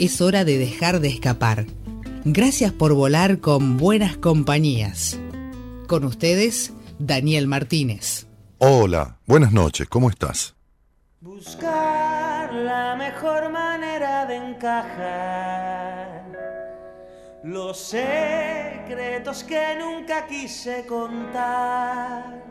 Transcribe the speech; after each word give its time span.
es 0.00 0.22
hora 0.22 0.44
de 0.44 0.56
dejar 0.56 1.00
de 1.00 1.08
escapar. 1.08 1.66
Gracias 2.24 2.72
por 2.72 2.94
volar 2.94 3.40
con 3.40 3.76
buenas 3.76 4.16
compañías. 4.16 5.18
Con 5.86 6.04
ustedes, 6.04 6.72
Daniel 6.98 7.46
Martínez. 7.46 8.26
Hola, 8.58 9.18
buenas 9.26 9.52
noches, 9.52 9.88
¿cómo 9.88 10.08
estás? 10.08 10.54
Buscar 11.20 12.52
la 12.54 12.96
mejor 12.96 13.52
manera 13.52 14.24
de 14.24 14.36
encajar 14.36 16.20
los 17.44 17.78
secretos 17.78 19.44
que 19.44 19.76
nunca 19.78 20.26
quise 20.26 20.86
contar. 20.86 22.42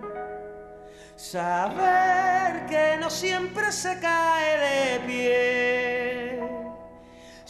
Saber 1.15 2.67
que 2.67 2.97
no 2.99 3.09
siempre 3.09 3.71
se 3.71 3.99
cae 3.99 4.57
de 4.59 4.99
pie 5.07 6.68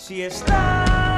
si 0.09 0.23
está 0.23 1.09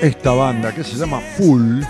esta 0.00 0.32
banda 0.32 0.74
que 0.74 0.82
se 0.82 0.96
llama 0.96 1.20
Full 1.20 1.82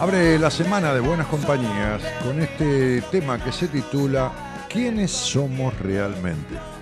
abre 0.00 0.38
la 0.38 0.50
semana 0.50 0.94
de 0.94 1.00
buenas 1.00 1.26
compañías 1.26 2.00
con 2.22 2.40
este 2.40 3.02
tema 3.10 3.42
que 3.42 3.50
se 3.50 3.66
titula 3.66 4.30
¿Quiénes 4.68 5.10
somos 5.10 5.76
realmente? 5.80 6.75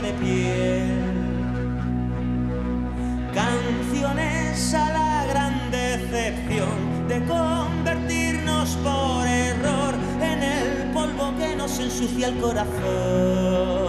de 0.00 0.12
piel. 0.14 1.04
Canciones 3.32 4.74
a 4.74 4.92
la 4.92 5.26
gran 5.26 5.70
decepción 5.70 7.08
de 7.08 7.24
convertirnos 7.24 8.70
por 8.82 9.26
error 9.26 9.94
en 10.20 10.42
el 10.42 10.92
polvo 10.92 11.32
que 11.38 11.54
nos 11.54 11.78
ensucia 11.78 12.28
el 12.28 12.38
corazón. 12.38 13.83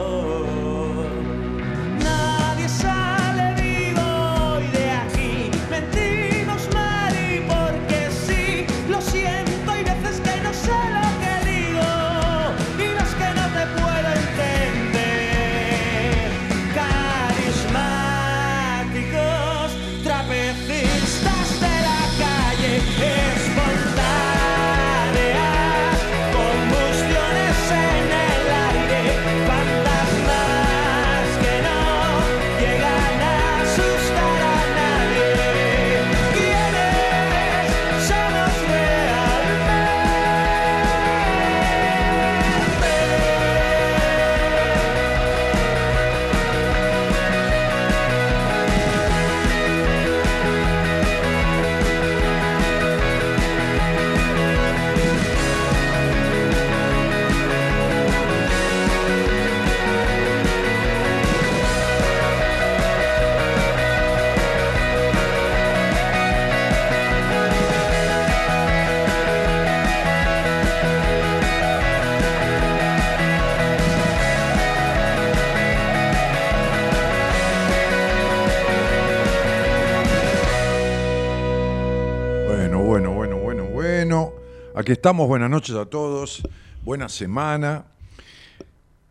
Aquí 84.85 84.91
estamos, 84.91 85.27
buenas 85.27 85.49
noches 85.49 85.75
a 85.75 85.87
todos, 85.87 86.47
buena 86.83 87.09
semana. 87.09 87.85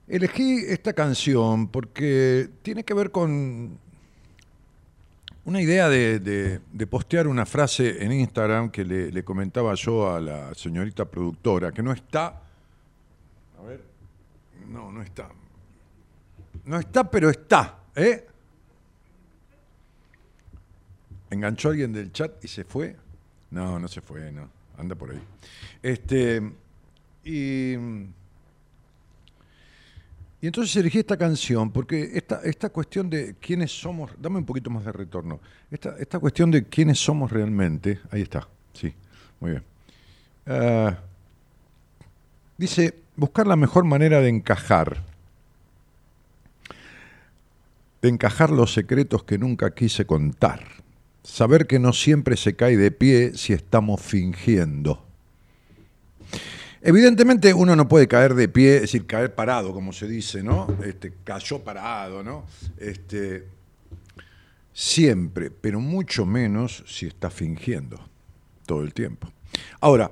Elegí 0.07 0.59
esta 0.69 0.93
canción 0.93 1.67
porque 1.67 2.49
tiene 2.63 2.85
que 2.85 2.95
ver 2.95 3.11
con 3.11 3.77
una 5.45 5.61
idea 5.61 5.89
de, 5.89 6.61
postear 6.89 7.27
una 7.27 7.45
frase 7.45 8.05
en 8.05 8.13
Instagram 8.13 8.71
que 8.71 8.85
le, 8.85 9.25
comentaba 9.25 9.75
yo 9.75 10.15
a 10.15 10.21
la 10.21 10.55
señorita 10.55 11.07
productora, 11.07 11.73
que 11.73 11.83
no 11.83 11.91
está... 11.91 12.41
A 13.59 13.63
ver, 13.67 13.83
no, 14.69 14.93
no 14.93 15.03
está. 15.03 15.29
No 16.67 16.79
está, 16.79 17.11
pero 17.11 17.31
está, 17.31 17.81
¿eh? 17.97 18.25
¿Enganchó 21.31 21.71
alguien 21.71 21.93
del 21.93 22.13
chat 22.13 22.45
y 22.45 22.47
se 22.47 22.63
fue? 22.63 22.95
No, 23.51 23.81
no 23.81 23.89
se 23.89 24.01
fue, 24.01 24.31
no. 24.31 24.63
Anda 24.79 24.95
por 24.95 25.11
ahí. 25.11 25.21
Este, 25.83 26.43
y, 27.25 27.75
y 30.41 30.47
entonces 30.47 30.77
elegí 30.77 30.99
esta 30.99 31.17
canción 31.17 31.71
porque 31.71 32.11
esta, 32.15 32.41
esta 32.43 32.69
cuestión 32.69 33.09
de 33.09 33.37
quiénes 33.41 33.73
somos, 33.73 34.11
dame 34.19 34.39
un 34.39 34.45
poquito 34.45 34.71
más 34.71 34.85
de 34.85 34.93
retorno, 34.93 35.41
esta, 35.71 35.97
esta 35.99 36.19
cuestión 36.19 36.51
de 36.51 36.65
quiénes 36.65 36.99
somos 36.99 37.33
realmente, 37.33 38.01
ahí 38.11 38.23
está, 38.23 38.47
sí, 38.73 38.93
muy 39.41 39.53
bien. 39.53 39.65
Ah, 40.47 40.99
dice, 42.59 42.95
buscar 43.17 43.47
la 43.47 43.57
mejor 43.57 43.85
manera 43.85 44.21
de 44.21 44.29
encajar, 44.29 45.03
de 48.03 48.09
encajar 48.11 48.51
los 48.51 48.75
secretos 48.75 49.25
que 49.25 49.39
nunca 49.39 49.75
quise 49.75 50.05
contar 50.05 50.84
saber 51.25 51.67
que 51.67 51.79
no 51.79 51.93
siempre 51.93 52.37
se 52.37 52.55
cae 52.55 52.77
de 52.77 52.91
pie 52.91 53.33
si 53.35 53.53
estamos 53.53 54.01
fingiendo. 54.01 55.05
Evidentemente 56.83 57.55
uno 57.55 57.75
no 57.75 57.89
puede 57.89 58.07
caer 58.07 58.35
de 58.35 58.47
pie, 58.47 58.77
es 58.77 58.83
decir, 58.83 59.07
caer 59.07 59.35
parado, 59.35 59.73
como 59.73 59.95
se 59.95 60.07
dice, 60.07 60.43
¿no? 60.43 60.69
Este, 60.85 61.15
cayó 61.25 61.65
parado, 61.65 62.23
¿no? 62.23 62.45
Este, 62.77 63.49
siempre, 64.75 65.51
pero 65.51 65.81
mucho 65.81 66.27
menos 66.27 66.85
si 66.87 67.07
está 67.07 67.31
fingiendo 67.31 67.99
todo 68.67 68.83
el 68.83 68.93
tiempo. 68.93 69.33
Ahora, 69.81 70.11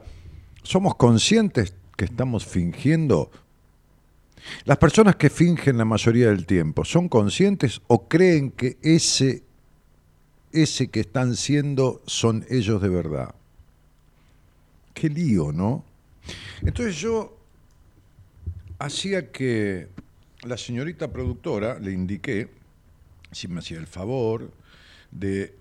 ¿somos 0.63 0.95
conscientes 0.95 1.75
que 1.95 2.07
estamos 2.07 2.47
fingiendo? 2.47 3.31
Las 4.65 4.79
personas 4.79 5.17
que 5.17 5.29
fingen 5.29 5.77
la 5.77 5.85
mayoría 5.85 6.29
del 6.29 6.47
tiempo, 6.47 6.87
¿son 6.87 7.11
conscientes 7.11 7.83
o 7.87 8.09
creen 8.09 8.51
que 8.51 8.79
ese 8.81 9.43
ese 10.53 10.89
que 10.89 11.01
están 11.01 11.37
siendo 11.37 12.03
son 12.07 12.45
ellos 12.49 12.81
de 12.83 12.89
verdad. 12.89 13.35
Qué 14.95 15.09
lío, 15.09 15.53
¿no? 15.53 15.85
Entonces 16.61 16.97
yo 16.97 17.37
hacía 18.79 19.31
que 19.31 19.89
la 20.43 20.57
señorita 20.57 21.13
productora 21.13 21.79
le 21.79 21.93
indiqué, 21.93 22.49
si 23.31 23.49
me 23.49 23.61
hacía 23.61 23.79
el 23.79 23.87
favor, 23.87 24.51
de 25.11 25.55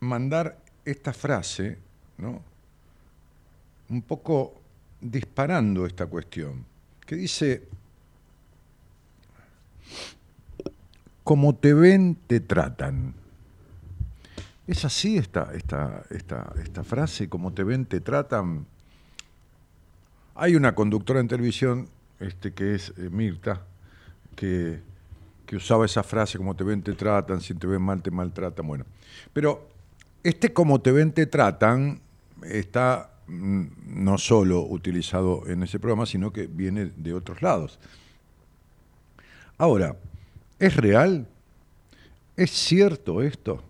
mandar 0.00 0.58
esta 0.84 1.12
frase, 1.12 1.78
¿no? 2.18 2.42
Un 3.88 4.02
poco 4.02 4.60
disparando 5.00 5.86
esta 5.86 6.06
cuestión, 6.06 6.64
que 7.06 7.16
dice, 7.16 7.62
como 11.24 11.54
te 11.54 11.74
ven, 11.74 12.16
te 12.26 12.40
tratan. 12.40 13.19
Es 14.70 14.84
así 14.84 15.16
esta, 15.16 15.50
esta, 15.52 16.04
esta, 16.10 16.54
esta 16.62 16.84
frase, 16.84 17.28
como 17.28 17.52
te 17.52 17.64
ven, 17.64 17.86
te 17.86 18.00
tratan. 18.00 18.66
Hay 20.36 20.54
una 20.54 20.76
conductora 20.76 21.18
en 21.18 21.26
televisión 21.26 21.88
este, 22.20 22.52
que 22.52 22.76
es 22.76 22.90
eh, 22.90 23.10
Mirta, 23.10 23.66
que, 24.36 24.80
que, 25.44 25.56
usaba 25.56 25.86
esa 25.86 26.04
frase, 26.04 26.38
como 26.38 26.54
te 26.54 26.62
ven, 26.62 26.82
te 26.82 26.92
tratan, 26.92 27.40
si 27.40 27.52
te 27.54 27.66
ven 27.66 27.82
mal, 27.82 28.00
te 28.00 28.12
maltratan. 28.12 28.64
Bueno, 28.64 28.84
pero 29.32 29.68
este 30.22 30.52
como 30.52 30.80
te 30.80 30.92
ven, 30.92 31.10
te 31.10 31.26
tratan 31.26 32.00
está 32.44 33.10
mm, 33.26 33.64
no 33.86 34.18
solo 34.18 34.62
utilizado 34.62 35.48
en 35.48 35.64
ese 35.64 35.80
programa, 35.80 36.06
sino 36.06 36.32
que 36.32 36.46
viene 36.46 36.92
de 36.94 37.12
otros 37.12 37.42
lados. 37.42 37.80
Ahora, 39.58 39.96
¿es 40.60 40.76
real? 40.76 41.26
¿Es 42.36 42.52
cierto 42.52 43.20
esto? 43.20 43.64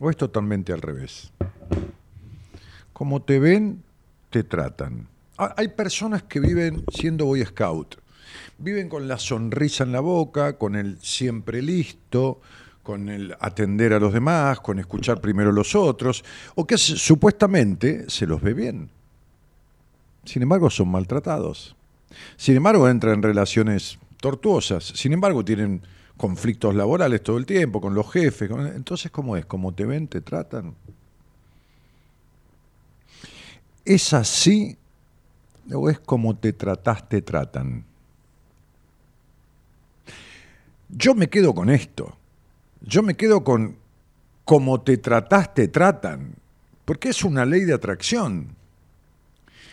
¿O 0.00 0.10
es 0.10 0.16
totalmente 0.16 0.72
al 0.72 0.80
revés? 0.80 1.32
Como 2.92 3.22
te 3.22 3.38
ven, 3.38 3.82
te 4.30 4.44
tratan. 4.44 5.08
Ah, 5.36 5.54
hay 5.56 5.68
personas 5.68 6.24
que 6.24 6.40
viven 6.40 6.84
siendo 6.92 7.26
Boy 7.26 7.44
Scout. 7.44 7.96
Viven 8.58 8.88
con 8.88 9.08
la 9.08 9.18
sonrisa 9.18 9.84
en 9.84 9.92
la 9.92 10.00
boca, 10.00 10.58
con 10.58 10.76
el 10.76 10.98
siempre 11.00 11.62
listo, 11.62 12.40
con 12.82 13.08
el 13.08 13.36
atender 13.40 13.92
a 13.92 14.00
los 14.00 14.12
demás, 14.12 14.60
con 14.60 14.78
escuchar 14.78 15.20
primero 15.20 15.50
a 15.50 15.52
los 15.52 15.74
otros, 15.74 16.24
o 16.54 16.66
que 16.66 16.78
supuestamente 16.78 18.08
se 18.08 18.26
los 18.26 18.40
ve 18.40 18.54
bien. 18.54 18.90
Sin 20.24 20.42
embargo, 20.42 20.70
son 20.70 20.88
maltratados. 20.88 21.76
Sin 22.36 22.56
embargo, 22.56 22.88
entran 22.88 23.14
en 23.14 23.22
relaciones 23.22 23.98
tortuosas. 24.20 24.84
Sin 24.84 25.12
embargo, 25.12 25.44
tienen 25.44 25.82
conflictos 26.18 26.74
laborales 26.74 27.22
todo 27.22 27.38
el 27.38 27.46
tiempo, 27.46 27.80
con 27.80 27.94
los 27.94 28.10
jefes. 28.12 28.50
Entonces, 28.50 29.10
¿cómo 29.10 29.36
es? 29.36 29.46
¿Cómo 29.46 29.72
te 29.72 29.86
ven, 29.86 30.06
te 30.06 30.20
tratan? 30.20 30.74
¿Es 33.84 34.12
así 34.12 34.76
o 35.72 35.88
es 35.88 35.98
como 36.00 36.36
te 36.36 36.52
tratas, 36.52 37.08
te 37.08 37.22
tratan? 37.22 37.84
Yo 40.90 41.14
me 41.14 41.28
quedo 41.28 41.54
con 41.54 41.70
esto. 41.70 42.16
Yo 42.82 43.02
me 43.02 43.14
quedo 43.14 43.44
con 43.44 43.76
como 44.44 44.80
te 44.80 44.98
tratas, 44.98 45.54
te 45.54 45.68
tratan. 45.68 46.34
Porque 46.84 47.10
es 47.10 47.22
una 47.22 47.44
ley 47.44 47.64
de 47.64 47.74
atracción. 47.74 48.56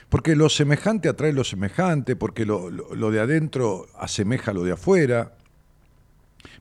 Porque 0.09 0.35
lo 0.35 0.49
semejante 0.49 1.09
atrae 1.09 1.33
lo 1.33 1.43
semejante, 1.43 2.15
porque 2.15 2.45
lo, 2.45 2.69
lo 2.69 3.11
de 3.11 3.19
adentro 3.19 3.87
asemeja 3.97 4.53
lo 4.53 4.63
de 4.63 4.73
afuera. 4.73 5.33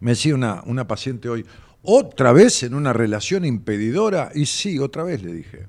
Me 0.04 0.10
decía 0.10 0.34
una, 0.34 0.62
una 0.66 0.86
paciente 0.86 1.30
hoy, 1.30 1.46
¿otra 1.82 2.30
vez 2.32 2.62
en 2.62 2.74
una 2.74 2.92
relación 2.92 3.46
impedidora? 3.46 4.30
Y 4.34 4.44
sí, 4.44 4.78
otra 4.78 5.02
vez 5.02 5.22
le 5.22 5.32
dije. 5.32 5.64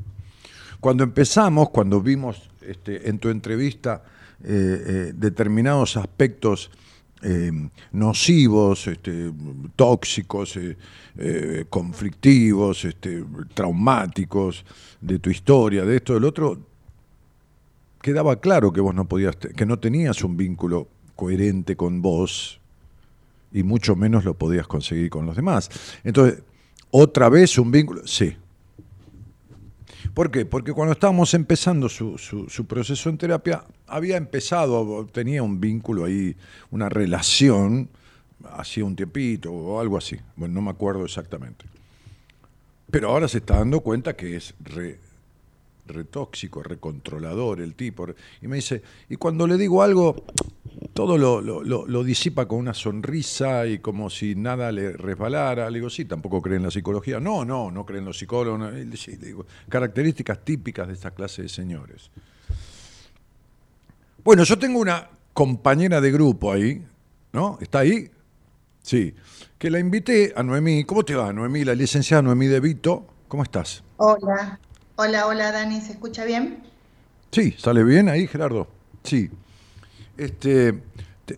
Cuando 0.82 1.06
empezamos, 1.06 1.70
cuando 1.70 2.02
vimos 2.02 2.50
este, 2.60 3.08
en 3.10 3.18
tu 3.20 3.30
entrevista 3.30 4.04
eh, 4.44 4.48
eh, 4.48 5.14
determinados 5.16 5.96
aspectos 5.96 6.70
eh, 7.22 7.50
nocivos, 7.94 8.88
este, 8.88 9.32
tóxicos, 9.74 10.60
conflictivos, 11.70 12.84
este, 12.84 13.24
traumáticos 13.54 14.66
de 15.00 15.20
tu 15.20 15.30
historia, 15.30 15.86
de 15.86 15.96
esto, 15.96 16.14
del 16.14 16.26
otro, 16.26 16.60
quedaba 18.02 18.42
claro 18.42 18.74
que 18.74 18.82
vos 18.82 18.94
no 18.94 19.08
podías, 19.08 19.38
que 19.38 19.66
no 19.66 19.80
tenías 19.80 20.26
un 20.26 20.36
vínculo 20.36 20.90
coherente 21.16 21.78
con 21.78 22.02
vos 22.02 22.60
y 23.56 23.64
mucho 23.64 23.96
menos 23.96 24.26
lo 24.26 24.34
podías 24.34 24.68
conseguir 24.68 25.10
con 25.10 25.26
los 25.26 25.38
demás. 25.38 25.70
Entonces, 26.04 26.44
otra 26.92 27.30
vez 27.30 27.58
un 27.58 27.72
vínculo, 27.72 28.06
sí. 28.06 28.36
¿Por 30.14 30.30
qué? 30.30 30.46
Porque 30.46 30.74
cuando 30.74 30.92
estábamos 30.92 31.34
empezando 31.34 31.88
su, 31.88 32.18
su, 32.18 32.66
proceso 32.66 33.10
en 33.10 33.18
terapia, 33.18 33.64
había 33.88 34.18
empezado, 34.18 35.06
tenía 35.06 35.42
un 35.42 35.62
vínculo 35.62 36.04
ahí, 36.04 36.36
una 36.70 36.90
relación, 36.90 37.90
hacía 38.52 38.84
un 38.84 38.96
tiempito 38.96 39.54
o 39.54 39.80
algo 39.80 39.98
así. 39.98 40.18
Bueno, 40.36 40.56
no 40.56 40.62
me 40.62 40.72
acuerdo 40.72 41.06
exactamente. 41.06 41.66
Pero 42.92 43.10
ahora 43.10 43.30
se 43.30 43.38
está 43.38 43.58
dando 43.58 43.80
cuenta 43.80 44.18
que 44.18 44.36
es 44.36 44.54
re, 44.60 45.00
retóxico, 45.88 46.62
recontrolador 46.62 47.62
el 47.62 47.74
tipo. 47.74 48.06
Y 48.42 48.48
me 48.48 48.58
dice, 48.58 48.82
y 49.10 49.16
cuando 49.16 49.48
le 49.48 49.58
digo 49.58 49.82
algo, 49.82 50.26
todo 50.96 51.18
lo, 51.18 51.42
lo, 51.42 52.04
disipa 52.06 52.48
con 52.48 52.58
una 52.58 52.74
sonrisa 52.74 53.68
y 53.68 53.80
como 53.80 54.10
si 54.10 54.34
nada 54.34 54.72
le 54.72 54.94
resbalara. 54.94 55.70
Le 55.70 55.80
digo, 55.80 55.90
sí, 55.90 56.06
tampoco 56.06 56.42
cree 56.42 56.56
en 56.56 56.64
la 56.64 56.72
psicología. 56.72 57.20
No, 57.20 57.44
no, 57.44 57.70
no 57.70 57.86
creen 57.86 58.06
los 58.06 58.18
psicólogos. 58.18 58.74
digo, 59.20 59.46
características 59.68 60.46
típicas 60.46 60.88
de 60.88 60.94
esta 60.94 61.12
clase 61.12 61.42
de 61.42 61.50
señores. 61.50 62.10
Bueno, 64.24 64.46
yo 64.46 64.58
tengo 64.58 64.80
una 64.80 65.10
compañera 65.34 66.00
de 66.00 66.14
grupo 66.14 66.54
ahí, 66.54 66.88
¿no? 67.34 67.58
¿Está 67.60 67.80
ahí? 67.80 68.10
Sí. 68.82 69.14
Que 69.58 69.70
la 69.70 69.80
invité 69.80 70.32
a 70.34 70.44
Noemí. 70.44 70.86
¿Cómo 70.86 71.04
te 71.04 71.14
va, 71.14 71.34
Noemí? 71.34 71.66
La 71.66 71.76
licenciada 71.76 72.22
Noemí 72.22 72.48
De 72.48 72.62
Vito. 72.62 73.06
¿Cómo 73.28 73.44
estás? 73.44 73.84
Hola, 73.98 74.62
Hola, 74.96 75.28
hola 75.28 75.52
Dani, 75.52 75.82
¿se 75.82 75.92
escucha 75.92 76.24
bien? 76.24 76.64
Sí, 77.32 77.54
¿sale 77.58 77.84
bien 77.84 78.08
ahí, 78.08 78.28
Gerardo? 78.28 78.70
Sí. 79.04 79.30
Este, 80.18 80.74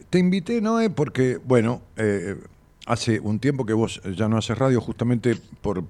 te, 0.10 0.20
invité, 0.20 0.62
Noé, 0.62 0.90
porque, 0.90 1.38
bueno, 1.44 1.82
eh, 1.96 2.36
hace 2.86 3.20
un 3.20 3.40
tiempo 3.40 3.66
que 3.66 3.74
vos 3.74 4.02
ya 4.16 4.28
no 4.28 4.38
haces 4.38 4.58
radio 4.58 4.80
justamente 4.82 5.36
por, 5.62 5.84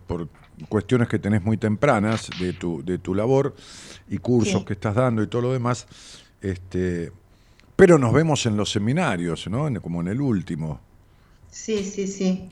cuestiones 0.70 1.08
que 1.08 1.20
tenés 1.20 1.44
muy 1.44 1.58
tempranas 1.58 2.29
de 2.39 2.53
tu, 2.53 2.84
de 2.84 2.98
tu 2.98 3.13
labor 3.13 3.56
y 4.10 4.17
cursos 4.17 4.60
Sí. 4.62 4.65
que 4.65 4.74
estás 4.74 4.96
dando 4.96 5.22
y 5.22 5.27
todo 5.27 5.44
lo 5.44 5.53
demás. 5.53 5.88
Este, 6.41 7.12
pero 7.75 7.98
nos 7.98 8.13
vemos 8.13 8.46
en 8.46 8.58
los 8.58 8.72
seminarios, 8.72 9.48
¿no? 9.50 9.67
En- 9.67 9.79
como 9.79 10.01
en 10.01 10.08
el 10.08 10.22
último. 10.22 10.79
Sí, 11.51 11.84
sí, 11.84 12.08
sí. 12.08 12.50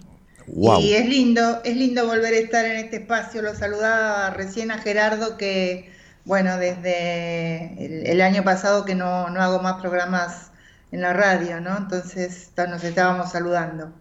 Wow. 0.48 0.82
Y 0.82 0.94
es 0.94 1.10
lindo, 1.10 1.62
es 1.64 1.76
lindo 1.76 2.06
volver 2.06 2.34
a 2.36 2.38
estar 2.38 2.66
en 2.66 2.78
este 2.78 2.98
espacio. 2.98 3.42
Lo 3.42 3.56
saludaba 3.56 4.30
recién 4.30 4.70
a 4.70 4.78
Gerardo 4.78 5.38
que, 5.38 5.90
bueno, 6.26 6.58
desde 6.58 7.86
el, 7.86 8.08
el 8.08 8.22
año 8.22 8.44
pasado 8.44 8.84
que 8.84 8.96
no, 8.96 9.30
no 9.30 9.42
hago 9.42 9.62
más 9.62 9.80
programas 9.80 10.52
en 10.92 11.02
la 11.02 11.14
radio, 11.14 11.62
¿no? 11.62 11.78
Entonces 11.78 12.52
nos 12.68 12.84
estábamos 12.84 13.32
saludando. 13.32 13.92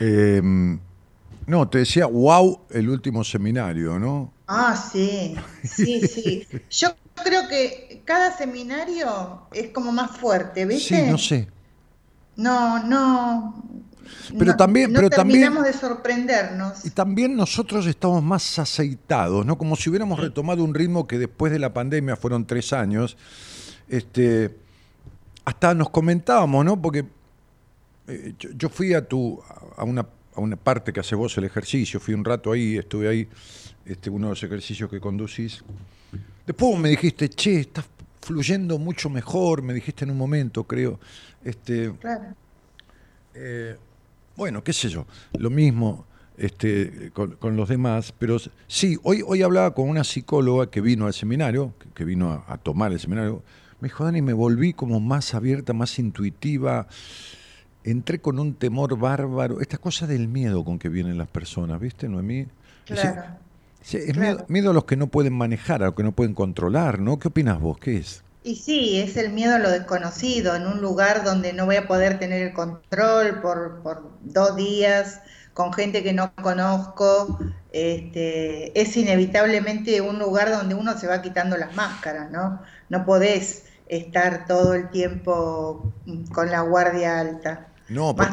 Eh, 0.00 0.42
no, 1.46 1.68
te 1.68 1.78
decía, 1.78 2.06
wow, 2.06 2.60
el 2.70 2.88
último 2.88 3.24
seminario, 3.24 3.98
¿no? 3.98 4.32
Ah, 4.48 4.76
sí, 4.76 5.36
sí, 5.62 6.00
sí. 6.08 6.46
Yo 6.70 6.94
creo 7.22 7.48
que 7.48 8.02
cada 8.04 8.36
seminario 8.36 9.46
es 9.52 9.70
como 9.70 9.92
más 9.92 10.16
fuerte, 10.16 10.66
¿viste? 10.66 11.04
Sí, 11.04 11.10
no 11.10 11.18
sé. 11.18 11.48
No, 12.36 12.82
no. 12.82 13.62
Pero 14.38 14.52
no- 14.52 14.56
también- 14.56 14.92
no 14.92 14.98
pero 14.98 15.10
también- 15.10 15.40
terminamos 15.42 15.64
de 15.66 15.72
sorprendernos. 15.78 16.84
Y 16.84 16.90
también 16.90 17.36
nosotros 17.36 17.86
estamos 17.86 18.22
más 18.22 18.58
aceitados, 18.58 19.44
¿no? 19.46 19.56
Como 19.58 19.76
si 19.76 19.90
hubiéramos 19.90 20.18
retomado 20.20 20.62
un 20.64 20.74
ritmo 20.74 21.06
que 21.06 21.18
después 21.18 21.52
de 21.52 21.58
la 21.58 21.72
pandemia 21.72 22.16
fueron 22.16 22.46
tres 22.46 22.72
años. 22.72 23.16
Este, 23.88 24.56
hasta 25.44 25.74
nos 25.74 25.90
comentábamos, 25.90 26.64
¿no? 26.64 26.80
Porque 26.80 27.04
eh, 28.08 28.34
yo, 28.38 28.50
yo 28.56 28.68
fui 28.68 28.94
a 28.94 29.06
tu 29.06 29.40
a 29.76 29.84
una, 29.84 30.06
a 30.34 30.40
una 30.40 30.56
parte 30.56 30.92
que 30.92 31.00
hace 31.00 31.14
vos 31.14 31.36
el 31.38 31.44
ejercicio, 31.44 31.98
fui 32.00 32.14
un 32.14 32.24
rato 32.24 32.52
ahí, 32.52 32.76
estuve 32.76 33.08
ahí, 33.08 33.28
este, 33.84 34.10
uno 34.10 34.26
de 34.28 34.30
los 34.32 34.42
ejercicios 34.42 34.88
que 34.90 35.00
conducís. 35.00 35.62
Después 36.46 36.70
vos 36.72 36.80
me 36.80 36.88
dijiste, 36.90 37.28
che, 37.28 37.60
estás 37.60 37.84
fluyendo 38.20 38.78
mucho 38.78 39.08
mejor, 39.10 39.62
me 39.62 39.72
dijiste 39.74 40.04
en 40.04 40.10
un 40.12 40.18
momento, 40.18 40.64
creo. 40.64 40.98
Este, 41.44 41.92
Claro. 42.00 42.24
eh, 43.34 43.76
bueno, 44.36 44.62
qué 44.62 44.72
sé 44.72 44.88
yo, 44.88 45.06
lo 45.38 45.50
mismo 45.50 46.06
este, 46.36 47.10
con, 47.12 47.32
con 47.32 47.56
los 47.56 47.68
demás, 47.68 48.12
pero 48.18 48.36
sí, 48.66 48.98
hoy, 49.02 49.22
hoy 49.26 49.42
hablaba 49.42 49.72
con 49.74 49.88
una 49.88 50.04
psicóloga 50.04 50.70
que 50.70 50.80
vino 50.80 51.06
al 51.06 51.14
seminario, 51.14 51.72
que, 51.78 51.88
que 51.90 52.04
vino 52.04 52.30
a, 52.30 52.44
a 52.46 52.58
tomar 52.58 52.92
el 52.92 53.00
seminario, 53.00 53.42
me 53.80 53.88
dijo, 53.88 54.04
Dani, 54.04 54.22
me 54.22 54.32
volví 54.32 54.72
como 54.72 55.00
más 55.00 55.34
abierta, 55.34 55.72
más 55.72 55.98
intuitiva, 55.98 56.88
entré 57.84 58.20
con 58.20 58.38
un 58.38 58.54
temor 58.54 58.98
bárbaro, 58.98 59.60
esta 59.60 59.78
cosa 59.78 60.06
del 60.06 60.28
miedo 60.28 60.64
con 60.64 60.78
que 60.78 60.88
vienen 60.88 61.18
las 61.18 61.28
personas, 61.28 61.80
¿viste, 61.80 62.08
Noemí? 62.08 62.46
Claro. 62.84 63.22
sí, 63.80 63.96
es 63.96 64.12
claro. 64.12 64.20
miedo, 64.20 64.46
miedo 64.48 64.70
a 64.70 64.74
los 64.74 64.84
que 64.84 64.96
no 64.96 65.06
pueden 65.06 65.32
manejar, 65.32 65.82
a 65.82 65.86
los 65.86 65.94
que 65.94 66.02
no 66.02 66.12
pueden 66.12 66.34
controlar, 66.34 67.00
¿no? 67.00 67.18
¿Qué 67.18 67.28
opinas 67.28 67.60
vos? 67.60 67.78
¿Qué 67.78 67.96
es? 67.96 68.22
Y 68.46 68.54
sí, 68.54 69.00
es 69.00 69.16
el 69.16 69.32
miedo 69.32 69.56
a 69.56 69.58
lo 69.58 69.70
desconocido, 69.70 70.54
en 70.54 70.68
un 70.68 70.80
lugar 70.80 71.24
donde 71.24 71.52
no 71.52 71.66
voy 71.66 71.74
a 71.74 71.88
poder 71.88 72.20
tener 72.20 72.42
el 72.42 72.52
control 72.54 73.40
por, 73.40 73.82
por 73.82 74.08
dos 74.20 74.54
días, 74.54 75.20
con 75.52 75.72
gente 75.72 76.04
que 76.04 76.12
no 76.12 76.32
conozco. 76.36 77.40
Este, 77.72 78.80
es 78.80 78.96
inevitablemente 78.96 80.00
un 80.00 80.20
lugar 80.20 80.52
donde 80.52 80.76
uno 80.76 80.96
se 80.96 81.08
va 81.08 81.22
quitando 81.22 81.56
las 81.56 81.74
máscaras, 81.74 82.30
¿no? 82.30 82.62
No 82.88 83.04
podés 83.04 83.64
estar 83.88 84.46
todo 84.46 84.74
el 84.74 84.90
tiempo 84.90 85.92
con 86.32 86.48
la 86.48 86.60
guardia 86.60 87.18
alta. 87.18 87.66
No, 87.88 88.14
Más 88.14 88.30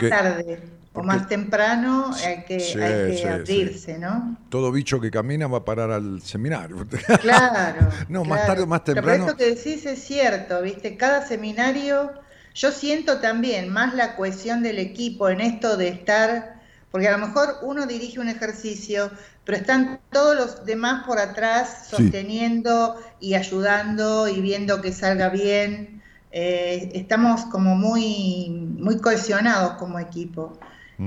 porque 0.94 1.18
o 1.18 1.20
más 1.20 1.28
temprano 1.28 2.20
hay 2.24 2.46
que, 2.46 2.60
Sí, 2.60 2.80
hay 2.80 3.04
que 3.04 3.18
sí, 3.18 3.46
sí. 3.46 3.64
abrirse, 3.64 3.98
¿no? 4.00 4.38
todo 4.50 4.72
bicho 4.72 5.00
que 5.02 5.12
camina 5.12 5.48
va 5.48 5.60
a 5.60 5.66
parar 5.66 5.92
al 5.92 6.22
seminario. 6.22 6.88
Claro. 7.20 8.08
No, 8.08 8.26
más 8.26 8.46
tarde 8.46 8.64
o 8.64 8.68
más 8.68 8.84
Pero 8.92 8.96
temprano. 8.96 9.26
eso 9.26 9.36
que 9.38 9.56
decís 9.56 9.86
es 9.86 10.04
cierto, 10.04 10.62
¿viste? 10.62 10.98
Cada 10.98 11.26
seminario, 11.26 12.12
yo 12.54 12.72
siento 12.72 13.20
también 13.22 13.70
más 13.70 13.94
la 13.96 14.16
cohesión 14.16 14.64
del 14.64 14.80
equipo 14.80 15.30
en 15.30 15.42
esto 15.42 15.78
de 15.78 15.88
estar, 15.90 16.62
porque 16.92 17.08
a 17.08 17.18
lo 17.18 17.26
mejor 17.28 17.58
uno 17.64 17.86
dirige 17.88 18.20
un 18.20 18.30
ejercicio, 18.30 19.12
pero 19.44 19.58
están 19.58 20.02
todos 20.12 20.36
los 20.36 20.66
demás 20.66 21.06
por 21.06 21.20
atrás 21.20 21.88
sosteniendo 21.90 22.96
y 23.20 23.34
ayudando 23.36 24.28
y 24.28 24.42
viendo 24.42 24.82
que 24.82 24.92
salga 24.94 25.30
bien. 25.30 26.04
Eh, 26.32 26.92
estamos 26.94 27.46
como 27.46 27.76
muy, 27.76 28.50
muy 28.80 29.00
cohesionados 29.00 29.74
como 29.76 30.00
equipo. 30.00 30.60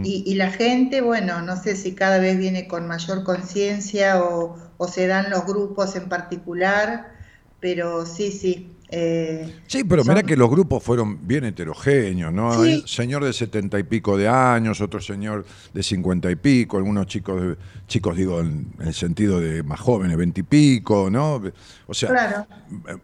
Mm. 0.03 0.05
Y, 0.05 0.25
y 0.27 0.35
la 0.35 0.51
gente, 0.51 1.01
bueno, 1.01 1.43
no 1.43 1.57
sé 1.57 1.77
si 1.77 1.95
cada 1.95 2.19
vez 2.19 2.39
viene 2.39 2.69
con 2.69 2.87
mayor 2.87 3.25
conciencia 3.25 4.23
o, 4.25 4.57
o 4.77 4.89
se 4.89 5.07
dan 5.07 5.31
los 5.31 5.45
grupos 5.47 5.97
en 5.97 6.09
particular, 6.09 7.13
pero 7.61 8.07
sí, 8.07 8.33
sí. 8.33 8.76
Eh, 8.91 9.53
Sí, 9.67 9.83
pero 9.85 10.05
son- 10.05 10.15
mira 10.15 10.27
que 10.27 10.37
los 10.37 10.49
grupos 10.49 10.83
fueron 10.83 11.27
bien 11.27 11.45
heterogéneos, 11.45 12.33
¿no? 12.33 12.63
Sí. 12.65 12.83
Señor 12.87 13.25
de 13.25 13.33
setenta 13.33 13.79
y 13.79 13.83
pico 13.83 14.17
de 14.17 14.29
años, 14.29 14.81
otro 14.81 15.01
señor 15.01 15.45
de 15.75 15.83
cincuenta 15.83 16.31
y 16.31 16.37
pico, 16.37 16.77
algunos 16.77 17.07
chicos, 17.07 17.41
de- 17.43 17.57
chicos 17.89 18.17
digo 18.17 18.41
en, 18.41 18.69
el 18.81 18.95
sentido 18.95 19.41
de 19.41 19.63
más 19.63 19.81
jóvenes, 19.81 20.17
veintipico, 20.17 21.11
¿no? 21.11 21.43
O 21.89 21.95
sea, 21.95 22.11
Claro. 22.11 22.47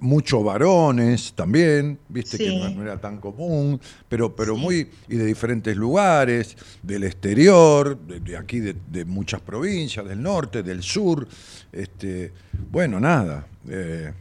muchos 0.00 0.44
varones 0.44 1.32
también, 1.34 1.98
viste 2.08 2.38
que 2.38 2.48
Sí. 2.48 2.56
no, 2.58 2.68
no 2.70 2.82
era 2.82 3.00
tan 3.00 3.18
común, 3.18 3.80
pero, 4.08 4.34
pero 4.36 4.56
muy, 4.56 4.88
y 5.08 5.16
de 5.16 5.24
diferentes 5.24 5.76
lugares, 5.76 6.56
del 6.82 7.04
exterior, 7.04 7.98
de, 8.06 8.20
de 8.20 8.36
aquí 8.36 8.60
de, 8.60 8.76
de 8.90 9.04
muchas 9.04 9.40
provincias, 9.40 10.06
del 10.06 10.22
norte, 10.22 10.62
del 10.62 10.82
sur, 10.82 11.26
este, 11.72 12.32
bueno, 12.70 13.00
nada, 13.00 13.46
eh, 13.68 14.12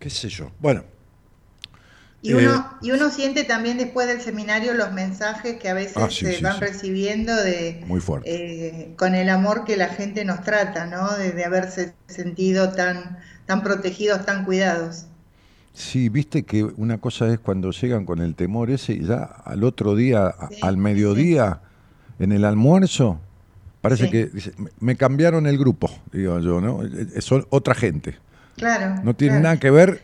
qué 0.00 0.10
sé 0.10 0.28
yo, 0.28 0.50
bueno. 0.60 0.84
Y 2.22 2.34
Eh, 2.34 2.36
uno, 2.36 2.78
y 2.82 2.90
uno 2.92 3.10
siente 3.10 3.44
también 3.44 3.78
después 3.78 4.06
del 4.06 4.20
seminario 4.20 4.74
los 4.74 4.92
mensajes 4.92 5.58
que 5.58 5.68
a 5.70 5.74
veces 5.74 5.96
Ah, 5.96 6.10
sí, 6.10 6.26
se 6.26 6.32
sí, 6.32 6.44
van 6.44 6.58
sí. 6.58 6.60
recibiendo 6.60 7.34
de 7.36 7.86
Muy 7.86 8.00
fuerte. 8.00 8.28
eh, 8.30 8.94
con 8.98 9.14
el 9.14 9.28
amor 9.30 9.64
que 9.64 9.76
la 9.76 9.88
gente 9.88 10.24
nos 10.24 10.42
trata, 10.42 10.86
¿no? 10.86 11.16
De, 11.16 11.32
de 11.32 11.44
haberse 11.44 11.96
sentido 12.08 12.72
tan, 12.72 13.18
tan 13.46 13.62
protegidos, 13.62 14.26
tan 14.26 14.44
cuidados. 14.44 15.06
Sí, 15.72 16.08
viste 16.08 16.44
que 16.44 16.64
una 16.64 16.98
cosa 16.98 17.32
es 17.32 17.38
cuando 17.38 17.70
llegan 17.70 18.04
con 18.04 18.20
el 18.20 18.34
temor 18.34 18.70
ese 18.70 18.94
y 18.94 19.04
ya 19.06 19.22
al 19.22 19.62
otro 19.64 19.94
día, 19.94 20.34
al 20.60 20.76
mediodía, 20.76 21.62
en 22.18 22.32
el 22.32 22.44
almuerzo, 22.44 23.20
parece 23.80 24.08
que 24.08 24.26
dice, 24.26 24.52
"Me- 24.58 24.70
me 24.80 24.96
cambiaron 24.96 25.46
el 25.46 25.58
grupo, 25.58 25.90
digo 26.12 26.40
yo, 26.40 26.60
¿no? 26.60 26.82
Eh, 26.84 27.08
eh, 27.16 27.20
Son 27.22 27.46
otra 27.50 27.74
gente. 27.74 28.18
Claro. 28.60 28.94
No 29.02 29.14
tiene 29.14 29.34
claro. 29.34 29.42
nada 29.44 29.56
que 29.60 29.70
ver 29.70 30.02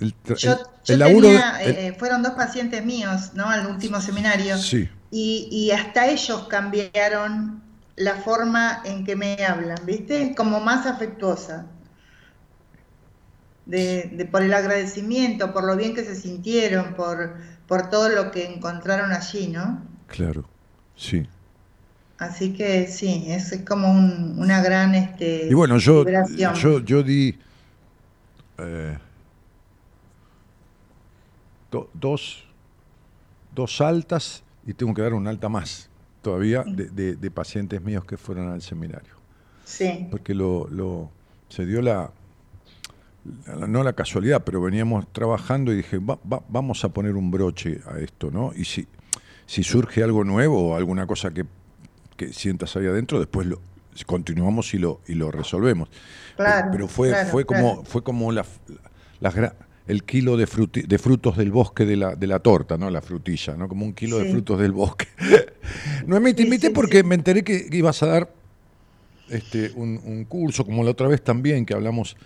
el, 0.00 0.14
Yo, 0.24 0.34
el- 0.34 0.58
yo 0.84 0.94
el 0.94 0.98
laburo. 0.98 1.28
tenía, 1.28 1.52
de- 1.58 1.64
el- 1.64 1.76
eh, 1.94 1.96
fueron 1.98 2.22
dos 2.22 2.32
pacientes 2.32 2.84
míos, 2.84 3.32
¿no? 3.34 3.48
Al 3.50 3.66
último 3.66 4.00
seminario. 4.00 4.56
sí, 4.56 4.88
Y, 5.10 5.48
y 5.50 5.70
hasta 5.72 6.06
ellos 6.08 6.46
cambiaron 6.48 7.62
la 7.96 8.14
forma 8.16 8.82
en 8.84 9.04
que 9.04 9.16
me 9.16 9.44
hablan, 9.44 9.78
¿viste? 9.86 10.34
Como 10.36 10.60
más 10.60 10.86
afectuosa. 10.86 11.66
De, 13.66 14.10
de- 14.14 14.24
por 14.24 14.42
el 14.42 14.52
agradecimiento, 14.54 15.52
por 15.52 15.64
lo 15.64 15.76
bien 15.76 15.94
que 15.94 16.04
se 16.04 16.14
sintieron, 16.16 16.94
por, 16.94 17.36
por 17.66 17.90
todo 17.90 18.08
lo 18.08 18.30
que 18.30 18.46
encontraron 18.46 19.12
allí, 19.12 19.48
¿no? 19.48 19.82
claro, 20.06 20.48
sí. 20.96 21.28
Así 22.18 22.52
que 22.52 22.88
sí, 22.88 23.26
es, 23.28 23.52
es 23.52 23.62
como 23.64 23.90
un- 23.92 24.36
una 24.38 24.60
gran 24.62 24.94
este, 24.94 25.46
Y 25.48 25.54
bueno, 25.54 25.78
yo, 25.78 26.04
vibración. 26.04 26.54
yo, 26.54 26.80
yo 26.80 27.02
di 27.02 27.38
eh, 28.58 28.98
do- 31.70 31.88
dos, 31.94 32.44
dos 33.54 33.80
altas 33.80 34.42
y 34.66 34.74
tengo 34.74 34.94
que 34.94 35.02
dar 35.02 35.14
una 35.14 35.30
alta 35.30 35.48
más 35.48 35.88
todavía 36.22 36.64
de, 36.64 36.86
de- 36.90 37.16
de 37.16 37.30
pacientes 37.30 37.80
míos 37.82 38.04
que 38.04 38.16
fueron 38.16 38.50
al 38.50 38.62
seminario. 38.62 39.14
Sí, 39.64 40.06
Porque 40.10 40.34
lo, 40.34 40.66
lo- 40.70 41.10
se 41.48 41.64
dio 41.66 41.80
la, 41.82 42.10
la- 43.46 43.66
no 43.66 43.82
la 43.82 43.92
casualidad, 43.92 44.42
pero 44.44 44.60
veníamos 44.60 45.06
trabajando 45.12 45.72
y 45.72 45.76
dije, 45.76 45.98
"Va- 45.98 46.18
va- 46.30 46.42
vamos 46.48 46.84
a 46.84 46.88
poner 46.90 47.14
un 47.14 47.30
broche 47.30 47.80
a 47.86 47.98
esto, 47.98 48.30
¿no? 48.30 48.52
Y 48.54 48.64
si, 48.64 48.86
si 49.46 49.62
surge 49.62 50.02
algo 50.02 50.24
nuevo 50.24 50.70
o 50.70 50.76
alguna 50.76 51.06
cosa 51.06 51.30
que, 51.32 51.44
que 52.16 52.32
sientas 52.32 52.74
ahí 52.76 52.86
adentro, 52.86 53.18
después 53.18 53.46
lo 53.46 53.60
continuamos 54.04 54.72
y 54.74 54.78
lo, 54.78 55.00
y 55.06 55.14
lo 55.14 55.30
resolvemos. 55.30 55.88
Claro, 56.36 56.68
Pero 56.72 56.88
fue, 56.88 57.08
claro, 57.10 57.28
fue 57.30 57.44
como, 57.44 57.74
claro. 57.74 57.84
fue 57.84 58.02
como 58.02 58.32
la, 58.32 58.44
gra- 59.20 59.54
el 59.86 60.04
kilo 60.04 60.36
de, 60.36 60.46
fruti- 60.46 60.86
de 60.86 60.98
frutos 60.98 61.36
del 61.36 61.50
bosque 61.50 61.84
de 61.84 61.96
la, 61.96 62.14
de 62.14 62.26
la 62.26 62.38
torta, 62.38 62.76
¿no? 62.76 62.90
La 62.90 63.00
frutilla, 63.02 63.54
¿no? 63.56 63.68
Como 63.68 63.84
un 63.84 63.94
kilo 63.94 64.18
de 64.18 64.30
frutos 64.30 64.60
del 64.60 64.72
bosque. 64.72 65.06
Noemí, 66.06 66.34
te 66.34 66.42
invité 66.42 66.68
sí, 66.68 66.72
porque 66.72 66.98
sí. 66.98 67.04
me 67.04 67.14
enteré 67.14 67.42
que 67.42 67.66
ibas 67.72 68.02
a 68.02 68.06
dar 68.06 68.30
este, 69.30 69.72
un, 69.74 70.00
un 70.04 70.24
curso, 70.24 70.64
como 70.64 70.84
la 70.84 70.90
otra 70.92 71.08
vez 71.08 71.22
también 71.22 71.66
que 71.66 71.74
hablamos. 71.74 72.16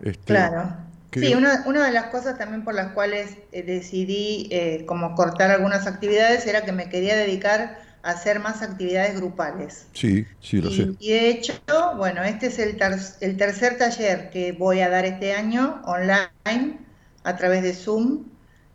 Este, 0.00 0.34
Claro. 0.34 0.76
que- 1.10 1.20
Sí, 1.20 1.34
una, 1.34 1.64
una 1.66 1.84
de 1.86 1.92
las 1.92 2.06
cosas 2.06 2.38
también 2.38 2.62
por 2.64 2.74
las 2.74 2.92
cuales 2.92 3.38
eh, 3.52 3.62
decidí 3.62 4.48
eh, 4.50 4.84
como 4.86 5.14
cortar 5.14 5.50
algunas 5.50 5.86
actividades 5.86 6.46
era 6.46 6.64
que 6.64 6.72
me 6.72 6.88
quería 6.90 7.16
dedicar 7.16 7.87
hacer 8.10 8.40
más 8.40 8.62
actividades 8.62 9.16
grupales. 9.16 9.86
Sí, 9.92 10.26
sí, 10.40 10.60
lo 10.60 10.70
y, 10.70 10.76
sé. 10.76 10.88
y 10.98 11.12
de 11.12 11.28
hecho, 11.30 11.54
bueno, 11.96 12.22
este 12.24 12.46
es 12.46 12.58
el, 12.58 12.76
ter- 12.76 12.98
el 13.20 13.36
tercer 13.36 13.78
taller 13.78 14.30
que 14.30 14.52
voy 14.52 14.80
a 14.80 14.88
dar 14.88 15.04
este 15.04 15.32
año 15.34 15.82
online 15.84 16.78
a 17.24 17.36
través 17.36 17.62
de 17.62 17.74
Zoom. 17.74 18.24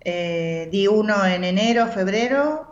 Eh, 0.06 0.68
di 0.72 0.88
uno 0.88 1.26
en 1.26 1.44
enero, 1.44 1.88
febrero. 1.88 2.70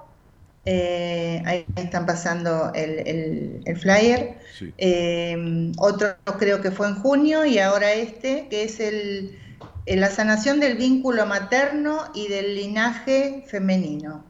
eh, 0.66 1.42
ahí 1.46 1.66
están 1.76 2.06
pasando 2.06 2.72
el, 2.76 3.00
el- 3.08 3.62
el 3.66 3.78
flyer. 3.78 4.40
Sí. 4.58 4.74
Eh, 4.78 5.72
otro 5.80 6.16
creo 6.40 6.62
que 6.62 6.72
fue 6.72 6.88
en 6.88 6.96
junio 6.96 7.46
y 7.46 7.58
ahora 7.60 7.94
este, 7.94 8.48
que 8.50 8.64
es 8.64 8.80
el, 8.80 9.40
el- 9.86 10.00
la 10.02 10.10
sanación 10.12 10.60
del 10.60 10.78
vínculo 10.78 11.26
materno 11.26 12.12
y 12.14 12.28
del 12.28 12.56
linaje 12.56 13.44
femenino. 13.48 14.24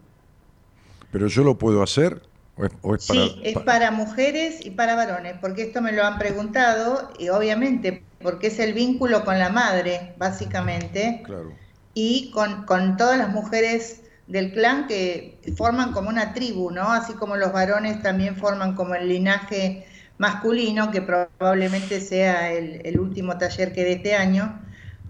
Pero 1.12 1.28
yo 1.28 1.44
lo 1.44 1.58
puedo 1.58 1.84
hacer 1.84 2.30
o 2.56 2.66
es, 2.66 2.72
o 2.82 2.96
es 2.96 3.02
para. 3.02 3.30
Sí, 3.30 3.42
es 3.44 3.64
pa- 3.64 3.66
para 3.66 3.90
mujeres 3.92 4.64
y 4.66 4.72
para 4.72 4.96
varones, 4.96 5.36
porque 5.42 5.64
esto 5.64 5.82
me 5.82 5.92
lo 5.92 6.04
han 6.06 6.20
preguntado 6.20 7.12
y 7.18 7.30
obviamente 7.30 8.06
porque 8.22 8.48
es 8.48 8.60
el 8.60 8.74
vínculo 8.74 9.26
con 9.26 9.40
la 9.40 9.50
madre, 9.50 10.14
básicamente, 10.18 11.24
Claro. 11.24 11.60
y 11.94 12.32
con, 12.32 12.66
con 12.66 12.98
todas 12.98 13.18
las 13.18 13.30
mujeres 13.32 14.04
del 14.28 14.54
clan 14.54 14.88
que 14.88 15.42
forman 15.58 15.94
como 15.94 16.10
una 16.10 16.34
tribu, 16.34 16.72
¿no? 16.72 16.92
Así 16.94 17.14
como 17.16 17.38
los 17.38 17.52
varones 17.54 18.02
también 18.04 18.38
forman 18.38 18.76
como 18.76 18.96
el 18.96 19.10
linaje 19.10 19.88
masculino, 20.18 20.92
que 20.92 21.02
probablemente 21.02 22.02
sea 22.02 22.52
el, 22.54 22.82
el 22.86 23.00
último 23.00 23.38
taller 23.40 23.74
que 23.74 23.84
de 23.84 23.94
este 23.94 24.16
año, 24.16 24.62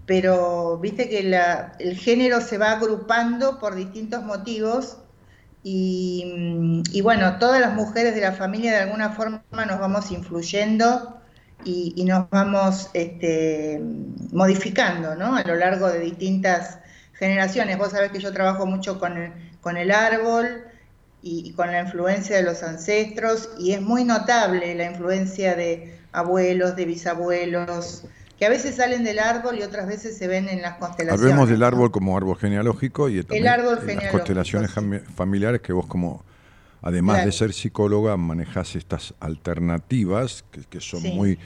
pero 0.06 0.78
viste 0.78 1.08
que 1.08 1.22
la- 1.22 1.72
el 1.78 1.96
género 1.96 2.40
se 2.40 2.58
va 2.58 2.72
agrupando 2.72 3.58
por 3.58 3.74
distintos 3.74 4.22
motivos 4.24 4.98
y, 5.62 6.24
mm, 6.36 6.82
y 6.92 7.00
bueno, 7.00 7.38
todas 7.38 7.60
las 7.60 7.74
mujeres 7.74 8.14
de 8.14 8.20
la 8.20 8.32
familia 8.32 8.72
de 8.72 8.78
alguna 8.78 9.10
forma 9.10 9.42
nos 9.50 9.78
vamos 9.78 10.10
influyendo 10.10 11.20
y, 11.64 11.92
y 11.96 12.04
nos 12.04 12.28
vamos 12.30 12.90
este, 12.94 13.80
modificando 14.32 15.14
¿no? 15.14 15.36
a 15.36 15.42
lo 15.44 15.54
largo 15.56 15.88
de 15.88 16.00
distintas 16.00 16.78
generaciones. 17.14 17.78
Vos 17.78 17.92
sabés 17.92 18.10
que 18.10 18.18
yo 18.18 18.32
trabajo 18.32 18.66
mucho 18.66 18.98
con 18.98 19.16
el, 19.16 19.32
con 19.60 19.76
el 19.76 19.92
árbol 19.92 20.64
y, 21.22 21.48
y 21.48 21.52
con 21.52 21.70
la 21.70 21.80
influencia 21.80 22.36
de 22.36 22.42
los 22.42 22.62
ancestros 22.62 23.50
y 23.58 23.72
es 23.72 23.80
muy 23.80 24.04
notable 24.04 24.74
la 24.74 24.86
influencia 24.86 25.54
de 25.54 26.00
abuelos, 26.12 26.74
de 26.76 26.84
bisabuelos, 26.84 28.04
que 28.42 28.46
a 28.46 28.50
veces 28.50 28.74
salen 28.74 29.04
del 29.04 29.20
árbol 29.20 29.56
y 29.56 29.62
otras 29.62 29.86
veces 29.86 30.18
se 30.18 30.26
ven 30.26 30.48
en 30.48 30.62
las 30.62 30.74
constelaciones. 30.74 31.22
Hablemos 31.30 31.48
del 31.48 31.60
¿no? 31.60 31.66
árbol 31.66 31.92
como 31.92 32.16
árbol 32.16 32.36
genealógico 32.36 33.08
y 33.08 33.22
también 33.22 33.46
árbol 33.46 33.76
las 33.76 33.84
genealógico, 33.84 34.12
constelaciones 34.18 34.70
sí. 34.72 34.80
jami- 34.80 35.00
familiares 35.00 35.60
que 35.60 35.72
vos 35.72 35.86
como, 35.86 36.24
además 36.80 37.24
de 37.24 37.30
ser 37.30 37.52
psicóloga, 37.52 38.16
manejás 38.16 38.74
estas 38.74 39.14
alternativas 39.20 40.44
que, 40.50 40.62
que 40.62 40.80
son 40.80 41.02
Sí. 41.02 41.12
muy 41.12 41.38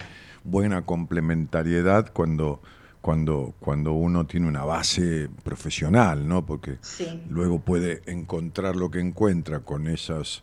buena 0.43 0.87
complementariedad 0.87 2.11
cuando, 2.15 2.63
cuando, 3.03 3.53
cuando 3.61 3.93
uno 3.93 4.25
tiene 4.25 4.49
una 4.49 4.65
base 4.65 5.29
profesional, 5.45 6.27
¿no? 6.27 6.47
Porque 6.47 6.79
Sí. 6.81 7.23
luego 7.29 7.59
puede 7.59 8.01
encontrar 8.07 8.75
lo 8.75 8.91
que 8.91 9.01
encuentra 9.01 9.61
con 9.61 9.87
esas 9.87 10.43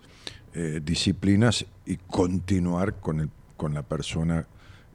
eh, 0.53 0.81
disciplinas 0.83 1.65
y 1.87 1.97
continuar 1.97 2.93
con, 2.99 3.21
el, 3.21 3.29
con 3.57 3.73
la 3.73 3.81
persona 3.81 4.45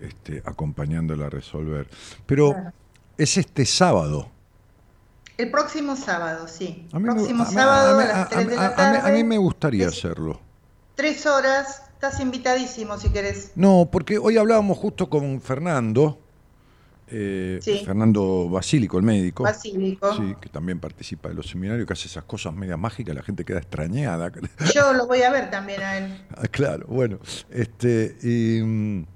este, 0.01 0.43
acompañándola 0.45 1.27
a 1.27 1.31
resolver. 1.31 1.89
Pero 2.27 2.53
Claro. 2.53 2.73
es 3.17 3.37
este 3.37 3.65
sábado. 3.67 4.31
El 5.37 5.51
próximo 5.51 5.95
sábado, 5.97 6.49
sí. 6.49 6.87
Me- 6.93 7.01
próximo 7.13 7.45
sábado 7.45 7.99
a 8.01 8.05
las 8.05 8.17
a- 8.17 8.29
3 8.29 8.49
de 8.49 8.55
a- 8.55 8.57
la 8.57 8.67
a 8.67 8.71
mí- 8.71 8.77
tarde. 8.77 9.09
a 9.11 9.13
mí 9.15 9.25
me 9.25 9.39
gustaría 9.39 9.87
Es- 9.87 9.99
hacerlo. 9.99 10.41
Tres 10.97 11.27
horas, 11.27 11.83
estás 11.93 12.19
invitadísimo 12.21 12.99
si 12.99 13.11
querés. 13.11 13.53
No, 13.55 13.89
porque 13.91 14.19
hoy 14.19 14.37
hablábamos 14.37 14.77
justo 14.79 15.09
con 15.09 15.41
Fernando, 15.41 16.19
eh, 17.11 17.61
Sí. 17.63 17.83
Fernando 17.87 18.49
Basílico, 18.51 18.99
el 18.99 19.05
médico. 19.05 19.45
Basílico. 19.45 20.13
Sí, 20.17 20.35
que 20.41 20.49
también 20.49 20.81
participa 20.81 21.29
de 21.29 21.37
los 21.37 21.49
seminarios, 21.49 21.87
que 21.87 21.93
hace 21.93 22.09
esas 22.09 22.25
cosas 22.25 22.53
medias 22.53 22.79
mágicas, 22.79 23.15
la 23.15 23.23
gente 23.23 23.45
queda 23.45 23.59
extrañada. 23.59 24.33
Yo 24.75 24.93
lo 24.93 25.07
voy 25.07 25.23
a 25.23 25.31
ver 25.31 25.51
también 25.51 25.81
a 25.83 25.99
él. 25.99 26.25
Ah, 26.37 26.49
claro, 26.51 26.85
bueno. 26.89 27.19
Este, 27.49 28.17
y, 28.23 28.61
mm, 28.61 29.07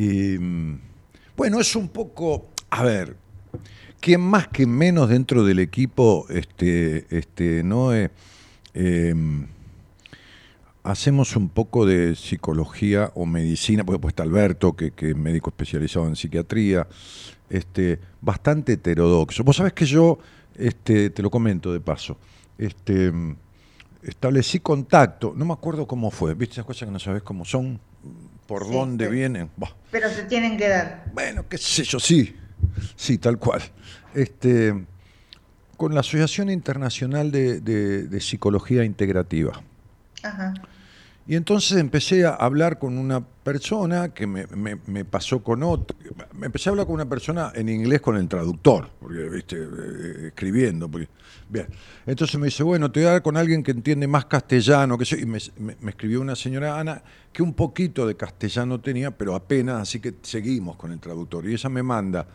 y, 0.00 0.38
bueno, 1.36 1.58
es 1.58 1.74
un 1.74 1.88
poco, 1.88 2.50
a 2.70 2.84
ver, 2.84 3.16
quien 3.98 4.20
más 4.20 4.46
que 4.46 4.64
menos 4.64 5.08
dentro 5.08 5.42
del 5.42 5.58
equipo, 5.58 6.24
este, 6.30 7.06
este, 7.10 7.64
no 7.64 7.92
Eh, 7.92 8.08
em, 8.74 9.48
hacemos 10.84 11.34
un 11.34 11.48
poco 11.48 11.84
de 11.84 12.14
psicología 12.14 13.10
o 13.16 13.26
medicina, 13.26 13.82
porque 13.84 13.98
pues 13.98 14.12
está 14.12 14.22
Alberto, 14.22 14.76
que, 14.76 14.92
es 14.96 15.16
médico 15.16 15.50
especializado 15.50 16.06
en 16.06 16.14
psiquiatría, 16.14 16.86
este, 17.50 17.98
bastante 18.20 18.74
heterodoxo. 18.74 19.42
Vos 19.42 19.56
sabés 19.56 19.72
que 19.72 19.84
yo, 19.84 20.20
este, 20.54 21.10
te 21.10 21.22
lo 21.22 21.28
comento 21.28 21.72
de 21.72 21.80
paso, 21.80 22.18
este, 22.56 23.10
mm, 23.10 23.36
establecí 24.04 24.60
contacto, 24.60 25.34
no 25.36 25.44
me 25.44 25.54
acuerdo 25.54 25.88
cómo 25.88 26.12
fue, 26.12 26.34
viste 26.34 26.52
esas 26.52 26.64
cosas 26.64 26.86
que 26.86 26.92
no 26.92 27.00
sabes 27.00 27.22
cómo 27.22 27.44
son, 27.44 27.80
por 28.48 28.64
Sí, 28.64 28.72
dónde 28.72 29.04
sí. 29.06 29.12
vienen. 29.12 29.50
Bah, 29.56 29.76
Pero 29.92 30.08
se 30.08 30.22
tienen 30.24 30.56
que 30.56 30.68
dar. 30.68 31.04
bueno, 31.12 31.44
qué 31.48 31.58
sé 31.58 31.84
yo, 31.84 32.00
sí, 32.00 32.34
sí, 32.96 33.18
tal 33.18 33.38
cual. 33.38 33.60
Este, 34.14 34.86
con 35.76 35.94
la 35.94 36.00
Asociación 36.00 36.48
Internacional 36.50 37.30
de- 37.30 37.60
de- 37.60 38.04
de 38.08 38.20
Psicología 38.20 38.82
Integrativa. 38.84 39.62
Ajá. 40.22 40.54
Y 41.28 41.36
entonces 41.36 41.76
empecé 41.78 42.24
a 42.24 42.30
hablar 42.30 42.78
con 42.78 42.96
una 42.96 43.20
persona 43.20 44.14
que 44.14 44.26
me, 44.26 44.46
me- 44.46 44.78
me 44.86 45.04
pasó 45.04 45.42
con 45.42 45.62
otra. 45.62 45.94
Me 46.32 46.46
empecé 46.46 46.68
a 46.68 46.72
hablar 46.72 46.86
con 46.86 46.94
una 46.94 47.06
persona 47.08 47.52
en 47.54 47.68
inglés 47.68 48.00
con 48.00 48.16
el 48.16 48.26
traductor, 48.28 48.88
porque, 48.98 49.28
viste, 49.28 49.56
eh, 49.58 50.28
escribiendo. 50.28 50.90
porque- 50.90 51.08
bien. 51.50 51.66
Entonces 52.06 52.40
me 52.40 52.46
dice, 52.46 52.62
bueno, 52.62 52.90
te 52.90 53.00
voy 53.00 53.08
a 53.08 53.12
dar 53.12 53.22
con 53.22 53.36
alguien 53.36 53.62
que 53.62 53.72
entiende 53.72 54.08
más 54.08 54.24
castellano. 54.24 54.96
Que 54.96 55.04
sé, 55.04 55.20
y 55.20 55.26
me, 55.26 55.36
escribió 55.90 56.22
una 56.22 56.34
señora 56.34 56.80
Ana 56.80 57.02
que 57.30 57.42
un 57.42 57.52
poquito 57.52 58.06
de 58.06 58.16
castellano 58.16 58.80
tenía, 58.80 59.10
pero 59.10 59.34
apenas, 59.34 59.82
así 59.82 60.00
que 60.00 60.14
seguimos 60.22 60.76
con 60.76 60.92
el 60.92 60.98
traductor. 60.98 61.46
Y 61.46 61.52
ella 61.52 61.68
me 61.68 61.82
manda 61.82 62.26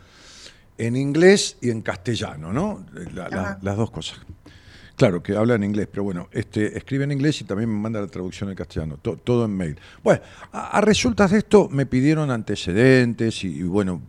en 0.78 0.94
inglés 0.94 1.56
y 1.60 1.70
en 1.70 1.82
castellano, 1.82 2.52
¿no? 2.52 2.86
La- 3.12 3.28
la- 3.28 3.40
Ajá. 3.40 3.58
las 3.60 3.76
dos 3.76 3.90
cosas. 3.90 4.20
Claro, 4.96 5.24
que 5.24 5.36
habla 5.36 5.56
en 5.56 5.64
inglés, 5.64 5.88
pero 5.90 6.04
bueno, 6.04 6.28
este, 6.30 6.78
escribe 6.78 7.02
en 7.02 7.10
inglés 7.10 7.40
y 7.40 7.44
también 7.44 7.68
me 7.68 7.76
manda 7.80 8.00
la 8.00 8.06
traducción 8.06 8.48
en 8.50 8.54
castellano, 8.54 8.96
to- 9.02 9.16
todo 9.16 9.44
en 9.44 9.56
mail. 9.56 9.76
Bueno, 10.04 10.20
a, 10.52 10.80
resultas 10.80 11.32
de 11.32 11.38
esto 11.38 11.68
me 11.68 11.84
pidieron 11.84 12.30
antecedentes 12.30 13.42
y, 13.42 13.64
bueno, 13.64 14.00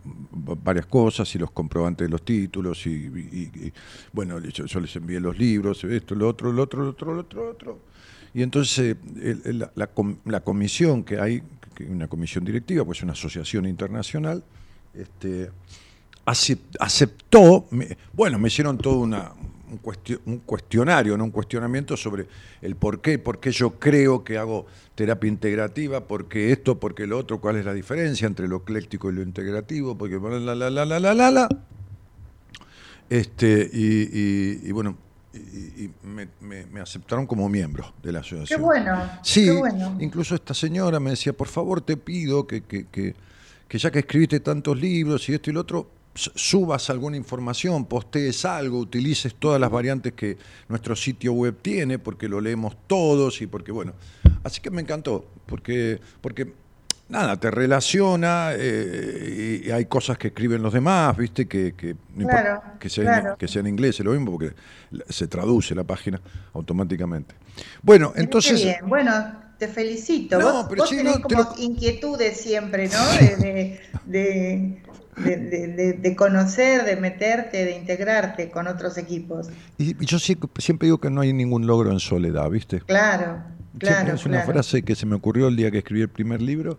varias 0.62 0.86
cosas 0.86 1.34
y 1.34 1.38
los 1.40 1.50
comprobantes 1.50 2.06
de 2.06 2.10
los 2.10 2.24
títulos 2.24 2.86
y, 2.86 3.72
bueno, 4.12 4.38
yo, 4.38 4.80
les 4.80 4.94
envié 4.94 5.18
los 5.18 5.36
libros, 5.36 5.82
esto, 5.82 6.14
lo 6.14 6.28
otro, 6.28 6.52
lo 6.52 6.62
otro, 6.62 6.84
lo 6.84 6.90
otro, 6.90 7.14
lo 7.14 7.20
otro, 7.22 7.44
lo 7.44 7.50
otro. 7.50 7.78
Y 8.32 8.42
entonces 8.42 8.96
la, 9.44 9.72
la 9.74 9.88
com- 9.88 10.18
la 10.24 10.40
comisión 10.44 11.02
que 11.02 11.18
hay, 11.18 11.42
que 11.74 11.82
una 11.84 12.06
comisión 12.06 12.44
directiva, 12.44 12.84
pues 12.84 13.02
una 13.02 13.12
asociación 13.12 13.66
internacional, 13.66 14.44
este, 14.94 15.50
acep- 16.26 16.76
aceptó, 16.78 17.66
bueno, 18.12 18.38
me 18.38 18.48
hicieron 18.48 18.76
todo 18.78 18.98
una, 18.98 19.32
un, 19.70 19.78
cuestio- 19.78 20.20
un 20.26 20.38
cuestionario, 20.38 21.16
no 21.16 21.24
un 21.24 21.30
cuestionamiento 21.30 21.96
sobre 21.96 22.26
el 22.62 22.76
por 22.76 23.00
qué, 23.00 23.18
por 23.18 23.40
qué 23.40 23.50
yo 23.52 23.70
creo 23.78 24.24
que 24.24 24.38
hago 24.38 24.66
terapia 24.94 25.28
integrativa, 25.28 26.00
por 26.06 26.26
qué 26.28 26.52
esto, 26.52 26.78
por 26.80 26.94
qué 26.94 27.06
lo 27.06 27.18
otro, 27.18 27.40
cuál 27.40 27.56
es 27.56 27.64
la 27.64 27.74
diferencia 27.74 28.26
entre 28.26 28.48
lo 28.48 28.56
ecléctico 28.58 29.10
y 29.10 29.14
lo 29.14 29.22
integrativo, 29.22 29.96
porque 29.96 30.18
la 30.18 30.54
la 30.54 30.70
la 30.70 30.84
la 30.84 30.98
la 31.00 31.14
la 31.14 31.30
la. 31.30 31.48
Este, 33.08 33.70
y, 33.72 34.02
y- 34.12 34.60
y 34.64 34.72
bueno, 34.72 34.96
y, 35.32 35.84
y 35.84 35.90
me, 36.02 36.28
me- 36.40 36.66
me 36.66 36.80
aceptaron 36.80 37.26
como 37.26 37.48
miembro 37.48 37.92
de 38.02 38.12
la 38.12 38.20
Qué 38.20 38.26
asociación. 38.26 38.62
bueno. 38.62 39.10
Sí, 39.22 39.44
Qué 39.44 39.52
bueno. 39.52 39.96
incluso 40.00 40.34
esta 40.34 40.54
señora 40.54 40.98
me 40.98 41.10
decía, 41.10 41.32
por 41.32 41.46
favor 41.48 41.80
te 41.82 41.96
pido 41.96 42.46
que, 42.46 42.62
que- 42.62 42.86
que- 42.86 43.14
que 43.68 43.78
ya 43.78 43.90
que 43.90 43.98
escribiste 44.00 44.40
tantos 44.40 44.80
libros 44.80 45.28
y 45.28 45.34
esto 45.34 45.50
y 45.50 45.52
lo 45.52 45.60
otro, 45.60 45.90
subas 46.16 46.90
alguna 46.90 47.16
información, 47.16 47.84
postees 47.84 48.44
algo, 48.44 48.78
utilices 48.78 49.34
todas 49.34 49.60
las 49.60 49.70
variantes 49.70 50.12
que 50.14 50.36
nuestro 50.68 50.96
sitio 50.96 51.32
web 51.32 51.56
tiene, 51.60 51.98
porque 51.98 52.28
lo 52.28 52.40
leemos 52.40 52.76
todos 52.86 53.40
y 53.42 53.46
porque, 53.46 53.72
bueno, 53.72 53.92
así 54.42 54.60
que 54.60 54.70
me 54.70 54.80
encantó, 54.82 55.26
porque, 55.46 56.00
porque 56.20 56.52
nada, 57.08 57.38
te 57.38 57.50
relaciona 57.50 58.50
eh, 58.54 59.62
y 59.66 59.70
hay 59.70 59.84
cosas 59.84 60.18
que 60.18 60.28
escriben 60.28 60.62
los 60.62 60.72
demás, 60.72 61.16
viste, 61.16 61.46
que, 61.46 61.74
que, 61.74 61.94
no 62.14 62.22
importa 62.22 62.74
que, 62.80 62.88
sea, 62.88 63.04
claro. 63.04 63.36
que 63.38 63.46
sea 63.46 63.60
en 63.60 63.66
inglés, 63.68 64.00
es 64.00 64.04
lo 64.06 64.12
mismo, 64.12 64.32
porque 64.32 64.54
se 65.08 65.28
traduce 65.28 65.74
la 65.74 65.84
página 65.84 66.20
automáticamente. 66.54 67.34
Bueno, 67.82 68.12
entonces... 68.16 68.62
bien. 68.62 68.76
Bueno, 68.86 69.12
te 69.58 69.68
felicito. 69.68 70.38
No, 70.38 70.52
vos 70.52 70.66
pero 70.68 70.82
vos 70.82 70.90
sí, 70.90 70.96
tenés 70.96 71.18
no, 71.20 71.26
te 71.26 71.34
como 71.34 71.50
lo- 71.54 71.62
inquietudes 71.62 72.38
siempre, 72.40 72.88
¿no? 72.88 73.04
De, 73.18 73.36
de- 73.36 73.80
de- 74.04 74.82
de, 75.16 75.36
de- 75.36 75.68
de- 75.68 75.92
de 75.94 76.16
conocer, 76.16 76.84
de 76.84 76.96
meterte, 76.96 77.64
de 77.64 77.76
integrarte 77.76 78.50
con 78.50 78.66
otros 78.66 78.98
equipos. 78.98 79.48
Y, 79.78 79.96
yo 80.04 80.18
siempre 80.18 80.86
digo 80.86 80.98
que 80.98 81.10
no 81.10 81.20
hay 81.22 81.32
ningún 81.32 81.66
logro 81.66 81.90
en 81.92 82.00
soledad, 82.00 82.48
¿viste? 82.50 82.80
Claro, 82.80 83.42
Siempre 83.78 83.88
claro. 83.88 84.14
es 84.14 84.24
una 84.26 84.36
claro. 84.42 84.52
frase 84.52 84.82
que 84.82 84.94
se 84.94 85.04
me 85.06 85.14
ocurrió 85.16 85.48
el 85.48 85.56
día 85.56 85.70
que 85.70 85.78
escribí 85.78 86.00
el 86.02 86.08
primer 86.08 86.40
libro. 86.40 86.78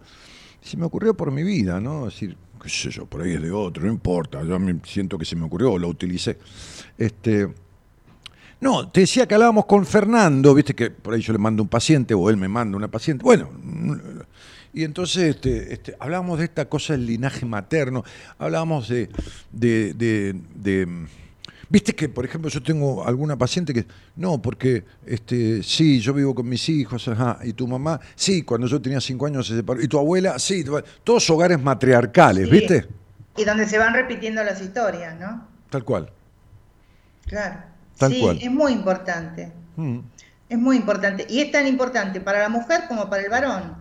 Se 0.61 0.77
me 0.77 0.85
ocurrió 0.85 1.15
por 1.15 1.31
mi 1.31 1.43
vida, 1.43 1.79
¿no? 1.79 2.07
Es 2.07 2.13
decir, 2.15 2.35
qué 2.61 2.69
sé 2.69 2.89
yo, 2.89 3.05
por 3.05 3.21
ahí 3.21 3.33
es 3.33 3.41
de 3.41 3.51
otro, 3.51 3.83
no 3.85 3.91
importa. 3.91 4.43
Yo 4.43 4.57
me 4.59 4.79
siento 4.83 5.17
que 5.17 5.25
se 5.25 5.35
me 5.35 5.45
ocurrió 5.45 5.73
o 5.73 5.77
lo 5.79 5.87
utilicé. 5.89 6.37
Este, 6.97 7.47
no, 8.59 8.89
te 8.89 9.01
decía 9.01 9.27
que 9.27 9.35
hablábamos 9.35 9.65
con 9.65 9.85
Fernando, 9.85 10.55
viste 10.55 10.73
que 10.73 10.89
por 10.89 11.13
ahí 11.13 11.21
yo 11.21 11.31
le 11.33 11.39
mando 11.39 11.61
un 11.61 11.69
paciente 11.69 12.15
o 12.15 12.29
él 12.31 12.37
me 12.37 12.47
manda 12.47 12.75
una 12.75 12.87
paciente. 12.87 13.23
Bueno, 13.23 13.49
y 14.81 14.83
entonces 14.83 15.35
este, 15.35 15.73
este, 15.73 15.95
hablábamos 15.99 16.39
de 16.39 16.45
esta 16.45 16.65
cosa 16.69 16.93
del 16.93 17.05
linaje 17.05 17.45
materno, 17.45 18.03
hablábamos 18.37 18.87
de, 18.89 19.09
de, 19.51 19.93
de- 19.93 20.35
de- 20.55 21.07
Viste 21.69 21.93
que, 21.93 22.07
por 22.07 22.23
ejemplo, 22.23 22.49
yo 22.49 22.63
tengo 22.63 23.05
alguna 23.05 23.37
paciente 23.37 23.73
que, 23.73 23.85
no, 24.15 24.41
porque 24.41 24.85
este, 25.05 25.61
sí, 25.63 25.99
yo 25.99 26.13
vivo 26.13 26.33
con 26.33 26.47
mis 26.47 26.69
hijos, 26.69 27.05
ajá, 27.09 27.39
y 27.43 27.51
tu 27.51 27.67
mamá, 27.67 27.99
sí, 28.15 28.43
cuando 28.43 28.67
yo 28.67 28.81
tenía 28.81 29.01
cinco 29.01 29.25
años 29.25 29.45
se 29.47 29.55
separó, 29.57 29.81
y 29.81 29.87
tu 29.89 29.99
abuela, 29.99 30.39
sí, 30.39 30.63
todos 31.03 31.29
hogares 31.29 31.61
matriarcales, 31.61 32.45
Sí. 32.45 32.51
¿viste? 32.51 32.87
Y 33.35 33.43
donde 33.43 33.67
se 33.67 33.77
van 33.77 33.93
repitiendo 33.93 34.41
las 34.45 34.61
historias, 34.61 35.19
¿no? 35.19 35.45
Tal 35.69 35.83
cual. 35.83 36.09
Claro. 37.25 37.57
Tal 37.97 38.13
sí, 38.13 38.21
cual. 38.21 38.39
es 38.41 38.51
muy 38.51 38.71
importante. 38.71 39.51
Mm. 39.75 39.99
Es 40.49 40.57
muy 40.57 40.77
importante. 40.77 41.27
Y 41.29 41.41
es 41.41 41.51
tan 41.51 41.67
importante 41.67 42.21
para 42.21 42.39
la 42.39 42.47
mujer 42.49 42.83
como 42.87 43.09
para 43.09 43.23
el 43.23 43.29
varón. 43.29 43.75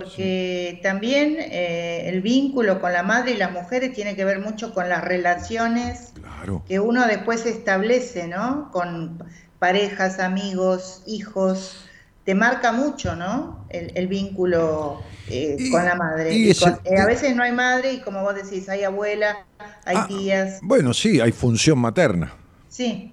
Porque 0.00 0.78
también 0.82 1.36
eh, 1.38 2.08
el 2.10 2.20
vínculo 2.20 2.80
con 2.80 2.92
la 2.92 3.02
madre 3.02 3.32
y 3.32 3.36
las 3.38 3.50
mujeres 3.52 3.94
tiene 3.94 4.14
que 4.14 4.24
ver 4.26 4.40
mucho 4.40 4.74
con 4.74 4.88
las 4.90 5.02
relaciones 5.02 6.12
Claro. 6.14 6.62
que 6.68 6.80
uno 6.80 7.06
después 7.06 7.46
establece, 7.46 8.28
¿no? 8.28 8.70
Con 8.72 9.18
parejas, 9.58 10.18
amigos, 10.20 11.02
hijos. 11.06 11.82
Te 12.24 12.34
marca 12.34 12.72
mucho, 12.72 13.16
¿no? 13.16 13.64
El, 13.70 13.92
el 13.96 14.06
vínculo 14.08 15.00
eh, 15.30 15.56
Y- 15.58 15.70
con 15.70 15.84
la 15.84 15.94
madre. 15.94 16.34
y 16.34 16.46
Y 16.46 16.50
ese- 16.50 16.64
con- 16.64 16.80
eh, 16.84 16.98
a 16.98 17.06
veces 17.06 17.34
no 17.34 17.42
hay 17.42 17.52
madre 17.52 17.94
y 17.94 18.00
como 18.00 18.22
vos 18.22 18.34
decís, 18.34 18.68
hay 18.68 18.84
abuela, 18.84 19.46
hay 19.86 19.96
Ah, 19.98 20.06
tías. 20.06 20.58
Bueno, 20.62 20.92
sí, 20.92 21.20
hay 21.20 21.32
función 21.32 21.78
materna. 21.78 22.34
Sí, 22.68 23.12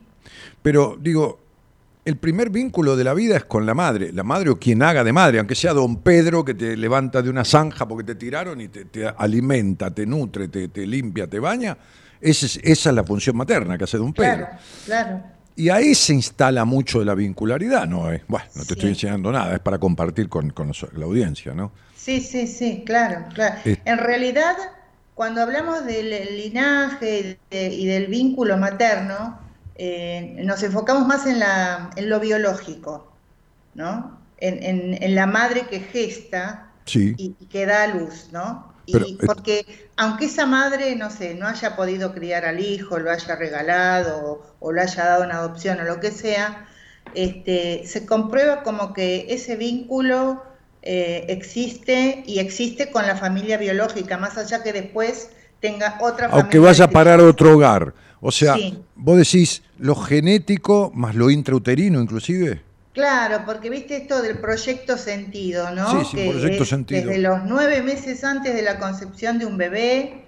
Pero 0.62 0.98
digo, 1.00 1.40
el 2.06 2.18
primer 2.18 2.50
vínculo 2.50 2.96
de 2.96 3.04
la 3.04 3.14
vida 3.14 3.38
es 3.38 3.46
con 3.46 3.66
la 3.66 3.74
madre. 3.74 4.12
La 4.12 4.24
madre 4.24 4.50
o 4.50 4.60
quien 4.60 4.84
haga 4.84 5.04
de 5.04 5.14
madre, 5.14 5.40
aunque 5.40 5.56
sea 5.56 5.74
don 5.74 5.98
Pedro 6.02 6.44
que 6.44 6.54
te 6.54 6.76
levanta 6.76 7.22
de 7.22 7.30
una 7.30 7.46
zanja 7.46 7.88
porque 7.88 8.04
te 8.04 8.16
tiraron 8.16 8.60
y 8.62 8.68
te, 8.68 8.86
te 8.86 9.08
alimenta, 9.08 9.90
te 9.94 10.06
nutre, 10.06 10.48
te, 10.50 10.68
te 10.68 10.86
limpia, 10.86 11.28
te 11.28 11.40
baña. 11.40 11.78
Ese 12.20 12.46
es- 12.46 12.60
esa 12.64 12.90
es 12.90 12.96
la 12.96 13.04
función 13.04 13.36
materna 13.38 13.78
que 13.78 13.84
hace 13.86 13.98
don 13.98 14.14
Pedro. 14.14 14.46
claro, 14.48 14.58
claro. 14.86 15.24
Y 15.56 15.70
ahí 15.70 15.94
se 15.94 16.14
instala 16.14 16.66
mucho 16.66 17.00
de 17.00 17.06
la 17.06 17.14
vincularidad, 17.14 17.88
¿no? 17.88 18.12
es 18.12 18.22
Bueno, 18.28 18.46
no 18.56 18.62
te 18.64 18.68
Sí. 18.70 18.74
estoy 18.74 18.90
enseñando 18.90 19.32
nada, 19.32 19.54
es 19.54 19.60
para 19.60 19.78
compartir 19.78 20.28
con, 20.28 20.50
con 20.50 20.72
la 20.96 21.06
audiencia, 21.06 21.54
¿no? 21.54 21.72
Sí, 21.96 22.22
sí, 22.22 22.48
sí, 22.48 22.84
claro, 22.86 23.26
claro. 23.36 23.56
Eh. 23.64 23.78
En 23.86 23.98
realidad, 24.00 24.56
cuando 25.14 25.42
hablamos 25.42 25.86
del 25.86 26.10
linaje 26.38 27.38
y 27.52 27.56
de- 27.56 27.68
y 27.74 27.86
del 27.86 28.08
vínculo 28.08 28.58
materno, 28.58 29.38
eh, 29.76 30.36
nos 30.46 30.64
enfocamos 30.64 31.08
más 31.08 31.26
en, 31.28 31.40
la, 31.40 31.90
en 31.96 32.10
lo 32.10 32.20
biológico, 32.20 33.22
¿no? 33.74 34.32
En, 34.38 34.64
en- 34.64 35.04
en 35.04 35.16
la 35.16 35.26
madre 35.28 35.68
que 35.68 35.80
gesta 35.80 36.74
Sí. 36.86 37.16
y, 37.16 37.36
y 37.40 37.48
que 37.48 37.66
da 37.66 37.84
a 37.84 37.88
luz, 37.88 38.30
¿no? 38.32 38.74
Y 38.86 38.92
Pero, 38.92 39.08
eh, 39.22 39.26
porque 39.26 39.92
aunque 39.98 40.26
esa 40.26 40.46
madre, 40.46 40.96
no 40.96 41.10
sé, 41.10 41.36
no 41.36 41.48
haya 41.48 41.76
podido 41.76 42.14
criar 42.14 42.46
al 42.46 42.60
hijo, 42.60 43.00
lo 43.00 43.12
haya 43.12 43.36
regalado 43.36 44.20
o, 44.26 44.58
o 44.60 44.72
lo 44.74 44.82
haya 44.82 45.06
dado 45.06 45.24
en 45.24 45.32
adopción 45.32 45.80
o 45.80 45.84
lo 45.84 46.00
que 46.00 46.12
sea, 46.12 46.68
este, 47.12 47.86
se 47.88 48.06
comprueba 48.06 48.64
como 48.64 48.94
que 48.94 49.28
ese 49.30 49.56
vínculo 49.56 50.44
eh, 50.82 51.26
existe 51.30 52.24
y 52.26 52.40
existe 52.40 52.92
con 52.92 53.08
la 53.08 53.16
familia 53.16 53.58
biológica, 53.58 54.18
más 54.18 54.38
allá 54.38 54.64
que 54.64 54.74
después 54.74 55.32
tenga 55.64 55.98
otra 56.02 56.28
familia. 56.28 56.42
Aunque 56.42 56.60
vaya 56.60 56.86
a 56.86 56.90
parar 56.90 57.22
a 57.22 57.24
otro 57.24 57.54
hogar. 57.54 57.94
O 58.20 58.32
sea, 58.32 58.56
Sí. 58.56 58.84
vos 58.96 59.18
decís 59.18 59.64
lo 59.80 59.96
genético 59.96 60.92
más 60.94 61.16
lo 61.16 61.30
intrauterino 61.32 62.02
inclusive. 62.02 62.62
Claro, 62.94 63.44
porque 63.46 63.70
viste 63.70 63.96
esto 63.96 64.22
del 64.22 64.38
proyecto 64.40 64.98
sentido, 64.98 65.72
¿no? 65.72 65.90
Sí, 65.90 66.08
sí, 66.12 66.18
que 66.18 66.30
proyecto 66.32 66.64
es 66.64 66.70
sentido. 66.70 67.08
Desde 67.08 67.22
los 67.22 67.44
nueve 67.46 67.82
meses 67.82 68.24
antes 68.24 68.54
de 68.54 68.62
la 68.62 68.78
concepción 68.78 69.40
de 69.40 69.46
un 69.46 69.58
bebé, 69.58 70.26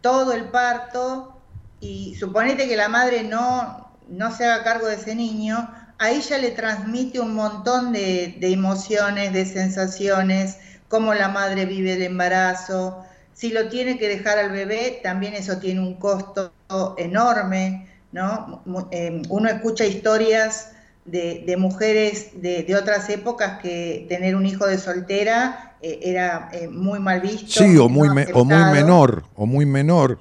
todo 0.00 0.32
el 0.32 0.44
parto, 0.46 1.40
y 1.80 2.14
suponete 2.16 2.68
que 2.68 2.76
la 2.76 2.88
madre 2.88 3.22
no, 3.22 3.88
no 4.08 4.36
se 4.36 4.44
haga 4.44 4.62
cargo 4.64 4.88
de 4.88 4.96
ese 4.96 5.14
niño, 5.14 5.70
ahí 5.98 6.20
ya 6.20 6.38
le 6.38 6.50
transmite 6.50 7.18
un 7.20 7.34
montón 7.34 7.92
de, 7.92 8.36
de 8.38 8.52
emociones, 8.52 9.32
de 9.32 9.46
sensaciones, 9.46 10.58
cómo 10.88 11.14
la 11.14 11.28
madre 11.28 11.66
vive 11.66 11.94
el 11.94 12.02
embarazo. 12.02 13.04
Si 13.34 13.50
lo 13.50 13.68
tiene 13.68 13.98
que 13.98 14.08
dejar 14.08 14.38
al 14.38 14.50
bebé, 14.52 15.00
también 15.02 15.34
eso 15.34 15.58
tiene 15.58 15.80
un 15.80 15.94
costo 15.94 16.52
enorme, 16.96 17.88
¿no? 18.12 18.62
Eh, 18.90 19.22
Uno 19.28 19.48
escucha 19.48 19.84
historias 19.84 20.72
de, 21.04 21.42
de 21.46 21.56
mujeres 21.56 22.30
de, 22.40 22.62
de 22.62 22.76
otras 22.76 23.08
épocas 23.10 23.60
que 23.60 24.06
tener 24.08 24.36
un 24.36 24.46
hijo 24.46 24.66
de 24.66 24.78
soltera 24.78 25.76
eh, 25.82 25.98
era 26.02 26.48
eh, 26.52 26.68
muy 26.68 27.00
mal 27.00 27.20
visto. 27.20 27.46
Sí, 27.48 27.76
o 27.76 27.88
muy, 27.88 28.08
no 28.08 28.14
me- 28.14 28.28
o 28.32 28.44
muy 28.44 28.64
menor, 28.66 29.24
o 29.34 29.46
muy 29.46 29.66
menor. 29.66 30.18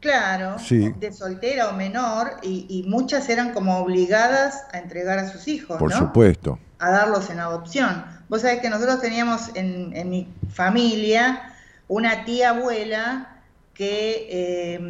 Claro, 0.00 0.58
Sí. 0.58 0.92
de 1.00 1.12
soltera 1.12 1.68
o 1.70 1.72
menor, 1.72 2.36
y, 2.42 2.66
y 2.68 2.88
muchas 2.88 3.28
eran 3.28 3.52
como 3.52 3.78
obligadas 3.78 4.64
a 4.72 4.78
entregar 4.78 5.18
a 5.18 5.28
sus 5.28 5.48
hijos, 5.48 5.78
Por 5.78 5.90
¿no? 5.90 5.98
supuesto. 5.98 6.58
a 6.78 6.90
darlos 6.90 7.30
en 7.30 7.40
adopción. 7.40 8.04
Vos 8.28 8.42
sabés 8.42 8.60
que 8.60 8.68
nosotros 8.70 9.00
teníamos 9.00 9.50
en, 9.54 9.96
en 9.96 10.10
mi 10.10 10.28
familia 10.52 11.40
una 11.88 12.24
tía 12.24 12.50
abuela 12.50 13.32
que 13.74 14.26
eh, 14.30 14.80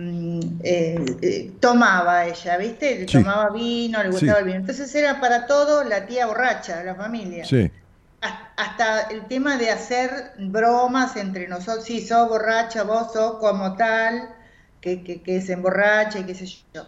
eh, 0.62 1.04
eh, 1.22 1.52
tomaba 1.60 2.26
ella, 2.26 2.56
¿viste? 2.56 3.06
Sí. 3.08 3.18
Tomaba 3.18 3.50
vino, 3.50 4.02
le 4.02 4.10
gustaba 4.10 4.34
Sí. 4.34 4.38
el 4.38 4.44
vino. 4.46 4.58
Entonces 4.60 4.94
era 4.94 5.20
para 5.20 5.46
todo 5.46 5.82
la 5.84 6.06
tía 6.06 6.26
borracha 6.26 6.78
de 6.78 6.84
la 6.84 6.94
familia. 6.94 7.44
Sí. 7.44 7.70
Has- 8.20 8.46
Hasta 8.56 9.02
el 9.10 9.26
tema 9.26 9.58
de 9.58 9.70
hacer 9.70 10.32
bromas 10.38 11.16
entre 11.16 11.48
nosotros, 11.48 11.84
sí, 11.84 12.06
sos 12.06 12.28
borracha, 12.28 12.84
vos 12.84 13.12
sos 13.12 13.38
como 13.38 13.76
tal, 13.76 14.30
que, 14.80 15.02
que, 15.02 15.20
que 15.20 15.42
se 15.42 15.54
emborracha 15.54 16.20
y 16.20 16.24
qué 16.24 16.34
sé 16.34 16.46
yo. 16.72 16.86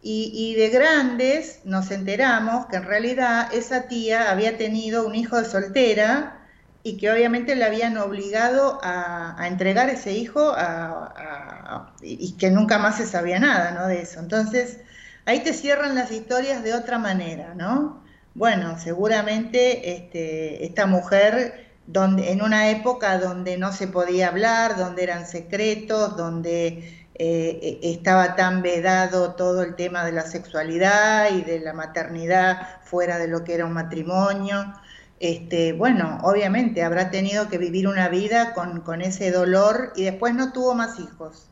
Y, 0.00 0.30
y 0.34 0.54
de 0.58 0.68
grandes 0.70 1.60
nos 1.64 1.90
enteramos 1.90 2.66
que 2.66 2.76
en 2.76 2.84
realidad 2.84 3.48
esa 3.52 3.88
tía 3.88 4.30
había 4.30 4.56
tenido 4.56 5.06
un 5.06 5.14
hijo 5.14 5.36
de 5.40 5.44
soltera 5.44 6.38
y 6.84 6.96
que 6.98 7.10
obviamente 7.10 7.54
le 7.56 7.64
habían 7.64 7.96
obligado 7.98 8.78
a, 8.82 9.40
a 9.40 9.48
entregar 9.48 9.88
ese 9.90 10.12
hijo 10.12 10.52
a- 10.56 11.94
y 12.02 12.36
que 12.36 12.50
nunca 12.50 12.78
más 12.78 12.96
se 12.96 13.06
sabía 13.06 13.38
nada 13.38 13.86
de 13.88 14.02
eso. 14.02 14.20
Entonces, 14.20 14.80
ahí 15.24 15.40
te 15.40 15.52
cierran 15.54 15.94
las 15.94 16.10
historias 16.10 16.62
de 16.62 16.74
otra 16.74 16.98
manera, 16.98 17.54
¿no? 17.54 18.02
Bueno, 18.34 18.78
seguramente 18.78 19.92
este, 19.94 20.64
esta 20.64 20.86
mujer, 20.86 21.72
donde, 21.86 22.30
en 22.32 22.42
una 22.42 22.70
época 22.70 23.18
donde 23.18 23.58
no 23.58 23.72
se 23.72 23.88
podía 23.88 24.28
hablar, 24.28 24.76
donde 24.76 25.02
eran 25.02 25.26
secretos, 25.26 26.16
donde 26.16 27.08
eh, 27.14 27.80
estaba 27.82 28.36
tan 28.36 28.62
vedado 28.62 29.34
todo 29.34 29.62
el 29.62 29.76
tema 29.76 30.04
de 30.04 30.12
la 30.12 30.22
sexualidad 30.22 31.30
y 31.32 31.42
de 31.42 31.60
la 31.60 31.72
maternidad 31.74 32.80
fuera 32.82 33.18
de 33.18 33.28
lo 33.28 33.44
que 33.44 33.54
era 33.54 33.66
un 33.66 33.72
matrimonio, 33.74 34.72
este, 35.22 35.72
bueno, 35.72 36.18
obviamente 36.24 36.82
habrá 36.82 37.12
tenido 37.12 37.48
que 37.48 37.56
vivir 37.56 37.86
una 37.86 38.08
vida 38.08 38.54
con, 38.54 39.02
ese 39.02 39.30
dolor 39.30 39.92
y 39.94 40.02
después 40.02 40.34
no 40.34 40.52
tuvo 40.52 40.74
más 40.74 40.98
hijos. 40.98 41.46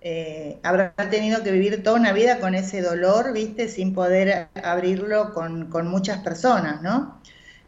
Eh, 0.00 0.58
habrá 0.62 0.94
tenido 1.10 1.42
que 1.42 1.52
vivir 1.52 1.82
toda 1.82 1.96
una 2.00 2.14
vida 2.14 2.40
con 2.40 2.54
ese 2.54 2.80
dolor, 2.80 3.34
¿viste? 3.34 3.68
Sin 3.68 3.92
poder 3.92 4.48
abrirlo 4.64 5.34
con, 5.34 5.68
muchas 5.90 6.20
personas, 6.22 6.80
¿no? 6.80 7.20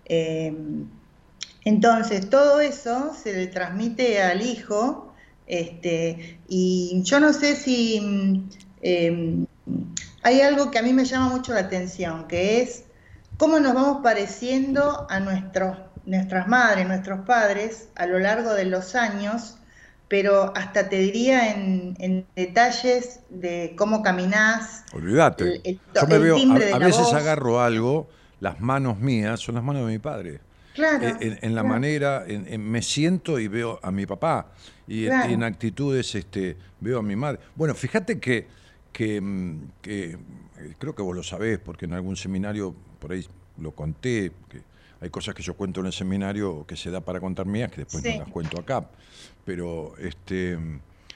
Eh, 0.06 0.56
entonces, 1.66 2.30
todo 2.30 2.62
eso 2.62 3.12
se 3.14 3.34
le 3.34 3.48
transmite 3.48 4.22
al 4.22 4.40
hijo, 4.40 5.12
este, 5.46 6.40
y 6.48 7.02
yo 7.04 7.20
no 7.20 7.34
sé 7.34 7.54
si 7.54 8.48
eh, 8.80 9.44
hay 10.22 10.40
algo 10.40 10.70
que 10.70 10.78
a 10.78 10.82
mí 10.82 10.94
me 10.94 11.04
llama 11.04 11.28
mucho 11.28 11.52
la 11.52 11.60
atención, 11.60 12.26
que 12.28 12.62
es 12.62 12.84
cómo 13.42 13.58
nos 13.58 13.74
vamos 13.74 14.02
pareciendo 14.04 15.04
a 15.10 15.18
nuestros, 15.18 15.76
nuestras 16.06 16.46
madres, 16.46 16.86
nuestros 16.86 17.26
padres 17.26 17.88
a 17.96 18.06
lo 18.06 18.20
largo 18.20 18.54
de 18.54 18.66
los 18.66 18.94
años, 18.94 19.58
pero 20.06 20.52
hasta 20.54 20.88
te 20.88 20.98
diría 20.98 21.50
en, 21.50 21.96
en 21.98 22.24
detalles 22.36 23.18
de 23.30 23.74
cómo 23.76 24.00
caminás. 24.00 24.84
Olvídate. 24.92 25.60
Yo 25.92 26.06
me 26.06 26.18
veo, 26.18 26.36
a, 26.36 26.76
a 26.76 26.78
veces 26.78 27.02
voz. 27.02 27.14
agarro 27.14 27.60
algo, 27.60 28.08
las 28.38 28.60
manos 28.60 29.00
mías 29.00 29.40
son 29.40 29.56
las 29.56 29.64
manos 29.64 29.86
de 29.88 29.92
mi 29.92 29.98
padre. 29.98 30.38
Claro, 30.74 31.04
Eh, 31.08 31.16
en, 31.18 31.38
en 31.42 31.54
la 31.56 31.62
claro. 31.62 31.68
manera, 31.74 32.24
en, 32.24 32.46
en- 32.46 32.70
me 32.70 32.80
siento 32.80 33.40
y 33.40 33.48
veo 33.48 33.80
a 33.82 33.90
mi 33.90 34.06
papá. 34.06 34.52
Y 34.86 35.06
en- 35.06 35.10
Claro. 35.10 35.32
en, 35.32 35.42
actitudes 35.42 36.14
este, 36.14 36.56
veo 36.78 37.00
a 37.00 37.02
mi 37.02 37.16
madre. 37.16 37.40
Bueno, 37.56 37.74
fíjate 37.74 38.20
que, 38.20 38.46
que, 38.92 39.20
mm, 39.20 39.62
que, 39.82 40.16
creo 40.78 40.94
que 40.94 41.02
vos 41.02 41.14
lo 41.16 41.22
sabés, 41.22 41.58
porque 41.58 41.84
en 41.86 41.92
algún 41.94 42.16
seminario 42.16 42.74
por 42.98 43.12
ahí 43.12 43.26
lo 43.58 43.72
conté, 43.72 44.32
que 44.48 44.62
hay 45.00 45.10
cosas 45.10 45.34
que 45.34 45.42
yo 45.42 45.54
cuento 45.54 45.80
en 45.80 45.86
el 45.86 45.92
seminario 45.92 46.64
que 46.66 46.76
se 46.76 46.90
da 46.90 47.00
para 47.00 47.20
contar 47.20 47.46
mías, 47.46 47.70
que 47.70 47.78
después 47.82 48.02
Sí. 48.02 48.12
no 48.12 48.20
las 48.20 48.28
cuento 48.28 48.58
acá. 48.60 48.88
Pero 49.44 49.94
este, 49.98 50.56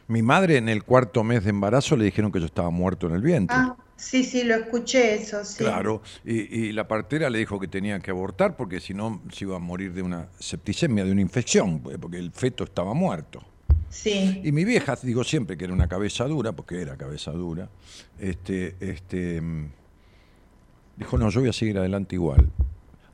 mi 0.09 0.23
madre 0.23 0.57
en 0.57 0.69
el 0.69 0.83
cuarto 0.85 1.23
mes 1.23 1.45
de 1.45 1.51
embarazo 1.51 1.97
le 1.97 2.05
dijeron 2.05 2.33
que 2.33 2.41
yo 2.41 2.47
estaba 2.47 2.71
muerto 2.71 3.07
en 3.07 3.15
el 3.15 3.23
vientre. 3.23 3.57
Ah, 3.59 3.77
sí, 3.97 4.25
sí, 4.25 4.43
lo 4.43 4.55
escuché 4.57 5.15
eso, 5.15 5.45
sí. 5.45 5.59
Claro, 5.59 6.03
y, 6.25 6.67
y 6.67 6.73
la 6.73 6.89
partera 6.89 7.31
le 7.31 7.39
dijo 7.39 7.61
que 7.61 7.69
tenía 7.69 8.01
que 8.01 8.11
abortar 8.11 8.57
porque 8.57 8.81
si 8.81 8.93
no 8.93 9.23
se 9.33 9.45
iba 9.45 9.57
a 9.57 9.61
morir 9.61 9.93
de 9.93 10.03
una 10.03 10.29
septicemia, 10.39 11.05
de 11.05 11.13
una 11.13 11.21
infección, 11.21 11.81
porque 11.81 12.19
el 12.19 12.33
feto 12.33 12.65
estaba 12.65 12.93
muerto. 12.95 13.41
Sí, 13.91 14.41
Y 14.45 14.53
mi 14.53 14.65
vieja, 14.65 14.97
digo 15.03 15.25
siempre 15.25 15.57
que 15.57 15.65
era 15.65 15.73
una 15.73 15.89
cabeza 15.89 16.25
dura, 16.25 16.53
porque 16.53 16.81
era 16.83 16.97
cabeza 16.97 17.31
dura, 17.33 17.69
este, 18.21 18.77
este, 18.81 19.41
mm, 19.41 19.71
dijo, 20.99 21.17
no, 21.19 21.31
yo 21.31 21.41
voy 21.41 21.49
a 21.49 21.53
seguir 21.53 21.79
adelante 21.79 22.15
igual. 22.15 22.51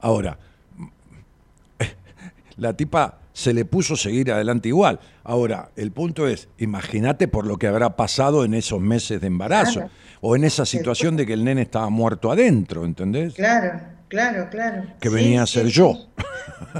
Ahora, 0.00 0.38
la 2.56 2.74
tipa 2.76 3.18
se 3.32 3.54
le 3.54 3.64
puso 3.64 3.96
seguir 3.96 4.30
adelante 4.32 4.68
igual. 4.68 5.00
Ahora, 5.24 5.70
el 5.76 5.90
punto 5.92 6.26
es, 6.26 6.48
imagínate 6.58 7.28
por 7.28 7.46
lo 7.46 7.56
que 7.58 7.66
habrá 7.66 7.96
pasado 7.96 8.44
en 8.44 8.54
esos 8.54 8.80
meses 8.80 9.20
de 9.20 9.26
embarazo, 9.28 9.80
Claro. 9.80 9.90
o 10.20 10.36
en 10.36 10.44
esa 10.44 10.66
situación 10.66 11.16
de 11.16 11.24
que 11.26 11.32
el 11.32 11.44
nene 11.44 11.62
estaba 11.62 11.88
muerto 11.88 12.30
adentro, 12.30 12.84
¿entendés? 12.84 13.34
claro, 13.34 13.80
claro, 14.08 14.48
claro. 14.50 14.84
Que 15.00 15.08
Sí, 15.08 15.14
venía 15.14 15.42
a 15.42 15.46
ser 15.46 15.66
sí. 15.66 15.72
yo. 15.72 15.94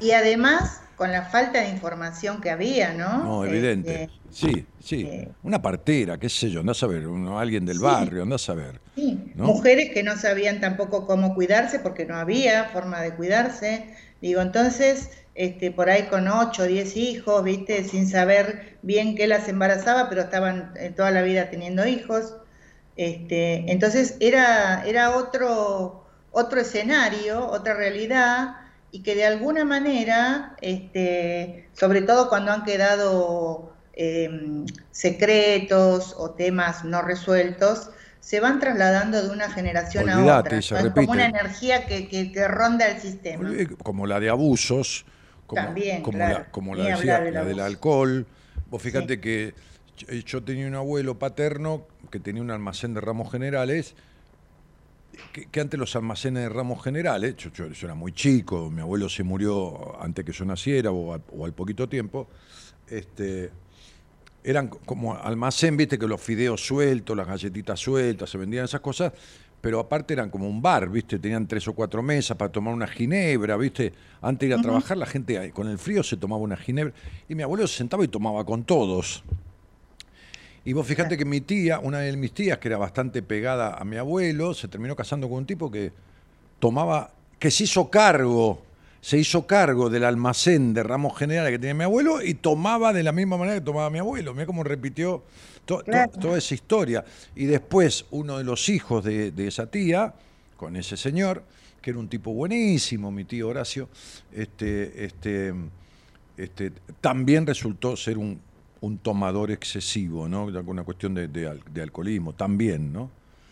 Y 0.02 0.11
además, 0.11 0.81
con 1.02 1.10
la 1.10 1.22
falta 1.24 1.60
de 1.60 1.68
información 1.70 2.40
que 2.40 2.48
había, 2.48 2.92
¿no? 2.92 3.24
No, 3.24 3.44
evidente. 3.44 4.04
Este, 4.04 4.22
Sí, 4.30 4.68
sí. 4.78 5.00
eh, 5.08 5.32
Una 5.42 5.60
partera, 5.60 6.16
qué 6.16 6.28
sé 6.28 6.48
yo, 6.48 6.60
a 6.60 6.86
ver, 6.86 7.08
uno- 7.08 7.40
alguien 7.40 7.66
del 7.66 7.76
Sí. 7.78 7.82
barrio, 7.82 8.22
andás 8.22 8.48
a 8.48 8.54
ver. 8.54 8.80
Sí, 8.94 9.32
¿no? 9.34 9.46
mujeres 9.48 9.90
que 9.92 10.04
no 10.04 10.16
sabían 10.16 10.60
tampoco 10.60 11.06
cómo 11.08 11.34
cuidarse 11.34 11.80
porque 11.80 12.06
no 12.06 12.14
había 12.16 12.66
forma 12.66 13.00
de 13.02 13.16
cuidarse. 13.16 13.96
Digo, 14.20 14.40
entonces, 14.42 15.10
este, 15.34 15.72
por 15.72 15.90
ahí 15.90 16.04
con 16.04 16.28
8 16.28 16.62
o 16.62 16.66
10 16.66 16.96
hijos, 16.96 17.42
¿viste? 17.42 17.82
Sin 17.82 18.06
saber 18.08 18.78
bien 18.82 19.16
qué 19.16 19.26
las 19.26 19.48
embarazaba, 19.48 20.08
pero 20.08 20.20
estaban 20.22 20.72
eh, 20.76 20.90
toda 20.90 21.10
la 21.10 21.22
vida 21.22 21.50
teniendo 21.50 21.84
hijos. 21.84 22.36
Este, 22.96 23.70
entonces 23.72 24.16
era, 24.20 24.84
era 24.86 25.16
otro, 25.16 26.06
otro 26.30 26.60
escenario, 26.60 27.46
otra 27.48 27.74
realidad, 27.74 28.54
y 28.92 29.02
que 29.02 29.14
de 29.16 29.24
alguna 29.24 29.64
manera, 29.64 30.55
este, 30.61 31.68
sobre 31.72 32.02
todo 32.02 32.28
cuando 32.28 32.52
han 32.52 32.62
quedado 32.64 33.72
eh, 33.94 34.31
secretos 34.90 36.14
o 36.16 36.31
temas 36.31 36.85
no 36.85 37.02
resueltos, 37.02 37.90
se 38.20 38.38
van 38.38 38.61
trasladando 38.61 39.20
de 39.22 39.31
una 39.31 39.50
generación 39.50 40.09
a 40.09 40.38
otra. 40.38 40.59
Es 40.59 40.70
como 40.94 41.11
una 41.12 41.26
energía 41.26 41.87
que, 41.87 42.07
que- 42.09 42.31
que 42.31 42.46
ronda 42.48 42.87
el 42.87 43.00
sistema. 43.00 43.50
Eh, 43.52 43.66
Como 43.83 44.07
la 44.07 44.20
de 44.20 44.28
abusos, 44.31 45.05
como, 45.46 45.62
También, 45.62 46.02
como 46.02 46.18
claro. 46.18 46.38
la, 46.40 46.50
como 46.50 46.74
la, 46.74 46.85
decía, 46.85 47.20
del 47.20 47.35
la 47.35 47.44
del 47.44 47.61
alcohol. 47.61 48.26
Vos 48.70 48.81
fíjate 48.81 49.14
Sí. 49.14 49.20
que 49.20 49.55
yo- 49.96 50.12
yo 50.12 50.42
tenía 50.44 50.66
un 50.68 50.74
abuelo 50.76 51.18
paterno 51.18 51.87
que 52.11 52.20
tenía 52.20 52.42
un 52.42 52.50
almacén 52.50 52.94
de 52.94 53.00
ramos 53.00 53.31
generales, 53.33 53.94
que, 55.33 55.46
que 55.46 55.61
antes 55.61 55.79
los 55.79 55.94
almacenes 55.96 56.42
de 56.44 56.48
ramos 56.48 56.83
generales, 56.83 57.37
yo, 57.37 57.51
yo- 57.53 57.68
yo 57.68 57.87
era 57.87 57.94
muy 57.94 58.12
chico, 58.12 58.70
mi 58.70 58.81
abuelo 58.81 59.09
se 59.09 59.22
murió 59.22 60.01
antes 60.03 60.25
que 60.25 60.33
yo 60.33 60.44
naciera 60.44 60.90
o, 60.90 61.14
al- 61.14 61.22
o 61.37 61.44
al 61.44 61.53
poquito 61.53 61.88
tiempo, 61.88 62.29
este, 62.88 63.51
eran 64.44 64.68
co- 64.68 64.81
como 64.85 65.14
almacén, 65.16 65.77
viste 65.77 65.98
que 65.98 66.07
los 66.07 66.20
fideos 66.20 66.64
sueltos, 66.66 67.16
las 67.16 67.27
galletitas 67.27 67.79
sueltas, 67.81 68.31
se 68.31 68.38
vendían 68.38 68.64
esas 68.64 68.81
cosas, 68.81 69.12
pero 69.61 69.79
aparte 69.79 70.12
eran 70.14 70.29
como 70.31 70.48
un 70.48 70.61
bar, 70.61 70.88
viste, 70.88 71.18
tenían 71.18 71.46
tres 71.46 71.68
o 71.68 71.72
cuatro 71.75 72.03
mesas 72.03 72.37
para 72.37 72.51
tomar 72.51 72.75
una 72.75 72.87
ginebra, 72.88 73.57
viste, 73.57 73.92
antes 74.20 74.40
de 74.40 74.46
ir 74.46 74.53
a 74.55 74.57
trabajar 74.62 74.96
la 74.96 75.07
gente 75.07 75.38
ahí, 75.38 75.51
con 75.53 75.68
el 75.68 75.79
frío 75.79 76.03
se 76.03 76.16
tomaba 76.16 76.42
una 76.42 76.57
ginebra 76.57 76.92
y 77.29 77.35
mi 77.35 77.42
abuelo 77.44 77.66
se 77.66 77.77
sentaba 77.79 78.05
y 78.05 78.09
tomaba 78.09 78.44
con 78.44 78.64
todos. 78.64 79.22
Y 80.64 80.72
vos 80.75 80.87
fíjate 80.87 81.16
que 81.16 81.25
mi 81.25 81.40
tía, 81.40 81.81
una 81.81 81.98
de 81.98 82.16
mis 82.16 82.33
tías, 82.33 82.59
que 82.59 82.68
era 82.68 82.79
bastante 82.79 83.22
pegada 83.22 83.75
a 83.75 83.85
mi 83.85 83.96
abuelo, 83.96 84.55
se 84.55 84.68
terminó 84.68 84.94
casando 84.94 85.29
con 85.29 85.38
un 85.38 85.46
tipo 85.46 85.70
que 85.70 85.92
tomaba, 86.61 87.11
que 87.38 87.51
se 87.51 87.64
hizo 87.64 87.90
cargo, 87.90 88.62
se 89.01 89.18
hizo 89.18 89.44
cargo 89.46 89.90
del 89.90 90.05
almacén 90.05 90.72
de 90.72 90.85
ramos 90.85 91.18
generales 91.18 91.51
que 91.51 91.59
tenía 91.59 91.75
mi 91.75 91.85
abuelo 91.85 92.22
y 92.22 92.35
tomaba 92.35 92.92
de 92.92 93.03
la 93.03 93.11
misma 93.11 93.37
manera 93.37 93.57
que 93.59 93.64
tomaba 93.64 93.90
mi 93.90 93.98
abuelo. 93.98 94.33
Mira 94.35 94.46
cómo 94.46 94.62
repitió 94.62 95.25
to- 95.64 95.79
to- 95.79 95.85
Claro. 95.85 96.12
toda 96.12 96.38
esa 96.38 96.55
historia. 96.55 97.05
Y 97.35 97.46
después 97.46 98.05
uno 98.12 98.38
de 98.38 98.44
los 98.44 98.68
hijos 98.68 99.03
de, 99.03 99.33
de 99.33 99.48
esa 99.48 99.66
tía, 99.66 100.14
con 100.57 100.77
ese 100.77 100.96
señor, 100.96 101.42
que 101.81 101.90
era 101.90 101.98
un 101.98 102.09
tipo 102.09 102.33
buenísimo, 102.33 103.11
mi 103.11 103.25
tío 103.25 103.48
Horacio, 103.48 103.88
este, 104.31 105.05
este, 105.05 105.53
este, 106.37 106.70
también 107.01 107.44
resultó 107.44 107.96
ser 107.96 108.16
un, 108.18 108.40
un 108.82 108.98
tomador 108.98 109.50
excesivo, 109.50 110.28
¿no? 110.28 110.44
Una 110.44 110.84
cuestión 110.84 111.14
de, 111.14 111.26
de 111.28 111.48
al- 111.48 111.62
de 111.72 111.82
alcoholismo, 111.82 112.34
también, 112.34 112.92
¿no? 112.92 113.10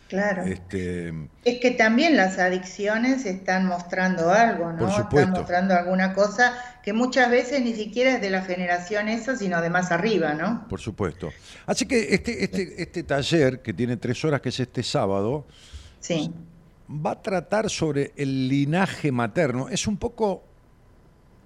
Claro. 0.08 0.42
Este, 0.42 1.14
Es 1.44 1.60
que 1.60 1.70
también 1.70 2.16
las 2.16 2.36
adicciones 2.40 3.24
están 3.26 3.64
mostrando 3.66 4.30
algo, 4.32 4.72
¿no? 4.72 4.78
Por 4.78 4.88
Están 4.88 5.04
supuesto. 5.04 5.30
mostrando 5.30 5.74
alguna 5.74 6.14
cosa 6.14 6.52
que 6.82 6.92
muchas 6.92 7.30
veces 7.30 7.62
ni 7.62 7.74
siquiera 7.74 8.14
es 8.16 8.20
de 8.20 8.28
la 8.30 8.42
generación 8.42 9.08
esa, 9.08 9.36
sino 9.36 9.62
de 9.62 9.70
más 9.70 9.92
arriba, 9.92 10.34
¿no? 10.34 10.66
por 10.68 10.80
supuesto. 10.80 11.30
Así 11.64 11.86
que 11.86 12.12
este, 12.12 12.42
este, 12.42 12.82
este 12.82 13.02
taller, 13.04 13.60
que 13.62 13.72
tiene 13.72 13.96
tres 13.96 14.24
horas, 14.24 14.40
que 14.40 14.48
es 14.48 14.58
este 14.58 14.82
sábado, 14.82 15.46
Sí. 16.00 16.32
va 16.90 17.12
a 17.12 17.22
tratar 17.22 17.70
sobre 17.70 18.12
el 18.16 18.48
linaje 18.48 19.12
materno. 19.12 19.68
Es 19.68 19.86
un 19.86 19.96
poco... 19.96 20.42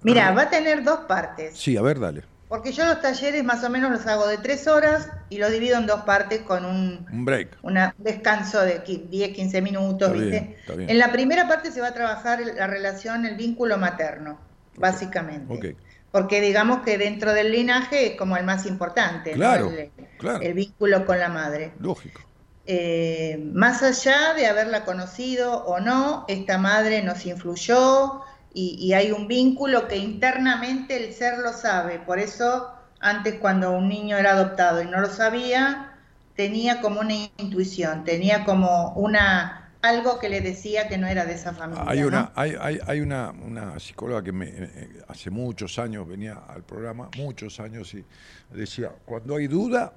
Mira, 0.01 0.31
va 0.31 0.43
a 0.43 0.49
tener 0.49 0.83
dos 0.83 1.01
partes, 1.01 1.55
Sí, 1.55 1.77
a 1.77 1.83
ver, 1.83 1.99
dale. 1.99 2.23
Porque 2.47 2.71
yo 2.71 2.85
los 2.85 3.01
talleres 3.01 3.43
más 3.43 3.63
o 3.63 3.69
menos 3.69 3.91
los 3.91 4.05
hago 4.07 4.27
de 4.27 4.37
tres 4.37 4.67
horas 4.67 5.09
y 5.29 5.37
los 5.37 5.51
divido 5.51 5.77
en 5.77 5.87
dos 5.87 6.01
partes 6.01 6.41
con 6.41 6.63
un, 6.65 7.05
Un 7.11 7.25
break. 7.25 7.57
una- 7.63 7.93
un 7.97 8.03
descanso 8.03 8.61
de 8.61 8.83
qui- 8.83 9.09
10, 9.09 9.33
15 9.35 9.61
minutos, 9.61 10.09
Está 10.09 10.13
bien, 10.13 10.31
¿viste? 10.31 10.55
está 10.59 10.75
bien. 10.75 10.89
En 10.89 10.99
la 10.99 11.11
primera 11.11 11.47
parte 11.47 11.71
se 11.71 11.81
va 11.81 11.87
a 11.87 11.93
trabajar 11.93 12.39
la 12.41 12.67
relación, 12.67 13.25
el 13.25 13.35
vínculo 13.35 13.77
materno, 13.77 14.39
básicamente. 14.77 15.75
Porque 16.11 16.39
digamos 16.39 16.81
que 16.83 16.97
dentro 16.97 17.33
del 17.33 17.51
linaje 17.51 18.07
es 18.11 18.15
como 18.17 18.37
el 18.37 18.45
más 18.45 18.65
importante, 18.65 19.31
¿no? 19.31 19.35
Claro, 19.37 19.69
el, 19.71 19.91
claro. 20.17 20.41
el 20.41 20.53
vínculo 20.53 21.05
con 21.05 21.19
la 21.19 21.27
madre. 21.29 21.73
Lógico. 21.79 22.21
Eh, 22.67 23.37
más 23.53 23.83
allá 23.83 24.33
de 24.33 24.47
haberla 24.47 24.85
conocido 24.85 25.65
o 25.65 25.79
no, 25.79 26.25
esta 26.27 26.57
madre 26.57 27.03
nos 27.03 27.25
influyó 27.25 28.21
y, 28.55 28.77
y 28.79 28.93
hay 28.93 29.11
un 29.11 29.27
vínculo 29.27 29.87
que 29.87 29.97
internamente 29.97 30.95
el 31.05 31.13
ser 31.13 31.39
lo 31.39 31.51
sabe. 31.53 31.99
Por 31.99 32.19
eso, 32.19 32.71
antes 33.01 33.35
cuando 33.35 33.71
un 33.71 33.89
niño 33.89 34.17
era 34.17 34.31
adoptado 34.31 34.81
y 34.81 34.85
no 34.85 35.01
lo 35.01 35.09
sabía, 35.09 35.91
tenía 36.35 36.81
como 36.81 37.01
una 37.01 37.13
intuición, 37.37 38.05
tenía 38.05 38.45
como 38.45 38.93
una 38.93 39.61
algo 39.81 40.17
que 40.19 40.29
le 40.29 40.41
decía 40.41 40.87
que 40.87 40.97
no 40.97 41.05
era 41.05 41.25
de 41.25 41.33
esa 41.33 41.53
familia. 41.53 41.83
Hay 41.85 41.99
¿no? 41.99 42.07
una, 42.07 42.31
hay, 42.35 42.55
hay, 42.59 42.79
hay 42.87 43.01
una, 43.01 43.31
una 43.31 43.79
psicóloga 43.79 44.23
que 44.23 44.31
me, 44.31 44.47
eh, 44.47 44.89
hace 45.07 45.29
muchos 45.29 45.77
años 45.77 46.07
venía 46.07 46.41
al 46.47 46.63
programa, 46.63 47.09
muchos 47.17 47.59
años, 47.59 47.93
y 47.93 48.03
decía, 48.51 48.91
cuando 49.05 49.35
hay 49.35 49.47
duda, 49.47 49.93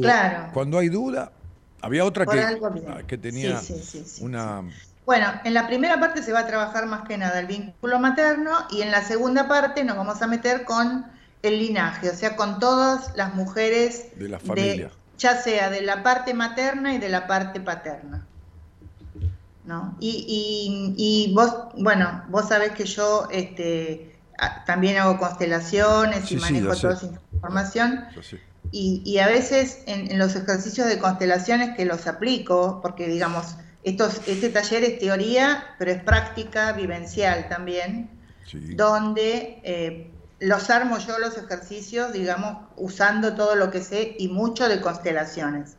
Claro. 0.00 0.50
cuando 0.52 0.78
hay 0.78 0.88
duda, 0.88 1.32
había 1.80 2.04
otra 2.04 2.26
que, 2.26 3.04
que 3.06 3.18
tenía 3.18 3.58
Sí, 3.58 3.74
sí, 3.74 3.82
sí, 3.82 4.04
sí, 4.06 4.24
una... 4.24 4.62
Bueno, 5.04 5.26
en 5.44 5.54
la 5.54 5.66
primera 5.66 5.98
parte 6.00 6.22
se 6.22 6.32
va 6.32 6.40
a 6.40 6.46
trabajar 6.46 6.86
más 6.86 7.06
que 7.08 7.18
nada 7.18 7.40
el 7.40 7.46
vínculo 7.46 7.98
materno 7.98 8.52
y 8.70 8.82
en 8.82 8.90
la 8.92 9.02
segunda 9.02 9.48
parte 9.48 9.84
nos 9.84 9.96
vamos 9.96 10.22
a 10.22 10.26
meter 10.28 10.64
con 10.64 11.06
el 11.42 11.58
linaje, 11.58 12.10
o 12.10 12.14
sea, 12.14 12.36
con 12.36 12.60
todas 12.60 13.10
las 13.16 13.34
mujeres 13.34 14.06
De 14.16 14.28
la 14.28 14.38
familia. 14.38 14.90
ya 15.18 15.36
sea 15.36 15.70
de 15.70 15.82
la 15.82 16.02
parte 16.04 16.34
materna 16.34 16.94
y 16.94 16.98
de 16.98 17.08
la 17.08 17.26
parte 17.26 17.60
paterna. 17.60 18.26
¿No? 19.64 19.96
Y, 20.00 20.24
y- 20.96 21.28
y 21.30 21.34
vos, 21.34 21.54
bueno, 21.78 22.24
vos 22.28 22.48
sabés 22.48 22.72
que 22.72 22.84
yo 22.84 23.28
este, 23.30 24.20
también 24.66 24.96
hago 24.98 25.18
constelaciones 25.18 26.24
Sí, 26.28 26.34
y 26.34 26.38
sí, 26.38 26.40
manejo 26.40 26.74
sé. 26.74 26.80
toda 26.80 26.94
esa 26.94 27.06
información. 27.06 28.04
Y, 28.72 29.02
y 29.04 29.18
a 29.18 29.26
veces 29.28 29.82
en, 29.86 30.10
en 30.10 30.18
los 30.18 30.34
ejercicios 30.34 30.88
de 30.88 30.98
constelaciones 30.98 31.76
que 31.76 31.84
los 31.84 32.06
aplico, 32.08 32.80
porque 32.82 33.06
digamos, 33.06 33.54
estos, 33.82 34.22
este 34.26 34.50
taller 34.50 34.84
es 34.84 34.98
teoría, 34.98 35.74
pero 35.78 35.90
es 35.92 36.02
práctica 36.02 36.72
vivencial 36.72 37.48
también, 37.48 38.10
Sí. 38.44 38.58
donde 38.68 39.60
eh, 39.64 40.14
los 40.40 40.70
armo 40.70 40.98
yo 40.98 41.18
los 41.18 41.36
ejercicios, 41.38 42.12
digamos, 42.12 42.68
usando 42.76 43.34
todo 43.34 43.54
lo 43.56 43.70
que 43.70 43.82
sé 43.82 44.16
y 44.18 44.28
mucho 44.28 44.68
de 44.68 44.80
constelaciones. 44.80 45.78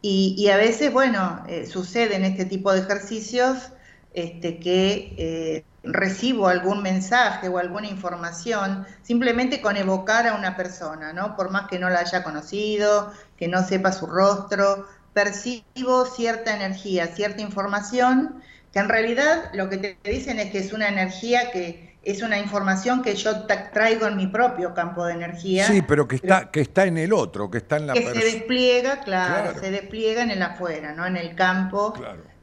Y, 0.00 0.34
y 0.38 0.48
a 0.50 0.56
veces, 0.56 0.92
bueno, 0.92 1.44
eh, 1.48 1.66
sucede 1.66 2.16
en 2.16 2.24
este 2.24 2.44
tipo 2.44 2.72
de 2.72 2.80
ejercicios 2.80 3.72
este, 4.10 4.58
que 4.58 5.14
eh, 5.18 5.66
recibo 5.84 6.48
algún 6.48 6.82
mensaje 6.82 7.48
o 7.48 7.58
alguna 7.58 7.88
información, 7.88 8.86
simplemente 9.02 9.60
con 9.60 9.76
evocar 9.76 10.26
a 10.28 10.34
una 10.36 10.56
persona, 10.56 11.12
¿no? 11.12 11.36
Por 11.36 11.50
más 11.50 11.68
que 11.68 11.78
no 11.78 11.88
la 11.90 12.00
haya 12.00 12.22
conocido, 12.24 13.12
que 13.36 13.48
no 13.48 13.64
sepa 13.66 13.92
su 13.92 14.06
rostro, 14.06 14.86
percibo 15.12 16.06
cierta 16.06 16.54
energía, 16.54 17.08
cierta 17.08 17.42
información, 17.42 18.42
que 18.72 18.78
en 18.78 18.88
realidad 18.88 19.50
lo 19.52 19.68
que 19.68 19.76
te 19.78 19.96
dicen 20.10 20.38
es 20.38 20.50
que 20.50 20.58
es 20.58 20.72
una 20.72 20.88
energía 20.88 21.50
que 21.50 21.92
es 22.04 22.22
una 22.22 22.38
información 22.38 23.02
que 23.02 23.14
yo 23.14 23.46
traigo 23.72 24.08
en 24.08 24.16
mi 24.16 24.26
propio 24.26 24.74
campo 24.74 25.04
de 25.04 25.14
energía. 25.14 25.66
Sí, 25.66 25.82
pero 25.82 26.08
que 26.08 26.16
está, 26.16 26.50
que 26.50 26.60
está 26.60 26.84
en 26.84 26.98
el 26.98 27.12
otro, 27.12 27.50
que 27.50 27.58
está 27.58 27.76
en 27.76 27.86
la 27.86 27.92
Que 27.92 28.02
se 28.02 28.24
despliega, 28.24 29.00
claro, 29.00 29.58
se 29.58 29.70
despliega 29.70 30.22
en 30.22 30.30
el 30.30 30.42
afuera, 30.42 30.94
¿no? 30.94 31.06
En 31.06 31.16
el 31.16 31.36
campo. 31.36 31.94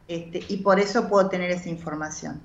Este, 0.08 0.44
y 0.48 0.58
por 0.58 0.80
eso 0.80 1.10
puedo 1.10 1.30
tener 1.30 1.52
esa 1.52 1.70
información. 1.70 2.42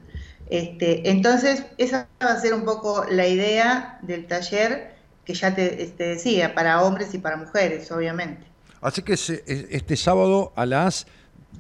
Este, 0.51 1.09
entonces, 1.09 1.65
esa 1.79 2.09
va 2.23 2.33
a 2.33 2.41
ser 2.41 2.53
un 2.53 2.65
poco 2.65 3.07
la 3.09 3.27
idea 3.27 3.99
del 4.03 4.27
taller 4.27 4.95
que 5.25 5.35
ya 5.35 5.55
te, 5.55 5.95
decía, 5.97 6.55
para 6.55 6.83
hombres 6.83 7.15
y 7.15 7.19
para 7.19 7.37
mujeres, 7.37 7.91
obviamente. 7.91 8.47
Así 8.85 9.01
que 9.01 9.15
este 9.15 9.97
sábado 9.97 10.53
a 10.57 10.67
las... 10.67 11.07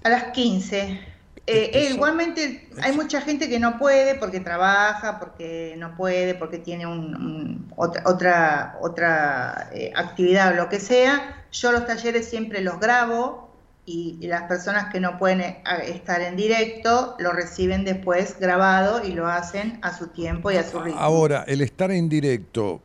A 0.02 0.10
las 0.10 0.24
15. 0.24 0.78
Eh, 1.46 1.70
eh, 1.72 1.88
igualmente 1.90 2.68
hay 2.82 2.92
mucha 2.92 3.22
gente 3.22 3.48
que 3.48 3.58
no 3.58 3.78
puede 3.78 4.14
porque 4.14 4.40
trabaja, 4.40 5.18
porque 5.18 5.74
no 5.78 5.96
puede, 5.96 6.34
porque 6.34 6.58
tiene 6.58 6.86
un, 6.86 7.72
otra, 7.76 8.76
otra, 8.82 9.70
eh, 9.72 9.90
actividad 9.96 10.52
o 10.52 10.56
lo 10.56 10.68
que 10.68 10.78
sea. 10.78 11.46
Yo 11.50 11.72
los 11.72 11.86
talleres 11.86 12.28
siempre 12.28 12.60
los 12.60 12.78
grabo 12.78 13.48
y, 13.86 14.18
las 14.26 14.42
personas 14.42 14.92
que 14.92 15.00
no 15.00 15.18
pueden 15.18 15.40
estar 15.86 16.20
en 16.20 16.36
directo 16.36 17.16
lo 17.18 17.32
reciben 17.32 17.86
después 17.86 18.38
grabado 18.38 19.02
y 19.02 19.12
lo 19.12 19.28
hacen 19.28 19.78
a 19.80 19.96
su 19.96 20.08
tiempo 20.08 20.50
y 20.50 20.56
a 20.56 20.62
su 20.62 20.78
ritmo. 20.78 21.00
Ahora, 21.00 21.44
el 21.46 21.62
estar 21.62 21.90
en 21.90 22.06
directo... 22.10 22.82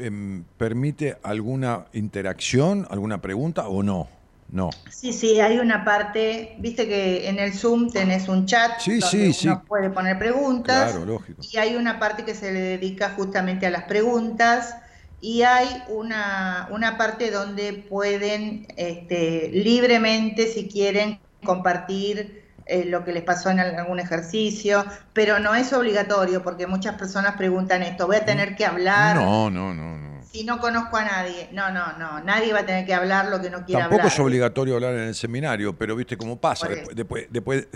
Em, 0.00 0.44
permite 0.56 1.16
alguna 1.22 1.86
interacción, 1.92 2.86
alguna 2.90 3.20
pregunta 3.20 3.68
o 3.68 3.82
no? 3.82 4.08
No. 4.50 4.70
Sí, 4.90 5.12
sí, 5.12 5.40
hay 5.40 5.58
una 5.58 5.84
parte, 5.84 6.56
viste 6.58 6.86
que 6.86 7.28
en 7.28 7.38
el 7.38 7.54
Zoom 7.54 7.90
tenés 7.90 8.28
un 8.28 8.46
chat 8.46 8.78
sí, 8.78 8.98
donde 8.98 9.32
sí, 9.32 9.48
uno 9.48 9.64
puede 9.66 9.90
poner 9.90 10.18
preguntas. 10.18 10.92
Claro, 10.92 11.06
lógico. 11.06 11.42
Y 11.50 11.56
hay 11.56 11.76
una 11.76 11.98
parte 11.98 12.24
que 12.24 12.34
se 12.34 12.52
le 12.52 12.60
dedica 12.60 13.10
justamente 13.10 13.66
a 13.66 13.70
las 13.70 13.84
preguntas 13.84 14.76
y 15.20 15.42
hay 15.42 15.66
una, 15.88 16.68
una 16.70 16.98
parte 16.98 17.30
donde 17.30 17.72
pueden 17.72 18.66
este, 18.76 19.50
libremente, 19.52 20.46
si 20.46 20.68
quieren, 20.68 21.18
compartir 21.42 22.43
eh, 22.66 22.84
lo 22.84 23.04
que 23.04 23.12
les 23.12 23.22
pasó 23.22 23.50
en 23.50 23.60
algún 23.60 24.00
ejercicio, 24.00 24.84
pero 25.12 25.38
no 25.38 25.54
es 25.54 25.72
obligatorio 25.72 26.42
porque 26.42 26.66
muchas 26.66 26.96
personas 26.96 27.36
preguntan 27.36 27.82
esto, 27.82 28.06
voy 28.06 28.16
a 28.16 28.24
tener 28.24 28.56
que 28.56 28.64
hablar. 28.64 29.16
No, 29.16 29.50
no, 29.50 29.74
no, 29.74 29.96
no 29.96 30.14
si 30.34 30.42
no 30.42 30.58
conozco 30.58 30.96
a 30.96 31.04
nadie. 31.04 31.48
No, 31.52 31.70
no, 31.70 31.96
no. 31.96 32.20
Nadie 32.24 32.52
va 32.52 32.60
a 32.60 32.66
tener 32.66 32.84
que 32.84 32.92
hablar 32.92 33.28
lo 33.28 33.40
que 33.40 33.50
no 33.50 33.64
quiera 33.64 33.84
hablar. 33.84 34.00
Tampoco 34.00 34.08
es 34.08 34.18
obligatorio 34.18 34.74
hablar 34.74 34.94
en 34.94 35.02
el 35.02 35.14
seminario, 35.14 35.78
pero 35.78 35.94
viste 35.94 36.16
cómo 36.16 36.40
pasa. 36.40 36.66
Después, 36.92 37.28
después, 37.30 37.68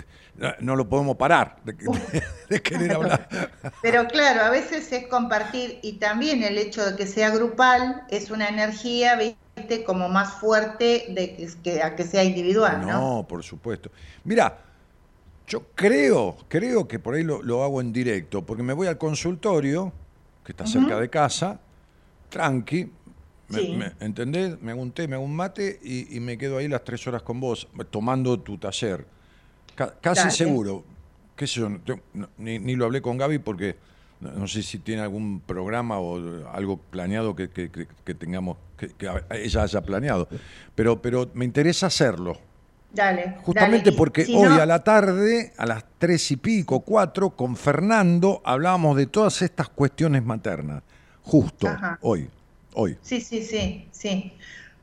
no 0.59 0.75
lo 0.75 0.89
podemos 0.89 1.15
parar 1.15 1.55
de, 1.63 2.61
querer 2.61 2.91
hablar. 2.91 3.29
Pero 3.81 4.07
claro, 4.07 4.41
a 4.41 4.49
veces 4.49 4.91
es 4.91 5.07
compartir 5.07 5.79
y 5.81 5.93
también 5.93 6.43
el 6.43 6.57
hecho 6.57 6.85
de 6.85 6.97
que 6.97 7.07
sea 7.07 7.29
grupal 7.29 8.03
es 8.09 8.29
una 8.29 8.49
energía, 8.49 9.15
viste, 9.15 9.85
como 9.85 10.09
más 10.09 10.33
fuerte 10.33 11.05
de 11.09 11.49
que, 11.63 11.81
a 11.81 11.95
que 11.95 12.03
sea 12.03 12.25
individual, 12.25 12.81
¿no? 12.81 12.87
No, 12.87 13.27
por 13.27 13.41
supuesto. 13.41 13.89
Mira, 14.25 14.57
yo 15.49 15.65
creo, 15.73 16.37
creo 16.47 16.87
que 16.87 16.99
por 16.99 17.15
ahí 17.15 17.23
lo, 17.23 17.63
hago 17.63 17.81
en 17.81 17.91
directo, 17.91 18.45
porque 18.45 18.61
me 18.61 18.71
voy 18.71 18.87
al 18.87 18.99
consultorio, 18.99 19.91
que 20.45 20.51
está 20.51 20.67
cerca 20.67 20.99
de 20.99 21.09
casa, 21.09 21.59
tranqui, 22.29 22.91
me, 23.49 23.93
¿entendés? 23.99 24.61
Me 24.61 24.71
hago 24.71 24.81
un 24.81 24.91
té, 24.91 25.07
me 25.07 25.15
hago 25.15 25.25
un 25.25 25.35
mate 25.35 25.79
y, 25.81 26.19
me 26.19 26.37
quedo 26.37 26.57
ahí 26.57 26.67
las 26.67 26.83
tres 26.83 27.05
horas 27.07 27.23
con 27.23 27.39
vos, 27.39 27.67
tomando 27.89 28.39
tu 28.39 28.59
taller. 28.59 29.05
casi 30.01 30.29
seguro, 30.29 30.83
qué 31.35 31.47
sé 31.47 31.61
yo, 31.61 31.99
ni, 32.37 32.75
lo 32.75 32.85
hablé 32.85 33.01
con 33.01 33.17
Gaby 33.17 33.39
porque 33.39 33.75
no, 34.19 34.47
sé 34.47 34.61
si 34.61 34.77
tiene 34.77 35.01
algún 35.01 35.39
programa 35.39 35.97
o 35.97 36.47
algo 36.49 36.77
planeado 36.77 37.35
que, 37.35 37.47
tengamos, 38.19 38.57
que, 38.77 38.91
ella 39.31 39.63
haya 39.63 39.81
planeado, 39.81 40.29
pero, 40.75 41.01
pero 41.01 41.27
me 41.33 41.43
interesa 41.43 41.87
hacerlo. 41.87 42.48
Dale. 42.91 43.37
Justamente 43.43 43.91
porque 43.91 44.25
hoy 44.33 44.59
a 44.59 44.65
la 44.65 44.83
tarde, 44.83 45.53
a 45.57 45.65
las 45.65 45.83
tres 45.97 46.31
y 46.31 46.37
pico, 46.37 46.79
cuatro, 46.81 47.31
con 47.31 47.55
Fernando 47.55 48.41
hablábamos 48.43 48.97
de 48.97 49.05
todas 49.05 49.41
estas 49.41 49.69
cuestiones 49.69 50.25
maternas 50.25 50.81
justo 51.23 51.67
hoy, 52.01 52.27
hoy. 52.73 52.97
Sí, 53.01 53.21
sí, 53.21 53.43
sí, 53.43 53.87
sí. 53.91 54.33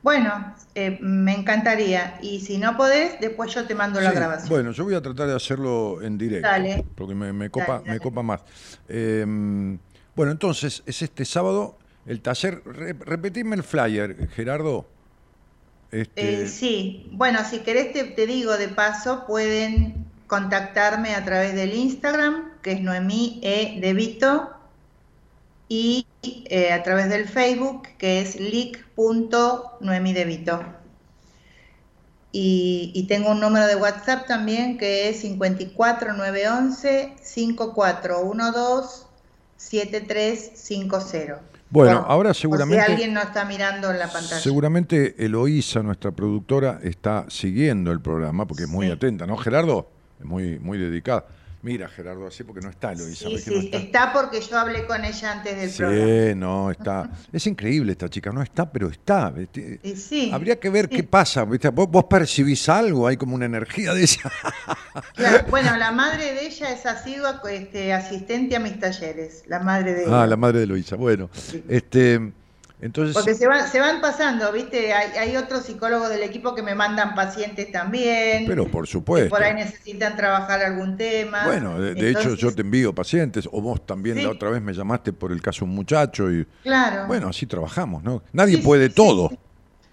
Bueno, 0.01 0.55
eh, 0.73 0.97
me 1.01 1.33
encantaría. 1.33 2.17
Y 2.21 2.39
si 2.39 2.57
no 2.57 2.77
podés, 2.77 3.19
después 3.19 3.53
yo 3.53 3.65
te 3.65 3.75
mando 3.75 3.99
la 3.99 4.11
grabación. 4.11 4.49
Bueno, 4.49 4.71
yo 4.71 4.85
voy 4.85 4.95
a 4.95 5.01
tratar 5.01 5.27
de 5.27 5.35
hacerlo 5.35 6.01
en 6.01 6.17
directo. 6.17 6.47
Dale. 6.47 6.85
Porque 6.95 7.13
me, 7.13 7.49
copa, 7.49 7.81
me 7.85 7.99
copa 7.99 8.23
más. 8.23 8.41
Em, 8.87 9.77
bueno, 10.15 10.31
entonces, 10.31 10.81
es 10.85 11.01
este 11.01 11.25
sábado 11.25 11.77
el 12.05 12.21
taller. 12.21 12.61
repetime 12.65 13.55
el 13.55 13.63
flyer, 13.63 14.29
Gerardo. 14.29 14.87
Este... 15.91 16.43
Eh, 16.43 16.47
sí, 16.47 17.09
bueno, 17.11 17.39
si 17.49 17.59
querés 17.59 17.93
te, 17.93 18.27
digo 18.27 18.57
de 18.57 18.67
paso, 18.67 19.25
pueden 19.25 20.05
contactarme 20.27 21.15
a 21.15 21.23
través 21.23 21.55
del 21.55 21.73
Instagram, 21.73 22.51
que 22.61 22.73
es 22.73 22.81
Noemí 22.81 23.39
E. 23.41 23.79
De 23.79 23.93
y 25.69 26.07
eh, 26.23 26.71
a 26.71 26.81
través 26.83 27.09
del 27.09 27.27
Facebook, 27.27 27.89
que 27.97 28.21
es 28.21 28.39
lic.noemidevito. 28.39 30.63
Y, 32.31 32.91
y 32.93 33.07
tengo 33.07 33.31
un 33.31 33.39
número 33.39 33.65
de 33.67 33.75
WhatsApp 33.75 34.27
también 34.27 34.77
que 34.77 35.09
es 35.09 35.23
54911 35.23 37.15
5412 37.21 39.07
7350. 39.57 41.56
Bueno, 41.69 42.05
ahora 42.07 42.33
seguramente. 42.33 42.85
si 42.85 42.91
alguien 42.91 43.13
no 43.13 43.21
está 43.21 43.45
mirando 43.45 43.91
en 43.91 43.99
la 43.99 44.07
pantalla. 44.07 44.39
Seguramente 44.39 45.15
Eloísa, 45.23 45.83
nuestra 45.83 46.11
productora, 46.11 46.79
está 46.81 47.25
siguiendo 47.29 47.91
el 47.91 47.99
programa 47.99 48.47
porque 48.47 48.63
es 48.63 48.69
muy 48.69 48.89
atenta, 48.89 49.27
¿no, 49.27 49.37
Gerardo? 49.37 49.89
Es 50.19 50.25
muy, 50.25 50.59
muy 50.59 50.77
dedicada. 50.77 51.25
Mira, 51.63 51.87
Gerardo, 51.89 52.27
así 52.27 52.43
porque 52.43 52.61
no 52.61 52.69
está 52.69 52.91
Eloisa. 52.91 53.29
Sí, 53.29 53.37
sí, 53.39 53.69
está? 53.73 54.13
porque 54.13 54.41
yo 54.41 54.57
hablé 54.59 54.85
con 54.85 55.03
ella 55.03 55.31
antes 55.31 55.57
del 55.57 55.71
programa. 55.71 56.29
Sí, 56.29 56.35
no, 56.35 56.71
está. 56.71 57.09
Es 57.33 57.47
increíble 57.47 57.91
esta 57.93 58.09
chica, 58.09 58.31
no 58.31 58.41
está, 58.41 58.71
pero 58.71 58.89
está. 58.89 59.33
Sí, 59.95 60.29
Habría 60.31 60.59
que 60.59 60.69
ver 60.69 60.87
qué 60.87 61.03
pasa. 61.03 61.43
¿Vos, 61.43 62.05
percibís 62.05 62.69
algo, 62.69 63.07
hay 63.07 63.17
como 63.17 63.35
una 63.35 63.45
energía 63.45 63.93
de 63.93 64.01
ella. 64.03 64.31
bueno, 65.49 65.75
la 65.77 65.91
madre 65.91 66.33
de 66.33 66.47
ella 66.47 66.71
es 66.71 66.85
asidua 66.85 67.41
este, 67.49 67.91
asistente 67.91 68.55
a 68.55 68.59
mis 68.59 68.79
talleres, 68.79 69.43
la 69.47 69.59
madre 69.59 69.93
de 69.93 70.05
Ah, 70.07 70.27
la 70.27 70.37
madre 70.37 70.59
de 70.59 70.63
Eloisa, 70.65 70.95
bueno. 70.95 71.29
Este. 71.67 72.33
Entonces, 72.79 73.15
Porque 73.15 73.33
se 73.33 73.47
van, 73.47 73.67
se 73.67 73.79
van 73.79 74.01
pasando, 74.01 74.51
¿viste? 74.51 74.93
Hay, 74.93 75.35
otros 75.35 75.63
psicólogos 75.63 76.09
del 76.09 76.21
equipo 76.21 76.53
que 76.53 76.61
me 76.61 76.75
mandan 76.75 77.15
pacientes 77.15 77.71
también. 77.71 78.45
Pero 78.45 78.67
por 78.67 78.85
supuesto. 78.85 79.29
por 79.29 79.41
ahí 79.41 79.55
necesitan 79.55 80.15
trabajar 80.15 80.61
algún 80.61 80.95
tema. 80.95 81.45
Bueno, 81.45 81.79
de, 81.79 82.09
hecho 82.11 82.35
yo 82.35 82.53
te 82.53 82.61
envío 82.61 82.93
pacientes, 82.93 83.49
o 83.51 83.61
vos 83.61 83.83
también 83.85 84.21
la 84.23 84.29
otra 84.29 84.51
vez 84.51 84.61
me 84.61 84.73
llamaste 84.73 85.11
por 85.11 85.31
el 85.31 85.41
caso 85.41 85.65
de 85.65 85.71
un 85.71 85.75
muchacho. 85.75 86.31
y 86.31 86.45
Claro. 86.61 87.07
Bueno, 87.07 87.29
así 87.29 87.47
trabajamos, 87.47 88.03
¿no? 88.03 88.21
Nadie 88.31 88.59
puede 88.59 88.89
todo. 88.89 89.31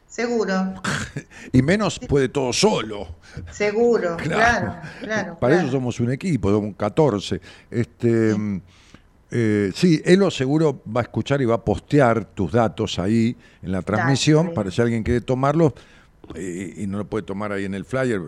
Seguro. 0.07 0.75
y 1.53 1.63
menos 1.63 1.99
puede 1.99 2.29
todo 2.29 2.53
solo. 2.53 3.17
Seguro, 3.51 4.17
claro, 4.23 4.77
claro. 5.01 5.39
Para 5.41 5.61
eso 5.61 5.73
somos 5.73 5.99
un 6.01 6.13
equipo, 6.13 6.51
somos 6.51 6.77
14. 6.77 7.41
Este. 7.71 8.63
Eh, 9.37 9.73
sí, 9.75 10.01
Elo 10.05 10.31
seguro 10.31 10.81
va 10.87 11.01
a 11.01 11.03
escuchar 11.03 11.43
y 11.43 11.45
va 11.45 11.57
a 11.57 11.65
postear 11.65 12.25
tus 12.25 12.53
datos 12.53 13.01
ahí 13.01 13.37
en 13.63 13.73
la 13.73 13.83
transmisión 13.83 14.55
para 14.55 14.71
si 14.71 14.81
alguien 14.81 15.03
quiere 15.03 15.21
tomarlo 15.21 15.75
eh, 16.37 16.75
y 16.77 16.87
no 16.87 16.99
lo 16.99 17.05
puede 17.05 17.25
tomar 17.25 17.51
ahí 17.51 17.65
en 17.65 17.75
el 17.75 17.85
flyer. 17.85 18.21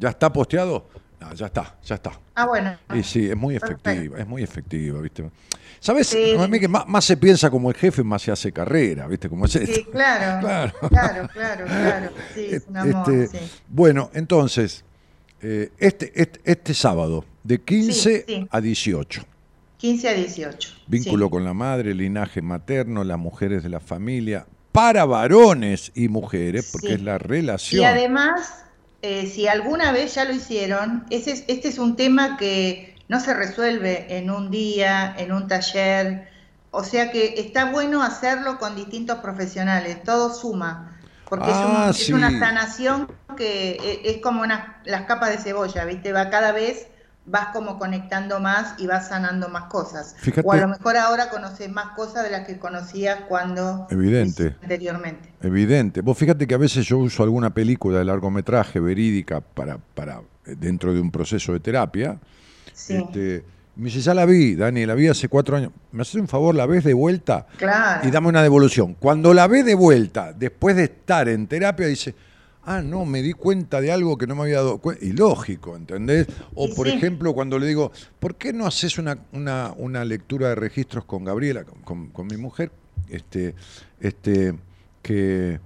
¿Ya 0.00 0.08
está 0.08 0.32
posteado? 0.32 0.88
ya 1.36 1.46
está, 1.46 1.76
ya 1.84 1.94
está. 1.94 2.18
Ah, 2.34 2.46
bueno. 2.46 2.76
Y 2.92 3.04
sí, 3.04 3.30
es 3.30 3.36
muy 3.36 3.54
efectiva, 3.54 4.18
es 4.18 4.26
muy 4.26 4.42
efectiva, 4.42 5.00
¿viste? 5.00 5.30
¿Sabes? 5.78 6.10
que 6.10 6.68
más, 6.68 7.04
se 7.04 7.16
piensa 7.16 7.48
como 7.48 7.70
el 7.70 7.76
jefe, 7.76 8.02
más 8.02 8.22
se 8.22 8.32
hace 8.32 8.50
carrera, 8.50 9.06
¿viste? 9.06 9.28
Como 9.28 9.46
es 9.46 9.52
Sí, 9.52 9.86
claro, 9.92 10.40
claro, 10.40 10.72
claro, 10.88 11.28
claro, 11.32 11.66
claro. 11.66 12.10
Sí, 12.34 12.48
es 12.50 12.66
un 12.66 12.76
amor, 12.76 13.12
este, 13.12 13.40
Bueno, 13.68 14.10
entonces, 14.14 14.84
eh, 15.40 15.70
este, 15.78 16.12
este, 16.20 16.40
este, 16.44 16.74
sábado, 16.74 17.24
de 17.44 17.60
15 17.60 18.48
a 18.50 18.60
18. 18.60 19.24
15 19.82 20.08
a 20.10 20.14
18. 20.14 20.68
Vínculo 20.86 21.28
con 21.28 21.44
la 21.44 21.54
madre, 21.54 21.92
linaje 21.92 22.40
materno, 22.40 23.02
las 23.02 23.18
mujeres 23.18 23.64
de 23.64 23.68
la 23.68 23.80
familia, 23.80 24.46
para 24.70 25.04
varones 25.06 25.90
y 25.96 26.06
mujeres, 26.08 26.70
porque 26.70 26.94
es 26.94 27.02
la 27.02 27.18
relación. 27.18 27.80
Y 27.82 27.84
además, 27.84 28.64
eh, 29.02 29.26
si 29.26 29.48
alguna 29.48 29.90
vez 29.90 30.14
ya 30.14 30.24
lo 30.24 30.32
hicieron, 30.34 31.04
ese 31.10 31.32
es- 31.32 31.44
este 31.48 31.66
es 31.66 31.80
un 31.80 31.96
tema 31.96 32.36
que 32.36 32.94
no 33.08 33.18
se 33.18 33.34
resuelve 33.34 34.06
en 34.16 34.30
un 34.30 34.52
día, 34.52 35.12
en 35.18 35.32
un 35.32 35.48
taller, 35.48 36.28
o 36.70 36.84
sea 36.84 37.10
que 37.10 37.34
está 37.38 37.72
bueno 37.72 38.04
hacerlo 38.04 38.58
con 38.60 38.76
distintos 38.76 39.18
profesionales, 39.18 40.04
todo 40.04 40.32
suma, 40.32 40.96
porque 41.28 41.50
es, 41.50 41.56
un- 41.56 41.64
Ah, 41.76 41.90
es 41.90 42.08
una 42.12 42.30
sanación 42.38 43.08
que 43.36 43.72
e- 43.72 44.10
es 44.12 44.18
como 44.18 44.42
una- 44.42 44.80
las 44.84 45.02
capas 45.06 45.30
de 45.30 45.38
cebolla, 45.38 45.84
¿viste? 45.86 46.12
Va 46.12 46.30
cada 46.30 46.52
vez, 46.52 46.86
vas 47.24 47.48
como 47.52 47.78
conectando 47.78 48.40
más 48.40 48.74
y 48.78 48.86
vas 48.86 49.08
sanando 49.08 49.48
más 49.48 49.64
cosas. 49.64 50.16
Fíjate- 50.18 50.46
O 50.46 50.52
a 50.52 50.56
lo 50.56 50.68
mejor 50.68 50.96
ahora 50.96 51.30
conoces 51.30 51.70
más 51.70 51.90
cosas 51.96 52.24
de 52.24 52.30
las 52.30 52.46
que 52.46 52.58
conocías 52.58 53.20
cuando 53.28 53.86
Evidente. 53.90 54.56
anteriormente. 54.62 55.32
Evidente. 55.40 56.00
Vos 56.00 56.18
fíjate 56.18 56.46
que 56.46 56.54
a 56.54 56.58
veces 56.58 56.84
yo 56.86 56.98
uso 56.98 57.22
alguna 57.22 57.50
película 57.54 57.98
de 57.98 58.04
largometraje 58.04 58.80
verídica 58.80 59.40
para, 59.40 59.78
para 59.94 60.20
eh, 60.46 60.56
dentro 60.58 60.92
de 60.92 61.00
un 61.00 61.10
proceso 61.12 61.52
de 61.52 61.60
terapia. 61.60 62.18
Sí, 62.72 62.94
Este, 62.96 63.44
me 63.76 63.84
dice, 63.84 64.00
ya 64.00 64.14
la 64.14 64.26
vi, 64.26 64.56
Dani, 64.56 64.84
la 64.84 64.94
vi 64.94 65.06
hace 65.08 65.28
cuatro 65.28 65.56
años. 65.56 65.70
¿Me 65.92 66.02
haces 66.02 66.16
un 66.16 66.26
favor, 66.28 66.54
la 66.56 66.66
ves 66.66 66.82
de 66.84 66.92
vuelta? 66.94 67.46
claro. 67.56 68.06
y 68.06 68.10
dame 68.10 68.28
una 68.28 68.42
devolución. 68.42 68.94
Cuando 68.94 69.32
la 69.32 69.46
ve 69.46 69.62
de 69.62 69.74
vuelta, 69.76 70.32
después 70.32 70.74
de 70.74 70.84
estar 70.84 71.28
en 71.28 71.46
terapia, 71.46 71.86
dice, 71.86 72.14
ah, 72.64 72.82
no, 72.82 73.04
me 73.04 73.22
di 73.22 73.32
cuenta 73.32 73.80
de 73.80 73.90
algo 73.92 74.16
que 74.18 74.26
no 74.26 74.34
me 74.34 74.42
había 74.42 74.56
dado 74.56 74.78
cuenta. 74.78 75.04
Y 75.04 75.12
lógico, 75.12 75.76
¿entendés? 75.76 76.26
O 76.54 76.68
por 76.68 76.86
sí. 76.88 76.94
ejemplo, 76.94 77.32
cuando 77.34 77.58
le 77.58 77.66
digo, 77.66 77.92
¿por 78.18 78.36
qué 78.36 78.52
no 78.52 78.66
haces 78.66 78.98
una, 78.98 79.18
una, 79.32 79.72
una 79.76 80.04
lectura 80.04 80.48
de 80.50 80.54
registros 80.54 81.04
con 81.04 81.24
Gabriela, 81.24 81.64
con, 81.64 81.80
con- 81.82 82.10
con 82.10 82.26
mi 82.26 82.36
mujer? 82.36 82.70
Este, 83.08 83.54
este, 84.00 84.54
que, 85.02 85.60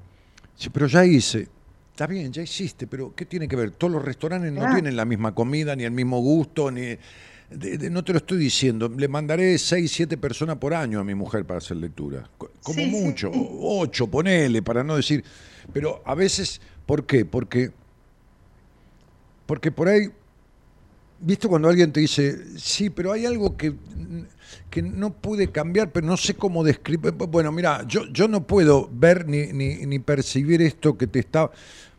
sí, 0.57 0.71
pero 0.71 0.87
ya 0.87 1.05
hice. 1.05 1.49
Está 1.91 2.07
bien, 2.07 2.31
ya 2.31 2.43
hiciste, 2.43 2.87
pero 2.87 3.15
¿qué 3.15 3.25
tiene 3.25 3.49
que 3.49 3.57
ver? 3.57 3.71
Todos 3.71 3.93
los 3.93 4.05
restaurantes 4.05 4.53
no 4.53 4.69
tienen 4.71 4.97
la 4.97 5.07
misma 5.07 5.35
comida, 5.35 5.75
ni 5.75 5.85
el 5.85 5.93
mismo 5.93 6.21
gusto, 6.21 6.71
ni... 6.71 6.83
de- 6.83 7.79
de- 7.79 7.89
no 7.91 8.05
te 8.05 8.13
lo 8.13 8.19
estoy 8.19 8.37
diciendo, 8.37 8.89
le 8.95 9.09
mandaré 9.09 9.57
seis, 9.57 9.93
siete 9.93 10.19
personas 10.19 10.57
por 10.59 10.75
año 10.75 11.01
a 11.01 11.05
mi 11.05 11.15
mujer 11.15 11.47
para 11.47 11.57
hacer 11.59 11.79
lectura. 11.79 12.29
Co- 12.37 12.51
Como 12.63 12.81
Sí, 12.81 12.87
mucho, 12.87 13.31
ocho, 13.33 14.09
ponele, 14.09 14.61
para 14.61 14.85
no 14.85 14.97
decir. 14.97 15.25
Pero 15.73 16.03
a 16.05 16.15
veces, 16.15 16.61
¿por 16.87 17.07
qué? 17.07 17.25
Porque, 17.25 17.73
porque 19.47 19.71
por 19.71 19.89
ahí, 19.89 20.09
¿viste 21.19 21.49
cuando 21.49 21.69
alguien 21.69 21.93
te 21.93 22.01
dice, 22.01 22.59
sí, 22.59 22.91
pero 22.91 23.13
hay 23.13 23.25
algo 23.27 23.57
que, 23.57 23.75
que 24.71 24.83
no 24.83 25.15
pude 25.21 25.51
cambiar, 25.51 25.93
pero 25.93 26.07
no 26.07 26.17
sé 26.17 26.35
cómo 26.35 26.63
describir? 26.63 27.13
Bueno, 27.13 27.53
mira, 27.53 27.85
yo, 27.87 28.07
yo 28.13 28.29
no 28.29 28.47
puedo 28.47 28.89
ver 28.93 29.27
ni, 29.27 29.47
ni, 29.53 29.87
ni 29.87 29.99
percibir 29.99 30.63
esto 30.63 30.97
que 30.97 31.07
te 31.07 31.21
está... 31.21 31.51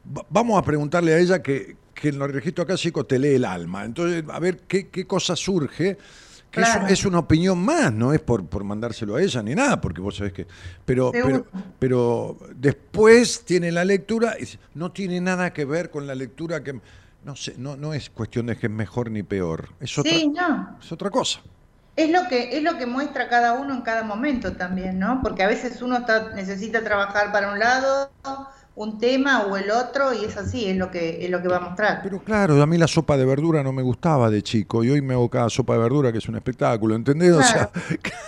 Va- 0.06 0.26
Vamos 0.30 0.60
a 0.60 0.64
preguntarle 0.64 1.14
a 1.14 1.20
ella 1.20 1.42
que, 1.42 1.78
que 1.94 2.10
en 2.10 2.20
los 2.20 2.32
registros 2.32 2.66
acá 2.66 2.76
chicos 2.76 3.08
te 3.08 3.20
lee 3.20 3.36
el 3.36 3.46
alma. 3.46 3.86
Entonces, 3.86 4.24
a 4.30 4.40
ver 4.40 4.64
qué, 4.68 4.90
qué 4.90 5.08
cosa 5.08 5.36
surge. 5.36 5.98
Que 6.52 6.62
Claro. 6.62 6.88
es 6.88 7.06
una 7.06 7.20
opinión 7.20 7.60
más, 7.60 7.92
no 7.94 8.14
es 8.14 8.22
por, 8.22 8.46
por 8.46 8.64
mandárselo 8.64 9.16
a 9.16 9.22
ella 9.22 9.44
ni 9.44 9.54
nada, 9.54 9.82
porque 9.82 10.00
vos 10.02 10.16
sabés 10.16 10.34
que. 10.34 10.48
Pero, 10.86 11.12
pero, 11.12 11.46
pero 11.78 12.38
después 12.56 13.44
tiene 13.46 13.72
la 13.72 13.84
lectura, 13.84 14.36
y 14.40 14.48
no 14.74 14.92
tiene 14.92 15.20
nada 15.22 15.52
que 15.54 15.66
ver 15.66 15.90
con 15.92 16.08
la 16.08 16.16
lectura 16.16 16.64
que. 16.64 16.80
No 17.26 17.36
sé, 17.36 17.56
no, 17.58 17.76
no 17.76 17.94
es 17.94 18.10
cuestión 18.10 18.46
de 18.46 18.56
que 18.56 18.68
es 18.68 18.72
mejor 18.72 19.12
ni 19.12 19.24
peor. 19.24 19.70
Es 19.82 19.98
otra, 19.98 20.12
Sí, 20.14 20.30
no. 20.30 20.78
es 20.82 20.92
otra 20.92 21.10
cosa. 21.10 21.42
Es 21.98 22.10
lo 22.12 22.28
que 22.30 22.56
es 22.56 22.64
lo 22.64 22.78
que 22.78 22.86
muestra 22.86 23.28
cada 23.28 23.54
uno 23.54 23.74
en 23.74 23.82
cada 23.82 24.04
momento 24.04 24.54
también, 24.54 25.00
¿no? 25.00 25.20
Porque 25.22 25.44
a 25.44 25.48
veces 25.48 25.82
uno 25.82 25.98
está, 25.98 26.30
necesita 26.34 26.84
trabajar 26.84 27.32
para 27.34 27.52
un 27.52 27.60
lado, 27.60 28.10
un 28.80 29.00
tema 29.00 29.48
o 29.48 29.58
el 29.58 29.72
otro 29.72 30.14
y 30.14 30.24
es 30.24 30.38
así, 30.38 30.66
es 30.70 30.78
lo 30.78 30.92
que 30.92 31.26
es 31.26 31.32
lo 31.32 31.42
que 31.42 31.48
va 31.48 31.58
a 31.58 31.62
mostrar. 31.62 32.02
Pero 32.04 32.20
claro, 32.24 32.62
a 32.62 32.66
mí 32.68 32.78
la 32.78 32.88
sopa 32.88 33.18
de 33.18 33.26
verdura 33.26 33.64
no 33.64 33.74
me 33.74 33.82
gustaba 33.82 34.30
de 34.30 34.44
chico 34.44 34.84
y 34.84 34.92
hoy 34.92 35.02
me 35.02 35.16
hago 35.16 35.28
cada 35.32 35.50
sopa 35.50 35.74
de 35.74 35.80
verdura 35.80 36.12
que 36.12 36.20
es 36.20 36.30
un 36.30 36.36
espectáculo, 36.36 36.94
¿entendés? 36.96 37.32
O 37.34 37.42
sea, 37.42 37.72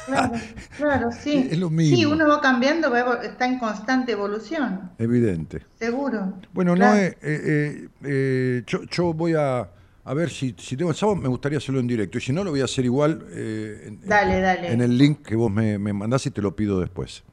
Claro, 0.08 0.32
claro, 0.78 1.10
sí. 1.12 1.48
Es 1.52 1.60
lo 1.60 1.70
mismo. 1.70 1.96
Sí, 1.96 2.04
uno 2.06 2.28
va 2.28 2.42
cambiando, 2.42 2.90
va 2.90 3.20
está 3.24 3.46
en 3.46 3.60
constante 3.60 4.14
evolución, 4.14 4.90
evidente. 4.98 5.66
seguro. 5.78 6.34
Bueno, 6.52 6.74
Claro. 6.74 6.96
no, 6.96 7.00
eh, 7.00 7.18
eh, 7.22 7.88
eh, 8.04 8.64
yo, 8.66 8.82
yo 8.90 9.14
voy 9.14 9.36
a, 9.36 9.70
a 10.04 10.14
ver 10.16 10.32
si, 10.32 10.56
si 10.58 10.76
tengo 10.76 10.90
el 10.90 10.98
sábado, 10.98 11.16
me 11.18 11.28
gustaría 11.28 11.60
hacerlo 11.60 11.80
en 11.80 11.86
directo. 11.86 12.18
Y 12.18 12.22
si 12.22 12.34
no, 12.34 12.44
lo 12.44 12.50
voy 12.50 12.62
a 12.62 12.66
hacer 12.66 12.86
igual 12.86 13.24
eh, 13.34 13.84
en, 13.86 14.02
Dale, 14.02 14.42
dale. 14.42 14.72
en 14.74 14.82
el 14.82 14.98
link 14.98 15.22
que 15.22 15.36
vos 15.36 15.52
me, 15.52 15.78
me 15.78 15.94
mandás 15.94 16.26
y 16.26 16.32
te 16.32 16.42
lo 16.42 16.56
pido 16.56 16.80
después. 16.80 17.24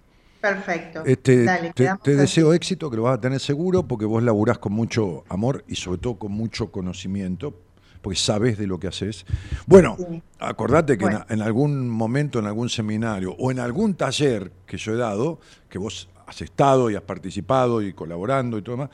Perfecto. 0.54 1.02
Este, 1.04 1.44
Dale, 1.44 1.72
te, 1.72 2.16
deseo 2.16 2.52
éxito, 2.52 2.88
que 2.90 2.96
lo 2.96 3.02
vas 3.04 3.18
a 3.18 3.20
tener 3.20 3.40
seguro, 3.40 3.82
porque 3.86 4.04
vos 4.04 4.22
laburás 4.22 4.58
con 4.58 4.72
mucho 4.72 5.24
amor 5.28 5.64
y 5.68 5.74
sobre 5.76 5.98
todo 5.98 6.18
con 6.18 6.32
mucho 6.32 6.70
conocimiento, 6.70 7.54
porque 8.02 8.18
sabes 8.18 8.56
de 8.58 8.66
lo 8.66 8.78
que 8.78 8.88
haces. 8.88 9.26
Bueno, 9.66 9.96
Sí. 9.98 10.22
acordate 10.38 10.96
que 10.96 11.06
en- 11.28 11.42
algún 11.42 11.88
momento, 11.88 12.38
en 12.38 12.46
algún 12.46 12.68
seminario 12.68 13.34
o 13.38 13.50
en 13.50 13.58
algún 13.58 13.94
taller 13.94 14.52
que 14.66 14.76
yo 14.76 14.92
he 14.92 14.96
dado, 14.96 15.40
que 15.68 15.78
vos 15.78 16.08
has 16.26 16.40
estado 16.42 16.90
y 16.90 16.94
has 16.96 17.02
participado 17.02 17.82
y 17.82 17.92
colaborando 17.92 18.58
y 18.58 18.62
todo 18.62 18.76
demás, 18.76 18.90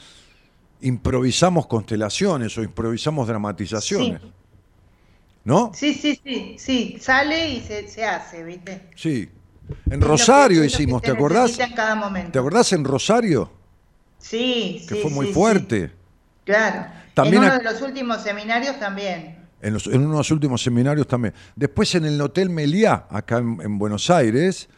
improvisamos 0.80 1.66
constelaciones 1.66 2.57
o 2.59 2.62
improvisamos 2.62 3.28
dramatizaciones. 3.28 4.20
Sí. 4.20 4.32
¿No? 5.44 5.72
Sí, 5.74 5.92
sí, 5.94 6.20
sí, 6.22 6.55
sí, 6.59 6.96
sale 7.00 7.48
y 7.50 7.61
se, 7.61 7.88
se 7.88 8.05
hace, 8.05 8.44
¿viste? 8.44 8.82
Sí. 8.94 9.28
En 9.90 10.00
Rosario 10.00 10.60
que- 10.60 10.66
hicimos, 10.66 11.02
¿te 11.02 11.10
acordás? 11.10 11.58
en 11.58 11.72
cada 11.72 11.94
momento. 11.94 12.32
¿Te 12.32 12.38
acordás 12.38 12.72
en 12.72 12.84
Rosario? 12.84 13.50
Sí, 14.18 14.84
Que 14.88 14.94
sí, 14.96 15.00
fue 15.02 15.10
muy 15.10 15.26
sí, 15.28 15.32
fuerte. 15.32 15.88
sí. 15.88 15.92
Claro. 16.44 16.86
También 17.14 17.42
en 17.44 17.50
uno 17.50 17.58
de 17.58 17.64
los 17.64 17.82
últimos 17.82 18.22
seminarios 18.22 18.78
también. 18.78 19.38
En, 19.60 19.74
los- 19.74 19.86
en 19.86 20.04
unos 20.06 20.30
últimos 20.30 20.62
seminarios 20.62 21.06
también. 21.06 21.34
Después 21.54 21.94
en 21.94 22.04
el 22.04 22.20
Hotel 22.20 22.50
Meliá, 22.50 23.06
acá 23.10 23.38
en, 23.38 23.58
en 23.62 23.78
Buenos 23.78 24.10
Aires, 24.10 24.68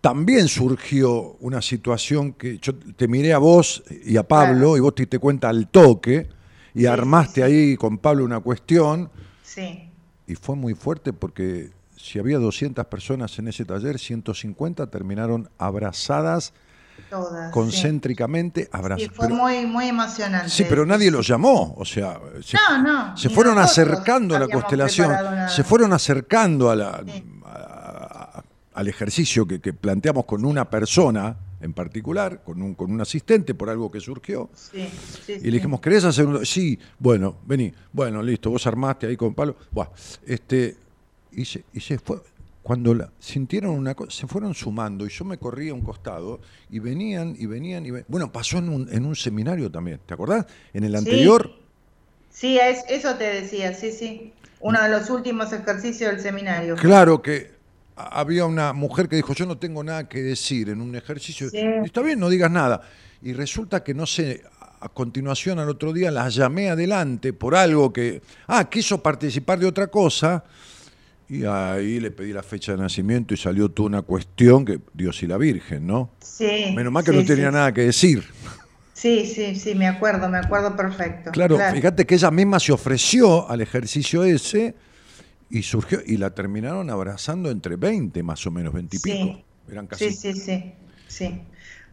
también 0.00 0.48
surgió 0.48 1.36
una 1.40 1.62
situación 1.62 2.32
que 2.32 2.58
yo 2.58 2.74
te 2.74 3.06
miré 3.08 3.32
a 3.32 3.38
vos 3.38 3.82
y 4.04 4.16
a 4.16 4.26
Pablo 4.26 4.54
Claro. 4.58 4.76
y 4.76 4.80
vos 4.80 4.94
te 4.94 5.02
diste 5.04 5.18
cuenta 5.18 5.48
al 5.48 5.68
toque 5.68 6.28
y 6.74 6.80
Sí, 6.80 6.86
armaste 6.86 7.42
sí, 7.42 7.46
sí. 7.50 7.56
ahí 7.70 7.76
con 7.76 7.98
Pablo 7.98 8.24
una 8.24 8.40
cuestión 8.40 9.10
Sí. 9.42 9.88
y 10.26 10.34
fue 10.34 10.56
muy 10.56 10.74
fuerte 10.74 11.12
porque 11.12 11.70
si 12.02 12.18
había 12.18 12.38
200 12.38 12.84
personas 12.86 13.38
en 13.38 13.48
ese 13.48 13.64
taller, 13.64 13.98
150 13.98 14.88
terminaron 14.88 15.48
abrazadas 15.58 16.52
Todas. 17.08 17.46
sí. 17.46 17.52
concéntricamente, 17.52 18.64
Sí, 18.64 18.68
abrazadas. 18.72 19.12
fue 19.14 19.28
muy, 19.28 19.66
muy 19.66 19.86
emocionante. 19.88 20.48
Sí, 20.50 20.64
pero 20.68 20.84
nadie 20.84 21.10
los 21.10 21.26
llamó, 21.26 21.74
o 21.76 21.84
sea, 21.84 22.18
se, 22.42 22.56
No, 22.56 22.82
no. 22.82 23.16
se 23.16 23.28
fueron 23.28 23.58
acercando 23.58 24.34
a 24.36 24.40
la 24.40 24.48
constelación, 24.48 25.14
se 25.48 25.62
fueron 25.64 25.92
acercando 25.92 26.70
a 26.70 26.76
la, 26.76 27.02
Sí. 27.06 27.24
a- 27.46 28.38
a- 28.38 28.44
al 28.74 28.88
ejercicio 28.88 29.46
que, 29.46 29.60
que 29.60 29.72
planteamos 29.72 30.24
con 30.24 30.44
una 30.44 30.68
persona 30.68 31.36
en 31.60 31.72
particular, 31.74 32.42
con 32.42 32.60
un, 32.60 32.74
con 32.74 32.90
un 32.90 33.00
asistente 33.00 33.54
por 33.54 33.70
algo 33.70 33.88
que 33.90 34.00
surgió. 34.00 34.50
Sí, 34.54 34.88
sí, 35.24 35.32
Y 35.34 35.38
sí. 35.38 35.44
le 35.44 35.50
dijimos, 35.52 35.80
¿querés 35.80 36.02
hacer 36.04 36.26
un...? 36.26 36.44
Sí, 36.44 36.76
bueno, 36.98 37.36
vení. 37.46 37.72
Bueno, 37.92 38.20
listo, 38.22 38.50
vos 38.50 38.66
armaste 38.66 39.06
ahí 39.06 39.16
con 39.16 39.32
Pablo. 39.34 39.54
Buah, 39.70 39.86
este, 40.26 40.76
y, 41.32 41.44
se, 41.44 41.64
y 41.72 41.80
se 41.80 41.98
fue. 41.98 42.18
Cuando 42.62 42.94
la, 42.94 43.10
sintieron 43.18 43.72
una 43.72 43.94
cosa, 43.94 44.12
se 44.12 44.26
fueron 44.28 44.54
sumando 44.54 45.04
y 45.04 45.08
yo 45.08 45.24
me 45.24 45.36
corría 45.36 45.72
a 45.72 45.74
un 45.74 45.80
costado 45.82 46.40
y 46.70 46.78
venían 46.78 47.34
y 47.36 47.46
venían 47.46 47.84
y 47.84 47.90
venían. 47.90 48.06
Bueno, 48.08 48.30
pasó 48.30 48.58
en 48.58 48.68
un, 48.68 48.88
en 48.92 49.04
un 49.04 49.16
seminario 49.16 49.68
también, 49.70 50.00
¿te 50.06 50.14
acordás? 50.14 50.46
En 50.72 50.84
el 50.84 50.94
anterior, 50.94 51.50
Sí, 52.30 52.58
es- 52.58 52.84
eso 52.88 53.14
te 53.16 53.24
decía, 53.24 53.74
sí, 53.74 53.90
sí. 53.92 54.32
Uno 54.60 54.80
de 54.80 54.88
los 54.88 55.10
últimos 55.10 55.52
ejercicios 55.52 56.12
del 56.12 56.20
seminario. 56.20 56.76
claro 56.76 57.20
que 57.20 57.50
había 57.96 58.46
una 58.46 58.72
mujer 58.72 59.08
que 59.08 59.16
dijo, 59.16 59.34
yo 59.34 59.44
no 59.44 59.58
tengo 59.58 59.82
nada 59.84 60.08
que 60.08 60.22
decir 60.22 60.68
en 60.70 60.80
un 60.80 60.94
ejercicio. 60.94 61.50
Sí. 61.50 61.58
Está 61.84 62.00
bien, 62.00 62.18
no 62.20 62.30
digas 62.30 62.50
nada. 62.50 62.80
Y 63.22 63.32
resulta 63.34 63.82
que 63.84 63.92
no 63.92 64.06
sé, 64.06 64.42
a 64.80 64.88
continuación 64.88 65.58
al 65.58 65.68
otro 65.68 65.92
día 65.92 66.10
la 66.10 66.28
llamé 66.28 66.70
adelante 66.70 67.32
por 67.32 67.54
algo 67.54 67.92
que, 67.92 68.22
ah, 68.46 68.68
quiso 68.70 69.02
participar 69.02 69.58
de 69.58 69.66
otra 69.66 69.88
cosa. 69.88 70.42
Y 71.32 71.46
ahí 71.46 71.98
le 71.98 72.10
pedí 72.10 72.30
la 72.34 72.42
fecha 72.42 72.72
de 72.72 72.78
nacimiento 72.78 73.32
y 73.32 73.38
salió 73.38 73.70
toda 73.70 73.86
una 73.88 74.02
cuestión 74.02 74.66
que 74.66 74.80
Dios 74.92 75.22
y 75.22 75.26
la 75.26 75.38
Virgen, 75.38 75.86
¿no? 75.86 76.10
Sí. 76.20 76.74
Menos 76.76 76.92
mal 76.92 77.02
que 77.02 77.10
sí, 77.12 77.16
no 77.16 77.24
tenía 77.24 77.48
sí. 77.48 77.54
nada 77.54 77.72
que 77.72 77.80
decir. 77.80 78.22
Sí, 78.92 79.24
sí, 79.24 79.56
sí, 79.56 79.74
me 79.74 79.88
acuerdo, 79.88 80.28
me 80.28 80.36
acuerdo 80.36 80.76
perfecto. 80.76 81.30
Claro, 81.30 81.56
fíjate 81.72 82.04
que 82.04 82.16
ella 82.16 82.30
misma 82.30 82.60
se 82.60 82.72
ofreció 82.72 83.48
al 83.50 83.62
ejercicio 83.62 84.24
ese 84.24 84.74
y 85.48 85.62
surgió 85.62 86.00
y 86.06 86.18
la 86.18 86.34
terminaron 86.34 86.90
abrazando 86.90 87.50
entre 87.50 87.76
20 87.76 88.22
más 88.22 88.46
o 88.46 88.50
menos, 88.50 88.74
20 88.74 88.96
y 88.96 88.98
Sí. 89.00 89.10
pico. 89.10 89.42
Eran 89.70 89.86
casi 89.86 90.10
Sí, 90.10 90.34
sí, 90.34 90.38
sí, 90.38 90.72
sí. 91.08 91.40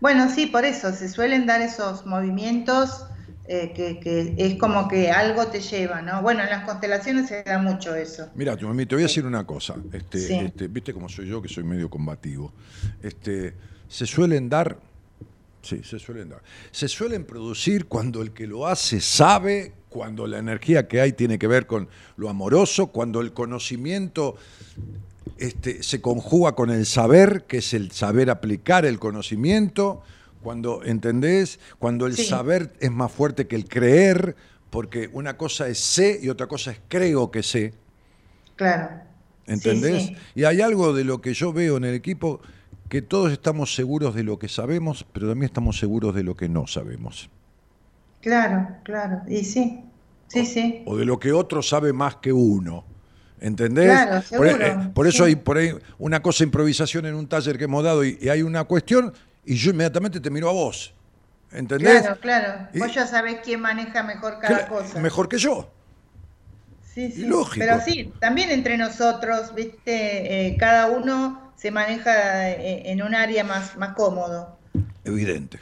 Bueno, 0.01 0.29
sí, 0.29 0.47
por 0.47 0.65
eso 0.65 0.91
se 0.91 1.07
suelen 1.07 1.45
dar 1.45 1.61
esos 1.61 2.05
movimientos 2.05 3.05
eh, 3.51 3.73
que, 3.73 3.99
que 3.99 4.35
es 4.37 4.59
como 4.59 4.87
que 4.87 5.09
algo 5.09 5.47
te 5.47 5.59
lleva, 5.59 6.03
¿no? 6.03 6.21
Bueno, 6.21 6.43
en 6.43 6.49
las 6.51 6.65
constelaciones 6.65 7.29
se 7.29 7.41
da 7.41 7.57
mucho 7.57 7.95
eso. 7.95 8.29
Mira, 8.35 8.55
te 8.55 8.63
te 8.85 8.95
voy 8.95 9.03
a 9.03 9.07
decir 9.07 9.25
una 9.25 9.43
cosa. 9.43 9.75
Este, 9.91 10.19
Sí. 10.19 10.35
este, 10.35 10.67
Viste 10.67 10.93
cómo 10.93 11.09
soy 11.09 11.27
yo, 11.27 11.41
que 11.41 11.49
soy 11.49 11.63
medio 11.63 11.89
combativo. 11.89 12.53
Este, 13.01 13.55
se 13.87 14.05
suelen 14.05 14.49
dar 14.49 14.77
Sí, 15.61 15.81
se 15.83 15.99
suelen 15.99 16.29
dar. 16.29 16.41
Se 16.71 16.87
suelen 16.87 17.25
producir 17.25 17.87
cuando 17.87 18.21
el 18.21 18.31
que 18.31 18.47
lo 18.47 18.67
hace 18.67 19.01
sabe, 19.01 19.73
cuando 19.89 20.27
la 20.27 20.37
energía 20.37 20.87
que 20.87 21.01
hay 21.01 21.13
tiene 21.13 21.37
que 21.37 21.47
ver 21.47 21.65
con 21.65 21.89
lo 22.15 22.29
amoroso, 22.29 22.87
cuando 22.87 23.19
el 23.19 23.33
conocimiento 23.33 24.35
este, 25.37 25.83
se 25.83 26.01
conjuga 26.01 26.53
con 26.53 26.69
el 26.69 26.85
saber, 26.85 27.45
que 27.47 27.57
es 27.57 27.73
el 27.73 27.91
saber 27.91 28.29
aplicar 28.29 28.85
el 28.85 28.99
conocimiento, 28.99 30.01
cuando, 30.41 30.83
¿entendés? 30.83 31.59
Cuando 31.79 32.05
el 32.07 32.15
Sí. 32.15 32.25
saber 32.25 32.73
es 32.79 32.91
más 32.91 33.11
fuerte 33.11 33.47
que 33.47 33.55
el 33.55 33.67
creer, 33.67 34.35
porque 34.69 35.09
una 35.13 35.37
cosa 35.37 35.67
es 35.67 35.79
sé 35.79 36.19
y 36.21 36.29
otra 36.29 36.47
cosa 36.47 36.71
es 36.71 36.79
creo 36.87 37.31
que 37.31 37.43
sé. 37.43 37.73
Claro. 38.55 38.89
¿Entendés? 39.47 40.03
Sí, 40.03 40.07
sí. 40.09 40.17
Y 40.35 40.43
hay 40.43 40.61
algo 40.61 40.93
de 40.93 41.03
lo 41.03 41.21
que 41.21 41.33
yo 41.33 41.51
veo 41.53 41.77
en 41.77 41.83
el 41.85 41.95
equipo 41.95 42.39
que 42.87 43.01
todos 43.01 43.31
estamos 43.31 43.73
seguros 43.75 44.15
de 44.15 44.23
lo 44.23 44.37
que 44.39 44.47
sabemos, 44.47 45.05
pero 45.13 45.27
también 45.27 45.45
estamos 45.45 45.77
seguros 45.79 46.13
de 46.15 46.23
lo 46.23 46.35
que 46.35 46.49
no 46.49 46.67
sabemos. 46.67 47.29
Claro, 48.21 48.67
claro. 48.83 49.21
Y 49.27 49.43
sí, 49.43 49.83
sí, 50.27 50.45
sí. 50.45 50.83
O 50.85 50.97
de 50.97 51.05
lo 51.05 51.19
que 51.19 51.31
otro 51.31 51.61
sabe 51.61 51.93
más 51.93 52.17
que 52.17 52.33
uno. 52.33 52.83
¿Entendés? 53.41 53.85
Claro, 53.85 54.11
por, 54.15 54.23
seguro, 54.49 54.65
eh, 54.65 54.91
por 54.93 55.07
eso 55.07 55.23
sí. 55.23 55.29
hay 55.29 55.35
por 55.37 55.57
ahí 55.57 55.71
una 55.97 56.21
cosa 56.21 56.43
improvisación 56.43 57.05
en 57.05 57.15
un 57.15 57.25
taller 57.27 57.57
que 57.57 57.63
hemos 57.63 57.83
dado 57.83 58.03
y, 58.03 58.17
y 58.19 58.27
hay 58.27 58.41
una 58.41 58.65
cuestión 58.65 59.13
y 59.45 59.55
yo 59.55 59.71
inmediatamente 59.71 60.19
te 60.19 60.29
miro 60.29 60.49
a 60.49 60.53
vos. 60.53 60.93
¿Entendés? 61.51 62.01
Claro, 62.01 62.19
claro. 62.19 62.67
Y- 62.73 62.79
Vos 62.79 62.93
ya 62.93 63.07
sabés 63.07 63.39
quién 63.43 63.59
maneja 63.61 64.03
mejor 64.03 64.39
cada 64.39 64.67
cosa. 64.67 64.99
Mejor 64.99 65.27
que 65.27 65.37
yo. 65.37 65.67
Sí, 66.93 67.11
sí. 67.11 67.25
lógico. 67.25 67.65
Pero 67.65 67.81
sí, 67.81 68.13
también 68.19 68.51
entre 68.51 68.77
nosotros, 68.77 69.53
viste, 69.55 70.47
Eh, 70.47 70.57
cada 70.57 70.87
uno 70.87 71.51
se 71.55 71.71
maneja 71.71 72.49
eh, 72.51 72.91
en 72.91 73.01
un 73.01 73.15
área 73.15 73.43
más, 73.43 73.75
más 73.77 73.95
cómodo. 73.95 74.57
Evidente. 75.03 75.59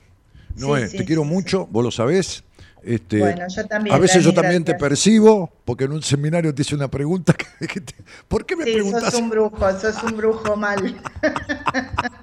Sí, 0.56 0.66
sí, 0.90 0.98
te 0.98 1.06
quiero 1.06 1.24
mucho, 1.24 1.68
vos 1.68 1.84
lo 1.84 1.92
sabés. 1.92 2.44
Este, 2.84 3.20
Bueno, 3.20 3.46
yo 3.48 3.66
también, 3.68 3.96
A 3.96 4.00
veces 4.00 4.24
yo 4.24 4.34
también 4.34 4.64
te 4.64 4.74
percibo, 4.76 5.52
porque 5.66 5.84
en 5.86 5.92
un 5.94 6.02
seminario 6.04 6.54
te 6.54 6.62
hice 6.64 6.76
una 6.76 6.88
pregunta. 6.90 7.34
Que, 7.60 7.68
que 7.68 7.82
te- 7.82 7.96
¿Por 8.28 8.46
qué 8.46 8.56
me 8.56 8.64
Sí, 8.66 8.74
preguntas? 8.74 9.04
sos 9.06 9.22
un 9.22 9.30
brujo, 9.30 9.80
sos 9.80 10.02
un 10.04 10.18
brujo 10.18 10.56
mal. 10.56 11.00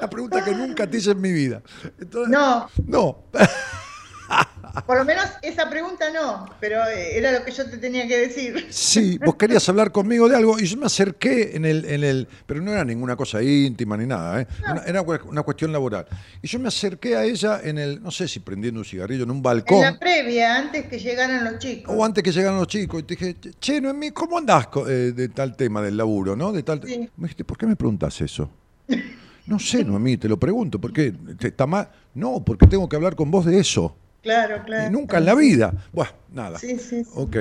La 0.00 0.08
pregunta 0.10 0.44
que 0.44 0.52
nunca 0.52 0.86
te 0.86 0.96
hice 0.98 1.10
en 1.12 1.20
mi 1.20 1.32
vida. 1.32 1.62
Entonces, 2.00 2.30
No, 2.30 2.68
No. 2.86 3.24
por 4.86 4.96
lo 4.96 5.04
menos 5.04 5.24
esa 5.42 5.68
pregunta 5.68 6.04
no, 6.12 6.46
pero 6.60 6.76
eh, 6.86 7.18
era 7.18 7.32
lo 7.32 7.44
que 7.44 7.50
yo 7.50 7.68
te 7.68 7.76
tenía 7.78 8.06
que 8.06 8.16
decir. 8.18 8.68
Sí, 8.70 9.18
vos 9.18 9.34
querías 9.34 9.68
hablar 9.68 9.90
conmigo 9.90 10.28
de 10.28 10.36
algo 10.36 10.58
y 10.60 10.66
yo 10.66 10.76
me 10.76 10.86
acerqué 10.86 11.56
en 11.56 11.64
el, 11.64 11.84
en 11.84 12.04
el 12.04 12.28
pero 12.46 12.62
no 12.62 12.70
era 12.72 12.84
ninguna 12.84 13.16
cosa 13.16 13.42
íntima 13.42 13.96
ni 13.96 14.06
nada, 14.06 14.42
¿eh? 14.42 14.46
Una- 14.70 14.82
era 14.84 15.02
una 15.02 15.42
cuestión 15.42 15.72
laboral. 15.72 16.06
Y 16.40 16.46
yo 16.46 16.60
me 16.60 16.68
acerqué 16.68 17.16
a 17.16 17.24
ella 17.24 17.60
en 17.64 17.78
el, 17.78 18.00
no 18.00 18.12
sé 18.12 18.28
si 18.28 18.38
prendiendo 18.38 18.78
un 18.80 18.84
cigarrillo 18.86 19.24
en 19.24 19.30
un 19.32 19.38
En 19.38 19.42
balcón. 19.42 19.80
la 19.82 19.98
previa, 19.98 20.56
antes 20.56 20.86
que 20.86 20.98
llegaran 21.00 21.44
los 21.44 21.58
chicos. 21.58 21.92
O 21.96 22.04
antes 22.04 22.22
que 22.22 22.30
llegaran 22.30 22.56
los 22.58 22.68
chicos, 22.68 23.00
y 23.00 23.02
te 23.02 23.16
dije, 23.16 23.36
che, 23.58 23.80
Noemí, 23.80 24.12
¿cómo 24.12 24.38
andás 24.38 24.68
eh, 24.86 25.12
de 25.14 25.28
tal 25.30 25.56
tema 25.56 25.82
del 25.82 25.96
laburo, 25.96 26.36
no? 26.36 26.52
De 26.52 26.62
tal... 26.62 26.80
Sí. 26.86 27.10
Me 27.16 27.24
dijiste, 27.24 27.44
¿por 27.44 27.58
qué 27.58 27.66
me 27.66 27.74
preguntas 27.74 28.20
eso? 28.20 28.48
No 29.46 29.58
sé, 29.58 29.84
Noemí, 29.84 30.16
te 30.16 30.28
lo 30.28 30.38
pregunto, 30.38 30.80
¿por 30.80 30.92
qué? 30.92 31.12
¿Te- 31.38 31.48
¿Está 31.48 31.66
mal? 31.66 31.88
No, 32.14 32.42
porque 32.44 32.66
tengo 32.66 32.88
que 32.88 32.96
hablar 32.96 33.16
con 33.16 33.30
vos 33.30 33.44
de 33.44 33.58
eso. 33.58 33.96
Claro, 34.22 34.62
claro. 34.64 34.86
Y 34.88 34.90
nunca 34.92 35.18
en 35.18 35.24
la 35.24 35.34
vida. 35.34 35.72
Bueno, 35.92 36.10
nada. 36.32 36.58
Sí, 36.58 36.78
sí, 36.78 37.04
sí. 37.04 37.10
Ok. 37.14 37.36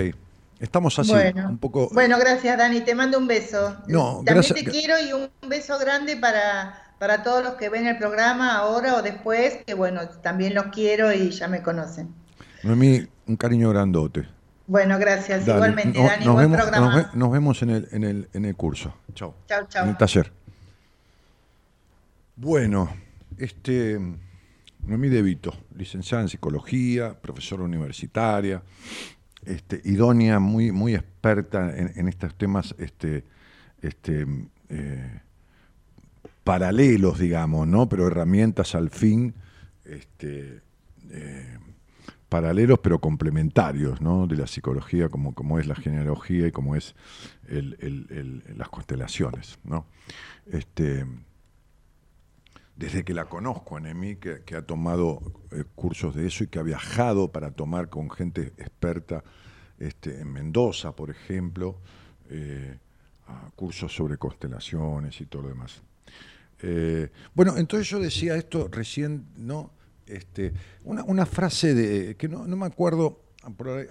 Estamos 0.60 0.98
así, 1.00 1.12
bueno. 1.12 1.48
un 1.50 1.58
poco... 1.58 1.90
Bueno, 1.94 2.18
gracias 2.20 2.58
Dani, 2.58 2.82
te 2.82 2.94
mando 2.94 3.18
un 3.18 3.28
beso. 3.28 3.78
No, 3.88 4.16
También 4.26 4.36
gracias- 4.36 4.60
te 4.60 4.66
quiero 4.70 4.96
y 5.00 5.14
un 5.14 5.30
beso 5.50 5.78
grande 5.80 6.18
para, 6.18 6.82
para 7.00 7.24
todos 7.24 7.44
los 7.44 7.54
que 7.54 7.70
ven 7.70 7.88
el 7.88 7.98
programa 7.98 8.58
ahora 8.58 8.96
o 8.96 9.02
después, 9.02 9.60
que 9.66 9.74
bueno, 9.74 10.02
también 10.22 10.54
los 10.54 10.66
quiero 10.66 11.14
y 11.14 11.30
ya 11.32 11.48
me 11.48 11.62
conocen. 11.62 12.14
Noemí, 12.64 13.08
un 13.28 13.38
cariño 13.38 13.70
grandote. 13.70 14.28
Bueno, 14.68 15.00
gracias. 15.00 15.46
Dale, 15.46 15.58
Igualmente, 15.60 15.98
no- 16.00 16.06
Dani, 16.08 16.26
nos, 16.26 16.34
buen 16.36 16.52
vemos, 16.52 16.62
programa. 16.62 16.86
nos 16.88 16.96
ve- 16.96 17.10
nos 17.18 17.32
vemos 17.32 17.62
en 17.64 17.70
el, 17.70 17.88
en, 17.92 18.04
el, 18.04 18.30
en 18.34 18.46
el 18.46 18.56
curso. 18.56 18.94
Chao. 19.16 19.34
Chau, 19.48 19.66
chau. 19.70 19.84
En 19.86 19.90
el 19.92 19.98
taller. 19.98 20.32
Bueno, 22.42 22.90
este, 23.38 24.00
Noemí 24.86 25.10
De 25.10 25.22
Vito, 25.22 25.54
licenciada 25.76 26.24
en 26.24 26.30
psicología, 26.30 27.20
profesora 27.20 27.64
universitaria, 27.64 28.64
este, 29.46 29.82
idónea, 29.84 30.40
muy, 30.40 30.72
muy 30.72 30.96
experta 30.96 31.78
en, 31.78 32.08
estos 32.08 32.34
temas 32.36 32.74
este, 32.78 33.26
este, 33.82 34.26
eh, 34.70 35.20
paralelos, 36.46 37.20
digamos, 37.20 37.68
¿no? 37.68 37.90
Pero 37.90 38.08
herramientas 38.08 38.74
al 38.74 38.90
fin, 38.90 39.34
este, 39.84 40.62
eh, 41.10 41.58
paralelos 42.30 42.80
pero 42.80 43.00
complementarios, 43.00 44.00
¿no? 44.00 44.28
De 44.28 44.38
la 44.38 44.48
psicología, 44.48 45.10
como, 45.10 45.60
es 45.60 45.68
la 45.68 45.76
genealogía 45.76 46.48
y 46.48 46.54
como 46.54 46.78
es 46.78 46.96
el- 47.50 48.44
las 48.56 48.70
constelaciones, 48.70 49.60
¿no? 49.66 49.88
Este, 50.50 51.06
desde 52.80 53.04
que 53.04 53.14
la 53.14 53.26
conozco 53.26 53.76
a 53.76 53.82
Nemi, 53.82 54.16
que, 54.16 54.56
ha 54.56 54.62
tomado 54.62 55.20
eh, 55.52 55.66
cursos 55.76 56.16
de 56.16 56.26
eso 56.26 56.46
y 56.46 56.48
que 56.48 56.60
ha 56.60 56.64
viajado 56.64 57.30
para 57.30 57.52
tomar 57.52 57.90
con 57.90 58.10
gente 58.10 58.54
experta 58.58 59.22
este, 59.80 60.22
en 60.22 60.32
Mendoza, 60.32 60.94
por 60.96 61.10
ejemplo, 61.10 61.76
eh, 62.30 62.78
a 63.28 63.52
cursos 63.54 63.94
sobre 63.94 64.18
constelaciones 64.18 65.20
y 65.20 65.26
todo 65.26 65.42
lo 65.42 65.50
demás. 65.50 65.82
Eh, 66.62 67.10
bueno, 67.34 67.58
entonces 67.58 67.90
yo 67.90 68.00
decía 68.00 68.38
esto 68.38 68.70
recién, 68.72 69.26
¿no? 69.36 69.72
Este, 70.08 70.54
una, 70.86 71.26
frase 71.26 71.74
de 71.74 72.16
que 72.16 72.30
no, 72.30 72.48
me 72.48 72.66
acuerdo, 72.66 73.20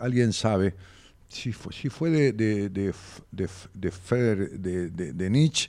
alguien 0.01 0.33
sabe, 0.33 0.75
si 1.29 1.53
fue, 1.53 2.09
de, 2.09 2.33
de, 2.33 2.71
de, 2.71 2.91
de, 4.91 5.13
de 5.13 5.31
Nietzsche 5.31 5.69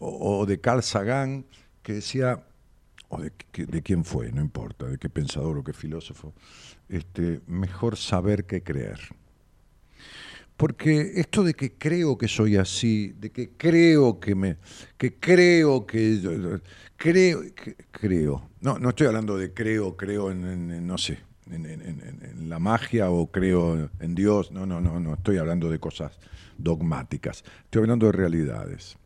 o 0.00 0.44
de 0.44 0.60
Carl 0.60 0.82
Sagan, 0.82 1.46
que 1.82 1.94
decía, 1.94 2.42
o 3.08 3.20
de, 3.20 3.32
de 3.52 3.82
quién 3.82 4.04
fue, 4.04 4.32
no 4.32 4.40
importa, 4.40 4.86
de 4.86 4.98
qué 4.98 5.08
pensador 5.08 5.58
o 5.58 5.64
qué 5.64 5.72
filósofo, 5.72 6.34
este, 6.88 7.40
mejor 7.46 7.96
saber 7.96 8.44
que 8.44 8.62
creer. 8.62 9.00
Porque 10.56 11.12
esto 11.16 11.44
de 11.44 11.52
que 11.52 11.72
creo 11.72 12.16
que 12.16 12.28
soy 12.28 12.56
así, 12.56 13.12
de 13.18 13.30
que 13.30 13.50
creo 13.56 14.18
que 14.18 14.34
me, 14.34 14.56
que 14.96 15.14
creo 15.14 15.86
que, 15.86 16.60
creo, 16.96 17.42
creo, 17.90 18.50
no, 18.60 18.78
no 18.78 18.88
estoy 18.88 19.06
hablando 19.06 19.36
de 19.36 19.52
creo, 19.52 19.96
creo 19.96 20.30
en, 20.30 20.86
no 20.86 20.96
sé, 20.96 21.18
en 21.50 22.48
la 22.48 22.58
magia 22.58 23.10
o 23.10 23.30
creo 23.30 23.90
en 24.00 24.14
Dios, 24.14 24.50
no, 24.50 24.64
no, 24.64 24.80
no, 24.80 24.98
no, 24.98 25.14
estoy 25.14 25.36
hablando 25.36 25.68
de 25.68 25.78
cosas 25.78 26.18
dogmáticas, 26.56 27.44
estoy 27.64 27.82
hablando 27.82 28.06
de 28.06 28.12
realidades. 28.12 28.96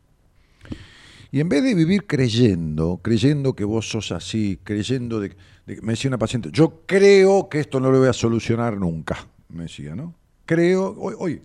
Y 1.31 1.39
en 1.39 1.47
vez 1.47 1.63
de 1.63 1.73
vivir 1.73 2.05
creyendo, 2.07 2.99
creyendo 3.01 3.53
que 3.53 3.63
vos 3.63 3.89
sos 3.89 4.11
así, 4.11 4.59
creyendo 4.63 5.19
de, 5.19 5.35
de- 5.65 5.81
me 5.81 5.93
decía 5.93 6.09
una 6.09 6.17
paciente, 6.17 6.49
yo 6.51 6.81
creo 6.85 7.47
que 7.47 7.59
esto 7.59 7.79
no 7.79 7.89
lo 7.89 7.99
voy 7.99 8.09
a 8.09 8.13
solucionar 8.13 8.77
nunca, 8.77 9.27
me 9.49 9.63
decía, 9.63 9.95
¿no? 9.95 10.13
Creo, 10.45 10.93
hoy, 10.99 11.15
hoy. 11.17 11.41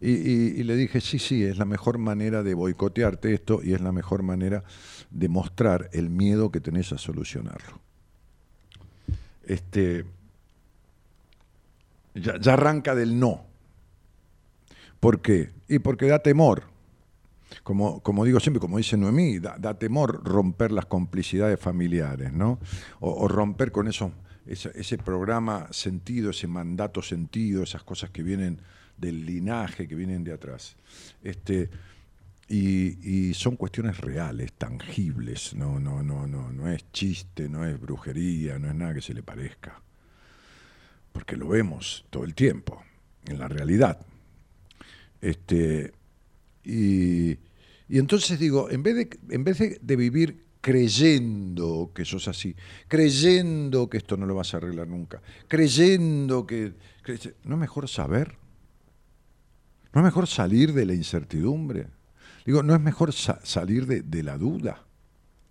Y, 0.00 0.62
le 0.62 0.76
dije, 0.76 1.00
sí, 1.00 1.18
sí, 1.18 1.42
es 1.42 1.58
la 1.58 1.64
mejor 1.64 1.98
manera 1.98 2.44
de 2.44 2.54
boicotearte 2.54 3.34
esto 3.34 3.60
y 3.64 3.72
es 3.72 3.80
la 3.80 3.90
mejor 3.90 4.22
manera 4.22 4.62
de 5.10 5.28
mostrar 5.28 5.90
el 5.92 6.08
miedo 6.08 6.52
que 6.52 6.60
tenés 6.60 6.92
a 6.92 6.98
solucionarlo. 6.98 7.80
Este, 9.44 10.04
ya 12.14 12.52
arranca 12.52 12.94
del 12.94 13.18
no. 13.18 13.44
¿Por 15.00 15.20
qué? 15.20 15.50
Y 15.68 15.80
porque 15.80 16.06
da 16.06 16.20
temor. 16.20 16.64
Como, 17.68 18.00
como 18.00 18.24
digo 18.24 18.40
siempre, 18.40 18.60
como 18.60 18.78
dice 18.78 18.96
Noemí, 18.96 19.40
da, 19.40 19.78
temor 19.78 20.24
romper 20.24 20.72
las 20.72 20.86
complicidades 20.86 21.60
familiares, 21.60 22.32
¿no? 22.32 22.58
O, 22.98 23.28
romper 23.28 23.72
con 23.72 23.88
eso, 23.88 24.10
ese, 24.46 24.72
ese 24.74 24.96
programa 24.96 25.66
sentido, 25.70 26.30
ese 26.30 26.46
mandato 26.46 27.02
sentido, 27.02 27.62
esas 27.62 27.82
cosas 27.82 28.08
que 28.08 28.22
vienen 28.22 28.58
del 28.96 29.26
linaje, 29.26 29.86
que 29.86 29.94
vienen 29.94 30.24
de 30.24 30.32
atrás. 30.32 30.76
Este, 31.22 31.68
y, 32.48 33.06
y 33.06 33.34
son 33.34 33.56
cuestiones 33.56 33.98
reales, 33.98 34.54
tangibles, 34.54 35.52
no, 35.52 35.78
no, 35.78 36.02
no, 36.02 36.26
no, 36.26 36.50
no 36.50 36.72
es 36.72 36.90
chiste, 36.90 37.50
no 37.50 37.66
es 37.66 37.78
brujería, 37.78 38.58
no 38.58 38.68
es 38.68 38.74
nada 38.74 38.94
que 38.94 39.02
se 39.02 39.12
le 39.12 39.22
parezca. 39.22 39.82
Porque 41.12 41.36
lo 41.36 41.48
vemos 41.48 42.06
todo 42.08 42.24
el 42.24 42.34
tiempo, 42.34 42.82
en 43.26 43.38
la 43.38 43.46
realidad. 43.46 44.00
Este, 45.20 45.92
y, 46.64 47.36
y 47.88 47.98
entonces 47.98 48.38
digo, 48.38 48.70
en 48.70 48.82
vez, 48.82 48.94
de, 48.96 49.18
en 49.30 49.44
vez 49.44 49.58
de, 49.58 49.96
vivir 49.96 50.44
creyendo 50.60 51.92
que 51.94 52.04
sos 52.04 52.28
así, 52.28 52.54
creyendo 52.88 53.88
que 53.88 53.98
esto 53.98 54.16
no 54.16 54.26
lo 54.26 54.34
vas 54.34 54.52
a 54.52 54.58
arreglar 54.58 54.88
nunca, 54.88 55.22
creyendo 55.46 56.46
que... 56.46 56.74
¿No 57.44 57.54
es 57.54 57.60
mejor 57.60 57.88
saber? 57.88 58.36
¿No 59.94 60.00
es 60.00 60.04
mejor 60.04 60.26
salir 60.26 60.74
de 60.74 60.84
la 60.84 60.94
incertidumbre? 60.94 61.86
Digo, 62.44 62.62
¿no 62.62 62.74
es 62.74 62.80
mejor 62.80 63.12
sa- 63.12 63.40
salir 63.44 63.86
de, 63.86 64.22
la 64.22 64.36
duda? 64.36 64.84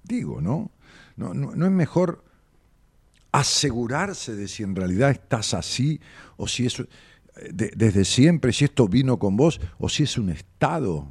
Digo, 0.03 0.41
¿no? 0.41 0.71
no, 1.15 1.33
no, 1.33 1.65
es 1.65 1.71
mejor 1.71 2.23
asegurarse 3.31 4.35
de 4.35 4.47
si 4.47 4.63
en 4.63 4.75
realidad 4.75 5.11
estás 5.11 5.53
así 5.53 5.99
o 6.37 6.47
si 6.47 6.65
eso 6.65 6.85
de- 7.51 7.71
desde 7.75 8.05
siempre, 8.05 8.53
si 8.53 8.65
esto 8.65 8.87
vino 8.87 9.19
con 9.19 9.35
vos 9.37 9.59
o 9.79 9.89
si 9.89 10.03
es 10.03 10.17
un 10.17 10.29
estado. 10.29 11.07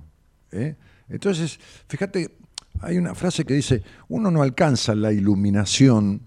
¿eh? 0.53 0.77
Entonces, 1.09 1.59
fíjate, 1.89 2.37
hay 2.81 2.99
una 2.99 3.15
frase 3.15 3.45
que 3.45 3.55
dice, 3.55 3.83
uno 4.09 4.31
no 4.31 4.43
alcanza 4.43 4.95
la 4.95 5.13
iluminación 5.13 6.23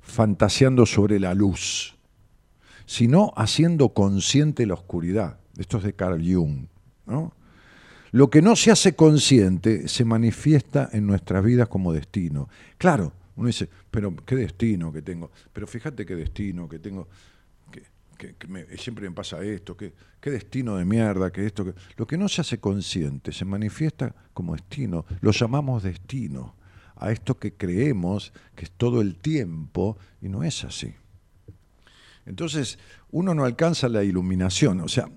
fantaseando 0.00 0.86
sobre 0.86 1.20
la 1.20 1.34
luz, 1.34 1.96
sino 2.86 3.32
haciendo 3.36 3.90
consciente 3.90 4.66
la 4.66 4.74
oscuridad. 4.74 5.38
Esto 5.56 5.78
es 5.78 5.84
de 5.84 5.92
Carl 5.94 6.20
Jung. 6.20 6.66
¿no? 7.06 7.32
Lo 8.10 8.30
que 8.30 8.42
no 8.42 8.56
se 8.56 8.70
hace 8.70 8.94
consciente 8.94 9.88
se 9.88 10.04
manifiesta 10.04 10.88
en 10.92 11.06
nuestras 11.06 11.44
vidas 11.44 11.68
como 11.68 11.92
destino. 11.92 12.48
Claro, 12.78 13.12
uno 13.36 13.46
dice, 13.46 13.68
pero 13.90 14.14
qué 14.24 14.34
destino 14.34 14.92
que 14.92 15.02
tengo. 15.02 15.30
Pero 15.52 15.66
fíjate 15.66 16.06
qué 16.06 16.16
destino 16.16 16.68
que 16.68 16.78
tengo. 16.78 17.08
Que, 18.18 18.34
siempre 18.76 19.08
me 19.08 19.14
pasa 19.14 19.40
esto, 19.42 19.76
qué 19.76 19.94
destino 20.30 20.76
de 20.76 20.84
mierda, 20.84 21.30
que 21.30 21.46
esto. 21.46 21.64
Que... 21.64 21.74
Lo 21.96 22.06
que 22.06 22.18
no 22.18 22.28
se 22.28 22.40
hace 22.40 22.58
consciente 22.58 23.32
se 23.32 23.44
manifiesta 23.44 24.14
como 24.34 24.54
destino. 24.54 25.06
Lo 25.20 25.30
llamamos 25.30 25.84
destino. 25.84 26.56
A 26.96 27.12
esto 27.12 27.38
que 27.38 27.54
creemos 27.54 28.32
que 28.56 28.64
es 28.64 28.72
todo 28.72 29.00
el 29.00 29.14
tiempo 29.18 29.96
y 30.20 30.28
no 30.28 30.42
es 30.42 30.64
así. 30.64 30.92
Entonces, 32.26 32.78
uno 33.12 33.34
no 33.34 33.44
alcanza 33.44 33.88
la 33.88 34.02
iluminación. 34.02 34.80
O 34.80 34.88
sea, 34.88 35.08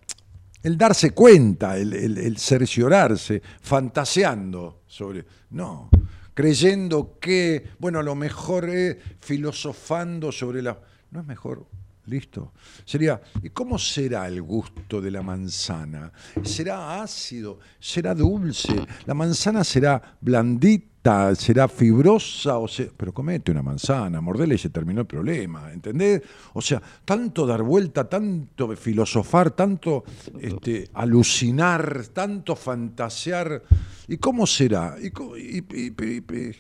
el 0.62 0.78
darse 0.78 1.12
cuenta, 1.12 1.78
el, 1.78 1.94
el- 1.94 2.38
cerciorarse, 2.38 3.42
fantaseando 3.62 4.84
sobre. 4.86 5.26
No, 5.50 5.90
creyendo 6.36 7.18
que, 7.20 7.70
bueno, 7.80 7.98
a 8.00 8.04
lo 8.04 8.14
mejor 8.14 8.70
es 8.70 8.98
filosofando 9.20 10.32
sobre 10.32 10.62
la. 10.62 10.80
¿No 11.10 11.20
es 11.22 11.26
mejor? 11.26 11.66
Listo. 12.08 12.52
Sería, 12.84 13.22
¿y 13.44 13.50
cómo 13.52 13.78
será 13.78 14.28
el 14.28 14.42
gusto 14.42 15.00
de 15.00 15.12
la 15.12 15.22
manzana? 15.22 16.12
¿Será 16.44 17.02
ácido? 17.02 17.60
¿Será 17.80 18.16
dulce? 18.16 18.74
¿La 19.06 19.14
manzana 19.14 19.64
será 19.64 20.18
blandita? 20.20 21.34
¿Será 21.36 21.68
fibrosa? 21.68 22.58
O 22.58 22.68
Pero 22.98 23.14
comete 23.14 23.52
una 23.52 23.62
manzana, 23.64 24.20
mordela 24.20 24.54
y 24.54 24.58
se 24.58 24.70
terminó 24.70 25.02
el 25.02 25.08
problema, 25.08 25.72
¿entendés? 25.72 26.22
O 26.54 26.62
sea, 26.62 26.82
tanto 27.06 27.46
dar 27.46 27.62
vuelta, 27.64 28.08
tanto 28.10 28.76
filosofar, 28.76 29.52
tanto 29.52 30.04
este, 30.40 30.90
alucinar, 30.94 32.08
tanto 32.14 32.56
fantasear. 32.56 33.64
¿Y 34.08 34.18
cómo 34.18 34.46
será? 34.48 34.96
¿Y, 35.02 35.12
co- 35.12 35.38
y- 35.38 35.66
y- 35.72 36.04
y- 36.04 36.24
y- 36.50 36.56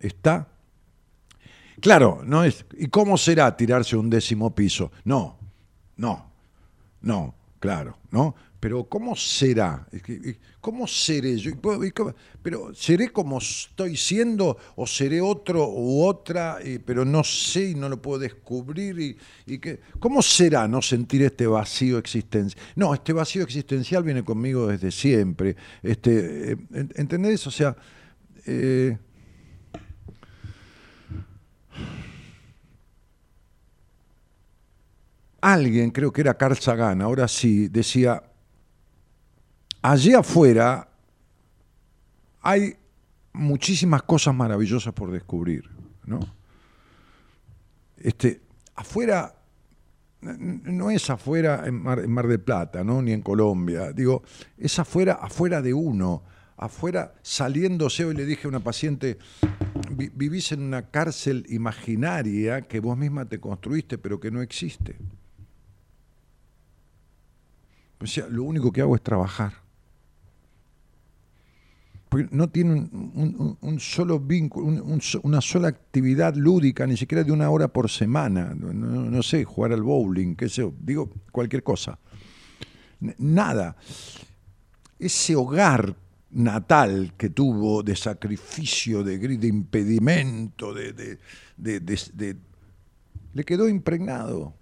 está 0.00 0.48
Claro, 1.80 2.22
no 2.24 2.44
es. 2.44 2.64
¿Y 2.78 2.88
cómo 2.88 3.16
será 3.16 3.56
tirarse 3.56 3.96
un 3.96 4.10
décimo 4.10 4.54
piso? 4.54 4.92
No, 5.04 5.38
no, 5.96 6.30
no, 7.00 7.34
claro, 7.58 7.98
¿no? 8.10 8.34
Pero 8.60 8.84
¿cómo 8.84 9.16
será? 9.16 9.88
¿Cómo 10.60 10.86
seré 10.86 11.36
yo? 11.36 11.50
Pero 12.40 12.72
¿seré 12.72 13.08
como 13.10 13.38
estoy 13.38 13.96
siendo 13.96 14.56
o 14.76 14.86
seré 14.86 15.20
otro 15.20 15.68
u 15.68 16.04
otra, 16.04 16.58
pero 16.84 17.04
no 17.04 17.24
sé 17.24 17.70
y 17.70 17.74
no 17.74 17.88
lo 17.88 18.00
puedo 18.00 18.20
descubrir? 18.20 19.16
Y, 19.46 19.58
¿Cómo 19.98 20.22
será 20.22 20.68
no 20.68 20.80
sentir 20.80 21.22
este 21.22 21.44
vacío 21.48 21.98
existencial? 21.98 22.62
No, 22.76 22.94
este 22.94 23.12
vacío 23.12 23.42
existencial 23.42 24.04
viene 24.04 24.22
conmigo 24.22 24.68
desde 24.68 24.92
siempre. 24.92 25.56
Este, 25.82 26.52
eh, 26.52 26.56
¿ent- 26.70 26.92
¿Entendés? 26.94 27.44
O 27.48 27.50
sea, 27.50 27.76
eh, 28.46 28.96
alguien, 35.42 35.90
creo 35.90 36.12
que 36.12 36.22
era 36.22 36.34
Carl 36.38 36.56
Sagan, 36.56 37.02
ahora 37.02 37.28
sí, 37.28 37.68
decía, 37.68 38.22
allí 39.82 40.14
afuera 40.14 40.88
hay 42.40 42.76
muchísimas 43.34 44.02
cosas 44.02 44.34
maravillosas 44.34 44.94
por 44.94 45.10
descubrir, 45.10 45.68
¿no? 46.06 46.20
Este, 47.96 48.40
afuera, 48.74 49.34
no 50.20 50.90
es 50.90 51.08
afuera 51.10 51.64
en 51.66 51.82
Mar, 51.82 52.26
del 52.28 52.40
Plata, 52.40 52.84
¿no? 52.84 53.02
Ni 53.02 53.12
en 53.12 53.22
Colombia, 53.22 53.92
digo, 53.92 54.22
es 54.58 54.78
afuera, 54.78 55.14
afuera 55.20 55.60
de 55.62 55.74
uno, 55.74 56.22
afuera 56.56 57.14
saliéndose, 57.22 58.04
hoy 58.04 58.14
le 58.14 58.24
dije 58.26 58.46
a 58.46 58.48
una 58.48 58.60
paciente, 58.60 59.18
"Vi- 59.90 60.10
vivís 60.14 60.52
en 60.52 60.62
una 60.62 60.82
cárcel 60.90 61.44
imaginaria 61.48 62.62
que 62.62 62.78
vos 62.80 62.96
misma 62.96 63.24
te 63.24 63.40
construiste, 63.40 63.98
pero 63.98 64.20
que 64.20 64.30
no 64.30 64.42
existe. 64.42 64.96
Lo 68.30 68.44
único 68.44 68.72
que 68.72 68.80
hago 68.80 68.94
es 68.96 69.02
trabajar. 69.02 69.52
Porque 72.08 72.28
no 72.30 72.48
tiene 72.50 72.72
un, 72.74 73.76
solo 73.80 74.20
vínculo, 74.20 74.84
una 75.22 75.40
sola 75.40 75.68
actividad 75.68 76.34
lúdica, 76.34 76.86
ni 76.86 76.96
siquiera 76.96 77.24
de 77.24 77.32
una 77.32 77.48
hora 77.48 77.68
por 77.68 77.88
semana. 77.88 78.54
No, 78.54 79.22
sé, 79.22 79.44
jugar 79.44 79.72
al 79.72 79.82
bowling, 79.82 80.34
qué 80.34 80.48
sé 80.50 80.70
digo 80.80 81.08
cualquier 81.30 81.62
cosa. 81.62 81.98
Nada. 83.18 83.76
Ese 84.98 85.34
hogar 85.34 85.96
natal 86.30 87.14
que 87.16 87.30
tuvo 87.30 87.82
de 87.82 87.96
sacrificio, 87.96 89.02
de, 89.02 89.18
de 89.18 89.48
impedimento, 89.48 90.74
de- 90.74 90.92
de- 90.92 91.18
de- 91.56 92.36
le 93.32 93.44
quedó 93.44 93.68
impregnado. 93.68 94.54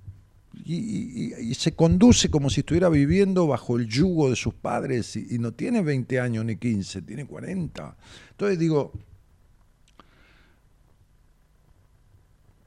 Y, 0.52 1.54
se 1.54 1.74
conduce 1.74 2.30
como 2.30 2.50
si 2.50 2.60
estuviera 2.60 2.88
viviendo 2.88 3.46
bajo 3.46 3.76
el 3.76 3.86
yugo 3.86 4.30
de 4.30 4.36
sus 4.36 4.54
padres 4.54 5.16
y, 5.16 5.38
no 5.38 5.52
tiene 5.52 5.82
20 5.82 6.20
años 6.20 6.44
ni 6.44 6.56
15, 6.56 7.02
tiene 7.02 7.26
40. 7.26 7.96
Entonces 8.32 8.58
digo, 8.58 8.92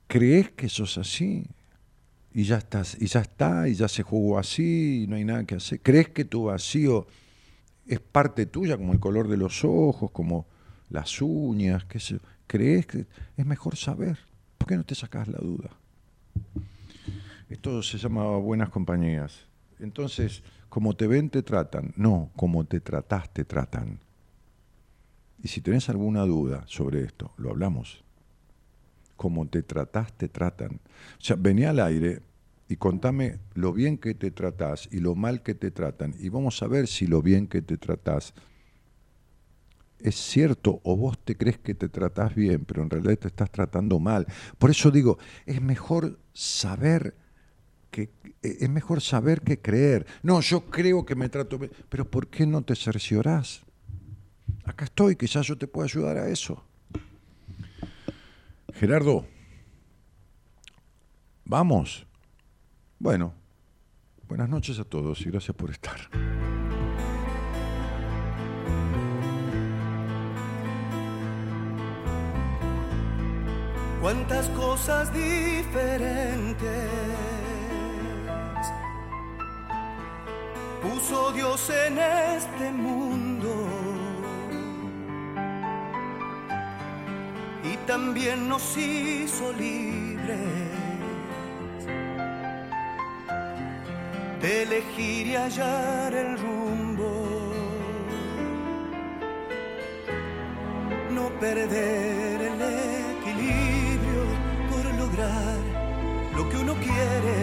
¿crees 0.07 0.51
que 0.51 0.69
sos 0.69 0.97
así? 0.97 1.45
Y 2.33 2.43
ya 2.45 2.57
estás, 2.57 2.97
y 2.99 3.05
ya 3.05 3.19
está, 3.19 3.67
y 3.67 3.75
ya 3.75 3.87
se 3.87 4.01
jugó 4.01 4.39
así, 4.39 5.03
y 5.03 5.07
no 5.07 5.15
hay 5.15 5.25
nada 5.25 5.43
que 5.43 5.55
hacer. 5.55 5.79
¿Crees 5.81 6.09
que 6.09 6.25
tu 6.25 6.45
vacío 6.45 7.05
es 7.85 7.99
parte 7.99 8.45
tuya, 8.45 8.77
como 8.77 8.93
el 8.93 8.99
color 8.99 9.27
de 9.27 9.37
los 9.37 9.63
ojos, 9.63 10.09
como 10.11 10.47
las 10.89 11.21
uñas, 11.21 11.85
qué 11.85 11.99
sé? 11.99 12.19
¿Crees 12.47 12.87
que 12.87 13.05
es 13.37 13.45
mejor 13.45 13.75
saber? 13.75 14.17
¿Por 14.57 14.67
qué 14.67 14.77
no 14.77 14.83
te 14.83 14.95
sacas 14.95 15.27
la 15.27 15.39
duda? 15.39 15.69
Esto 17.53 17.83
se 17.83 17.99
llama 17.99 18.35
buenas 18.37 18.69
compañías. 18.69 19.45
Entonces, 19.79 20.41
como 20.69 20.95
te 20.95 21.05
ven, 21.05 21.29
te 21.29 21.43
tratan. 21.43 21.93
No, 21.95 22.31
como 22.35 22.65
te 22.65 22.79
tratás, 22.79 23.31
te 23.31 23.45
tratan. 23.45 23.99
Y 25.43 25.49
si 25.49 25.61
tenés 25.61 25.87
alguna 25.87 26.23
duda 26.23 26.63
sobre 26.65 27.03
esto, 27.03 27.31
lo 27.37 27.51
hablamos. 27.51 28.03
Como 29.17 29.47
te 29.47 29.61
tratás, 29.61 30.13
te 30.13 30.29
tratan. 30.29 30.79
O 31.19 31.23
sea, 31.23 31.35
vení 31.35 31.63
al 31.63 31.79
aire 31.79 32.23
y 32.67 32.77
contame 32.77 33.37
lo 33.53 33.71
bien 33.71 33.99
que 33.99 34.15
te 34.15 34.31
tratás 34.31 34.89
y 34.91 34.97
lo 34.97 35.13
mal 35.13 35.43
que 35.43 35.53
te 35.53 35.69
tratan. 35.69 36.15
Y 36.17 36.29
vamos 36.29 36.63
a 36.63 36.67
ver 36.67 36.87
si 36.87 37.05
lo 37.05 37.21
bien 37.21 37.45
que 37.45 37.61
te 37.61 37.77
tratás 37.77 38.33
es 39.99 40.15
cierto 40.15 40.81
o 40.83 40.97
vos 40.97 41.19
te 41.23 41.37
crees 41.37 41.59
que 41.59 41.75
te 41.75 41.87
tratás 41.87 42.33
bien, 42.33 42.65
pero 42.65 42.81
en 42.81 42.89
realidad 42.89 43.19
te 43.19 43.27
estás 43.27 43.51
tratando 43.51 43.99
mal. 43.99 44.25
Por 44.57 44.71
eso 44.71 44.89
digo, 44.89 45.19
es 45.45 45.61
mejor 45.61 46.17
saber 46.33 47.21
que 47.93 48.09
eh, 48.41 48.57
es 48.61 48.69
mejor 48.69 49.01
saber 49.01 49.41
que 49.41 49.61
creer. 49.61 50.07
No, 50.23 50.41
yo 50.41 50.65
creo 50.65 51.05
que 51.05 51.15
me 51.15 51.29
trato 51.29 51.59
bien, 51.59 51.71
pero 51.89 52.09
¿por 52.09 52.27
qué 52.27 52.47
no 52.47 52.63
te 52.63 52.75
cerciorás? 52.75 53.61
Acá 54.65 54.85
estoy, 54.85 55.15
quizás 55.15 55.45
yo 55.45 55.55
te 55.57 55.67
pueda 55.67 55.85
ayudar 55.85 56.17
a 56.17 56.27
eso. 56.27 56.65
Gerardo, 58.73 59.27
vamos. 61.45 62.07
Bueno, 62.97 63.33
buenas 64.27 64.49
noches 64.49 64.79
a 64.79 64.83
todos 64.83 65.21
y 65.21 65.29
gracias 65.29 65.55
por 65.55 65.69
estar. 65.69 66.09
cuántas 74.03 74.49
cosas 74.49 75.13
diferentes 75.13 76.59
puso 80.83 81.31
Dios 81.31 81.69
en 81.69 81.97
este 81.97 82.71
mundo. 82.71 83.51
Y 87.63 87.77
también 87.87 88.49
nos 88.49 88.77
hizo 88.77 89.53
libres 89.53 90.73
de 94.41 94.63
elegir 94.63 95.27
y 95.27 95.35
hallar 95.35 96.13
el 96.13 96.37
rumbo. 96.37 97.11
No 101.11 101.29
perder 101.39 102.41
el 102.51 102.61
equilibrio 103.17 104.23
lograr 104.99 105.57
lo 106.35 106.49
que 106.49 106.57
uno 106.57 106.73
quiere 106.75 107.37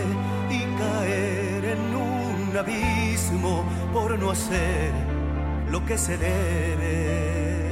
y 0.51 0.61
caer 0.79 1.65
en 1.65 1.95
un 1.95 2.20
abismo 2.59 3.65
por 3.93 4.19
no 4.19 4.31
hacer 4.31 4.93
lo 5.71 5.85
que 5.85 5.97
se 5.97 6.17
debe. 6.17 7.71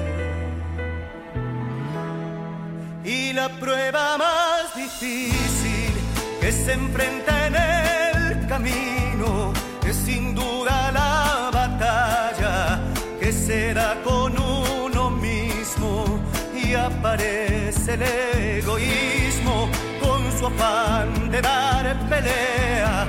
Y 3.04 3.32
la 3.32 3.48
prueba 3.48 4.18
más 4.18 4.74
difícil 4.76 5.92
que 6.40 6.52
se 6.52 6.72
enfrenta 6.74 7.46
en 7.46 7.54
el 7.56 8.46
camino 8.46 9.52
es 9.86 9.96
sin 9.96 10.34
duda 10.34 10.92
la 10.92 11.50
batalla 11.52 12.80
que 13.20 13.32
se 13.32 13.74
da 13.74 13.96
con 14.04 14.38
uno 14.38 15.10
mismo 15.10 16.20
y 16.54 16.74
aparece 16.74 17.94
el 17.94 18.02
egoísmo 18.02 19.68
con 20.00 20.20
su 20.38 20.46
afán 20.46 21.30
de 21.30 21.40
dar 21.40 21.96
pelea 22.08 23.08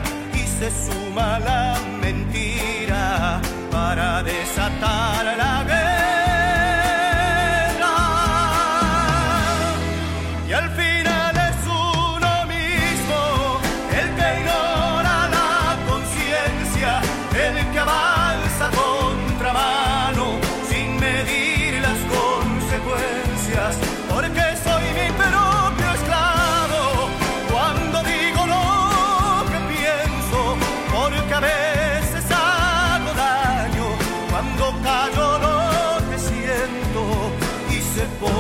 se 0.60 0.70
suma 0.72 1.40
la 1.40 1.78
mentira 2.02 3.40
para 3.72 4.22
desatar 4.24 5.26
la 5.38 5.64
guerra. 5.64 6.19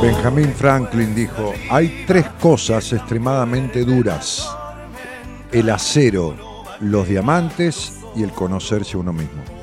Benjamin 0.02 0.54
Franklin 0.54 1.14
dijo, 1.14 1.54
hay 1.70 2.06
tres 2.08 2.26
cosas 2.40 2.94
extremadamente 2.94 3.84
duras. 3.84 4.50
El 5.52 5.70
acero, 5.70 6.38
los 6.80 7.06
diamantes 7.06 8.00
y 8.16 8.24
el 8.24 8.32
conocerse 8.32 8.96
uno 8.96 9.12
mismo. 9.12 9.59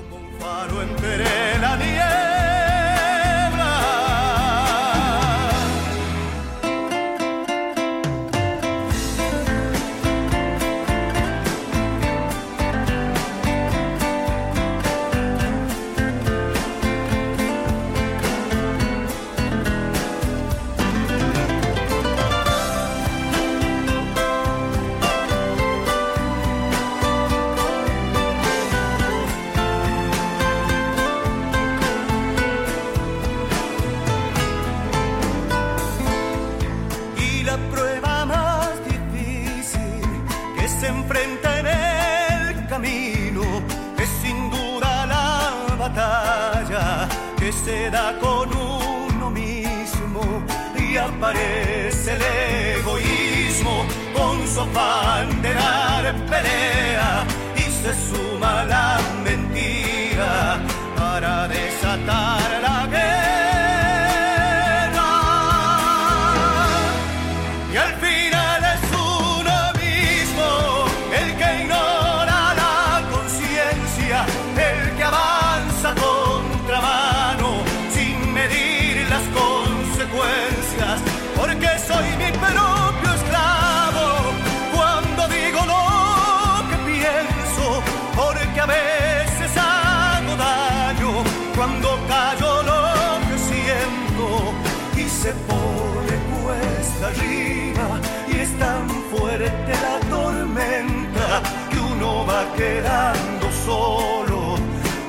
Quedando 102.57 103.51
solo 103.64 104.57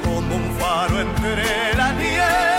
como 0.04 0.36
un 0.36 0.52
faro 0.58 1.02
entre 1.02 1.76
la 1.76 1.92
niebla. 1.94 2.57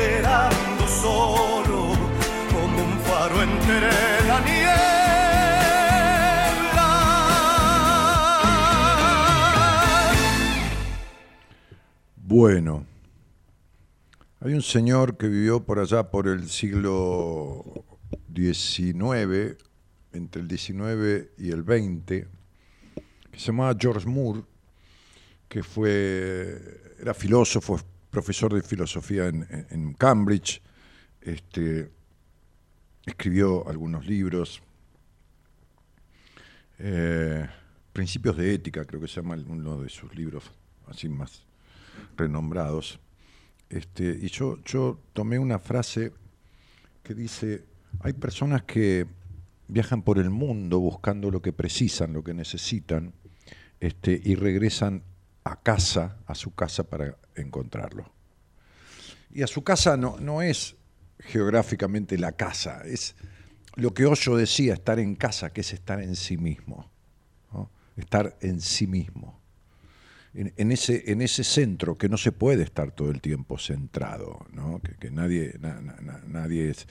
Quedando 0.00 0.86
solo 0.86 1.92
como 2.52 2.76
un 2.88 2.98
faro 3.00 3.42
entre 3.42 3.90
la 4.26 4.40
niebla. 4.40 4.80
Bueno, 12.16 12.86
hay 14.40 14.54
un 14.54 14.62
señor 14.62 15.16
que 15.18 15.28
vivió 15.28 15.60
por 15.64 15.78
allá 15.78 16.10
por 16.10 16.28
el 16.28 16.48
siglo 16.48 17.84
XIX, 18.34 19.58
entre 20.12 20.42
el 20.42 20.48
XIX 20.48 21.28
y 21.36 21.50
el 21.50 21.62
XX, 21.64 22.26
que 23.30 23.38
se 23.38 23.46
llamaba 23.46 23.76
George 23.78 24.08
Moore, 24.08 24.42
que 25.48 25.62
fue, 25.62 26.94
era 27.00 27.12
filósofo, 27.12 27.80
profesor 28.10 28.52
de 28.52 28.62
filosofía 28.62 29.28
en, 29.28 29.94
Cambridge, 29.94 30.60
este, 31.20 31.90
escribió 33.06 33.68
algunos 33.68 34.06
libros, 34.06 34.62
eh, 36.78 37.48
Principios 37.92 38.36
de 38.36 38.54
Ética, 38.54 38.84
creo 38.84 39.00
que 39.00 39.08
se 39.08 39.20
llama 39.20 39.36
uno 39.48 39.80
de 39.82 39.88
sus 39.88 40.14
libros 40.14 40.44
así 40.86 41.08
más 41.08 41.42
renombrados. 42.16 43.00
Este, 43.68 44.18
y 44.20 44.28
yo, 44.28 44.58
yo 44.64 44.98
tomé 45.12 45.38
una 45.38 45.58
frase 45.58 46.12
que 47.02 47.14
dice, 47.14 47.64
hay 48.00 48.12
personas 48.12 48.62
que 48.62 49.06
viajan 49.68 50.02
por 50.02 50.18
el 50.18 50.30
mundo 50.30 50.80
buscando 50.80 51.30
lo 51.30 51.42
que 51.42 51.52
precisan, 51.52 52.12
lo 52.12 52.24
que 52.24 52.34
necesitan, 52.34 53.12
este, 53.78 54.20
y 54.22 54.34
regresan 54.34 55.02
a 55.50 55.56
casa, 55.62 56.16
a 56.26 56.34
su 56.34 56.54
casa 56.54 56.84
para 56.84 57.16
encontrarlo. 57.34 58.12
Y 59.32 59.42
a 59.42 59.46
su 59.46 59.62
casa 59.62 59.96
no, 59.96 60.18
no 60.18 60.42
es 60.42 60.76
geográficamente 61.18 62.18
la 62.18 62.32
casa. 62.32 62.82
Es 62.84 63.14
lo 63.76 63.92
que 63.94 64.06
Osho 64.06 64.36
decía, 64.36 64.74
estar 64.74 64.98
en 64.98 65.14
casa, 65.14 65.52
que 65.52 65.60
es 65.60 65.72
estar 65.72 66.00
en 66.00 66.16
sí 66.16 66.36
mismo. 66.36 66.90
Estar 67.96 68.36
en 68.40 68.60
sí 68.60 68.86
mismo. 68.86 69.40
En, 70.32 70.70
ese, 70.70 71.10
en 71.10 71.22
ese 71.22 71.42
centro 71.42 71.98
que 71.98 72.08
no 72.08 72.16
se 72.16 72.30
puede 72.30 72.62
estar 72.62 72.92
todo 72.92 73.10
el 73.10 73.20
tiempo 73.20 73.58
centrado, 73.58 74.46
¿no? 74.52 74.80
que, 75.00 75.10
nadie, 75.10 75.56
na- 75.58 75.80
na- 75.80 76.00
na- 76.00 76.22
nadie 76.24 76.70
es, 76.70 76.86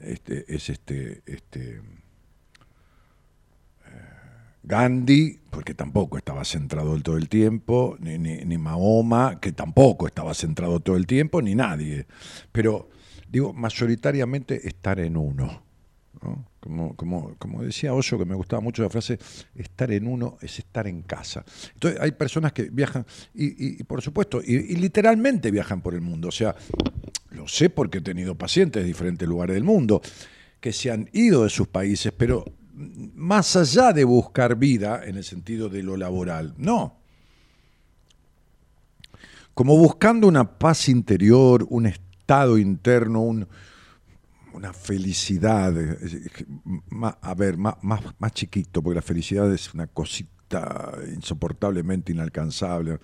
este, 0.00 0.44
es 0.52 0.68
este, 0.70 1.22
este, 1.26 1.80
Gandhi, 4.62 5.38
porque 5.50 5.74
tampoco 5.74 6.16
estaba 6.18 6.44
centrado 6.44 6.98
todo 7.00 7.16
el 7.16 7.28
tiempo, 7.28 7.96
ni, 8.00 8.18
ni- 8.18 8.44
ni 8.44 8.58
Mahoma, 8.58 9.40
que 9.40 9.52
tampoco 9.52 10.06
estaba 10.06 10.34
centrado 10.34 10.80
todo 10.80 10.96
el 10.96 11.06
tiempo, 11.06 11.40
ni 11.42 11.54
nadie. 11.54 12.06
Pero, 12.52 12.90
digo, 13.30 13.52
mayoritariamente 13.52 14.66
estar 14.68 15.00
en 15.00 15.16
uno. 15.16 15.62
¿no? 16.22 16.44
Como, 16.60 16.94
como, 16.94 17.34
como 17.38 17.62
decía 17.62 17.94
Osho, 17.94 18.18
que 18.18 18.26
me 18.26 18.34
gustaba 18.34 18.60
mucho 18.60 18.82
la 18.82 18.90
frase, 18.90 19.18
estar 19.54 19.90
en 19.90 20.06
uno 20.06 20.36
es 20.42 20.58
estar 20.58 20.86
en 20.86 21.00
casa. 21.02 21.42
Entonces, 21.72 21.98
hay 22.00 22.12
personas 22.12 22.52
que 22.52 22.64
viajan, 22.64 23.06
y, 23.34 23.82
por 23.84 24.02
supuesto, 24.02 24.42
y 24.44 24.76
literalmente 24.76 25.50
viajan 25.50 25.80
por 25.80 25.94
el 25.94 26.02
mundo. 26.02 26.28
O 26.28 26.32
sea, 26.32 26.54
lo 27.30 27.48
sé 27.48 27.70
porque 27.70 27.98
he 27.98 28.02
tenido 28.02 28.34
pacientes 28.34 28.82
de 28.82 28.86
diferentes 28.86 29.26
lugares 29.26 29.54
del 29.54 29.64
mundo 29.64 30.02
que 30.60 30.74
se 30.74 30.90
han 30.90 31.08
ido 31.14 31.44
de 31.44 31.48
sus 31.50 31.68
países, 31.68 32.12
pero 32.14 32.44
más 33.14 33.56
allá 33.56 33.92
de 33.92 34.04
buscar 34.04 34.56
vida 34.56 35.02
en 35.04 35.16
el 35.16 35.24
sentido 35.24 35.68
de 35.68 35.82
lo 35.82 35.96
laboral, 35.96 36.54
no. 36.56 36.96
Como 39.54 39.76
buscando 39.76 40.26
una 40.26 40.58
paz 40.58 40.88
interior, 40.88 41.66
un 41.68 41.86
estado 41.86 42.56
interno, 42.56 43.20
un- 43.20 43.46
una 44.52 44.72
felicidad, 44.72 45.74
a 47.20 47.34
ver, 47.34 47.56
ma- 47.56 47.78
más, 47.82 48.00
más 48.18 48.32
chiquito, 48.32 48.82
porque 48.82 48.96
la 48.96 49.02
felicidad 49.02 49.52
es 49.52 49.72
una 49.74 49.86
cosita 49.86 50.92
insoportablemente 51.14 52.12
inalcanzable. 52.12 52.98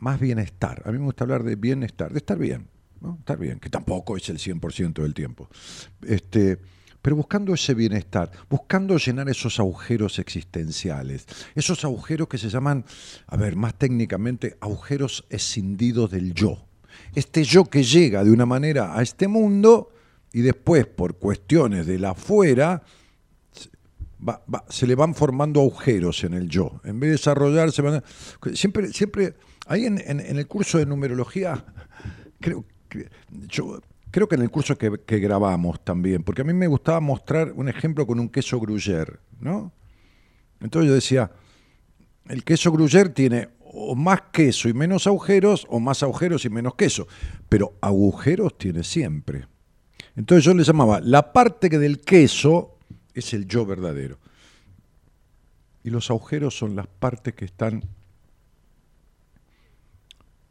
Más 0.00 0.20
bienestar. 0.20 0.82
A 0.84 0.92
mí 0.92 0.98
me 0.98 1.04
gusta 1.04 1.24
hablar 1.24 1.44
de 1.44 1.56
bienestar, 1.56 2.12
de 2.12 2.18
estar 2.18 2.38
bien, 2.38 2.68
¿no? 3.00 3.16
Estar 3.20 3.38
bien, 3.38 3.58
que 3.58 3.70
tampoco 3.70 4.16
es 4.16 4.28
el 4.28 4.38
100% 4.38 5.02
del 5.02 5.14
tiempo. 5.14 5.48
Este, 6.02 6.58
pero 7.04 7.16
buscando 7.16 7.52
ese 7.52 7.74
bienestar, 7.74 8.30
buscando 8.48 8.96
llenar 8.96 9.28
esos 9.28 9.60
agujeros 9.60 10.18
existenciales, 10.18 11.26
esos 11.54 11.84
agujeros 11.84 12.28
que 12.28 12.38
se 12.38 12.48
llaman, 12.48 12.82
a 13.26 13.36
ver, 13.36 13.56
más 13.56 13.74
técnicamente, 13.74 14.56
agujeros 14.62 15.26
escindidos 15.28 16.10
del 16.12 16.32
yo. 16.32 16.64
Este 17.14 17.44
yo 17.44 17.66
que 17.66 17.82
llega 17.82 18.24
de 18.24 18.30
una 18.30 18.46
manera 18.46 18.96
a 18.98 19.02
este 19.02 19.28
mundo 19.28 19.90
y 20.32 20.40
después, 20.40 20.86
por 20.86 21.18
cuestiones 21.18 21.86
de 21.86 21.98
la 21.98 22.12
afuera, 22.12 22.82
se 24.70 24.86
le 24.86 24.94
van 24.94 25.14
formando 25.14 25.60
agujeros 25.60 26.24
en 26.24 26.32
el 26.32 26.48
yo. 26.48 26.80
En 26.84 26.98
vez 27.00 27.08
de 27.08 27.16
desarrollarse, 27.16 27.82
van 27.82 28.02
siempre, 28.54 28.90
siempre, 28.94 29.34
ahí 29.66 29.84
en- 29.84 29.98
en 30.00 30.38
el 30.38 30.46
curso 30.46 30.78
de 30.78 30.86
numerología, 30.86 31.66
creo, 32.40 32.64
que- 32.88 33.10
yo, 33.46 33.82
creo 34.14 34.28
que 34.28 34.36
en 34.36 34.42
el 34.42 34.50
curso 34.50 34.78
que, 34.78 35.18
grabamos 35.18 35.84
también, 35.84 36.22
porque 36.22 36.42
a 36.42 36.44
mí 36.44 36.52
me 36.54 36.68
gustaba 36.68 37.00
mostrar 37.00 37.50
un 37.50 37.68
ejemplo 37.68 38.06
con 38.06 38.20
un 38.20 38.28
queso 38.28 38.60
gruyère, 38.60 39.18
¿no? 39.40 39.72
Entonces 40.60 40.88
yo 40.88 40.94
decía, 40.94 41.32
el 42.28 42.44
queso 42.44 42.70
gruyère 42.70 43.12
tiene 43.12 43.48
o 43.58 43.96
más 43.96 44.22
queso 44.30 44.68
y 44.68 44.72
menos 44.72 45.08
agujeros, 45.08 45.66
o 45.68 45.80
más 45.80 46.04
agujeros 46.04 46.44
y 46.44 46.48
menos 46.48 46.76
queso, 46.76 47.08
pero 47.48 47.76
agujeros 47.80 48.56
tiene 48.56 48.84
siempre. 48.84 49.48
Entonces 50.14 50.44
yo 50.44 50.54
le 50.54 50.62
llamaba, 50.62 51.00
la 51.00 51.32
parte 51.32 51.68
que 51.68 51.80
del 51.80 51.98
queso 51.98 52.78
es 53.14 53.34
el 53.34 53.48
yo 53.48 53.66
verdadero. 53.66 54.20
Y 55.82 55.90
los 55.90 56.08
agujeros 56.08 56.56
son 56.56 56.76
las 56.76 56.86
partes 56.86 57.34
que 57.34 57.46
están 57.46 57.82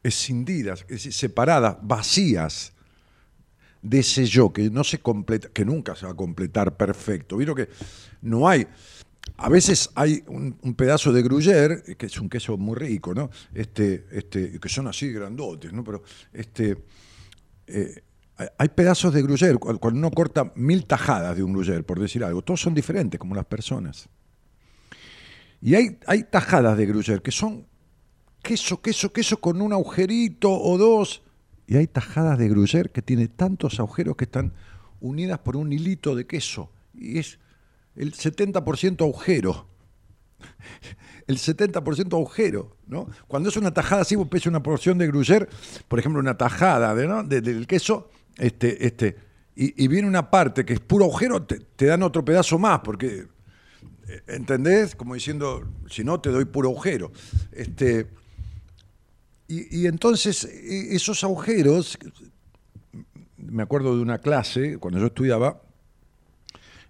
escindidas, 0.03 0.86
separadas, 0.97 1.78
vacías 1.82 2.72
de 3.84 4.00
ese 4.00 4.26
que 4.54 4.70
no 4.72 4.84
se 4.84 5.00
completa, 5.00 5.50
que 5.50 5.66
nunca 5.66 5.96
se 5.96 6.06
va 6.06 6.14
a 6.14 6.16
completar 6.16 6.76
perfecto. 6.78 7.38
Vieron 7.38 7.56
que 7.56 7.70
no 8.22 8.48
hay. 8.48 8.66
A 9.38 9.50
veces 9.50 9.90
hay 9.96 10.24
un, 10.28 10.54
pedazo 10.76 11.12
de 11.12 11.22
gruyère, 11.22 11.96
que 11.98 12.06
es 12.06 12.20
un 12.20 12.30
queso 12.30 12.58
muy 12.58 12.76
rico, 12.76 13.14
¿no? 13.14 13.30
Este, 13.54 14.06
este, 14.12 14.60
que 14.60 14.70
son 14.70 14.88
así 14.88 15.12
grandotes, 15.12 15.72
¿no? 15.74 15.84
Pero 15.84 16.02
este, 16.32 16.78
eh, 17.68 18.02
hay- 18.58 18.70
pedazos 18.70 19.14
de 19.14 19.22
gruyère, 19.22 19.58
cu- 19.58 19.78
cuando 19.80 20.00
uno 20.00 20.12
corta 20.12 20.52
mil 20.56 20.86
tajadas 20.86 21.36
de 21.36 21.44
un 21.44 21.54
gruyère, 21.54 21.84
por 21.84 22.00
decir 22.00 22.24
algo, 22.24 22.42
todos 22.42 22.62
son 22.62 22.74
diferentes, 22.74 23.20
como 23.20 23.36
las 23.36 23.46
personas. 23.46 24.10
Y 25.62 25.76
hay, 25.76 25.98
hay 26.08 26.24
tajadas 26.24 26.78
de 26.78 26.86
gruyère 26.86 27.22
que 27.22 27.32
son 27.32 27.66
queso, 28.42 28.82
queso, 28.82 29.12
queso 29.12 29.40
con 29.40 29.62
un 29.62 29.74
agujerito 29.74 30.52
o 30.52 30.78
dos. 30.78 31.22
Y 31.68 31.78
hay 31.78 31.88
tajadas 31.88 32.38
de 32.38 32.49
gruyère 32.49 32.89
que 32.91 33.01
tiene 33.01 33.28
tantos 33.28 33.80
agujeros 33.80 34.16
que 34.16 34.26
están 34.26 34.53
unidas 34.99 35.39
por 35.39 35.55
un 35.55 35.72
hilito 35.72 36.16
de 36.16 36.26
queso. 36.28 36.70
Y 36.93 37.20
es 37.20 37.39
el 37.95 38.14
70% 38.14 39.01
agujero. 39.01 39.68
El 41.28 41.38
70% 41.38 42.14
agujero, 42.14 42.76
¿no? 42.88 43.07
Cuando 43.30 43.47
es 43.47 43.55
una 43.55 43.74
tajada 43.74 44.01
así, 44.01 44.16
vos 44.18 44.28
pesas 44.28 44.47
una 44.47 44.61
porción 44.61 44.97
de 44.97 45.07
gruyère, 45.07 45.47
por 45.88 45.97
ejemplo, 45.99 46.20
una 46.20 46.38
tajada 46.38 46.93
de, 46.93 47.07
¿no? 47.07 47.24
de- 47.24 47.39
del 47.39 47.66
queso, 47.66 48.09
este, 48.38 48.86
este, 48.86 49.16
y, 49.55 49.82
y 49.82 49.88
viene 49.88 50.05
una 50.07 50.30
parte 50.30 50.66
que 50.66 50.74
es 50.74 50.80
puro 50.82 51.05
agujero, 51.05 51.43
te, 51.43 51.59
te 51.59 51.86
dan 51.86 52.03
otro 52.03 52.26
pedazo 52.26 52.59
más, 52.59 52.82
porque, 52.84 53.28
eh, 54.09 54.22
¿entendés? 54.28 54.97
Como 54.97 55.14
diciendo, 55.14 55.66
si 55.89 56.03
no, 56.03 56.20
te 56.20 56.30
doy 56.30 56.43
puro 56.43 56.68
agujero. 56.70 57.14
Este, 57.53 58.07
y, 59.72 59.88
entonces 59.88 60.45
e- 60.45 60.95
esos 60.95 61.24
agujeros, 61.24 61.97
me 63.38 63.64
acuerdo 63.64 63.95
de 63.95 64.01
una 64.01 64.20
clase, 64.20 64.78
cuando 64.78 64.99
yo 64.99 65.08
estudiaba 65.08 65.62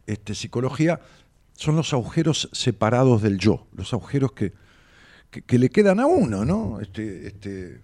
este, 0.06 0.36
psicología, 0.36 1.00
son 1.54 1.76
los 1.76 1.94
agujeros 1.94 2.50
separados 2.52 3.22
del 3.22 3.38
yo, 3.38 3.68
los 3.76 3.94
agujeros 3.94 4.34
que, 4.34 4.54
que, 5.30 5.42
que 5.42 5.60
le 5.60 5.70
quedan 5.70 6.00
a 6.00 6.06
uno, 6.06 6.46
¿no? 6.46 6.80
Este, 6.80 7.28
este, 7.28 7.82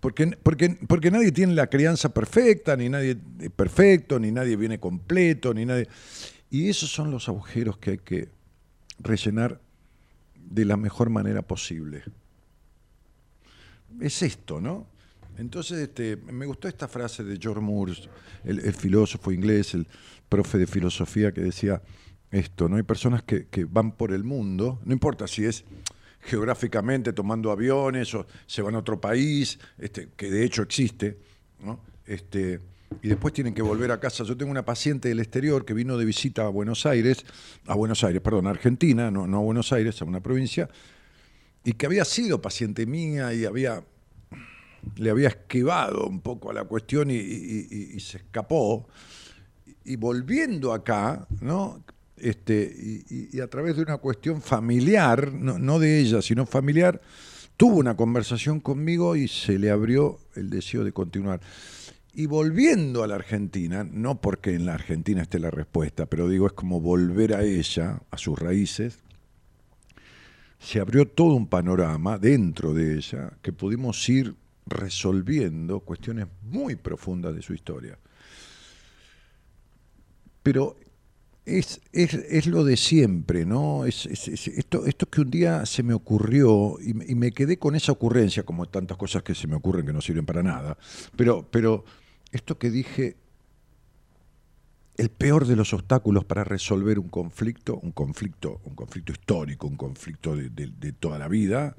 porque, 0.00 0.36
porque, 0.42 0.78
porque 0.86 1.10
nadie 1.10 1.32
tiene 1.32 1.54
la 1.54 1.68
crianza 1.68 2.10
perfecta, 2.10 2.76
ni 2.76 2.88
nadie 2.88 3.16
es 3.40 3.50
perfecto, 3.50 4.18
ni 4.20 4.30
nadie 4.30 4.56
viene 4.56 4.78
completo, 4.78 5.52
ni 5.54 5.64
nadie... 5.64 5.88
Y 6.50 6.68
esos 6.68 6.90
son 6.90 7.10
los 7.10 7.28
agujeros 7.28 7.78
que 7.78 7.90
hay 7.90 7.98
que 7.98 8.28
rellenar 9.00 9.60
de 10.36 10.64
la 10.64 10.76
mejor 10.76 11.10
manera 11.10 11.42
posible 11.42 12.04
es 14.00 14.22
esto, 14.22 14.60
¿no? 14.60 14.86
Entonces, 15.38 15.78
este, 15.78 16.16
me 16.16 16.46
gustó 16.46 16.66
esta 16.68 16.88
frase 16.88 17.22
de 17.22 17.38
George 17.38 17.60
Moore, 17.60 17.92
el, 18.44 18.72
filósofo 18.72 19.32
inglés, 19.32 19.74
el 19.74 19.86
profe 20.28 20.58
de 20.58 20.66
filosofía, 20.66 21.32
que 21.32 21.42
decía 21.42 21.82
esto, 22.30 22.68
¿no? 22.68 22.76
Hay 22.76 22.82
personas 22.82 23.22
que, 23.22 23.46
que 23.46 23.64
van 23.64 23.92
por 23.92 24.12
el 24.12 24.24
mundo, 24.24 24.80
no 24.84 24.92
importa 24.92 25.26
si 25.26 25.44
es 25.44 25.64
geográficamente 26.20 27.12
tomando 27.12 27.50
aviones 27.50 28.12
o 28.14 28.26
se 28.46 28.62
van 28.62 28.74
a 28.74 28.78
otro 28.78 29.00
país, 29.00 29.58
este, 29.78 30.08
que 30.16 30.30
de 30.30 30.44
hecho 30.44 30.62
existe, 30.62 31.18
¿no? 31.60 31.80
Este, 32.04 32.60
y 33.02 33.08
después 33.08 33.34
tienen 33.34 33.54
que 33.54 33.62
volver 33.62 33.90
a 33.90 34.00
casa. 34.00 34.24
Yo 34.24 34.36
tengo 34.36 34.50
una 34.50 34.64
paciente 34.64 35.08
del 35.08 35.20
exterior 35.20 35.64
que 35.64 35.74
vino 35.74 35.96
de 35.96 36.04
visita 36.04 36.46
a 36.46 36.48
Buenos 36.48 36.86
Aires, 36.86 37.24
a 37.66 37.74
Buenos 37.74 38.02
Aires, 38.04 38.20
perdón, 38.22 38.46
a 38.46 38.50
Argentina, 38.50 39.10
no, 39.10 39.26
no 39.26 39.38
a 39.38 39.40
Buenos 39.40 39.72
Aires, 39.72 40.00
a 40.02 40.04
una 40.04 40.20
provincia, 40.20 40.68
y 41.66 41.72
que 41.72 41.84
había 41.86 42.04
sido 42.04 42.40
paciente 42.40 42.86
mía 42.86 43.34
y 43.34 43.44
había 43.44 43.84
le 44.94 45.10
había 45.10 45.28
esquivado 45.28 46.06
un 46.06 46.20
poco 46.20 46.50
a 46.50 46.54
la 46.54 46.62
cuestión 46.62 47.10
y, 47.10 47.16
y- 47.16 47.98
se 48.00 48.18
escapó. 48.18 48.86
Y 49.84 49.96
volviendo 49.96 50.72
acá, 50.72 51.26
¿no? 51.40 51.82
Este, 52.16 53.04
y 53.10 53.40
a 53.40 53.48
través 53.48 53.74
de 53.76 53.82
una 53.82 53.96
cuestión 53.98 54.40
familiar, 54.40 55.32
no, 55.32 55.58
no 55.58 55.80
de 55.80 55.98
ella, 55.98 56.22
sino 56.22 56.46
familiar, 56.46 57.00
tuvo 57.56 57.78
una 57.78 57.96
conversación 57.96 58.60
conmigo 58.60 59.16
y 59.16 59.26
se 59.26 59.58
le 59.58 59.70
abrió 59.70 60.20
el 60.36 60.50
deseo 60.50 60.84
de 60.84 60.92
continuar. 60.92 61.40
Y 62.14 62.26
volviendo 62.26 63.02
a 63.02 63.08
la 63.08 63.16
Argentina, 63.16 63.82
no 63.84 64.20
porque 64.20 64.54
en 64.54 64.66
la 64.66 64.74
Argentina 64.74 65.20
esté 65.22 65.40
la 65.40 65.50
respuesta, 65.50 66.06
pero 66.06 66.28
digo, 66.28 66.46
es 66.46 66.52
como 66.52 66.80
volver 66.80 67.34
a 67.34 67.42
ella, 67.42 68.00
a 68.10 68.18
sus 68.18 68.38
raíces, 68.38 69.00
se 70.58 70.80
abrió 70.80 71.06
todo 71.06 71.34
un 71.34 71.46
panorama 71.48 72.18
dentro 72.18 72.72
de 72.74 72.94
ella 72.96 73.32
que 73.42 73.52
pudimos 73.52 74.08
ir 74.08 74.34
resolviendo 74.66 75.80
cuestiones 75.80 76.26
muy 76.42 76.74
profundas 76.76 77.34
de 77.34 77.42
su 77.42 77.54
historia. 77.54 77.98
Pero 80.42 80.76
es, 81.44 81.80
es, 81.92 82.14
es 82.14 82.46
lo 82.46 82.64
de 82.64 82.76
siempre, 82.76 83.46
¿no? 83.46 83.84
Es, 83.84 84.06
es- 84.06 84.28
es- 84.28 84.48
esto, 84.48 84.86
esto 84.86 85.06
que 85.06 85.20
un 85.20 85.30
día 85.30 85.64
se 85.66 85.82
me 85.82 85.94
ocurrió 85.94 86.76
y, 86.80 87.12
y 87.12 87.14
me 87.14 87.32
quedé 87.32 87.58
con 87.58 87.74
esa 87.76 87.92
ocurrencia, 87.92 88.42
como 88.44 88.66
tantas 88.66 88.96
cosas 88.96 89.22
que 89.22 89.34
se 89.34 89.46
me 89.46 89.56
ocurren 89.56 89.86
que 89.86 89.92
no 89.92 90.00
sirven 90.00 90.26
para 90.26 90.42
nada, 90.42 90.76
pero, 91.16 91.46
pero 91.50 91.84
esto 92.32 92.58
que 92.58 92.70
dije, 92.70 93.16
el 94.96 95.10
peor 95.10 95.46
de 95.46 95.56
los 95.56 95.74
obstáculos 95.74 96.24
para 96.24 96.42
resolver 96.42 96.98
un 96.98 97.08
conflicto, 97.08 97.76
un 97.76 97.92
conflicto, 97.92 98.60
un 98.64 98.74
conflicto 98.74 99.12
histórico, 99.12 99.66
un 99.66 99.76
conflicto 99.76 100.34
de, 100.34 100.92
toda 100.98 101.18
la 101.18 101.28
vida, 101.28 101.76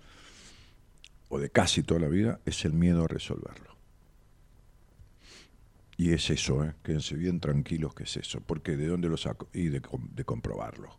o 1.30 1.40
de 1.40 1.50
casi 1.50 1.84
toda 1.84 2.00
la 2.00 2.10
vida, 2.10 2.40
es 2.46 2.64
el 2.64 2.74
miedo 2.74 3.04
a 3.04 3.08
resolverlo. 3.08 3.76
Y 5.98 6.14
es 6.14 6.30
eso, 6.30 6.64
¿eh? 6.64 6.76
quédense 6.84 7.16
bien 7.16 7.40
tranquilos 7.40 7.96
que 7.96 8.04
es 8.04 8.18
eso, 8.18 8.40
porque 8.42 8.78
¿de 8.78 8.86
dónde 8.86 9.10
lo 9.10 9.18
saco? 9.18 9.50
Y 9.52 9.70
de, 9.70 9.82
de 10.14 10.24
comprobarlo. 10.24 10.96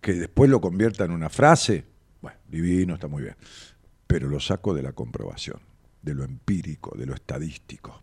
Que 0.00 0.14
después 0.14 0.50
lo 0.50 0.60
convierta 0.60 1.04
en 1.04 1.12
una 1.12 1.30
frase, 1.30 1.84
bueno, 2.20 2.38
divino, 2.48 2.94
está 2.94 3.06
muy 3.06 3.22
bien, 3.22 3.36
pero 4.08 4.28
lo 4.28 4.40
saco 4.40 4.74
de 4.74 4.82
la 4.82 4.92
comprobación, 4.92 5.60
de 6.02 6.14
lo 6.14 6.24
empírico, 6.24 6.98
de 6.98 7.06
lo 7.06 7.14
estadístico, 7.14 8.02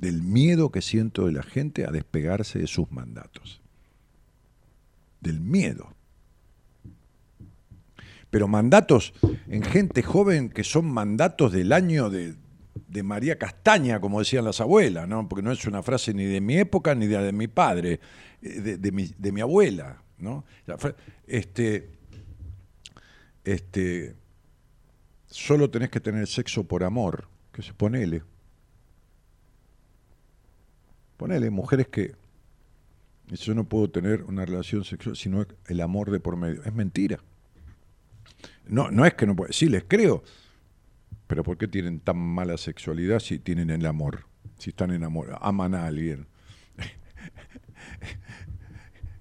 del 0.00 0.22
miedo 0.22 0.72
que 0.72 0.80
siento 0.80 1.26
de 1.26 1.32
la 1.32 1.42
gente 1.42 1.84
a 1.84 1.90
despegarse 1.90 2.58
de 2.58 2.66
sus 2.66 2.90
mandatos. 2.90 3.60
Del 5.20 5.40
miedo. 5.40 5.94
Pero 8.30 8.48
mandatos 8.48 9.12
en 9.48 9.62
gente 9.62 10.02
joven 10.02 10.48
que 10.48 10.64
son 10.64 10.86
mandatos 10.86 11.52
del 11.52 11.72
año 11.72 12.08
de, 12.08 12.34
María 13.02 13.38
Castaña, 13.38 14.00
como 14.00 14.20
decían 14.20 14.44
las 14.44 14.60
abuelas, 14.60 15.06
¿no? 15.06 15.28
porque 15.28 15.42
no 15.42 15.52
es 15.52 15.66
una 15.66 15.82
frase 15.82 16.14
ni 16.14 16.24
de 16.24 16.40
mi 16.40 16.56
época 16.56 16.94
ni 16.94 17.06
de, 17.06 17.18
de 17.18 17.32
mi 17.32 17.48
padre, 17.48 18.00
eh, 18.40 18.78
de, 18.78 18.92
mi, 18.92 19.10
de 19.18 19.32
mi 19.32 19.42
abuela. 19.42 20.02
¿no? 20.16 20.44
Este, 21.26 21.90
este, 23.44 24.16
solo 25.26 25.68
tenés 25.68 25.90
que 25.90 26.00
tener 26.00 26.26
sexo 26.26 26.64
por 26.64 26.84
amor, 26.84 27.28
que 27.52 27.60
se 27.62 27.74
ponele. 27.74 28.22
Ponele, 31.20 31.50
mujeres 31.50 31.88
que 31.88 32.14
yo 33.28 33.54
no 33.54 33.64
puedo 33.64 33.90
tener 33.90 34.22
una 34.22 34.46
relación 34.46 34.84
sexual 34.84 35.16
sino 35.16 35.46
el 35.66 35.82
amor 35.82 36.10
de 36.10 36.18
por 36.18 36.38
medio. 36.38 36.64
Es 36.64 36.72
mentira. 36.72 37.20
No, 38.66 38.90
no 38.90 39.04
es 39.04 39.12
que 39.12 39.26
no 39.26 39.36
pueda, 39.36 39.52
sí 39.52 39.68
les 39.68 39.84
creo, 39.86 40.22
pero 41.26 41.44
¿por 41.44 41.58
qué 41.58 41.68
tienen 41.68 42.00
tan 42.00 42.16
mala 42.16 42.56
sexualidad 42.56 43.18
si 43.18 43.38
tienen 43.38 43.68
el 43.68 43.84
amor? 43.84 44.24
Si 44.56 44.70
están 44.70 44.92
enamorados, 44.92 45.38
aman 45.42 45.74
a 45.74 45.86
alguien. 45.86 46.26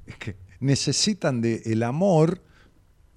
es 0.05 0.15
que 0.15 0.37
necesitan 0.61 1.41
del 1.41 1.61
el 1.65 1.83
amor 1.83 2.41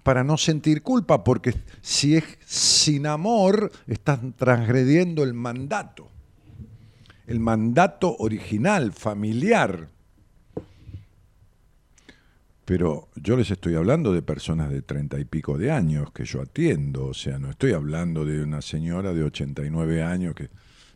para 0.03 0.25
no 0.25 0.37
sentir 0.37 0.83
culpa, 0.83 1.23
porque 1.23 1.55
si 1.83 2.17
es 2.17 2.25
sin 2.45 3.07
amor, 3.07 3.71
están 3.87 4.33
transgrediendo 4.33 5.23
el 5.23 5.35
mandato, 5.35 6.11
el 7.27 7.41
mandato 7.41 8.17
original, 8.19 8.93
familiar. 8.93 9.89
Pero 12.65 13.09
yo 13.17 13.37
les 13.37 13.51
estoy 13.51 13.75
hablando 13.75 14.13
de 14.13 14.23
personas 14.23 14.71
de 14.71 14.83
treinta 14.83 15.19
y 15.19 15.25
pico 15.25 15.59
de 15.59 15.73
años 15.73 16.13
que 16.13 16.25
yo 16.25 16.41
atiendo, 16.41 17.07
o 17.07 17.15
sea, 17.15 17.39
no 17.39 17.51
estoy 17.51 17.73
hablando 17.73 18.25
de 18.25 18.43
una 18.43 18.63
señora 18.63 19.13
de 19.13 19.25
89 19.25 20.03
años 20.03 20.35
que 20.35 20.49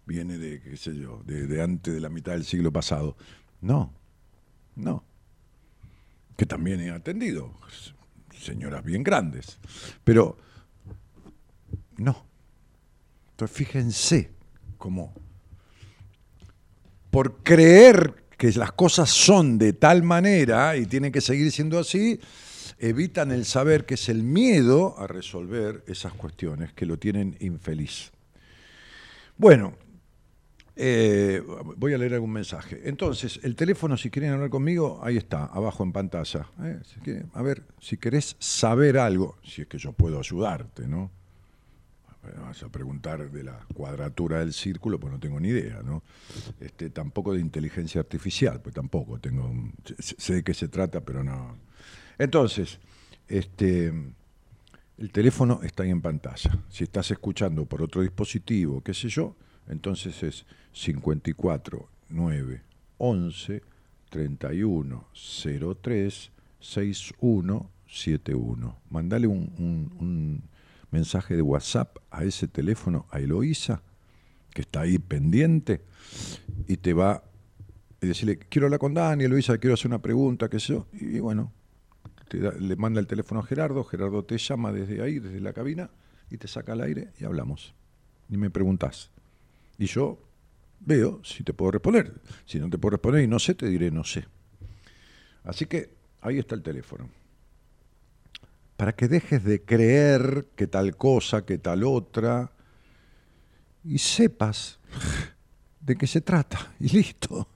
viene 0.07 0.39
de, 0.39 0.61
qué 0.63 0.77
sé 0.77 0.97
yo, 0.97 1.23
de, 1.27 1.61
antes 1.61 1.93
de 1.93 2.01
la 2.01 2.09
mitad 2.09 2.33
del 2.33 2.45
siglo 2.45 2.73
pasado. 2.73 3.17
No, 3.61 3.93
no. 4.77 5.05
Que 6.37 6.47
también 6.47 6.81
he 6.81 6.91
atendido, 6.91 7.53
señoras 8.39 8.85
bien 8.85 9.03
grandes. 9.03 9.59
Pero, 10.05 10.39
no. 11.97 12.25
Entonces, 13.33 13.57
fíjense 13.57 14.31
cómo, 14.79 15.13
por 17.11 17.43
creer 17.43 18.15
que 18.37 18.53
las 18.53 18.73
cosas 18.73 19.11
son 19.11 19.59
de 19.59 19.73
tal 19.73 20.03
manera 20.03 20.77
y 20.77 20.87
tienen 20.87 21.13
que 21.13 21.21
seguir 21.21 21.51
siendo 21.51 21.79
así, 21.79 22.21
evitan 22.79 23.33
el 23.33 23.45
saber 23.45 23.87
que 23.87 23.95
es 23.95 24.09
el 24.09 24.23
miedo 24.23 24.99
a 24.99 25.07
resolver 25.07 25.83
esas 25.87 26.13
cuestiones 26.13 26.73
que 26.73 26.87
lo 26.87 26.99
tienen 26.99 27.37
infeliz. 27.41 28.13
Bueno, 29.39 29.75
eh, 30.79 31.43
voy 31.77 31.95
a 31.95 31.99
leer 31.99 32.15
algún 32.15 32.33
mensaje. 32.33 32.83
Entonces, 32.85 33.41
el 33.43 33.57
teléfono, 33.57 33.97
si 33.97 34.11
quieren 34.11 34.33
hablar 34.33 34.51
conmigo, 34.51 35.01
ahí 35.03 35.17
está, 35.17 35.47
abajo 35.47 35.83
en 35.83 35.93
pantalla. 35.93 36.47
Eh, 37.07 37.25
a 37.33 37.43
ver, 37.43 37.63
si 37.81 37.97
querés 37.97 38.37
saber 38.39 38.99
algo, 38.99 39.39
si 39.43 39.63
es 39.63 39.69
que 39.69 39.79
yo 39.79 39.93
puedo 39.93 40.19
ayudarte, 40.19 40.87
¿no? 40.87 41.11
Vas 42.41 42.63
a 42.63 42.69
preguntar 42.69 43.31
de 43.31 43.43
la 43.43 43.59
cuadratura 43.75 44.41
del 44.41 44.53
círculo, 44.53 44.99
pues 44.99 45.13
no 45.13 45.19
tengo 45.19 45.41
ni 45.41 45.49
idea, 45.49 45.83
¿no? 45.83 46.03
Este, 46.61 46.91
tampoco 46.91 47.33
de 47.33 47.41
inteligencia 47.41 48.01
artificial, 48.01 48.61
pues 48.61 48.75
tampoco 48.75 49.19
tengo, 49.19 49.53
sé 49.99 50.35
de 50.35 50.43
qué 50.43 50.55
se 50.55 50.69
trata, 50.69 51.01
pero 51.01 51.23
no. 51.23 51.57
Entonces, 52.19 52.79
este, 53.29 53.93
el 54.99 55.13
teléfono 55.13 55.61
está 55.63 55.83
ahí 55.83 55.91
en 55.91 56.01
pantalla. 56.01 56.59
Si 56.69 56.85
estás 56.85 57.11
escuchando 57.11 57.67
por 57.67 57.83
otro 57.83 58.03
dispositivo, 58.03 58.83
qué 58.83 58.95
sé 58.95 59.09
yo, 59.09 59.37
entonces 59.69 60.23
es 60.23 60.47
54 60.73 61.89
9 62.09 62.63
11 62.99 63.63
31 64.11 65.09
03 65.83 66.31
61 66.61 67.71
71. 67.87 68.77
Mandale 68.91 69.27
un 69.27 70.43
mensaje 70.91 71.37
de 71.37 71.43
WhatsApp 71.43 71.99
a 72.11 72.25
ese 72.25 72.49
teléfono, 72.49 73.07
a 73.11 73.19
Eloísa, 73.19 73.83
que 74.53 74.63
está 74.63 74.83
ahí 74.83 74.99
pendiente, 74.99 75.83
y 76.67 76.77
te 76.79 76.93
va 76.93 77.13
a 77.13 77.23
decirle, 78.01 78.39
quiero 78.39 78.67
hablar 78.67 78.81
con 78.81 78.95
Dani, 78.95 79.25
Eloísa, 79.25 79.59
quiero 79.59 79.75
hacer 79.75 79.89
una 79.89 80.01
pregunta, 80.01 80.49
qué 80.49 80.61
sé 80.61 80.75
yo, 80.75 80.87
y 80.93 81.19
bueno, 81.19 81.53
le 82.31 82.77
manda 82.77 83.01
el 83.01 83.07
teléfono 83.07 83.41
a 83.41 83.45
Gerardo, 83.45 83.85
Gerardo 83.85 84.25
te 84.25 84.39
llama 84.39 84.73
desde 84.73 85.03
ahí, 85.03 85.19
desde 85.19 85.41
la 85.41 85.53
cabina, 85.53 85.91
y 86.31 86.39
te 86.39 86.49
saca 86.49 86.73
al 86.73 86.81
aire 86.81 87.13
y 87.19 87.25
hablamos. 87.25 87.75
Y 88.29 88.37
me 88.37 88.51
preguntas 88.51 89.13
Y 89.79 89.87
yo 89.87 90.19
veo 90.81 91.21
si 91.23 91.45
te 91.45 91.53
puedo 91.53 91.71
responder. 91.71 92.13
Si 92.45 92.59
no 92.59 92.69
te 92.69 92.79
puedo 92.79 92.93
responder 92.93 93.23
y 93.23 93.29
no 93.29 93.39
sé, 93.39 93.55
te 93.55 93.67
diré 93.67 93.91
no 93.91 94.03
sé. 94.03 94.25
Así 95.45 95.67
que 95.67 95.91
ahí 96.21 96.39
está 96.39 96.55
el 96.55 96.63
teléfono 96.63 97.09
para 98.77 98.95
que 98.95 99.09
dejes 99.09 99.43
de 99.45 99.63
creer 99.63 100.49
que 100.55 100.67
tal 100.67 100.97
cosa, 100.97 101.45
que 101.45 101.59
tal 101.59 101.85
otra, 101.85 102.51
y 103.85 103.99
sepas 103.99 104.79
de 105.81 105.97
qué 105.97 106.07
se 106.07 106.21
trata, 106.21 106.75
y 106.81 106.89
listo. 106.89 107.49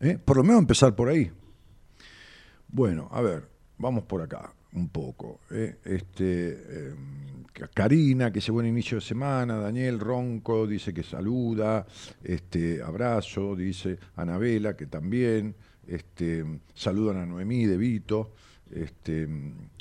¿Eh? 0.00 0.18
Por 0.24 0.36
lo 0.36 0.44
menos 0.44 0.60
empezar 0.60 0.94
por 0.94 1.08
ahí. 1.08 1.30
Bueno, 2.68 3.08
a 3.10 3.20
ver, 3.20 3.48
vamos 3.78 4.04
por 4.04 4.22
acá 4.22 4.52
un 4.74 4.88
poco. 4.88 5.40
¿eh? 5.50 5.76
Este, 5.84 6.88
em, 6.90 7.44
Karina, 7.74 8.30
que 8.30 8.38
dice 8.38 8.52
buen 8.52 8.66
inicio 8.66 8.98
de 8.98 9.00
semana, 9.00 9.56
Daniel 9.56 9.98
Ronco 9.98 10.66
dice 10.66 10.94
que 10.94 11.02
saluda, 11.02 11.86
este, 12.22 12.82
abrazo, 12.82 13.56
dice 13.56 13.98
Anabela, 14.16 14.76
que 14.76 14.86
también, 14.86 15.54
este, 15.86 16.44
saludan 16.74 17.16
a 17.16 17.26
Noemí 17.26 17.66
de 17.66 17.76
Vito. 17.76 18.32
Este, 18.70 19.28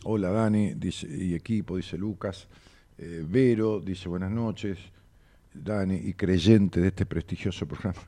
hola 0.06 0.30
Dani 0.32 0.76
y 1.10 1.34
equipo, 1.34 1.78
dice 1.78 1.98
Lucas. 1.98 2.48
Eh, 2.98 3.24
Vero 3.28 3.80
dice 3.80 4.10
buenas 4.10 4.32
noches. 4.32 4.78
Dani 5.54 5.96
y 5.96 6.14
creyente 6.14 6.80
de 6.80 6.88
este 6.90 7.06
prestigioso 7.06 7.68
programa. 7.68 8.00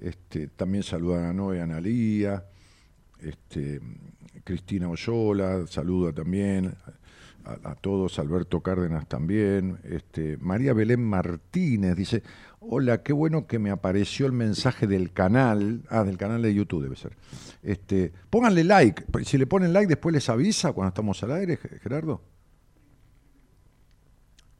Este, 0.00 0.48
también 0.48 0.82
saludan 0.82 1.24
a 1.24 1.32
Noé 1.32 1.60
Analía. 1.60 2.44
Este, 3.18 3.80
Cristina 4.44 4.88
Oyola, 4.88 5.66
saluda 5.66 6.12
también 6.12 6.74
a, 7.44 7.74
todos, 7.74 8.18
Alberto 8.18 8.60
Cárdenas 8.60 9.08
también, 9.08 9.78
este, 9.84 10.36
María 10.38 10.72
Belén 10.72 11.02
Martínez 11.02 11.96
dice, 11.96 12.22
hola, 12.60 13.02
qué 13.02 13.12
bueno 13.12 13.46
que 13.46 13.58
me 13.58 13.70
apareció 13.70 14.26
el 14.26 14.32
mensaje 14.32 14.86
del 14.86 15.12
canal, 15.12 15.82
ah, 15.88 16.04
del 16.04 16.16
canal 16.16 16.40
de 16.42 16.54
YouTube 16.54 16.82
debe 16.84 16.96
ser. 16.96 17.16
Este, 17.62 18.12
pónganle 18.30 18.64
like, 18.64 19.04
si 19.24 19.36
le 19.38 19.46
ponen 19.46 19.72
like 19.72 19.88
después 19.88 20.12
les 20.12 20.28
avisa 20.28 20.72
cuando 20.72 20.90
estamos 20.90 21.22
al 21.22 21.32
aire, 21.32 21.56
Gerardo. 21.56 22.22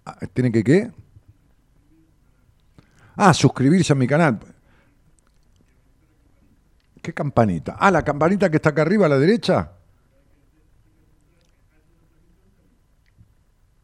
Ah, 0.05 0.19
¿Tienen 0.33 0.53
que 0.53 0.65
qué? 0.65 0.91
Ah, 3.17 3.35
suscribirse 3.35 3.93
a 3.93 3.97
mi 3.97 4.07
canal. 4.07 4.41
¿Qué 7.03 7.15
campanita? 7.15 7.77
Ah, 7.79 7.91
la 7.91 8.03
campanita 8.03 8.51
que 8.51 8.57
está 8.57 8.71
acá 8.71 8.83
arriba 8.83 9.07
a 9.07 9.09
la 9.09 9.19
derecha. 9.19 9.73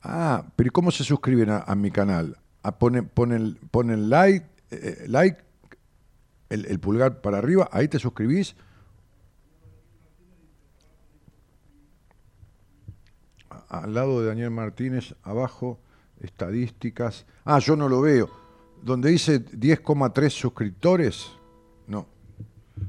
Ah, 0.03 0.45
pero 0.55 0.71
¿cómo 0.73 0.91
se 0.91 1.05
suscriben 1.05 1.51
a, 1.51 1.75
mi 1.75 1.91
canal? 1.91 2.37
Ah, 2.67 2.81
ponen, 2.81 3.09
ponen, 3.09 4.11
like, 4.11 4.45
eh, 4.73 5.05
eh, 5.05 5.05
like 5.07 5.39
el, 6.49 6.81
pulgar 6.81 7.21
para 7.21 7.39
arriba, 7.39 7.69
ahí 7.71 7.87
te 7.87 8.01
suscribís. 8.01 8.57
Al 13.69 13.95
lado 13.95 14.21
de 14.21 14.27
Daniel 14.27 14.51
Martínez, 14.51 15.14
abajo, 15.23 15.79
estadísticas. 16.19 17.25
Ah, 17.45 17.61
yo 17.61 17.77
no 17.77 17.89
lo 17.89 18.01
veo. 18.01 18.29
Donde 18.83 19.11
dice 19.11 19.45
10,3 19.45 20.31
suscriptores. 20.31 21.31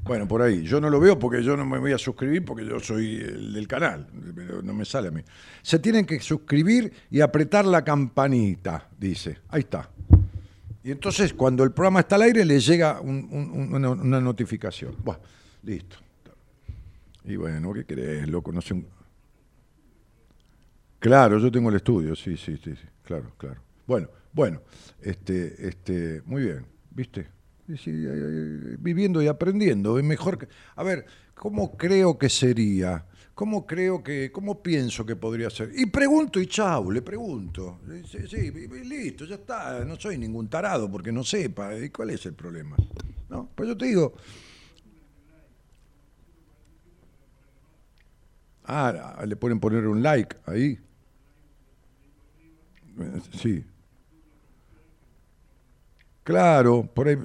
Bueno, 0.03 0.27
por 0.27 0.41
ahí. 0.41 0.63
Yo 0.63 0.79
no 0.81 0.89
lo 0.89 0.99
veo 0.99 1.17
porque 1.17 1.41
yo 1.43 1.55
no 1.57 1.65
me 1.65 1.77
voy 1.79 1.91
a 1.93 1.97
suscribir 1.97 2.43
porque 2.45 2.65
yo 2.65 2.79
soy 2.79 3.15
el 3.17 3.53
del 3.53 3.67
canal, 3.67 4.07
no 4.63 4.73
me 4.73 4.85
sale 4.85 5.07
a 5.09 5.11
mí. 5.11 5.21
Se 5.61 5.79
tienen 5.79 6.05
que 6.05 6.19
suscribir 6.19 6.91
y 7.09 7.21
apretar 7.21 7.65
la 7.65 7.83
campanita, 7.83 8.89
dice. 8.97 9.39
Ahí 9.49 9.61
está. 9.61 9.89
Y 10.83 10.91
entonces 10.91 11.33
cuando 11.33 11.63
el 11.63 11.71
programa 11.71 12.01
está 12.01 12.15
al 12.15 12.21
aire 12.23 12.45
le 12.45 12.59
llega 12.59 12.99
un- 13.01 13.27
un- 13.31 13.85
una, 13.85 14.21
notificación. 14.21 14.95
Bueno, 15.03 15.21
listo. 15.63 15.97
Y 17.25 17.35
bueno, 17.35 17.73
¿qué 17.73 17.83
querés, 17.85 18.27
loco? 18.29 18.51
No 18.51 18.61
sé. 18.61 18.73
un- 18.73 18.87
Claro, 20.99 21.37
yo 21.39 21.51
tengo 21.51 21.69
el 21.69 21.75
estudio, 21.75 22.15
sí, 22.15 22.35
sí, 22.37 22.57
sí, 22.63 22.73
sí, 22.75 22.87
claro, 23.03 23.31
claro. 23.37 23.61
Bueno, 23.85 24.09
bueno, 24.33 24.61
este, 25.01 25.67
este, 25.67 26.21
muy 26.25 26.43
bien, 26.43 26.65
¿viste? 26.91 27.27
Eh, 27.69 27.75
eh, 27.85 28.77
viviendo 28.79 29.21
y 29.21 29.27
aprendiendo, 29.27 29.97
es 29.99 30.05
mejor 30.05 30.37
que... 30.37 30.47
A 30.75 30.83
ver, 30.83 31.05
¿cómo 31.35 31.75
creo 31.77 32.17
que 32.17 32.29
sería? 32.29 33.05
¿Cómo 33.35 33.65
creo 33.67 34.01
que, 34.01 34.31
cómo 34.31 34.63
pienso 34.63 35.05
que 35.05 35.15
podría 35.15 35.49
ser? 35.49 35.71
Y 35.75 35.85
pregunto 35.87 36.39
y 36.39 36.47
chau, 36.47 36.89
le 36.91 37.01
pregunto. 37.01 37.79
Sí, 38.09 38.27
sí, 38.27 38.51
listo, 38.51 39.25
ya 39.25 39.35
está, 39.35 39.83
no 39.85 39.95
soy 39.95 40.17
ningún 40.17 40.47
tarado 40.49 40.89
porque 40.89 41.11
no 41.11 41.23
sepa. 41.23 41.77
¿Y 41.77 41.89
cuál 41.89 42.11
es 42.11 42.25
el 42.25 42.33
problema? 42.33 42.75
¿No? 43.29 43.49
Pues 43.53 43.69
yo 43.69 43.77
te 43.77 43.85
digo, 43.85 44.13
Ah, 48.69 49.23
le 49.25 49.35
pueden 49.37 49.59
poner 49.59 49.87
un 49.87 50.03
like 50.03 50.35
ahí. 50.45 50.77
Eh, 52.99 53.21
Sí. 53.31 53.63
Claro, 56.27 56.83
por 56.93 57.07
ahí, 57.07 57.17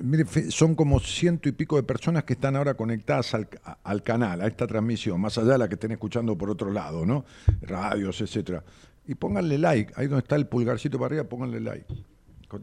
son 0.50 0.76
como 0.76 1.00
ciento 1.00 1.48
y 1.48 1.53
pico 1.53 1.74
de 1.74 1.82
personas 1.82 2.22
que 2.22 2.34
están 2.34 2.55
ahora 2.55 2.74
conectadas 2.74 3.34
al, 3.34 4.03
canal, 4.05 4.40
a 4.40 4.46
esta 4.46 4.64
transmisión, 4.64 5.20
más 5.20 5.36
allá 5.38 5.55
de 5.55 5.59
la 5.59 5.68
que 5.68 5.74
estén 5.74 5.90
escuchando 5.90 6.38
por 6.38 6.48
otro 6.48 6.70
lado, 6.70 7.05
¿no? 7.05 7.24
Radios, 7.62 8.20
etcétera. 8.20 8.62
Y 9.05 9.16
pónganle 9.16 9.59
like, 9.59 9.92
ahí 9.96 10.07
donde 10.07 10.20
está 10.20 10.36
el 10.36 10.46
pulgarcito 10.46 11.00
para 11.00 11.07
arriba, 11.07 11.24
pónganle 11.24 11.59
like. 11.59 11.92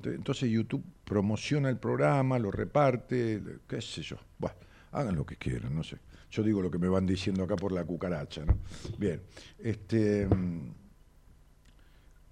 Entonces 0.06 0.50
YouTube 0.50 0.82
promociona 1.04 1.68
el 1.68 1.78
programa, 1.78 2.40
lo 2.40 2.52
reparte, 2.52 3.44
qué 3.68 3.82
sé 3.82 4.02
yo. 4.02 4.16
Bueno, 4.38 4.56
hagan 4.94 5.18
lo 5.18 5.26
que 5.26 5.36
quieran, 5.36 5.76
no 5.76 5.84
sé. 5.84 5.98
Yo 6.32 6.42
digo 6.42 6.62
lo 6.62 6.72
que 6.72 6.78
me 6.78 6.88
van 6.88 7.06
diciendo 7.06 7.44
acá 7.44 7.58
por 7.58 7.74
la 7.74 7.84
cucaracha, 7.84 8.46
¿no? 8.46 8.60
Bien. 8.98 9.22
Este. 9.58 10.26
mm, 10.26 10.74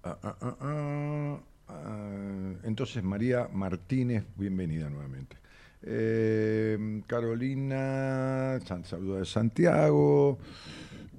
ah, 0.04 0.18
ah, 0.22 0.56
ah, 0.60 1.40
ah, 1.68 2.52
entonces, 2.64 3.02
María 3.02 3.48
Martínez, 3.52 4.24
bienvenida 4.36 4.90
nuevamente. 4.90 5.36
Eh, 5.82 7.02
Carolina, 7.06 8.58
saludo 8.84 9.18
de 9.18 9.24
Santiago. 9.24 10.38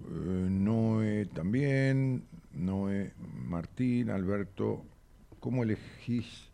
Eh, 0.05 0.47
Noé 0.49 1.25
también. 1.27 2.23
Noé 2.53 3.13
Martín, 3.47 4.09
Alberto. 4.09 4.83
¿Cómo 5.39 5.63
elegís? 5.63 6.49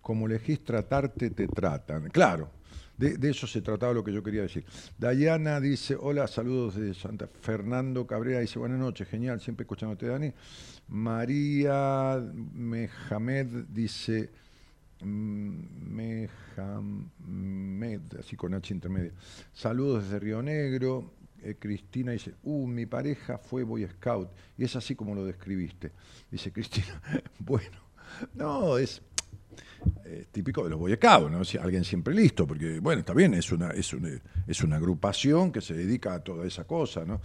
Como 0.00 0.26
elegís 0.26 0.64
tratarte, 0.64 1.30
te 1.30 1.48
tratan. 1.48 2.10
Claro, 2.10 2.50
de, 3.10 3.30
eso 3.30 3.46
se 3.46 3.60
trataba 3.60 3.92
lo 3.92 4.04
que 4.04 4.12
yo 4.12 4.22
quería 4.22 4.42
decir. 4.42 4.64
Dayana 4.96 5.60
dice, 5.60 5.96
hola, 5.98 6.28
saludos 6.28 6.76
de 6.76 6.94
Santa 6.94 7.26
Fernando 7.26 8.06
Cabrera, 8.06 8.40
dice, 8.40 8.58
buenas 8.58 8.78
noches, 8.78 9.08
genial, 9.08 9.40
siempre 9.40 9.64
escuchándote, 9.64 10.06
Dani. 10.06 10.32
María 10.88 12.22
Mehamed 12.54 13.64
dice, 13.68 14.30
mm, 15.00 15.62
Mehamed, 16.56 18.00
así 18.20 18.36
con 18.36 18.54
H 18.54 18.72
intermedia. 18.72 19.12
Saludos 19.52 20.04
desde 20.04 20.20
Río 20.20 20.42
Negro. 20.42 21.14
Eh, 21.42 21.56
Cristina 21.58 22.12
dice, 22.12 22.34
uh, 22.44 22.68
mi 22.68 22.86
pareja 22.86 23.36
fue 23.38 23.64
Boy 23.64 23.84
Scout. 23.88 24.30
Y 24.56 24.64
es 24.64 24.76
así 24.76 24.94
como 24.94 25.12
lo 25.14 25.24
describiste. 25.24 25.90
Dice 26.30 26.52
Cristina, 26.52 27.02
bueno, 27.40 27.78
no, 28.34 28.78
es 28.78 29.02
eh, 30.04 30.26
típico 30.30 30.64
de 30.64 30.70
los 30.70 30.78
Boy 30.78 30.98
¿no? 31.30 31.44
Si- 31.44 31.58
alguien 31.58 31.84
siempre 31.84 32.14
listo, 32.14 32.46
porque, 32.46 32.80
bueno, 32.80 33.00
está 33.00 33.14
bien, 33.14 33.34
es 33.34 33.50
una, 33.52 33.70
es 33.70 33.92
una, 33.92 34.10
es 34.46 34.62
una 34.62 34.76
agrupación 34.76 35.52
que 35.52 35.60
se 35.60 35.74
dedica 35.74 36.14
a 36.14 36.20
toda 36.24 36.46
esa 36.46 36.64
cosa, 36.64 37.04
¿no? 37.04 37.20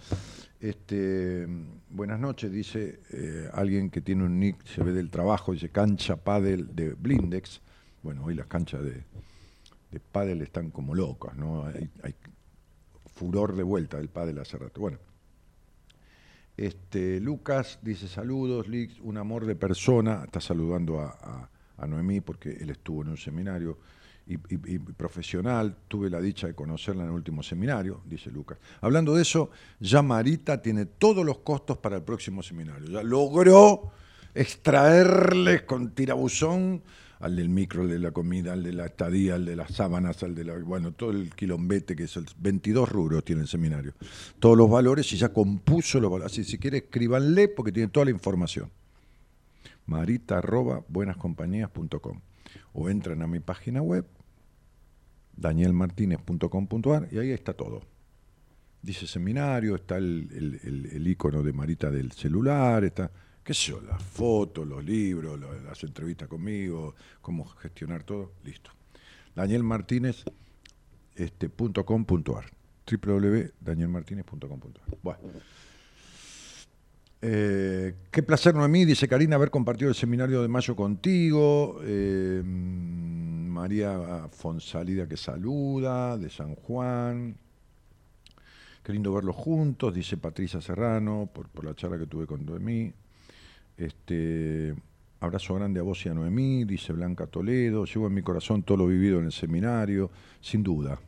Este, 0.60 1.48
buenas 1.90 2.20
noches, 2.20 2.52
dice 2.52 3.00
eh, 3.12 3.50
alguien 3.54 3.90
que 3.90 4.02
tiene 4.02 4.24
un 4.24 4.40
nick, 4.40 4.66
se 4.66 4.84
ve 4.84 4.92
del 4.92 5.10
trabajo, 5.10 5.52
dice 5.54 5.70
cancha 5.70 6.16
pádel 6.18 6.76
de 6.76 6.94
Blindex. 6.94 7.62
Bueno, 8.02 8.24
hoy 8.26 8.34
las 8.36 8.48
canchas 8.48 8.84
de, 8.84 9.04
de 9.92 10.00
pádel 10.00 10.42
están 10.42 10.72
como 10.72 10.96
locas, 10.96 11.36
¿no? 11.36 11.66
Hay, 11.66 11.90
furor 13.14 13.56
de 13.56 13.64
vuelta 13.64 13.98
del 13.98 14.10
pádel 14.10 14.38
hace 14.40 14.58
rato. 14.58 14.80
Bueno, 14.80 14.98
este, 16.56 17.20
Lucas 17.20 17.80
dice 17.82 18.08
saludos, 18.08 18.68
Lix, 18.68 19.00
un 19.02 19.18
amor 19.18 19.46
de 19.46 19.56
persona, 19.56 20.24
está 20.26 20.40
saludando 20.42 21.00
a- 21.02 21.50
a 21.78 21.88
Noemí 21.88 22.22
porque 22.22 22.58
él 22.60 22.70
estuvo 22.70 23.02
en 23.02 23.10
un 23.10 23.18
seminario 23.18 23.78
y, 24.30 24.38
profesional, 24.38 25.78
tuve 25.88 26.10
la 26.10 26.20
dicha 26.20 26.48
de 26.48 26.54
conocerla 26.54 27.04
en 27.04 27.10
el 27.10 27.16
último 27.16 27.42
seminario, 27.42 28.02
dice 28.06 28.30
Lucas. 28.30 28.58
Hablando 28.82 29.16
de 29.16 29.22
eso, 29.22 29.52
ya 29.80 30.02
Marita 30.02 30.62
tiene 30.62 30.86
todos 30.86 31.26
los 31.26 31.40
costos 31.40 31.78
para 31.78 31.96
el 31.96 32.04
próximo 32.04 32.44
seminario, 32.44 32.88
ya 32.90 33.04
logró 33.04 33.92
extraerles 34.34 35.62
con 35.64 35.92
tirabuzón 35.92 36.84
al 37.20 37.36
del 37.36 37.50
micro, 37.50 37.84
al 37.84 37.90
de 37.90 38.00
la 38.00 38.12
comida, 38.12 38.54
al 38.54 38.64
de 38.64 38.74
la 38.74 38.86
estadía, 38.86 39.36
al 39.36 39.46
de 39.46 39.56
las 39.56 39.72
sábanas, 39.72 40.22
al 40.24 40.36
de 40.36 40.44
la, 40.44 40.58
bueno, 40.58 40.92
todo 40.92 41.12
el 41.12 41.34
quilombete 41.34 41.96
que 41.96 42.04
es 42.04 42.16
el 42.18 42.26
22 42.38 42.90
rubros 42.90 43.24
tiene 43.24 43.42
el 43.42 43.48
seminario. 43.48 43.94
Todos 44.40 44.58
los 44.58 44.70
valores 44.70 45.12
y 45.14 45.18
ya 45.18 45.30
compuso 45.30 46.00
los 46.00 46.12
valores. 46.12 46.34
Así 46.34 46.44
si 46.44 46.60
quiere 46.60 46.78
escríbanle 46.80 47.48
porque 47.48 47.72
tiene 47.72 47.90
toda 47.90 48.06
la 48.06 48.12
información. 48.12 48.70
Marita 49.88 50.38
arroba 50.38 50.84
o 52.74 52.90
entran 52.90 53.22
a 53.22 53.28
mi 53.28 53.40
página 53.40 53.82
web 53.82 54.06
danielmartinez.com.ar 55.36 57.08
y 57.12 57.20
ahí 57.20 57.32
está 57.32 57.54
todo. 57.54 57.82
Dice 58.82 59.08
seminario, 59.08 59.76
está 59.76 59.98
el, 59.98 60.60
el- 60.64 61.08
icono 61.08 61.44
de 61.44 61.54
Marita 61.54 61.90
del 61.92 62.12
celular, 62.12 62.84
está, 62.84 63.12
qué 63.44 63.54
sé 63.54 63.72
yo, 63.72 63.82
las 63.82 64.02
fotos, 64.02 64.68
los 64.68 64.84
libros, 64.84 65.40
las 65.64 65.84
entrevistas 65.84 66.28
conmigo, 66.28 66.96
cómo 67.22 67.46
gestionar 67.46 68.04
todo, 68.04 68.34
listo. 68.44 68.72
Este, 71.16 71.50
com 71.50 72.06
punto 72.06 72.38
ar, 72.38 72.46
www.danielmartinez.com.ar. 72.90 74.98
Bueno. 75.02 75.20
Eh, 77.22 77.96
qué 78.12 78.22
placer, 78.22 78.54
Noemí, 78.54 78.86
dice 78.86 79.08
Karina, 79.08 79.36
haber 79.36 79.50
compartido 79.50 79.90
el 79.90 79.96
seminario 79.96 80.42
de 80.42 80.48
mayo 80.48 80.76
contigo. 80.76 81.80
Eh, 81.84 82.42
María 82.44 84.28
Fonsalida 84.32 85.08
que 85.08 85.18
saluda, 85.18 86.18
de 86.18 86.30
San 86.30 86.56
Juan. 86.56 87.36
Qué 88.84 88.94
lindo 88.94 89.14
verlos 89.14 89.36
juntos, 89.36 89.94
dice 89.94 90.16
Patricia 90.18 90.62
Serrano, 90.62 91.30
por, 91.34 91.50
por 91.50 91.66
la 91.66 91.76
charla 91.76 91.98
que 91.98 92.06
tuve 92.06 92.26
con 92.26 92.46
Noemí. 92.46 92.94
Este, 93.76 94.74
abrazo 95.20 95.56
grande 95.56 95.80
a 95.80 95.84
vos 95.84 96.06
y 96.06 96.10
a 96.10 96.14
Noemí, 96.14 96.66
dice 96.66 96.94
Blanca 96.94 97.28
Toledo. 97.28 97.86
Llevo 97.86 98.08
en 98.08 98.14
mi 98.14 98.22
corazón 98.22 98.64
todo 98.64 98.78
lo 98.78 98.88
vivido 98.88 99.20
en 99.20 99.26
el 99.26 99.32
seminario, 99.32 100.10
sin 100.40 100.64
duda. 100.64 101.00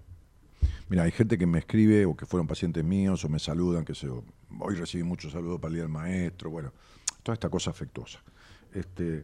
Mira, 0.89 1.03
hay 1.03 1.11
gente 1.11 1.37
que 1.37 1.45
me 1.45 1.59
escribe 1.59 2.05
o 2.05 2.15
que 2.15 2.25
fueron 2.25 2.47
pacientes 2.47 2.83
míos 2.83 3.23
o 3.23 3.29
me 3.29 3.39
saludan, 3.39 3.85
que. 3.85 3.93
Hoy 4.59 4.75
recibí 4.75 5.03
muchos 5.03 5.31
saludos 5.31 5.59
para 5.59 5.69
el 5.69 5.73
día 5.75 5.83
del 5.83 5.91
maestro, 5.91 6.49
bueno, 6.49 6.73
toda 7.21 7.33
esta 7.33 7.49
cosa 7.49 7.69
afectuosa. 7.69 8.19
Este, 8.73 9.23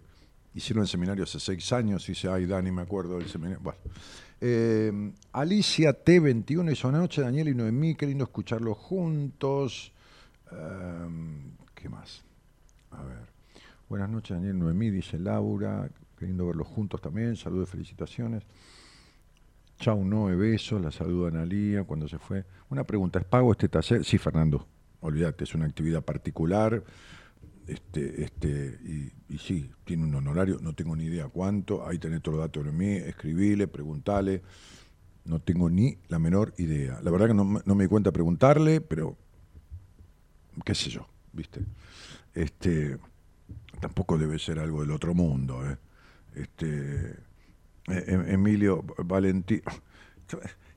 hicieron 0.54 0.84
el 0.84 0.88
seminario 0.88 1.24
hace 1.24 1.40
seis 1.40 1.72
años, 1.74 2.08
y 2.08 2.12
dice, 2.14 2.30
ay, 2.30 2.46
Dani, 2.46 2.72
me 2.72 2.82
acuerdo 2.82 3.18
del 3.18 3.28
seminario. 3.28 3.60
Bueno. 3.62 3.80
Eh, 4.42 5.12
Alicia 5.32 6.04
T21 6.04 6.70
dice, 6.70 6.84
buenas 6.84 7.02
noches, 7.02 7.24
Daniel 7.24 7.50
y 7.50 7.56
Noemí, 7.56 7.96
qué 7.96 8.06
escucharlos 8.06 8.78
juntos. 8.78 9.92
Em, 10.52 11.52
¿Qué 11.74 11.90
más? 11.90 12.24
A 12.92 13.04
ver. 13.04 13.36
Buenas 13.90 14.10
noches, 14.10 14.36
Daniel 14.36 14.56
y 14.56 14.60
Noemí, 14.60 14.90
dice 14.90 15.18
Laura, 15.20 15.90
qué 16.18 16.26
verlos 16.26 16.68
juntos 16.68 17.02
también, 17.02 17.36
saludos 17.36 17.70
y 17.70 17.72
felicitaciones. 17.72 18.44
Chau, 19.80 20.04
Noe, 20.06 20.36
besos, 20.36 20.82
la 20.82 20.92
saluda 20.92 21.28
Analía 21.30 21.84
cuando 21.84 22.08
se 22.08 22.18
fue. 22.18 22.46
Una 22.70 22.84
pregunta, 22.86 23.20
¿es 23.20 23.26
pago 23.26 23.52
este 23.52 23.68
taller? 23.70 24.04
Sí, 24.06 24.18
Fernando, 24.18 24.68
olvídate, 25.02 25.44
es 25.44 25.54
una 25.54 25.66
actividad 25.66 26.02
particular. 26.04 26.84
Este, 27.68 28.24
este, 28.24 28.80
y, 28.86 29.12
y 29.34 29.38
sí, 29.40 29.72
tiene 29.86 30.04
un 30.06 30.16
honorario, 30.16 30.60
no 30.62 30.74
tengo 30.74 30.96
ni 30.96 31.06
idea 31.06 31.28
cuánto, 31.30 31.88
ahí 31.88 31.98
tenés 32.00 32.22
todos 32.22 32.38
los 32.38 32.46
datos 32.46 32.66
de 32.66 32.72
mí, 32.72 32.88
escribile, 32.94 33.68
preguntale, 33.68 34.44
no 35.26 35.40
tengo 35.40 35.70
ni 35.70 35.98
la 36.10 36.20
menor 36.20 36.54
idea. 36.58 37.00
La 37.04 37.12
verdad 37.12 37.28
que 37.28 37.34
no, 37.36 37.46
me- 37.46 37.62
no 37.66 37.76
me 37.76 37.86
di 37.86 37.90
cuenta 37.90 38.12
preguntarle, 38.12 38.82
pero 38.82 39.18
qué 40.64 40.76
sé 40.76 40.90
yo, 40.90 41.08
¿viste? 41.34 41.62
Este, 42.34 42.98
tampoco 43.82 44.18
debe 44.18 44.40
ser 44.40 44.60
algo 44.60 44.82
del 44.82 44.92
otro 44.92 45.16
mundo, 45.16 45.70
¿eh? 45.70 45.78
Este, 46.36 47.16
Emilio 47.88 48.84
Valentín. 48.98 49.62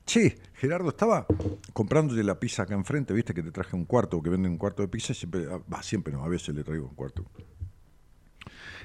Che, 0.05 0.39
Gerardo, 0.55 0.89
estaba 0.89 1.25
comprándote 1.73 2.23
la 2.23 2.39
pizza 2.39 2.63
acá 2.63 2.73
enfrente, 2.73 3.13
viste 3.13 3.33
que 3.33 3.43
te 3.43 3.51
traje 3.51 3.75
un 3.75 3.85
cuarto, 3.85 4.21
que 4.23 4.29
venden 4.29 4.53
un 4.53 4.57
cuarto 4.57 4.81
de 4.81 4.87
pizza, 4.87 5.13
siempre, 5.13 5.47
ah, 5.71 5.83
siempre 5.83 6.13
no, 6.13 6.23
a 6.23 6.27
veces 6.27 6.55
le 6.55 6.63
traigo 6.63 6.87
un 6.87 6.95
cuarto. 6.95 7.25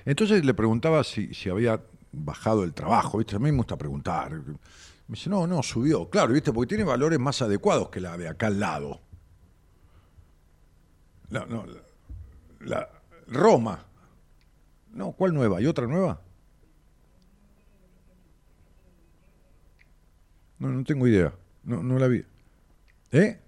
Entonces 0.05 0.45
le 0.45 0.53
preguntaba 0.53 1.03
si, 1.03 1.33
si 1.33 1.49
había 1.49 1.81
bajado 2.13 2.63
el 2.65 2.75
trabajo, 2.75 3.19
viste, 3.19 3.37
a 3.37 3.39
mí 3.39 3.51
me 3.51 3.57
gusta 3.59 3.77
preguntar. 3.77 4.33
Me 4.35 4.55
dice, 5.09 5.31
no, 5.31 5.47
no, 5.47 5.63
subió, 5.63 6.09
claro, 6.11 6.33
viste, 6.35 6.53
porque 6.53 6.69
tiene 6.69 6.85
valores 6.85 7.19
más 7.19 7.41
adecuados 7.41 7.89
que 7.89 8.01
la 8.01 8.17
de 8.19 8.29
acá 8.29 8.49
al 8.49 8.61
lado. 8.61 9.01
La, 11.31 11.47
no, 11.47 11.65
la- 12.61 12.89
Roma. 13.29 13.83
No, 14.93 15.13
¿cuál 15.13 15.33
nueva? 15.35 15.61
¿Y 15.61 15.67
otra 15.67 15.87
nueva? 15.87 16.21
No, 20.65 20.71
no 20.71 20.85
tengo 20.85 21.07
idea. 21.07 21.33
No, 21.65 21.83
no 21.83 21.99
la 21.99 22.09
vi. 22.09 22.25
¿Eh? 23.13 23.39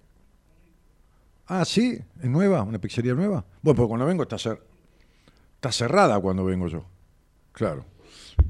Ah, 1.47 1.65
sí, 1.65 1.99
es 2.21 2.29
nueva, 2.29 2.61
una 2.63 2.79
pizzería 2.79 3.13
nueva. 3.13 3.43
Bueno, 3.61 3.75
pero 3.75 3.87
cuando 3.87 4.05
vengo 4.05 4.23
está, 4.23 4.35
cer- 4.37 4.59
está 5.55 5.71
cerrada 5.71 6.19
cuando 6.19 6.45
vengo 6.45 6.67
yo. 6.67 6.85
Claro. 7.53 7.85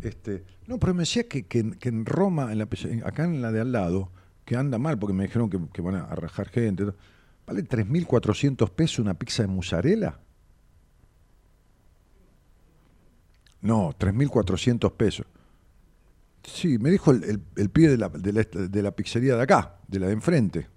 Este, 0.01 0.43
no, 0.67 0.77
pero 0.79 0.93
me 0.93 1.01
decía 1.03 1.27
que, 1.27 1.45
que 1.45 1.59
en- 1.59 2.05
Roma, 2.05 2.51
en 2.51 2.57
la 2.59 2.67
acá 3.05 3.23
en 3.23 3.41
la 3.41 3.51
de 3.51 3.61
al 3.61 3.71
lado, 3.71 4.11
que 4.45 4.55
anda 4.55 4.77
mal 4.77 4.97
porque 4.99 5.13
me 5.13 5.23
dijeron 5.23 5.49
que, 5.49 5.59
que 5.71 5.81
van 5.81 5.95
a 5.95 6.07
rajar 6.15 6.49
gente. 6.49 6.85
¿Vale 7.45 7.63
3.400 7.63 8.69
pesos 8.71 8.99
una 8.99 9.13
pizza 9.13 9.43
de 9.43 9.47
mozzarella? 9.47 10.19
No, 13.61 13.93
3.400 13.97 14.91
pesos. 14.93 15.25
Sí, 16.47 16.77
me 16.79 16.89
dijo 16.89 17.11
el, 17.11 17.23
el, 17.25 17.41
el 17.57 17.69
pibe 17.69 17.89
de 17.89 17.97
la, 17.97 18.07
de, 18.09 18.81
la, 18.81 18.91
pizzería 18.91 19.35
de 19.35 19.43
acá, 19.43 19.75
de 19.85 19.99
la 19.99 20.07
de 20.07 20.13
enfrente. 20.13 20.67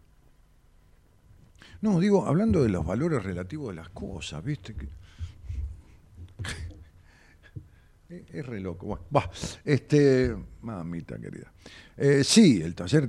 No, 1.81 2.01
digo, 2.01 2.27
hablando 2.27 2.63
de 2.63 2.69
los 2.69 2.85
valores 2.85 3.23
relativos 3.23 3.69
de 3.69 3.77
las 3.77 3.89
cosas, 3.91 4.45
¿viste? 4.45 4.75
Que... 4.75 4.89
es, 8.17 8.23
es 8.35 8.47
re 8.47 8.59
loco. 8.59 8.87
Bueno, 8.87 9.05
va, 9.15 9.31
este, 9.65 10.37
mamita 10.61 11.19
querida. 11.21 11.53
Eh, 11.97 12.25
sí, 12.25 12.61
el 12.61 12.75
taller. 12.75 13.09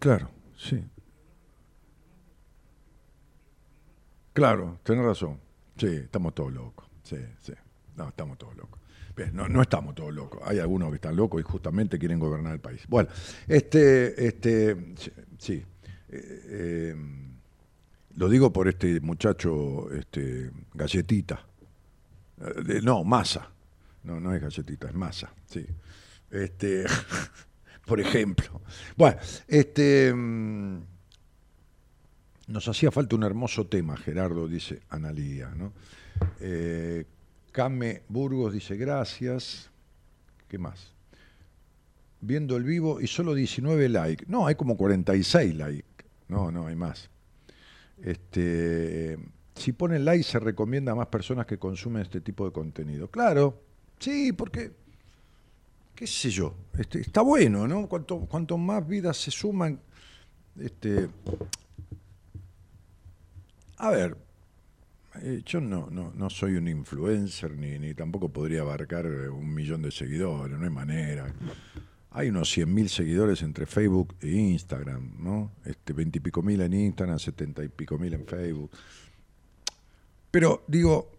Claro, 0.00 0.30
sí. 0.58 0.84
Claro, 4.32 4.80
tenés 4.82 5.04
razón. 5.04 5.40
Sí, 5.76 5.86
estamos 5.86 6.34
todos 6.34 6.52
locos. 6.52 6.88
Sí, 7.04 7.18
sí. 7.40 7.52
No, 7.94 8.08
estamos 8.08 8.36
todos 8.36 8.56
locos. 8.56 8.80
No, 9.32 9.48
no 9.48 9.62
estamos 9.62 9.94
todos 9.94 10.14
locos. 10.14 10.42
Hay 10.44 10.58
algunos 10.58 10.90
que 10.90 10.96
están 10.96 11.16
locos 11.16 11.40
y 11.40 11.44
justamente 11.44 11.98
quieren 11.98 12.18
gobernar 12.18 12.52
el 12.52 12.60
país. 12.60 12.82
Bueno, 12.88 13.08
este, 13.48 14.26
este, 14.26 14.94
sí. 15.38 15.64
Eh, 16.08 16.42
eh, 16.48 16.96
lo 18.16 18.28
digo 18.28 18.52
por 18.52 18.68
este 18.68 19.00
muchacho, 19.00 19.90
este, 19.92 20.50
galletita. 20.74 21.46
Eh, 22.40 22.80
no, 22.82 23.04
masa. 23.04 23.50
No, 24.04 24.20
no 24.20 24.34
es 24.34 24.40
galletita, 24.40 24.88
es 24.88 24.94
masa, 24.94 25.32
sí. 25.46 25.66
Este, 26.30 26.84
por 27.86 28.00
ejemplo. 28.00 28.60
Bueno, 28.96 29.16
este. 29.48 30.12
mm, 30.14 30.78
nos 32.48 32.68
hacía 32.68 32.92
falta 32.92 33.16
un 33.16 33.24
hermoso 33.24 33.66
tema, 33.66 33.96
Gerardo, 33.96 34.46
dice 34.46 34.82
Analía, 34.90 35.52
¿no? 35.56 35.72
Came 37.56 38.02
Burgos 38.10 38.52
dice 38.52 38.76
gracias. 38.76 39.70
¿Qué 40.46 40.58
más? 40.58 40.92
Viendo 42.20 42.54
el 42.54 42.64
vivo 42.64 43.00
y 43.00 43.06
solo 43.06 43.32
19 43.32 43.88
likes. 43.88 44.26
No, 44.28 44.46
hay 44.46 44.56
como 44.56 44.76
46 44.76 45.54
likes. 45.54 46.04
No, 46.28 46.50
no, 46.50 46.66
hay 46.66 46.76
más. 46.76 47.08
Este, 48.02 49.18
si 49.54 49.72
ponen 49.72 50.04
like 50.04 50.22
se 50.22 50.38
recomienda 50.38 50.92
a 50.92 50.96
más 50.96 51.06
personas 51.06 51.46
que 51.46 51.58
consumen 51.58 52.02
este 52.02 52.20
tipo 52.20 52.44
de 52.44 52.52
contenido. 52.52 53.10
Claro, 53.10 53.62
sí, 54.00 54.34
porque, 54.34 54.72
qué 55.94 56.06
sé 56.06 56.28
yo, 56.28 56.54
este, 56.78 57.00
está 57.00 57.22
bueno, 57.22 57.66
¿no? 57.66 57.88
Cuanto, 57.88 58.58
más 58.58 58.86
vidas 58.86 59.16
se 59.16 59.30
suman, 59.30 59.80
este, 60.60 61.08
a 63.78 63.90
ver, 63.90 64.25
eh, 65.22 65.42
yo 65.44 65.60
no, 65.60 65.88
no, 65.90 66.12
no 66.14 66.30
soy 66.30 66.56
un 66.56 66.68
influencer 66.68 67.56
ni, 67.56 67.78
ni 67.78 67.94
tampoco 67.94 68.28
podría 68.28 68.62
abarcar 68.62 69.06
eh, 69.06 69.28
un 69.28 69.52
millón 69.54 69.82
de 69.82 69.90
seguidores, 69.90 70.58
no 70.58 70.64
hay 70.64 70.70
manera. 70.70 71.26
Hay 72.10 72.30
unos 72.30 72.56
100.000 72.56 72.88
seguidores 72.88 73.42
entre 73.42 73.66
Facebook 73.66 74.16
e 74.22 74.28
Instagram, 74.28 75.16
¿no? 75.18 75.52
Este, 75.64 75.92
20 75.92 76.16
y 76.16 76.20
pico 76.20 76.42
mil 76.42 76.60
en 76.62 76.72
Instagram, 76.72 77.18
70 77.18 77.64
y 77.64 77.68
pico 77.68 77.98
mil 77.98 78.14
en 78.14 78.26
Facebook. 78.26 78.70
Pero 80.30 80.64
digo, 80.66 81.12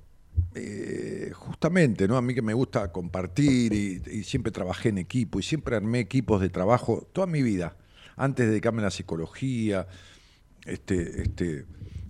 eh, 0.56 1.32
justamente, 1.34 2.07
¿no? 2.07 2.18
A 2.18 2.22
mí 2.22 2.34
que 2.34 2.41
me 2.41 2.53
gusta 2.53 2.91
compartir 2.91 3.74
y, 3.74 4.24
siempre 4.24 4.52
trabajé 4.52 4.90
en 4.90 4.98
equipo 4.98 5.40
y 5.40 5.44
siempre 5.44 5.76
armé 5.76 5.99
equipos 5.99 6.41
de 6.41 6.49
trabajo 6.49 7.07
toda 7.14 7.28
mi 7.28 7.44
vida, 7.44 7.78
antes 8.15 8.45
de 8.45 8.52
dedicarme 8.52 8.82
a 8.82 8.86
la 8.86 8.91
psicología, 8.91 9.88
este, 10.65 11.22
este 11.22 11.65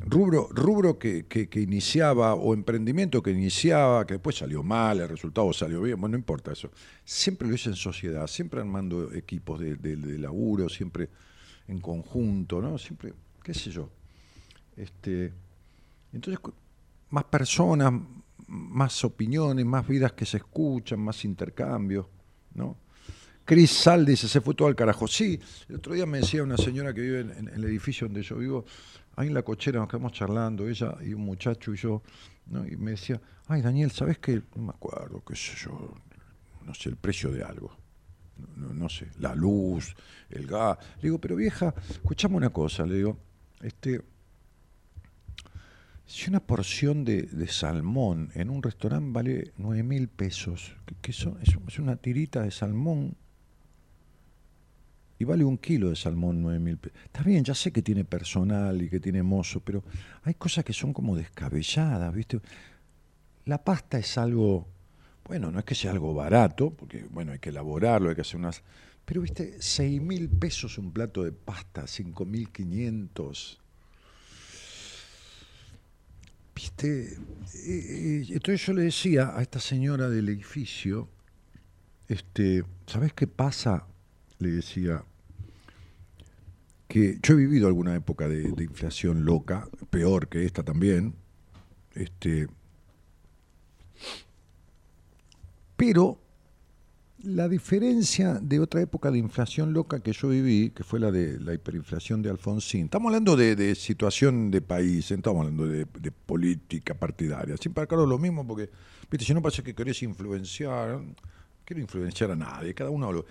rubro, 0.06 0.48
rubro 0.52 0.98
que, 0.98 1.26
que- 1.26 1.60
iniciaba 1.61 2.34
o 2.36 2.53
emprendimiento 2.53 3.22
que 3.22 3.32
iniciaba, 3.32 4.06
que 4.06 4.15
después 4.15 4.38
salió 4.38 4.64
mal, 4.64 4.99
el 4.99 5.10
resultado 5.10 5.52
salió 5.53 5.82
bien, 5.82 5.99
bueno, 5.99 6.14
no 6.14 6.19
importa 6.19 6.52
eso. 6.52 6.69
Siempre 7.03 7.48
lo 7.48 7.56
hice 7.56 7.69
en 7.69 7.76
sociedad, 7.76 8.28
siempre 8.28 8.60
armando 8.60 9.11
equipos 9.14 9.60
de, 9.60 10.18
laburo, 10.19 10.69
siempre 10.69 11.10
en 11.68 11.80
conjunto, 11.80 12.61
¿no? 12.61 12.78
Siempre, 12.78 13.14
qué 13.44 13.53
sé 13.53 13.72
yo. 13.72 13.90
Este, 14.76 15.34
entonces, 16.14 16.41
más 17.10 17.24
personas, 17.26 17.91
más 18.48 19.03
opiniones, 19.03 19.65
más 19.65 19.88
vidas 19.88 20.14
que 20.14 20.26
se 20.26 20.38
escuchan, 20.38 20.99
más 20.99 21.26
intercambios, 21.26 22.06
¿no? 22.53 22.78
Cris 23.44 23.72
Sal 23.72 24.06
dice, 24.06 24.28
se 24.28 24.41
fue 24.41 24.53
todo 24.53 24.68
al 24.68 24.76
carajo. 24.76 25.07
Sí, 25.07 25.40
el 25.69 25.78
otro 25.78 25.94
día 25.94 26.06
me 26.06 26.18
decía 26.19 26.44
una 26.44 26.57
señora 26.57 26.94
que 26.94 26.99
vive 26.99 27.22
en 27.22 27.48
el 27.48 27.64
edificio 27.64 28.06
donde 28.06 28.22
yo 28.22 28.36
vivo, 28.36 28.65
ahí 29.18 29.27
en 29.27 29.34
la 29.34 29.44
cochera 29.44 29.80
nos 29.80 29.89
quedamos 29.89 30.14
charlando, 30.14 30.68
ella 30.68 30.95
y 31.02 31.14
un 31.14 31.22
muchacho 31.26 31.73
y 31.73 31.77
yo, 31.77 32.02
¿no? 32.45 32.65
y 32.65 32.77
me 32.77 32.91
decía, 32.91 33.19
ay 33.48 33.61
Daniel, 33.61 33.91
¿sabes 33.91 34.18
qué? 34.19 34.41
No 34.56 34.61
me 34.64 34.69
acuerdo, 34.69 35.22
qué 35.26 35.35
sé 35.35 35.53
yo, 35.57 35.94
no 36.65 36.73
sé, 36.73 36.88
el 36.89 36.95
precio 36.95 37.30
de 37.31 37.44
algo. 37.44 37.76
No, 38.56 38.88
sé, 38.88 39.07
la 39.19 39.34
luz, 39.34 39.95
el 40.30 40.45
gas. 40.45 40.77
Le 40.98 41.03
digo, 41.03 41.19
pero 41.19 41.35
vieja, 41.35 41.73
escuchame 41.89 42.35
una 42.35 42.52
cosa, 42.52 42.85
le 42.85 42.95
digo, 42.95 43.18
este, 43.61 44.02
si 46.06 46.30
una 46.30 46.39
porción 46.39 47.03
de, 47.03 47.23
de 47.23 47.48
salmón 47.48 48.30
en 48.35 48.49
un 48.52 48.61
restaurante 48.61 49.11
vale 49.11 49.53
9 49.57 49.81
mil 49.84 50.07
pesos, 50.07 50.76
que, 50.85 50.94
que 51.02 51.14
son- 51.14 51.39
es, 51.41 51.57
es 51.68 51.80
una 51.80 51.95
tirita 51.95 52.44
de 52.44 52.52
salmón 52.52 53.18
y 55.19 55.23
vale 55.26 55.44
un 55.44 55.57
kilo 55.57 55.89
de 55.89 55.95
salmón 55.95 56.41
9 56.41 56.60
mil 56.60 56.77
pesos. 56.77 56.98
Está 57.06 57.23
bien, 57.23 57.44
ya 57.44 57.56
sé 57.56 57.72
que 57.72 57.81
tiene 57.81 58.03
personal 58.03 58.81
y 58.81 58.89
que 58.89 58.99
tiene 58.99 59.23
mozo, 59.23 59.60
pero 59.60 59.84
hay 60.23 60.35
cosas 60.35 60.64
que 60.64 60.73
son 60.73 60.94
como 60.94 61.15
descabelladas, 61.15 62.14
¿viste? 62.14 62.39
La 63.45 63.64
pasta 63.64 63.98
es 63.98 64.18
algo, 64.18 64.68
bueno, 65.26 65.52
no 65.52 65.60
es 65.60 65.65
que 65.65 65.73
sea 65.73 65.91
algo 65.91 66.14
barato, 66.14 66.72
porque 66.72 67.06
bueno, 67.10 67.31
hay 67.31 67.39
que 67.39 67.49
elaborarlo, 67.49 68.10
hay 68.10 68.15
que 68.15 68.22
hacer 68.22 68.38
unas... 68.38 68.61
Pero, 69.06 69.22
¿viste? 69.22 69.56
6 69.60 70.02
mil 70.02 70.30
pesos 70.30 70.77
un 70.77 70.91
plato 70.91 71.23
de 71.23 71.31
pasta, 71.31 71.88
5 71.88 72.26
mil 72.26 72.49
500. 72.49 73.60
¿Viste? 76.53 77.14
Eh, 77.14 77.18
eh, 77.65 78.26
entonces 78.30 78.65
yo 78.65 78.73
le 78.73 78.81
decía 78.81 79.31
a 79.34 79.41
esta 79.41 79.61
señora 79.61 80.10
del 80.10 80.27
edificio, 80.27 81.07
este, 82.10 82.65
¿sabes 82.85 83.14
qué 83.14 83.27
pasa? 83.27 83.85
Le 84.39 84.51
decía, 84.51 85.03
que 86.88 87.19
yo 87.22 87.34
he 87.34 87.38
vivido 87.38 87.68
alguna 87.68 87.95
época 87.95 88.27
de, 88.27 88.64
inflación 88.64 89.26
loca, 89.26 89.68
peor 89.89 90.27
que 90.27 90.45
esta 90.45 90.64
también, 90.64 91.14
este, 91.93 92.47
pero 95.76 96.19
la 97.23 97.49
diferencia 97.49 98.35
de 98.35 98.59
otra 98.59 98.81
época 98.81 99.11
de 99.11 99.18
inflación 99.18 99.73
loca 99.73 99.99
que 99.99 100.14
yo 100.14 100.30
viví, 100.30 100.69
que 100.69 100.84
fue 100.84 100.99
la 100.99 101.11
de 101.11 101.39
la 101.39 101.53
hiperinflación 101.53 102.22
de 102.22 102.30
Alfonsín, 102.30 102.85
estamos 102.85 103.09
hablando 103.09 103.35
de, 103.35 103.76
situación 103.76 104.49
de 104.49 104.61
país, 104.61 105.11
¿eh? 105.11 105.15
estamos 105.15 105.41
hablando 105.41 105.68
de, 105.68 105.85
política 106.26 106.93
partidaria, 106.93 107.57
siempre 107.57 107.84
aclaro 107.84 108.05
lo 108.05 108.18
mismo 108.18 108.47
porque, 108.47 108.69
viste, 109.11 109.26
si 109.26 109.34
no 109.34 109.41
pasa 109.41 109.61
que 109.61 109.76
querés 109.76 110.01
influenciar, 110.03 111.01
quiero 111.65 111.81
influenciar 111.81 112.31
a 112.31 112.35
nadie, 112.35 112.73
cada 112.73 112.91
uno 112.91 113.11
lo... 113.11 113.26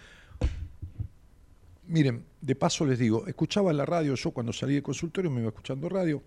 Miren, 1.89 2.25
de 2.41 2.55
paso 2.55 2.85
les 2.85 2.99
digo, 2.99 3.27
escuchaba 3.27 3.73
la 3.73 3.87
radio, 3.87 4.15
yo 4.15 4.31
cuando 4.31 4.53
salí 4.53 4.75
del 4.75 4.83
consultorio 4.83 5.31
me 5.31 5.41
iba 5.41 5.49
escuchando 5.49 5.89
radio, 5.89 6.23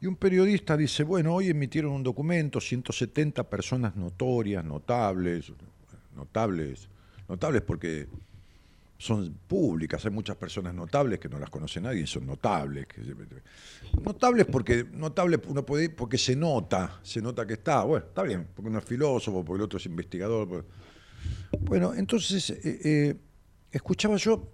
y 0.00 0.06
un 0.06 0.16
periodista 0.16 0.76
dice, 0.76 1.04
bueno, 1.04 1.34
hoy 1.34 1.48
emitieron 1.48 1.92
un 1.92 2.02
documento, 2.02 2.60
170 2.60 3.48
personas 3.48 3.94
notorias, 3.94 4.64
notables, 4.64 5.52
notables 6.14 6.88
Notables 7.28 7.62
porque 7.62 8.08
son 8.98 9.32
públicas, 9.48 10.04
hay 10.04 10.10
muchas 10.10 10.36
personas 10.36 10.74
notables 10.74 11.18
que 11.18 11.30
no 11.30 11.38
las 11.38 11.48
conoce 11.48 11.80
nadie 11.80 12.06
son 12.06 12.26
notables. 12.26 12.86
notables 14.04 14.44
porque 14.46 14.84
notables 14.92 15.40
uno 15.46 15.64
puede 15.64 15.88
porque 15.88 16.18
se 16.18 16.36
nota, 16.36 17.00
se 17.02 17.22
nota 17.22 17.46
que 17.46 17.54
está, 17.54 17.84
bueno, 17.84 18.04
está 18.06 18.22
bien, 18.22 18.46
porque 18.54 18.68
uno 18.68 18.78
es 18.78 18.84
filósofo, 18.84 19.42
porque 19.44 19.60
el 19.60 19.64
otro 19.64 19.78
es 19.78 19.86
investigador. 19.86 20.66
Bueno, 21.60 21.94
entonces 21.94 22.50
eh, 22.50 22.80
eh, 22.84 23.16
escuchaba 23.72 24.16
yo 24.16 24.48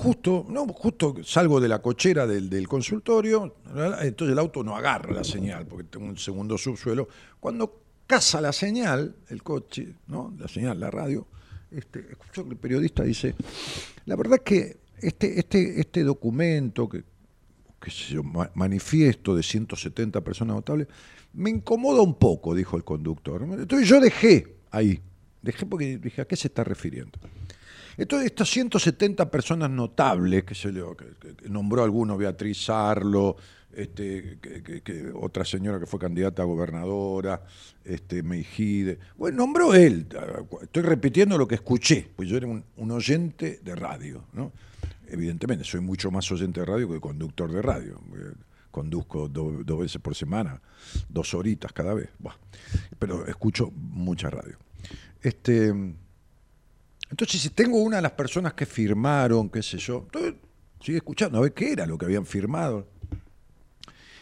justo, 0.00 0.46
no, 0.48 0.66
justo 0.68 1.16
salgo 1.22 1.60
de 1.60 1.68
la 1.68 1.80
cochera 1.80 2.26
del, 2.26 2.66
consultorio, 2.66 3.56
entonces 4.00 4.32
el 4.32 4.38
auto 4.38 4.64
no 4.64 4.74
agarra 4.74 5.12
la 5.12 5.24
señal, 5.24 5.66
porque 5.66 5.84
tengo 5.84 6.06
un 6.06 6.16
segundo 6.16 6.56
subsuelo. 6.56 7.08
Cuando 7.38 7.82
caza 8.06 8.40
la 8.40 8.52
señal, 8.52 9.14
el 9.28 9.42
coche, 9.42 9.94
¿no? 10.06 10.34
La 10.38 10.48
señal, 10.48 10.80
la 10.80 10.90
radio, 10.90 11.26
este, 11.70 12.00
escucho 12.10 12.44
que 12.44 12.50
el 12.50 12.56
periodista 12.56 13.02
dice, 13.02 13.34
la 14.06 14.16
verdad 14.16 14.38
es 14.38 14.44
que 14.44 14.76
este, 15.00 15.38
este, 15.38 15.80
este 15.80 16.02
documento, 16.02 16.88
que, 16.88 17.04
que 17.80 17.90
se 17.90 18.16
manifiesto 18.54 19.34
de 19.34 19.42
170 19.42 20.20
personas 20.22 20.56
notables, 20.56 20.88
me 21.32 21.50
incomoda 21.50 22.02
un 22.02 22.14
poco, 22.14 22.54
dijo 22.54 22.76
el 22.76 22.84
conductor. 22.84 23.42
Entonces 23.42 23.86
yo 23.86 24.00
dejé 24.00 24.56
ahí, 24.70 25.00
dejé 25.42 25.66
porque 25.66 25.98
dije, 25.98 26.22
¿a 26.22 26.24
qué 26.24 26.36
se 26.36 26.48
está 26.48 26.64
refiriendo? 26.64 27.18
Entonces, 28.00 28.30
estas 28.30 28.48
170 28.48 29.30
personas 29.30 29.68
notables, 29.70 30.44
que 30.44 30.54
se 30.54 30.72
le, 30.72 30.82
nombró 31.50 31.84
alguno, 31.84 32.16
Beatriz 32.16 32.70
Arlo, 32.70 33.36
este, 33.74 34.38
otra 35.14 35.44
señora 35.44 35.78
que 35.78 35.84
fue 35.84 36.00
candidata 36.00 36.40
a 36.40 36.46
gobernadora, 36.46 37.42
este, 37.84 38.22
Meijide, 38.22 38.98
bueno, 39.18 39.36
nombró 39.36 39.74
él, 39.74 40.06
estoy 40.62 40.82
repitiendo 40.82 41.36
lo 41.36 41.46
que 41.46 41.56
escuché, 41.56 42.08
pues 42.16 42.26
yo 42.26 42.38
era 42.38 42.46
un, 42.46 42.90
oyente 42.90 43.60
de 43.62 43.74
radio, 43.74 44.24
¿no? 44.32 44.50
Evidentemente, 45.06 45.64
soy 45.64 45.80
mucho 45.82 46.10
más 46.10 46.32
oyente 46.32 46.60
de 46.60 46.66
radio 46.66 46.90
que 46.90 47.00
conductor 47.00 47.52
de 47.52 47.60
radio. 47.60 48.00
Conduzco 48.70 49.28
dos 49.28 49.78
veces 49.78 50.00
por 50.00 50.14
semana, 50.14 50.62
dos 51.08 51.34
horitas 51.34 51.72
cada 51.74 51.92
vez. 51.92 52.08
pero 52.98 53.26
escucho 53.26 53.70
mucha 53.74 54.30
radio. 54.30 54.56
Este, 55.20 55.74
entonces, 57.10 57.40
si 57.40 57.50
tengo 57.50 57.78
una 57.78 57.96
de 57.96 58.02
las 58.02 58.12
personas 58.12 58.54
que 58.54 58.66
firmaron, 58.66 59.50
qué 59.50 59.62
sé 59.62 59.78
yo, 59.78 60.06
sigue 60.80 60.98
escuchando 60.98 61.38
a 61.38 61.40
ver 61.42 61.52
qué 61.52 61.72
era 61.72 61.84
lo 61.84 61.98
que 61.98 62.06
habían 62.06 62.24
firmado. 62.24 62.86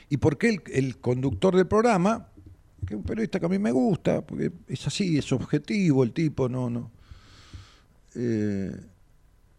Y 0.08 0.16
por 0.16 0.38
qué 0.38 0.58
el, 0.72 0.98
conductor 0.98 1.54
del 1.54 1.66
programa, 1.66 2.28
que 2.86 2.94
es 2.94 2.98
un 2.98 3.04
periodista 3.04 3.38
que 3.38 3.46
a 3.46 3.50
mí 3.50 3.58
me 3.58 3.72
gusta, 3.72 4.22
porque 4.22 4.50
es 4.66 4.86
así, 4.86 5.18
es 5.18 5.30
objetivo 5.32 6.02
el 6.02 6.12
tipo, 6.12 6.48
no, 6.48 6.70
no. 6.70 6.90
Eh, 8.14 8.74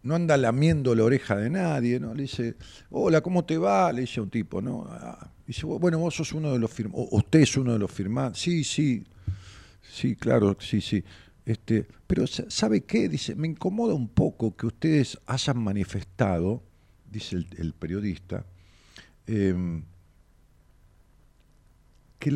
no 0.02 0.14
anda 0.16 0.36
lamiendo 0.36 0.94
la 0.96 1.04
oreja 1.04 1.36
de 1.36 1.50
nadie, 1.50 2.00
¿no? 2.00 2.14
Le 2.14 2.22
dice, 2.22 2.56
hola, 2.90 3.20
¿cómo 3.20 3.44
te 3.44 3.58
va? 3.58 3.92
Le 3.92 4.02
dice 4.02 4.18
a 4.18 4.24
un 4.24 4.30
tipo, 4.30 4.60
¿no? 4.60 4.88
Ah, 4.90 5.30
dice, 5.46 5.66
bueno, 5.66 6.00
vos 6.00 6.16
sos 6.16 6.32
uno 6.32 6.52
de 6.52 6.58
los 6.58 6.70
firmantes, 6.70 7.08
usted 7.12 7.40
es 7.40 7.56
uno 7.56 7.74
de 7.74 7.78
los 7.78 7.92
firmantes. 7.92 8.42
Sí, 8.42 8.64
sí, 8.64 9.04
sí, 9.82 10.16
claro, 10.16 10.56
sí, 10.58 10.80
sí. 10.80 11.04
Este, 11.44 11.86
pero 12.06 12.26
¿sabe 12.26 12.82
qué? 12.82 13.08
Dice, 13.08 13.34
me 13.34 13.48
incomoda 13.48 13.94
un 13.94 14.08
poco 14.08 14.56
que 14.56 14.66
ustedes 14.66 15.18
hayan 15.26 15.58
manifestado, 15.58 16.62
dice 17.10 17.36
el, 17.36 17.72
periodista, 17.72 18.44
em, 19.26 19.84
que, 22.18 22.30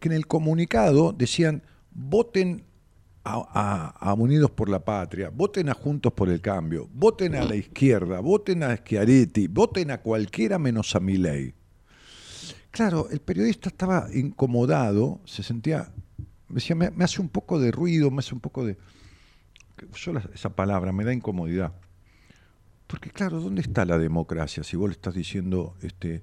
en 0.00 0.12
el 0.12 0.26
comunicado 0.26 1.12
decían, 1.12 1.62
voten 1.92 2.64
a, 3.24 4.14
Unidos 4.16 4.50
por 4.50 4.68
la 4.68 4.84
Patria, 4.84 5.30
voten 5.30 5.68
a 5.68 5.74
Juntos 5.74 6.12
por 6.12 6.28
el 6.28 6.40
Cambio, 6.40 6.88
voten 6.92 7.34
a 7.34 7.44
la 7.44 7.56
izquierda, 7.56 8.20
voten 8.20 8.62
a 8.62 8.76
Schiaretti, 8.76 9.48
voten 9.48 9.90
a 9.90 10.00
cualquiera 10.00 10.58
menos 10.58 10.94
a 10.94 11.00
mi 11.00 11.16
ley. 11.16 11.52
Claro, 12.70 13.08
el 13.10 13.20
periodista 13.20 13.68
estaba 13.68 14.08
incomodado, 14.12 15.20
se 15.24 15.42
sentía 15.42 15.92
decía, 16.48 16.76
me, 16.76 16.90
hace 17.02 17.20
un 17.20 17.28
poco 17.28 17.58
de 17.58 17.70
ruido, 17.70 18.10
me 18.10 18.20
hace 18.20 18.34
un 18.34 18.40
poco 18.40 18.64
de... 18.64 18.76
Yo 19.94 20.12
esa 20.32 20.50
palabra 20.50 20.92
me 20.92 21.04
da 21.04 21.12
incomodidad. 21.12 21.72
Porque 22.86 23.10
claro, 23.10 23.40
¿dónde 23.40 23.62
está 23.62 23.84
la 23.84 23.98
democracia? 23.98 24.62
Si 24.62 24.76
vos 24.76 24.88
le 24.88 24.92
estás 24.92 25.14
diciendo, 25.14 25.76
este, 25.82 26.22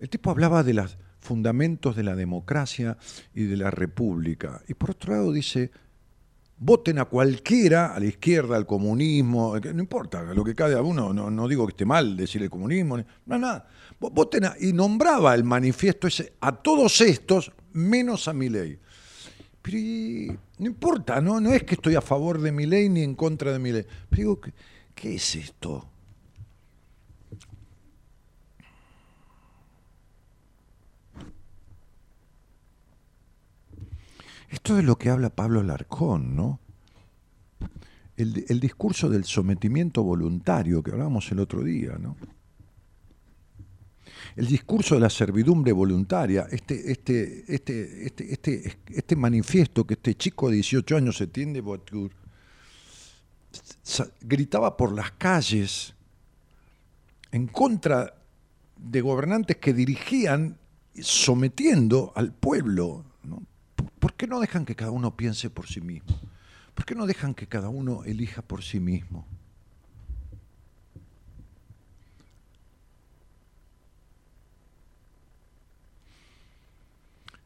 el 0.00 0.10
tipo 0.10 0.30
hablaba 0.30 0.62
de 0.62 0.74
los 0.74 0.98
fundamentos 1.20 1.94
de 1.94 2.02
la 2.02 2.16
democracia 2.16 2.98
y 3.34 3.44
de 3.44 3.56
la 3.56 3.70
república. 3.70 4.62
Y 4.66 4.74
por 4.74 4.90
otro 4.90 5.14
lado 5.14 5.32
dice, 5.32 5.70
voten 6.64 7.00
a 7.00 7.06
cualquiera, 7.06 7.92
a 7.92 7.98
la 7.98 8.06
izquierda, 8.06 8.56
al 8.56 8.66
comunismo, 8.66 9.58
no 9.58 9.80
importa, 9.80 10.22
lo 10.22 10.44
que 10.44 10.54
cada 10.54 10.80
uno, 10.80 11.12
no, 11.12 11.28
no 11.28 11.48
digo 11.48 11.66
que 11.66 11.72
esté 11.72 11.84
mal 11.84 12.16
decir 12.16 12.40
el 12.42 12.50
comunismo, 12.50 12.98
no, 13.26 13.38
nada. 13.38 13.66
Voten 13.98 14.44
a, 14.44 14.54
y 14.60 14.72
nombraba 14.72 15.34
el 15.34 15.44
manifiesto 15.44 16.06
ese 16.06 16.34
a 16.40 16.52
todos 16.52 17.00
estos, 17.00 17.52
menos 17.72 18.28
a 18.28 18.32
mi 18.32 18.48
ley. 18.48 18.78
Pero 19.60 20.38
no 20.58 20.66
importa, 20.66 21.20
¿no? 21.20 21.40
no 21.40 21.52
es 21.52 21.64
que 21.64 21.74
estoy 21.74 21.96
a 21.96 22.00
favor 22.00 22.40
de 22.40 22.52
mi 22.52 22.66
ley 22.66 22.88
ni 22.88 23.02
en 23.02 23.14
contra 23.14 23.52
de 23.52 23.58
mi 23.58 23.72
ley. 23.72 23.84
Pero 24.08 24.22
digo, 24.22 24.40
¿qué, 24.94 25.14
es 25.14 25.34
esto? 25.34 25.88
Esto 34.52 34.78
es 34.78 34.84
lo 34.84 34.98
que 34.98 35.08
habla 35.08 35.30
Pablo 35.30 35.62
Larcón, 35.62 36.36
¿no? 36.36 36.60
El, 38.16 38.60
discurso 38.60 39.08
del 39.08 39.24
sometimiento 39.24 40.04
voluntario 40.04 40.82
que 40.82 40.92
hablábamos 40.92 41.32
el 41.32 41.40
otro 41.40 41.64
día, 41.64 41.96
¿no? 41.98 42.16
el 44.36 44.46
discurso 44.46 44.94
de 44.94 45.00
la 45.00 45.10
servidumbre 45.10 45.72
voluntaria, 45.72 46.46
este, 46.50 46.92
este, 46.92 47.44
este, 47.52 48.06
este, 48.06 48.32
este, 48.32 48.78
este 48.86 49.16
manifiesto 49.16 49.84
que 49.84 49.94
este 49.94 50.14
chico 50.14 50.48
de 50.48 50.56
18 50.56 50.96
años, 50.96 51.20
Etienne 51.20 51.60
Voiture, 51.60 52.14
gritaba 54.20 54.76
por 54.76 54.92
las 54.92 55.12
calles 55.12 55.94
en 57.32 57.48
contra 57.48 58.14
de 58.76 59.00
gobernantes 59.00 59.56
que 59.56 59.72
dirigían 59.72 60.58
sometiendo 61.00 62.12
al 62.14 62.32
pueblo. 62.32 63.04
¿Por 63.98 64.14
qué 64.14 64.26
no 64.26 64.40
dejan 64.40 64.64
que 64.64 64.76
cada 64.76 64.90
uno 64.90 65.16
piense 65.16 65.50
por 65.50 65.66
sí 65.66 65.80
mismo? 65.80 66.18
¿Por 66.74 66.84
qué 66.84 66.94
no 66.94 67.06
dejan 67.06 67.34
que 67.34 67.46
cada 67.46 67.68
uno 67.68 68.04
elija 68.04 68.42
por 68.42 68.62
sí 68.62 68.80
mismo? 68.80 69.26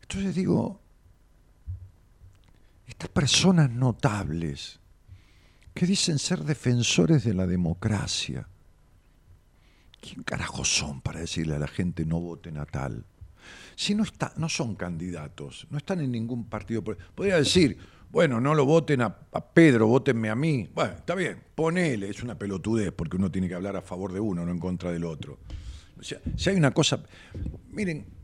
Entonces 0.02 0.34
digo, 0.34 0.80
estas 2.86 3.10
personas 3.10 3.70
notables 3.70 4.78
que 5.74 5.84
dicen 5.84 6.18
ser 6.18 6.44
defensores 6.44 7.24
de 7.24 7.34
la 7.34 7.46
democracia, 7.46 8.48
¿quién 10.00 10.22
carajo 10.22 10.64
son 10.64 11.00
para 11.00 11.20
decirle 11.20 11.56
a 11.56 11.58
la 11.58 11.66
gente 11.66 12.06
no 12.06 12.20
voten 12.20 12.56
a 12.58 12.64
tal? 12.64 13.04
Si 13.76 13.94
no, 13.94 14.02
no 14.36 14.48
son 14.48 14.74
candidatos, 14.74 15.68
no 15.70 15.78
están 15.78 16.00
en 16.00 16.10
ningún 16.10 16.48
partido. 16.48 16.82
Podría 16.82 17.36
decir, 17.36 17.78
bueno, 18.10 18.40
no 18.40 18.54
lo 18.54 18.64
voten 18.64 19.02
a, 19.02 19.14
Pedro, 19.54 19.86
votenme 19.86 20.30
a 20.30 20.34
mí. 20.34 20.68
Bueno, 20.74 20.94
está 20.94 21.14
bien, 21.14 21.40
ponele, 21.54 22.08
es 22.08 22.22
una 22.24 22.36
pelotudez 22.36 22.90
porque 22.90 23.16
uno 23.16 23.30
tiene 23.30 23.46
que 23.48 23.54
hablar 23.54 23.76
a 23.76 23.82
favor 23.82 24.12
de 24.12 24.18
uno, 24.18 24.44
no 24.44 24.50
en 24.50 24.58
contra 24.58 24.90
del 24.90 25.04
otro. 25.04 25.38
O 26.00 26.02
sea, 26.02 26.18
si 26.36 26.50
hay 26.50 26.56
una 26.56 26.72
cosa, 26.72 27.02
miren, 27.70 28.16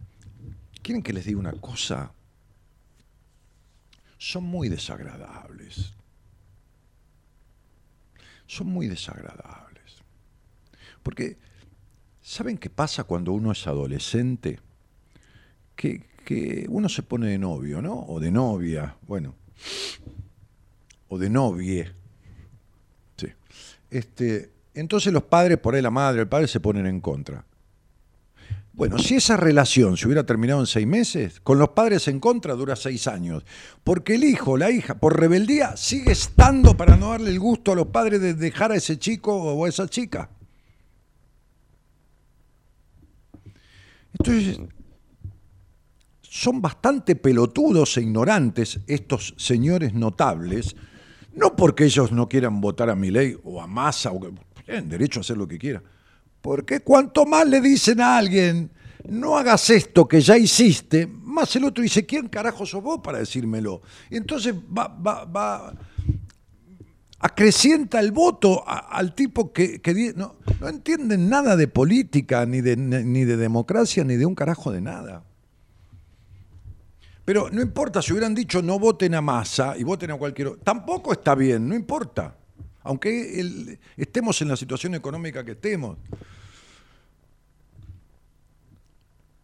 ¿Quieren 0.82 1.02
que 1.02 1.12
les 1.12 1.24
diga 1.24 1.38
una 1.38 1.52
cosa? 1.52 2.12
Son 4.18 4.42
muy 4.42 4.68
desagradables. 4.68 5.94
Son 8.46 8.66
muy 8.66 8.88
desagradables. 8.88 10.02
Porque, 11.02 11.38
¿saben 12.20 12.58
qué 12.58 12.68
pasa 12.68 13.04
cuando 13.04 13.32
uno 13.32 13.52
es 13.52 13.66
adolescente? 13.66 14.60
Que, 16.24 16.66
uno 16.68 16.88
se 16.88 17.02
pone 17.02 17.26
de 17.26 17.38
novio, 17.38 17.82
¿no? 17.82 18.06
O 18.08 18.20
de 18.20 18.30
novia, 18.30 18.96
bueno. 19.06 19.34
O 21.08 21.18
de 21.18 21.28
novie. 21.28 21.90
Sí. 23.16 23.26
Este, 23.90 24.50
entonces 24.74 25.12
los 25.12 25.24
padres, 25.24 25.58
por 25.58 25.74
ahí 25.74 25.82
la 25.82 25.90
madre, 25.90 26.22
el 26.22 26.28
padre 26.28 26.46
se 26.46 26.60
ponen 26.60 26.86
en 26.86 27.00
contra. 27.00 27.44
Bueno, 28.74 28.98
si 28.98 29.16
esa 29.16 29.36
relación 29.36 29.98
se 29.98 30.06
hubiera 30.06 30.24
terminado 30.24 30.60
en 30.60 30.66
seis 30.66 30.86
meses, 30.86 31.40
con 31.40 31.58
los 31.58 31.70
padres 31.70 32.08
en 32.08 32.20
contra 32.20 32.54
dura 32.54 32.74
seis 32.74 33.06
años. 33.06 33.44
Porque 33.84 34.14
el 34.14 34.24
hijo, 34.24 34.56
la 34.56 34.70
hija, 34.70 34.94
por 34.94 35.18
rebeldía, 35.20 35.76
sigue 35.76 36.12
estando 36.12 36.74
para 36.74 36.96
no 36.96 37.10
darle 37.10 37.30
el 37.30 37.38
gusto 37.38 37.72
a 37.72 37.76
los 37.76 37.88
padres 37.88 38.22
de 38.22 38.32
dejar 38.32 38.72
a 38.72 38.76
ese 38.76 38.98
chico 38.98 39.36
o 39.36 39.64
a 39.66 39.68
esa 39.68 39.86
chica. 39.88 40.30
Entonces, 44.14 44.58
son 46.32 46.62
bastante 46.62 47.14
pelotudos 47.14 47.98
e 47.98 48.00
ignorantes 48.00 48.80
estos 48.86 49.34
señores 49.36 49.92
notables 49.92 50.74
No 51.34 51.54
porque 51.54 51.84
ellos 51.84 52.10
no 52.10 52.26
quieran 52.26 52.58
votar 52.62 52.88
a 52.88 52.96
mi 52.96 53.10
ley 53.10 53.36
o 53.44 53.60
a 53.60 53.66
Massa, 53.66 54.12
o 54.12 54.18
que 54.18 54.32
tienen 54.64 54.88
derecho 54.88 55.20
a 55.20 55.22
hacer 55.22 55.36
lo 55.36 55.46
que 55.46 55.58
quieran. 55.58 55.82
Porque 56.40 56.80
cuanto 56.80 57.26
más 57.26 57.46
le 57.46 57.60
dicen 57.60 58.00
a 58.00 58.16
alguien, 58.16 58.70
no 59.08 59.36
hagas 59.36 59.68
esto 59.68 60.08
que 60.08 60.22
ya 60.22 60.38
hiciste, 60.38 61.06
más 61.06 61.54
el 61.56 61.64
otro 61.64 61.82
dice, 61.82 62.06
¿quién 62.06 62.28
carajo 62.28 62.64
sos 62.64 62.82
vos 62.82 63.00
para 63.02 63.18
decírmelo? 63.18 63.82
Y 64.10 64.16
entonces 64.16 64.54
va, 64.54 64.88
va, 64.88 65.24
va 65.24 65.74
acrecienta 67.18 68.00
el 68.00 68.10
voto 68.10 68.64
al 68.66 69.14
tipo 69.14 69.52
que, 69.52 69.80
no, 70.16 70.36
no, 70.60 70.68
entienden 70.68 71.28
nada 71.28 71.56
de 71.56 71.68
política, 71.68 72.46
ni 72.46 72.62
de, 72.62 72.76
ni 72.76 73.24
de 73.24 73.36
democracia, 73.36 74.02
ni 74.02 74.16
de 74.16 74.26
un 74.26 74.34
carajo 74.34 74.72
de 74.72 74.80
nada. 74.80 75.24
Pero 77.24 77.48
no 77.50 77.62
importa, 77.62 78.02
si 78.02 78.12
hubieran 78.12 78.34
dicho 78.34 78.62
no 78.62 78.78
voten 78.78 79.14
a 79.14 79.20
masa 79.20 79.76
y 79.76 79.84
voten 79.84 80.10
a 80.10 80.16
cualquier 80.16 80.48
otro, 80.48 80.60
tampoco 80.62 81.12
está 81.12 81.34
bien, 81.34 81.68
no 81.68 81.74
importa. 81.74 82.36
Aunque 82.84 83.78
estemos 83.96 84.42
en 84.42 84.48
la 84.48 84.56
situación 84.56 84.94
económica 84.94 85.44
que 85.44 85.52
estemos. 85.52 85.98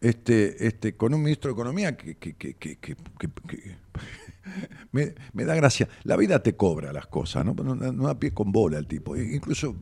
Este, 0.01 0.65
este, 0.65 0.95
con 0.95 1.13
un 1.13 1.21
ministro 1.21 1.49
de 1.49 1.53
Economía 1.53 1.97
que, 1.97 2.15
me, 4.91 5.13
da 5.45 5.55
gracia. 5.55 5.89
La 6.03 6.15
vida 6.15 6.41
te 6.41 6.55
cobra 6.55 6.93
las 6.93 7.07
cosas, 7.07 7.45
¿no? 7.45 7.53
No, 7.53 7.75
no 7.75 8.07
da 8.07 8.17
pie 8.17 8.33
con 8.33 8.51
bola 8.51 8.77
el 8.77 8.87
tipo. 8.87 9.15
E 9.15 9.35
incluso 9.35 9.75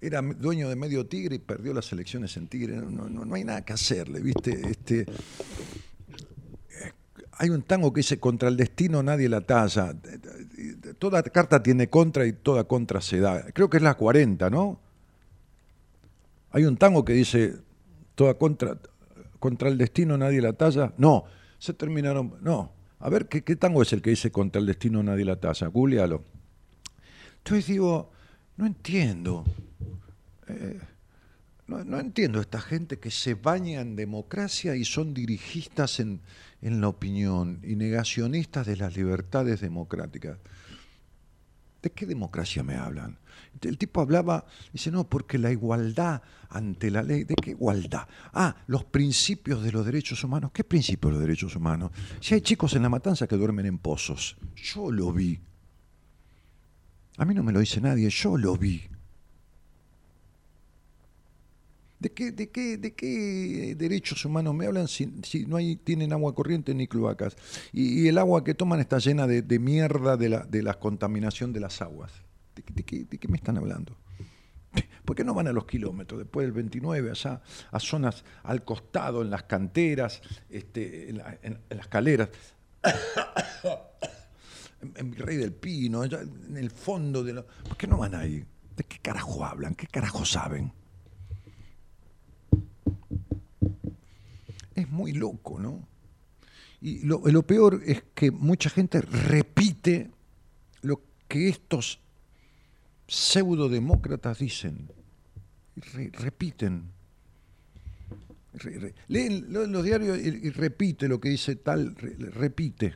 era 0.00 0.22
dueño 0.22 0.68
de 0.68 0.76
medio 0.76 1.06
Tigre 1.06 1.36
y 1.36 1.38
perdió 1.38 1.72
las 1.74 1.90
elecciones 1.92 2.36
en 2.36 2.46
Tigre. 2.48 2.76
No, 2.76 3.08
no, 3.08 3.24
no 3.24 3.34
hay 3.34 3.44
nada 3.44 3.64
que 3.64 3.72
hacerle, 3.72 4.20
¿viste? 4.20 4.70
Este, 4.70 5.06
hay 7.38 7.50
un 7.50 7.62
tango 7.62 7.92
que 7.92 8.00
dice 8.00 8.18
contra 8.18 8.48
el 8.48 8.56
destino 8.56 9.02
nadie 9.02 9.28
la 9.28 9.42
talla. 9.42 9.94
Toda 10.98 11.22
carta 11.22 11.62
tiene 11.62 11.88
contra 11.88 12.26
y 12.26 12.32
toda 12.32 12.64
contra 12.64 13.00
se 13.00 13.20
da. 13.20 13.44
Creo 13.52 13.68
que 13.68 13.76
es 13.76 13.82
la 13.82 13.94
40, 13.94 14.50
¿no? 14.50 14.80
Hay 16.50 16.64
un 16.64 16.76
tango 16.76 17.04
que 17.04 17.12
dice 17.12 17.56
toda 18.14 18.34
contra 18.34 18.78
contra 19.38 19.68
el 19.68 19.78
destino 19.78 20.16
nadie 20.18 20.40
la 20.40 20.54
talla. 20.54 20.92
No, 20.98 21.24
se 21.58 21.72
terminaron. 21.74 22.34
No. 22.40 22.72
A 22.98 23.08
ver, 23.08 23.28
¿qué, 23.28 23.56
tango 23.56 23.82
es 23.82 23.92
el 23.92 24.02
que 24.02 24.10
dice 24.10 24.30
contra 24.30 24.60
el 24.60 24.66
destino 24.66 25.02
nadie 25.02 25.24
la 25.24 25.36
talla? 25.36 25.68
Googlealo. 25.68 26.24
Entonces 27.38 27.66
digo, 27.66 28.10
no 28.56 28.66
entiendo. 28.66 29.44
Eh, 30.48 30.80
no, 31.66 31.84
no, 31.84 31.98
entiendo 31.98 32.40
esta 32.40 32.60
gente 32.60 32.98
que 32.98 33.10
se 33.10 33.34
baña 33.34 33.80
en 33.80 33.96
democracia 33.96 34.76
y 34.76 34.84
son 34.84 35.14
dirigistas 35.14 36.00
en, 36.00 36.20
en 36.62 36.80
la 36.80 36.88
opinión 36.88 37.60
y 37.62 37.76
negacionistas 37.76 38.66
de 38.66 38.76
las 38.76 38.96
libertades 38.96 39.60
democráticas. 39.60 40.38
¿De 41.82 41.90
qué 41.90 42.06
democracia 42.06 42.62
me 42.62 42.76
hablan? 42.76 43.18
El 43.60 43.78
tipo 43.78 44.00
hablaba, 44.00 44.44
dice, 44.72 44.90
no, 44.90 45.08
porque 45.08 45.38
la 45.38 45.50
igualdad 45.50 46.22
ante 46.50 46.90
la 46.90 47.02
ley, 47.02 47.24
¿de 47.24 47.34
qué 47.34 47.50
igualdad? 47.50 48.06
Ah, 48.32 48.56
los 48.66 48.84
principios 48.84 49.62
de 49.62 49.72
los 49.72 49.84
derechos 49.84 50.22
humanos. 50.24 50.50
¿Qué 50.52 50.64
principios 50.64 51.10
de 51.10 51.18
los 51.18 51.20
derechos 51.20 51.56
humanos? 51.56 51.90
Si 52.20 52.34
hay 52.34 52.40
chicos 52.40 52.74
en 52.74 52.82
la 52.82 52.88
matanza 52.88 53.26
que 53.26 53.36
duermen 53.36 53.66
en 53.66 53.78
pozos, 53.78 54.36
yo 54.56 54.90
lo 54.90 55.12
vi. 55.12 55.40
A 57.18 57.24
mí 57.24 57.34
no 57.34 57.42
me 57.42 57.52
lo 57.52 57.60
dice 57.60 57.80
nadie, 57.80 58.10
yo 58.10 58.36
lo 58.36 58.56
vi. 58.56 58.82
¿De 61.98 62.12
qué, 62.12 62.30
de, 62.30 62.50
qué, 62.50 62.76
¿De 62.76 62.94
qué 62.94 63.74
derechos 63.76 64.22
humanos 64.26 64.54
me 64.54 64.66
hablan 64.66 64.86
si, 64.86 65.06
no 65.46 65.56
hay, 65.56 65.76
tienen 65.76 66.12
agua 66.12 66.34
corriente 66.34 66.74
ni 66.74 66.86
cloacas? 66.86 67.36
Y, 67.72 68.06
el 68.08 68.18
agua 68.18 68.44
que 68.44 68.52
toman 68.52 68.80
está 68.80 68.98
llena 68.98 69.26
de, 69.26 69.58
mierda 69.58 70.18
de 70.18 70.28
la, 70.28 70.44
de 70.44 70.62
la, 70.62 70.74
contaminación 70.74 71.54
de 71.54 71.60
las 71.60 71.80
aguas. 71.80 72.12
¿De, 72.54 72.62
qué, 72.62 73.04
¿De, 73.04 73.18
qué, 73.18 73.28
me 73.28 73.38
están 73.38 73.56
hablando? 73.56 73.96
¿Por 75.06 75.16
qué 75.16 75.24
no 75.24 75.32
van 75.32 75.48
a 75.48 75.52
los 75.52 75.64
kilómetros? 75.64 76.18
Después 76.18 76.46
del 76.46 76.52
29, 76.52 77.10
allá, 77.10 77.40
a 77.70 77.80
zonas 77.80 78.24
al 78.42 78.62
costado, 78.62 79.22
en 79.22 79.30
las 79.30 79.44
canteras, 79.44 80.20
este, 80.50 81.08
en, 81.08 81.58
las 81.70 81.88
caleras, 81.88 82.28
en, 84.82 84.92
en 84.96 85.10
Virrey 85.12 85.38
del 85.38 85.52
Pino, 85.52 86.04
en 86.04 86.58
el 86.58 86.70
fondo 86.70 87.24
de 87.24 87.32
lo... 87.32 87.46
¿Por 87.46 87.78
qué 87.78 87.86
no 87.86 87.96
van 87.96 88.14
ahí? 88.14 88.44
¿De 88.76 88.84
qué 88.84 88.98
carajo 88.98 89.46
hablan? 89.46 89.74
¿Qué 89.74 89.86
carajo 89.86 90.26
saben? 90.26 90.72
Es 94.76 94.90
muy 94.90 95.12
loco, 95.12 95.58
¿no? 95.58 95.88
Y 96.80 97.00
lo, 97.06 97.42
peor 97.42 97.82
es 97.84 98.04
que 98.14 98.30
mucha 98.30 98.68
gente 98.68 99.00
repite 99.00 100.10
lo 100.82 101.00
que 101.26 101.48
estos 101.48 101.98
pseudodemócratas 103.08 104.38
dicen. 104.38 104.88
repiten. 105.74 106.92
leen 109.08 109.46
los 109.50 109.82
diarios 109.82 110.18
y, 110.18 110.50
repite 110.50 111.08
lo 111.08 111.18
que 111.18 111.30
dice 111.30 111.56
tal, 111.56 111.96
repite. 111.96 112.94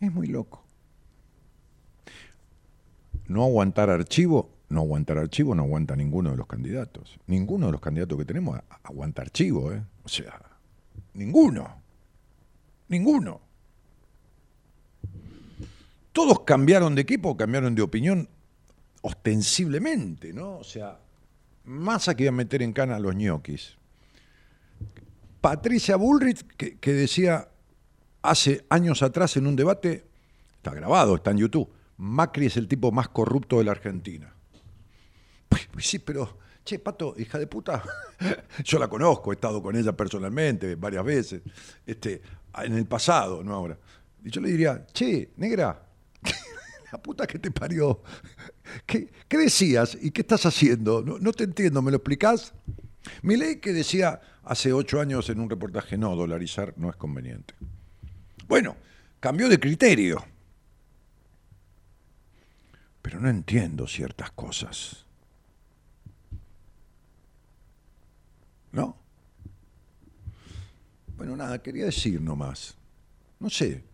Es 0.00 0.12
muy 0.12 0.26
loco. 0.26 0.64
No 3.28 3.44
aguantar 3.44 3.90
archivo 3.90 4.50
no 4.72 4.80
aguantar 4.80 5.18
archivo, 5.18 5.54
no 5.54 5.62
aguanta 5.62 5.94
ninguno 5.94 6.30
de 6.30 6.36
los 6.36 6.46
candidatos. 6.46 7.18
Ninguno 7.26 7.66
de 7.66 7.72
los 7.72 7.80
candidatos 7.80 8.18
que 8.18 8.24
tenemos 8.24 8.58
aguanta 8.82 9.22
archivo, 9.22 9.72
¿eh? 9.72 9.82
O 10.02 10.08
sea, 10.08 10.40
ninguno. 11.14 11.82
Ninguno. 12.88 13.40
Todos 16.12 16.40
cambiaron 16.40 16.94
de 16.94 17.02
equipo, 17.02 17.36
cambiaron 17.36 17.74
de 17.74 17.82
opinión 17.82 18.28
ostensiblemente, 19.02 20.32
¿no? 20.32 20.58
O 20.58 20.64
sea, 20.64 20.98
Massa 21.64 22.16
que 22.16 22.26
a 22.26 22.32
meter 22.32 22.60
en 22.62 22.72
cana 22.72 22.96
a 22.96 22.98
los 22.98 23.14
ñoquis. 23.14 23.76
Patricia 25.40 25.96
Bullrich, 25.96 26.44
que 26.56 26.92
decía 26.92 27.48
hace 28.22 28.64
años 28.68 29.02
atrás 29.02 29.36
en 29.36 29.46
un 29.46 29.56
debate, 29.56 30.06
está 30.56 30.72
grabado, 30.74 31.16
está 31.16 31.30
en 31.30 31.38
YouTube, 31.38 31.70
Macri 31.96 32.46
es 32.46 32.56
el 32.56 32.68
tipo 32.68 32.90
más 32.90 33.08
corrupto 33.08 33.58
de 33.58 33.64
la 33.64 33.72
Argentina. 33.72 34.31
Sí, 35.78 35.98
pero, 35.98 36.38
che, 36.64 36.78
Pato, 36.78 37.14
hija 37.18 37.38
de 37.38 37.46
puta, 37.46 37.82
yo 38.64 38.78
la 38.78 38.88
conozco, 38.88 39.32
he 39.32 39.34
estado 39.34 39.62
con 39.62 39.76
ella 39.76 39.92
personalmente 39.92 40.76
varias 40.76 41.04
veces, 41.04 41.42
este, 41.84 42.22
en 42.58 42.76
el 42.76 42.86
pasado, 42.86 43.42
no 43.42 43.54
ahora. 43.54 43.78
Y 44.24 44.30
yo 44.30 44.40
le 44.40 44.50
diría, 44.50 44.86
che, 44.92 45.32
negra, 45.36 45.84
la 46.92 47.02
puta 47.02 47.26
que 47.26 47.38
te 47.38 47.50
parió, 47.50 48.02
¿qué, 48.86 49.08
decías 49.28 49.98
y 50.00 50.10
qué 50.10 50.20
estás 50.20 50.46
haciendo? 50.46 51.02
No, 51.02 51.32
te 51.32 51.44
entiendo, 51.44 51.82
¿me 51.82 51.90
lo 51.90 51.96
explicás? 51.96 52.54
Mi 53.22 53.36
ley 53.36 53.56
que 53.56 53.72
decía 53.72 54.20
hace 54.44 54.72
ocho 54.72 55.00
años 55.00 55.28
en 55.28 55.40
un 55.40 55.50
reportaje, 55.50 55.98
no, 55.98 56.14
dolarizar 56.14 56.74
no 56.76 56.88
es 56.88 56.96
conveniente. 56.96 57.54
Bueno, 58.46 58.76
cambió 59.18 59.48
de 59.48 59.58
criterio. 59.58 60.24
Pero 63.00 63.18
no 63.18 63.28
entiendo 63.28 63.88
ciertas 63.88 64.30
cosas. 64.30 65.06
¿No? 68.72 68.96
Bueno, 71.16 71.36
nada, 71.36 71.62
quería 71.62 71.84
decir 71.84 72.20
nomás. 72.20 72.74
No 73.38 73.50
sé 73.50 73.84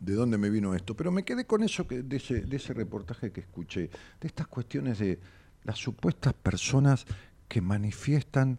de 0.00 0.14
dónde 0.14 0.38
me 0.38 0.50
vino 0.50 0.74
esto, 0.74 0.96
pero 0.96 1.12
me 1.12 1.24
quedé 1.24 1.44
con 1.44 1.62
eso 1.62 1.86
que, 1.86 2.02
de, 2.02 2.16
ese, 2.16 2.40
de 2.40 2.56
ese 2.56 2.72
reportaje 2.72 3.30
que 3.32 3.40
escuché, 3.40 3.90
de 4.20 4.26
estas 4.26 4.46
cuestiones 4.46 4.98
de 4.98 5.20
las 5.64 5.78
supuestas 5.78 6.32
personas 6.32 7.04
que 7.48 7.60
manifiestan 7.60 8.58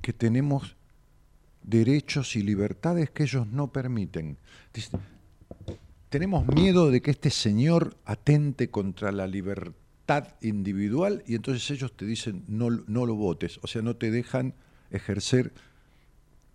que 0.00 0.12
tenemos 0.12 0.76
derechos 1.62 2.36
y 2.36 2.42
libertades 2.42 3.10
que 3.10 3.24
ellos 3.24 3.46
no 3.46 3.72
permiten. 3.72 4.38
Tenemos 6.08 6.46
miedo 6.46 6.90
de 6.90 7.02
que 7.02 7.10
este 7.10 7.30
señor 7.30 7.96
atente 8.04 8.70
contra 8.70 9.12
la 9.12 9.26
libertad 9.26 9.85
individual 10.40 11.22
y 11.26 11.34
entonces 11.34 11.68
ellos 11.70 11.96
te 11.96 12.04
dicen 12.04 12.44
no, 12.46 12.70
no 12.70 13.06
lo 13.06 13.14
votes, 13.14 13.58
o 13.62 13.66
sea, 13.66 13.82
no 13.82 13.96
te 13.96 14.10
dejan 14.10 14.54
ejercer 14.90 15.52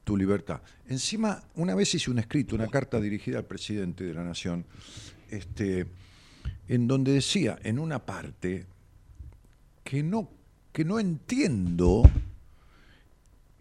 tu 0.03 0.17
libertad. 0.17 0.61
Encima, 0.87 1.43
una 1.55 1.75
vez 1.75 1.93
hice 1.93 2.09
un 2.09 2.19
escrito, 2.19 2.55
una 2.55 2.67
carta 2.67 2.99
dirigida 2.99 3.39
al 3.39 3.45
presidente 3.45 4.03
de 4.03 4.13
la 4.13 4.23
Nación, 4.23 4.65
este, 5.29 5.85
en 6.67 6.87
donde 6.87 7.11
decía, 7.11 7.59
en 7.63 7.77
una 7.77 7.99
parte, 7.99 8.65
que 9.83 10.01
no, 10.01 10.29
que 10.71 10.85
no 10.85 10.99
entiendo 10.99 12.03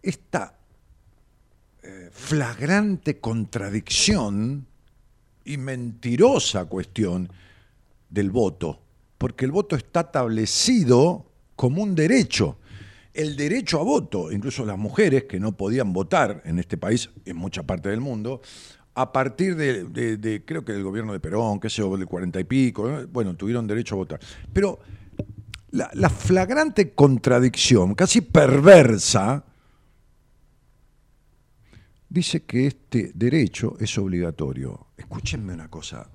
esta 0.01 0.57
eh, 1.83 2.09
flagrante 2.11 3.19
contradicción 3.19 4.65
y 5.43 5.57
mentirosa 5.57 6.65
cuestión 6.65 7.29
del 8.09 8.31
voto 8.31 8.79
porque 9.21 9.45
el 9.45 9.51
voto 9.51 9.75
está 9.75 9.99
establecido 9.99 11.27
como 11.55 11.83
un 11.83 11.93
derecho. 11.93 12.57
El 13.13 13.35
derecho 13.35 13.79
a 13.79 13.83
voto, 13.83 14.31
incluso 14.31 14.65
las 14.65 14.79
mujeres 14.79 15.25
que 15.25 15.39
no 15.39 15.51
podían 15.51 15.93
votar 15.93 16.41
en 16.43 16.57
este 16.57 16.75
país, 16.75 17.07
en 17.25 17.37
mucha 17.37 17.61
parte 17.61 17.89
del 17.89 18.01
mundo, 18.01 18.41
a 18.95 19.11
partir 19.11 19.55
de, 19.55 20.41
creo 20.43 20.65
que 20.65 20.73
del 20.73 20.81
gobierno 20.81 21.13
de 21.13 21.19
Perón, 21.19 21.59
qué 21.59 21.69
sé 21.69 21.83
del 21.83 22.07
cuarenta 22.07 22.39
y 22.39 22.45
pico, 22.45 22.89
¿no? 22.89 23.07
bueno, 23.09 23.35
tuvieron 23.35 23.67
derecho 23.67 23.93
a 23.93 23.99
votar. 23.99 24.19
Pero 24.51 24.79
la, 25.69 25.91
la 25.93 26.09
flagrante 26.09 26.89
contradicción, 26.95 27.93
casi 27.93 28.21
perversa, 28.21 29.45
dice 32.09 32.41
que 32.41 32.65
este 32.65 33.11
derecho 33.13 33.75
es 33.79 33.95
obligatorio. 33.99 34.87
Escúchenme 34.97 35.53
una 35.53 35.67
cosa, 35.67 36.09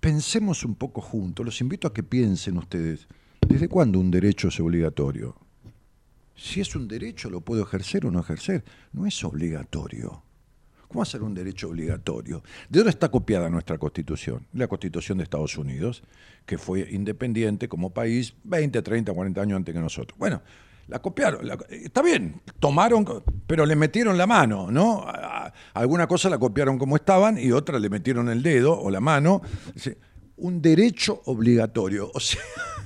pensemos 0.00 0.64
un 0.64 0.74
poco 0.74 1.00
juntos, 1.00 1.44
los 1.44 1.60
invito 1.60 1.88
a 1.88 1.94
que 1.94 2.02
piensen 2.02 2.58
ustedes, 2.58 3.06
¿desde 3.46 3.68
cuándo 3.68 3.98
un 3.98 4.10
derecho 4.10 4.48
es 4.48 4.60
obligatorio? 4.60 5.36
Si 6.34 6.60
es 6.60 6.76
un 6.76 6.86
derecho, 6.86 7.30
lo 7.30 7.40
puedo 7.40 7.62
ejercer 7.62 8.04
o 8.06 8.10
no 8.10 8.20
ejercer, 8.20 8.64
no 8.92 9.06
es 9.06 9.24
obligatorio. 9.24 10.22
¿Cómo 10.88 11.04
ser 11.04 11.22
un 11.22 11.34
derecho 11.34 11.68
obligatorio? 11.68 12.42
¿De 12.68 12.78
dónde 12.78 12.90
está 12.90 13.10
copiada 13.10 13.50
nuestra 13.50 13.76
Constitución? 13.76 14.46
La 14.52 14.68
Constitución 14.68 15.18
de 15.18 15.24
Estados 15.24 15.58
Unidos, 15.58 16.02
que 16.44 16.58
fue 16.58 16.88
independiente 16.92 17.68
como 17.68 17.90
país 17.90 18.34
20, 18.44 18.82
30, 18.82 19.12
40 19.12 19.40
años 19.40 19.56
antes 19.56 19.74
que 19.74 19.80
nosotros. 19.80 20.16
Bueno, 20.18 20.42
la 20.88 21.00
copiaron, 21.00 21.48
está 21.68 22.00
bien, 22.02 22.40
tomaron, 22.60 23.04
pero 23.46 23.66
le 23.66 23.74
metieron 23.76 24.16
la 24.16 24.26
mano, 24.26 24.70
¿no? 24.70 25.04
Alguna 25.74 26.06
cosa 26.06 26.30
la 26.30 26.38
copiaron 26.38 26.78
como 26.78 26.96
estaban 26.96 27.38
y 27.38 27.50
otra 27.52 27.78
le 27.78 27.88
metieron 27.90 28.28
el 28.28 28.42
dedo 28.42 28.78
o 28.78 28.90
la 28.90 29.00
mano. 29.00 29.42
Un 30.38 30.62
derecho 30.62 31.22
obligatorio, 31.26 32.10
o 32.14 32.20
sea, 32.20 32.40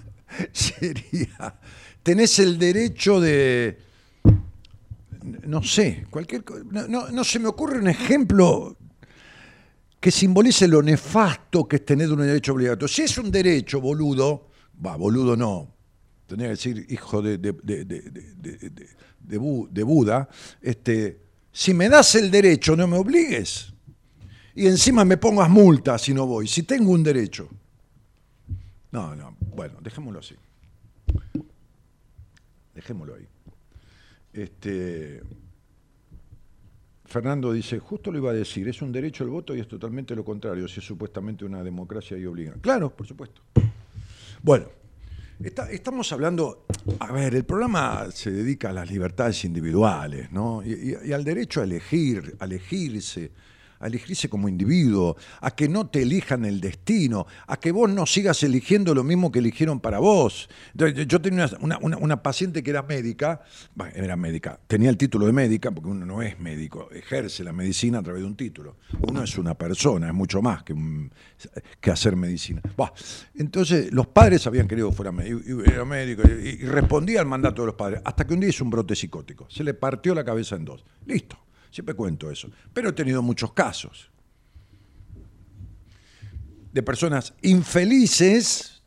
sería, 0.53 1.55
tenés 2.03 2.39
el 2.39 2.59
derecho 2.59 3.21
de, 3.21 3.79
no 5.47 5.63
sé, 5.63 6.07
cualquier 6.11 6.45
no, 6.71 6.87
no- 6.89 7.09
no 7.11 7.25
se 7.25 7.39
me 7.39 7.49
ocurre 7.49 7.79
un 7.79 7.89
ejemplo 7.89 8.77
que 9.99 10.11
simbolice 10.11 10.67
lo 10.67 10.81
nefasto 10.83 11.69
que 11.69 11.77
es 11.77 11.85
tener 11.85 12.11
un 12.11 12.21
derecho 12.21 12.53
obligatorio. 12.55 12.89
Si 12.89 13.03
es 13.03 13.19
un 13.19 13.31
derecho, 13.31 13.81
boludo, 13.83 14.49
va, 14.85 14.97
boludo 14.97 15.37
no, 15.37 15.75
tendría 16.31 16.48
que 16.48 16.52
decir 16.52 16.86
hijo 16.89 17.20
de 17.23 17.39
Buda, 19.85 20.28
este, 20.62 21.20
si 21.52 21.74
me 21.74 21.89
das 21.89 22.15
el 22.15 22.31
derecho, 22.31 22.77
no 22.77 22.86
me 22.86 22.97
obligues. 22.97 23.73
Y 24.55 24.66
encima 24.66 25.05
me 25.05 25.16
pongas 25.16 25.51
multa 25.51 25.98
si 25.98 26.15
no 26.15 26.27
voy, 26.27 26.47
si 26.47 26.62
tengo 26.62 26.93
un 26.93 27.02
derecho. 27.02 27.48
No, 28.93 29.16
no, 29.16 29.36
bueno, 29.55 29.78
dejémoslo 29.81 30.20
así. 30.20 30.36
Dejémoslo 32.74 33.16
ahí. 33.16 33.27
Este, 34.32 35.23
Fernando 37.07 37.52
dice, 37.52 37.81
justo 37.81 38.12
lo 38.12 38.19
iba 38.19 38.31
a 38.31 38.35
decir, 38.35 38.69
es 38.69 38.82
un 38.82 38.93
derecho 38.93 39.24
el 39.24 39.31
voto 39.31 39.57
y 39.57 39.61
es 39.61 39.66
totalmente 39.66 40.15
lo 40.15 40.24
contrario, 40.24 40.69
si 40.69 40.78
es 40.78 40.86
supuestamente 40.86 41.44
una 41.44 41.65
democracia 41.65 42.16
y 42.16 42.24
obliga. 42.24 42.55
Claro, 42.61 42.94
por 42.94 43.07
supuesto. 43.07 43.43
Bueno, 44.43 44.66
está- 45.43 45.71
estamos 45.71 46.12
hablando, 46.12 46.67
a 46.99 47.12
ver, 47.12 47.35
el 47.35 47.45
programa 47.45 48.07
se 48.12 48.31
dedica 48.31 48.71
a 48.71 48.73
las 48.73 48.91
libertades 48.91 49.45
individuales, 49.45 50.31
¿no? 50.33 50.62
Y, 50.65 50.73
y- 50.73 51.09
y 51.09 51.12
al 51.12 51.25
derecho 51.25 51.61
a 51.61 51.65
elegir, 51.65 52.37
a 52.39 52.45
elegirse, 52.45 53.31
a 53.81 53.86
elegirse 53.86 54.28
como 54.28 54.48
individuo, 54.48 55.16
a 55.40 55.51
que 55.51 55.69
no 55.69 55.89
te 55.89 56.02
elijan 56.02 56.44
el 56.44 56.61
destino, 56.61 57.27
a 57.47 57.57
que 57.59 57.73
vos 57.73 57.90
no 57.90 58.07
sigas 58.07 58.43
eligiendo 58.43 58.94
lo 58.94 59.02
mismo 59.02 59.32
que 59.32 59.39
eligieron 59.40 59.81
para 59.81 59.98
vos. 59.98 60.48
Yo- 60.74 61.20
tenía 61.20 61.51
una, 61.61 62.23
paciente 62.23 62.62
que 62.62 62.70
era 62.70 62.82
médica, 62.82 63.40
bueno, 63.74 63.93
era 63.97 64.16
médica, 64.16 64.61
tenía 64.66 64.90
el 64.90 64.97
título 64.97 65.27
de 65.27 65.32
médica, 65.32 65.70
porque 65.70 65.89
uno 65.90 66.05
no 66.07 66.23
es 66.23 66.39
médico, 66.39 66.89
ejerce 66.93 67.43
la 67.43 67.52
medicina 67.52 67.98
a 67.98 68.02
través 68.02 68.23
de 68.23 68.27
un 68.28 68.36
título. 68.36 68.77
Uno 69.01 69.23
es 69.23 69.36
una 69.39 69.55
persona, 69.55 70.09
es 70.09 70.15
mucho 70.15 70.43
más 70.43 70.62
que, 70.62 70.74
que 71.81 71.90
hacer 71.90 72.16
medicina. 72.16 72.61
Entonces, 73.35 73.93
los 73.93 74.07
padres 74.07 74.47
habían 74.47 74.69
querido 74.69 74.90
que 74.90 74.97
fuera 74.97 75.12
médico, 75.12 75.86
médico 75.86 76.23
y 76.28 76.57
respondía 76.66 77.20
al 77.20 77.27
mandato 77.27 77.62
de 77.62 77.66
los 77.66 77.74
padres, 77.74 78.01
hasta 78.05 78.27
que 78.27 78.35
un 78.35 78.40
día 78.40 78.51
hizo 78.51 78.65
un 78.65 78.70
brote 78.70 78.94
psicótico. 78.94 79.47
Se 79.48 79.65
le 79.65 79.74
partió 79.74 80.15
la 80.15 80.24
cabeza 80.24 80.57
en 80.57 80.65
dos. 80.65 80.85
Listo. 81.07 81.39
Siempre 81.71 81.95
cuento 81.95 82.31
eso. 82.31 82.51
Pero 82.73 82.91
he 82.91 82.93
tenido 82.93 83.23
muchos 83.23 83.53
casos 83.53 84.11
de 86.73 86.83
personas 86.83 87.35
infelices, 87.43 88.83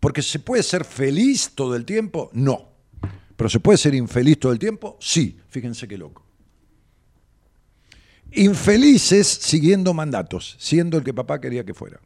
porque 0.00 0.22
se 0.22 0.38
puede 0.38 0.62
ser 0.62 0.84
feliz 0.84 1.52
todo 1.54 1.74
el 1.74 1.84
tiempo, 1.84 2.30
no. 2.32 2.68
Pero 3.36 3.48
se 3.48 3.60
puede 3.60 3.78
ser 3.78 3.94
infeliz 3.94 4.38
todo 4.38 4.52
el 4.52 4.58
tiempo, 4.58 4.96
sí. 5.00 5.38
Fíjense 5.48 5.86
qué 5.88 5.98
loco. 5.98 6.24
Infelices 8.32 9.26
siguiendo 9.26 9.94
mandatos, 9.94 10.56
siendo 10.58 10.98
el 10.98 11.04
que 11.04 11.14
papá 11.14 11.40
quería 11.40 11.64
que 11.64 11.74
fuera. 11.74 12.00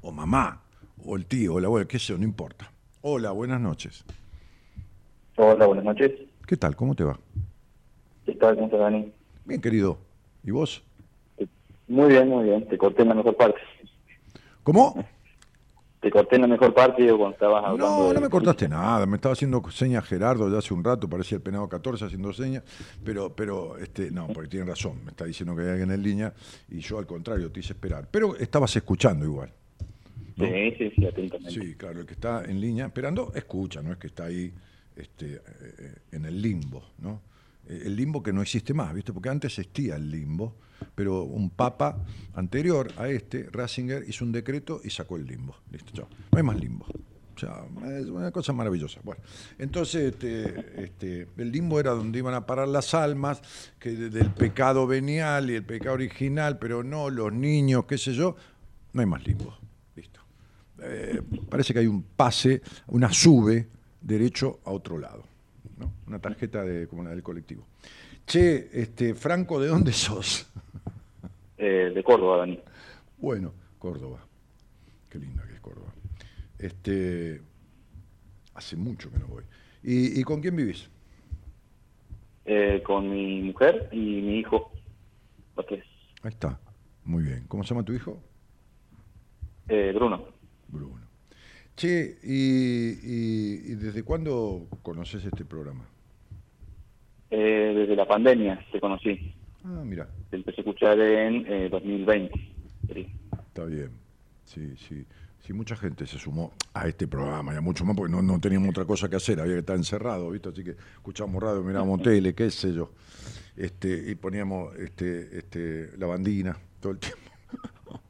O 0.00 0.10
mamá, 0.10 0.62
o 1.04 1.16
el 1.16 1.26
tío, 1.26 1.54
o 1.54 1.60
la 1.60 1.66
abuela, 1.66 1.86
qué 1.86 1.98
sé 1.98 2.06
yo, 2.06 2.18
no 2.18 2.24
importa. 2.24 2.70
Hola, 3.02 3.30
buenas 3.30 3.60
noches. 3.60 4.04
Hola, 5.36 5.66
buenas 5.66 5.84
noches. 5.84 6.12
¿Qué 6.46 6.56
tal? 6.56 6.74
¿Cómo 6.74 6.94
te 6.94 7.04
va? 7.04 7.18
¿Qué 8.26 8.34
tal? 8.34 8.56
¿Cómo 8.56 8.76
Dani? 8.76 9.12
Bien, 9.44 9.60
querido. 9.60 9.98
¿Y 10.42 10.50
vos? 10.50 10.82
Muy 11.88 12.08
bien, 12.08 12.28
muy 12.28 12.44
bien. 12.44 12.66
Te 12.68 12.76
corté 12.76 13.02
en 13.02 13.08
la 13.08 13.14
mejor 13.14 13.36
parte. 13.36 13.60
¿Cómo? 14.64 15.06
Te 16.00 16.10
corté 16.10 16.36
en 16.36 16.42
la 16.42 16.48
mejor 16.48 16.74
parte 16.74 17.02
digo, 17.02 17.18
cuando 17.18 17.34
estabas 17.34 17.64
hablando. 17.64 17.86
No, 18.02 18.08
de- 18.08 18.14
no 18.14 18.20
me 18.20 18.28
cortaste 18.28 18.68
nada. 18.68 19.06
Me 19.06 19.16
estaba 19.16 19.32
haciendo 19.34 19.62
señas 19.70 20.04
Gerardo 20.04 20.50
ya 20.50 20.58
hace 20.58 20.74
un 20.74 20.82
rato, 20.84 21.08
parecía 21.08 21.36
el 21.36 21.42
penado 21.42 21.68
14 21.68 22.04
haciendo 22.04 22.32
señas, 22.32 22.64
pero, 23.04 23.34
pero 23.34 23.78
este, 23.78 24.10
no, 24.10 24.26
porque 24.28 24.48
tiene 24.48 24.66
razón. 24.66 25.04
Me 25.04 25.10
está 25.12 25.24
diciendo 25.24 25.54
que 25.54 25.62
hay 25.62 25.68
alguien 25.70 25.90
en 25.92 26.02
línea 26.02 26.34
y 26.68 26.80
yo 26.80 26.98
al 26.98 27.06
contrario 27.06 27.50
te 27.50 27.60
hice 27.60 27.72
esperar. 27.72 28.08
Pero 28.10 28.36
estabas 28.36 28.74
escuchando 28.76 29.24
igual. 29.24 29.52
¿no? 30.36 30.44
Sí, 30.46 30.74
sí, 30.76 30.92
sí, 30.96 31.06
atentamente. 31.06 31.50
Sí, 31.50 31.74
claro, 31.76 32.00
el 32.00 32.06
que 32.06 32.12
está 32.14 32.44
en 32.44 32.60
línea 32.60 32.86
esperando, 32.86 33.32
escucha, 33.34 33.80
no 33.82 33.92
es 33.92 33.98
que 33.98 34.08
está 34.08 34.24
ahí 34.24 34.52
este, 34.96 35.36
eh, 35.36 35.40
en 36.12 36.24
el 36.26 36.42
limbo, 36.42 36.82
¿no? 36.98 37.20
El 37.68 37.96
limbo 37.96 38.22
que 38.22 38.32
no 38.32 38.42
existe 38.42 38.72
más, 38.74 38.94
¿viste? 38.94 39.12
Porque 39.12 39.28
antes 39.28 39.58
existía 39.58 39.96
el 39.96 40.10
limbo, 40.10 40.54
pero 40.94 41.22
un 41.24 41.50
papa 41.50 41.98
anterior 42.34 42.92
a 42.96 43.08
este, 43.08 43.48
Ratzinger, 43.50 44.04
hizo 44.08 44.24
un 44.24 44.32
decreto 44.32 44.80
y 44.84 44.90
sacó 44.90 45.16
el 45.16 45.26
limbo. 45.26 45.56
Listo, 45.70 45.92
chao. 45.92 46.08
No 46.32 46.38
hay 46.38 46.44
más 46.44 46.58
limbo. 46.60 46.86
O 47.34 47.38
sea, 47.38 47.64
es 47.98 48.06
una 48.06 48.30
cosa 48.30 48.52
maravillosa. 48.54 49.00
Bueno, 49.04 49.20
entonces 49.58 50.12
este, 50.14 50.84
este, 50.84 51.28
el 51.36 51.52
limbo 51.52 51.78
era 51.78 51.90
donde 51.90 52.18
iban 52.18 52.32
a 52.34 52.46
parar 52.46 52.66
las 52.68 52.94
almas, 52.94 53.42
que 53.78 53.90
de- 53.90 54.08
del 54.10 54.30
pecado 54.30 54.86
venial 54.86 55.50
y 55.50 55.56
el 55.56 55.64
pecado 55.64 55.96
original, 55.96 56.58
pero 56.58 56.82
no 56.82 57.10
los 57.10 57.32
niños, 57.32 57.84
qué 57.84 57.98
sé 57.98 58.14
yo. 58.14 58.36
No 58.94 59.00
hay 59.02 59.06
más 59.06 59.26
limbo. 59.26 59.54
Listo 59.94 60.20
eh, 60.82 61.20
parece 61.50 61.72
que 61.74 61.80
hay 61.80 61.86
un 61.86 62.02
pase, 62.02 62.62
una 62.86 63.12
sube 63.12 63.68
derecho 64.00 64.60
a 64.64 64.70
otro 64.70 64.96
lado. 64.98 65.24
¿No? 65.78 65.92
Una 66.06 66.18
tarjeta 66.18 66.64
de, 66.64 66.86
como 66.88 67.02
la 67.02 67.10
del 67.10 67.22
colectivo. 67.22 67.66
Che, 68.26 68.68
este, 68.72 69.14
Franco, 69.14 69.60
¿de 69.60 69.68
dónde 69.68 69.92
sos? 69.92 70.46
Eh, 71.58 71.90
de 71.94 72.04
Córdoba, 72.04 72.36
Dani. 72.36 72.60
Bueno, 73.16 73.54
Córdoba. 73.78 74.18
Qué 75.08 75.18
linda 75.18 75.42
que 75.46 75.54
es 75.54 75.60
Córdoba. 75.60 75.90
Este, 76.58 77.40
hace 78.52 78.76
mucho 78.76 79.10
que 79.10 79.18
no 79.18 79.26
voy. 79.26 79.42
¿Y, 79.82 80.20
y 80.20 80.22
con 80.22 80.42
quién 80.42 80.54
vivís? 80.54 80.90
Eh, 82.44 82.82
con 82.84 83.10
mi 83.10 83.40
mujer 83.40 83.88
y 83.90 83.96
mi 83.96 84.38
hijo. 84.40 84.70
Ahí 86.26 86.30
está. 86.30 86.58
Muy 87.04 87.22
bien. 87.22 87.44
¿Cómo 87.48 87.64
se 87.64 87.70
llama 87.70 87.84
tu 87.84 87.92
hijo? 87.92 88.20
Eh, 89.68 89.92
Bruno. 89.94 90.24
Bruno. 90.68 91.05
Che, 91.76 92.18
¿y, 92.22 92.90
y- 93.02 93.72
y 93.72 93.74
desde 93.74 94.02
cuándo 94.02 94.66
conoces 94.82 95.24
este 95.24 95.44
programa? 95.44 95.84
Eh, 97.30 97.74
desde 97.76 97.94
la 97.96 98.06
pandemia 98.06 98.64
te 98.72 98.80
conocí. 98.80 99.34
Ah, 99.64 99.82
mira, 99.84 100.08
Te 100.30 100.36
empecé 100.36 100.60
a 100.60 100.62
escuchar 100.62 100.98
en 101.00 101.44
eh, 101.46 101.68
2020. 101.68 102.32
Sí. 102.94 103.06
Está 103.48 103.64
bien. 103.64 103.90
Sí, 104.44 104.74
sí. 104.76 105.04
Sí, 105.40 105.52
mucha 105.52 105.76
gente 105.76 106.06
se 106.06 106.18
sumó 106.18 106.54
a 106.74 106.88
este 106.88 107.06
programa 107.06 107.52
y 107.54 107.56
a 107.56 107.60
mucho 107.60 107.84
más 107.84 107.94
porque 107.96 108.10
no, 108.12 108.20
no 108.22 108.40
teníamos 108.40 108.70
otra 108.70 108.84
cosa 108.84 109.08
que 109.08 109.16
hacer, 109.16 109.38
había 109.38 109.52
que 109.54 109.60
estar 109.60 109.76
encerrado, 109.76 110.30
¿viste? 110.30 110.48
Así 110.48 110.64
que 110.64 110.70
escuchábamos 110.70 111.40
radio, 111.42 111.62
mirábamos 111.62 112.02
tele, 112.02 112.34
qué 112.34 112.50
sé 112.50 112.72
yo. 112.74 112.90
Este, 113.56 114.10
y 114.10 114.14
poníamos 114.16 114.74
este, 114.76 115.38
este, 115.38 115.90
la 115.98 116.06
bandina 116.06 116.56
todo 116.80 116.92
el 116.92 116.98
tiempo. 116.98 117.20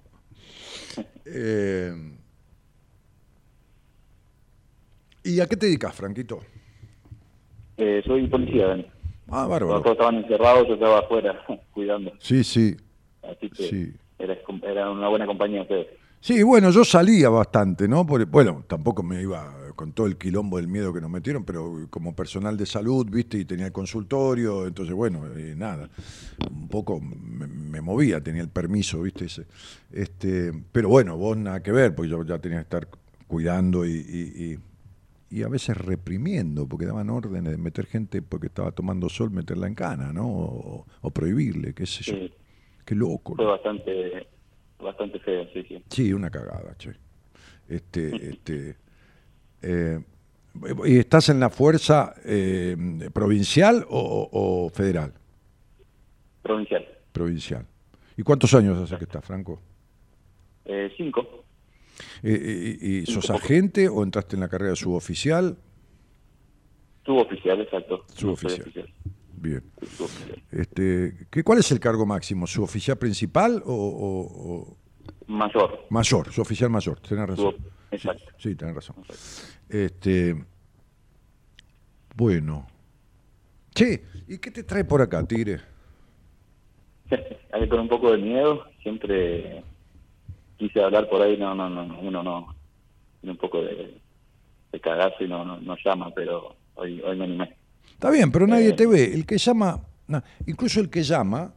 Eh, 1.28 1.92
¿Y 5.26 5.40
a 5.40 5.46
qué 5.46 5.56
te 5.56 5.66
dedicas, 5.66 5.94
Franquito? 5.94 6.40
Eh, 7.76 8.02
soy 8.06 8.26
policía, 8.28 8.68
Dani. 8.68 8.86
Ah, 9.28 9.44
Cuando 9.46 9.48
bárbaro. 9.50 9.82
todos 9.82 9.92
estaban 9.96 10.14
encerrados, 10.16 10.68
yo 10.68 10.74
estaba 10.74 11.00
afuera 11.00 11.44
cuidando. 11.74 12.12
Sí, 12.20 12.44
sí. 12.44 12.76
Así 13.22 13.50
que 13.50 13.62
Sí. 13.68 13.92
era, 14.18 14.36
era 14.62 14.90
una 14.90 15.08
buena 15.08 15.26
compañía 15.26 15.62
ustedes. 15.62 15.88
Sí, 16.20 16.42
bueno, 16.42 16.70
yo 16.70 16.84
salía 16.84 17.28
bastante, 17.28 17.86
¿no? 17.88 18.06
Porque, 18.06 18.24
bueno, 18.24 18.64
tampoco 18.66 19.02
me 19.02 19.20
iba 19.20 19.52
con 19.76 19.92
todo 19.92 20.06
el 20.06 20.16
quilombo 20.16 20.56
del 20.56 20.66
miedo 20.68 20.92
que 20.92 21.00
nos 21.00 21.10
metieron, 21.10 21.44
pero 21.44 21.86
como 21.90 22.16
personal 22.16 22.56
de 22.56 22.64
salud, 22.66 23.06
viste, 23.10 23.36
y 23.38 23.44
tenía 23.44 23.66
el 23.66 23.72
consultorio, 23.72 24.66
entonces 24.66 24.94
bueno, 24.94 25.26
eh, 25.36 25.54
nada, 25.56 25.90
un 26.50 26.68
poco 26.68 26.98
me, 27.00 27.46
me 27.46 27.80
movía, 27.82 28.20
tenía 28.22 28.40
el 28.42 28.48
permiso, 28.48 29.02
viste, 29.02 29.26
ese. 29.26 29.44
este, 29.92 30.52
pero 30.72 30.88
bueno, 30.88 31.16
vos 31.18 31.36
nada 31.36 31.62
que 31.62 31.70
ver, 31.72 31.94
porque 31.94 32.10
yo 32.10 32.24
ya 32.24 32.38
tenía 32.38 32.58
que 32.58 32.62
estar 32.62 32.88
cuidando 33.28 33.84
y, 33.84 33.90
y- 33.92 34.44
y- 34.52 34.58
y 35.30 35.42
a 35.42 35.48
veces 35.48 35.76
reprimiendo, 35.76 36.68
porque 36.68 36.86
daban 36.86 37.10
órdenes 37.10 37.52
de 37.52 37.58
meter 37.58 37.86
gente 37.86 38.22
porque 38.22 38.46
estaba 38.46 38.72
tomando 38.72 39.08
sol, 39.08 39.30
meterla 39.30 39.66
en 39.66 39.74
cana, 39.74 40.12
¿no? 40.12 40.28
O, 40.28 40.86
o 41.00 41.10
prohibirle, 41.10 41.74
qué 41.74 41.86
sé 41.86 42.04
yo. 42.04 42.14
Sí. 42.14 42.32
Qué 42.84 42.94
loco. 42.94 43.34
Fue 43.34 43.44
¿no? 43.44 43.50
bastante, 43.50 44.28
bastante 44.78 45.18
feo, 45.18 45.44
sí, 45.52 45.64
sí. 45.68 45.82
Sí, 45.90 46.12
una 46.12 46.30
cagada, 46.30 46.76
che. 46.78 46.92
Este, 47.68 48.14
este, 48.30 48.76
eh, 49.62 50.00
¿Y 50.86 50.98
estás 50.98 51.28
en 51.28 51.38
la 51.40 51.50
fuerza 51.50 52.14
eh, 52.24 52.76
provincial 53.12 53.84
o, 53.90 53.98
o- 54.32 54.64
o 54.66 54.70
federal? 54.70 55.12
Provincial. 56.42 56.86
Provincial. 57.12 57.66
¿Y 58.16 58.22
cuántos 58.22 58.54
años 58.54 58.78
hace 58.78 58.96
que 58.96 59.04
estás, 59.04 59.24
Franco? 59.24 59.60
Eh, 60.64 60.90
cinco. 60.96 61.44
Eh, 62.22 62.32
eh, 62.32 62.78
¿Y, 62.80 62.96
y 62.98 63.06
sos 63.06 63.30
agente 63.30 63.88
o 63.88 64.02
entraste 64.02 64.36
en 64.36 64.40
la 64.40 64.48
carrera 64.48 64.76
suboficial? 64.76 65.56
Suboficial, 67.04 67.60
exacto. 67.60 68.04
Suboficial. 68.14 68.72
Bien. 69.38 69.62
Suboficial. 69.96 70.42
Este, 70.50 71.26
¿qué, 71.30 71.44
¿Cuál 71.44 71.58
es 71.60 71.70
el 71.70 71.80
cargo 71.80 72.04
máximo? 72.06 72.46
¿Suboficial 72.46 72.98
principal 72.98 73.62
o, 73.64 73.72
o- 73.74 74.52
o 74.52 74.76
Mayor. 75.28 75.84
mayor? 75.90 76.32
Suboficial 76.32 76.70
mayor, 76.70 77.00
tenés 77.00 77.28
razón. 77.28 77.54
Exacto. 77.90 78.24
Sí, 78.38 78.50
sí, 78.50 78.54
tenés 78.56 78.74
razón. 78.74 78.96
Este, 79.68 80.34
bueno. 82.14 82.66
Che, 83.74 84.02
¿y 84.26 84.38
qué 84.38 84.50
te 84.50 84.62
trae 84.64 84.84
por 84.84 85.02
acá, 85.02 85.22
Tigre? 85.26 85.60
Ahí 87.52 87.68
con 87.68 87.80
un 87.80 87.88
poco 87.88 88.10
de 88.12 88.18
miedo, 88.18 88.64
siempre 88.82 89.62
quise 90.56 90.80
hablar 90.82 91.08
por 91.08 91.22
ahí, 91.22 91.36
no, 91.36 91.54
no, 91.54 91.68
no, 91.68 91.84
no, 91.86 92.00
uno 92.00 92.22
no, 92.22 92.54
tiene 93.20 93.32
un 93.32 93.38
poco 93.38 93.62
de, 93.62 94.00
de 94.72 94.80
cagazo 94.80 95.24
y 95.24 95.28
no, 95.28 95.44
no, 95.44 95.60
no 95.60 95.76
llama, 95.84 96.10
pero 96.14 96.56
hoy, 96.74 97.00
hoy 97.02 97.16
me 97.16 97.24
animé. 97.24 97.56
Está 97.92 98.10
bien, 98.10 98.30
pero 98.32 98.46
nadie 98.46 98.68
Eh. 98.70 98.72
te 98.74 98.86
ve. 98.86 99.12
El 99.14 99.24
que 99.26 99.38
llama, 99.38 99.80
no, 100.08 100.22
incluso 100.46 100.80
el 100.80 100.90
que 100.90 101.02
llama, 101.02 101.54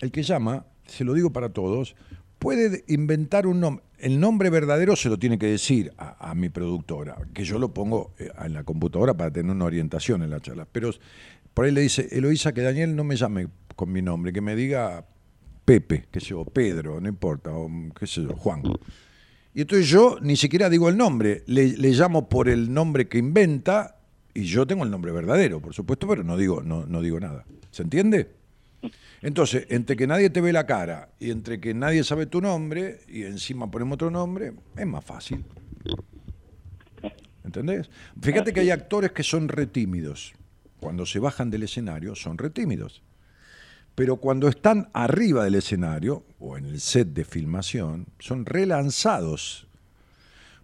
el 0.00 0.10
que 0.10 0.22
llama, 0.22 0.64
se 0.84 1.04
lo 1.04 1.12
digo 1.14 1.32
para 1.32 1.48
todos, 1.50 1.94
puede 2.38 2.84
inventar 2.88 3.46
un 3.46 3.60
nombre. 3.60 3.84
El 3.98 4.20
nombre 4.20 4.50
verdadero 4.50 4.96
se 4.96 5.08
lo 5.08 5.18
tiene 5.18 5.38
que 5.38 5.46
decir 5.46 5.92
a, 5.96 6.30
a 6.30 6.34
mi 6.34 6.50
productora, 6.50 7.16
que 7.32 7.44
yo 7.44 7.58
lo 7.58 7.72
pongo 7.72 8.12
eh, 8.18 8.28
en 8.44 8.52
la 8.52 8.62
computadora 8.64 9.14
para 9.14 9.30
tener 9.30 9.50
una 9.52 9.64
orientación 9.64 10.22
en 10.22 10.30
la 10.30 10.40
charla. 10.40 10.66
Pero 10.70 10.90
por 11.54 11.64
ahí 11.64 11.70
le 11.72 11.80
dice, 11.80 12.08
Eloísa, 12.10 12.52
que 12.52 12.60
Daniel 12.60 12.94
no 12.96 13.02
me 13.04 13.16
llame 13.16 13.46
con 13.76 13.90
mi 13.90 14.02
nombre, 14.02 14.32
que 14.32 14.42
me 14.42 14.56
diga 14.56 15.06
Pepe, 15.64 16.06
qué 16.10 16.20
sé 16.20 16.28
yo, 16.28 16.44
Pedro, 16.44 17.00
no 17.00 17.08
importa, 17.08 17.50
o 17.52 17.70
qué 17.98 18.06
sé 18.06 18.22
yo, 18.22 18.34
Juan. 18.36 18.62
Y 19.54 19.62
entonces 19.62 19.88
yo 19.88 20.18
ni 20.20 20.36
siquiera 20.36 20.68
digo 20.68 20.88
el 20.88 20.96
nombre, 20.96 21.42
le, 21.46 21.74
llamo 21.92 22.28
por 22.28 22.48
el 22.48 22.72
nombre 22.72 23.08
que 23.08 23.18
inventa 23.18 23.98
y 24.34 24.44
yo 24.44 24.66
tengo 24.66 24.84
el 24.84 24.90
nombre 24.90 25.12
verdadero, 25.12 25.60
por 25.60 25.72
supuesto, 25.72 26.08
pero 26.08 26.24
no 26.24 26.36
digo, 26.36 26.62
no, 26.62 26.84
no 26.86 27.00
digo 27.00 27.20
nada. 27.20 27.44
¿Se 27.70 27.82
entiende? 27.82 28.30
Entonces, 29.22 29.66
entre 29.70 29.96
que 29.96 30.06
nadie 30.06 30.28
te 30.28 30.40
ve 30.40 30.52
la 30.52 30.66
cara 30.66 31.08
y 31.18 31.30
entre 31.30 31.60
que 31.60 31.72
nadie 31.72 32.04
sabe 32.04 32.26
tu 32.26 32.40
nombre 32.40 33.00
y 33.08 33.22
encima 33.22 33.70
ponemos 33.70 33.94
otro 33.94 34.10
nombre, 34.10 34.52
es 34.76 34.86
más 34.86 35.04
fácil. 35.04 35.44
¿Entendés? 37.44 37.88
Fíjate 38.20 38.52
que 38.52 38.60
hay 38.60 38.70
actores 38.70 39.12
que 39.12 39.22
son 39.22 39.48
retímidos. 39.48 40.34
Cuando 40.80 41.06
se 41.06 41.18
bajan 41.20 41.50
del 41.50 41.62
escenario 41.62 42.14
son 42.14 42.36
retímidos. 42.36 43.02
Pero 43.94 44.16
cuando 44.16 44.48
están 44.48 44.88
arriba 44.92 45.44
del 45.44 45.54
escenario 45.54 46.24
o 46.40 46.56
en 46.58 46.64
el 46.66 46.80
set 46.80 47.08
de 47.08 47.24
filmación, 47.24 48.06
son 48.18 48.44
relanzados. 48.44 49.68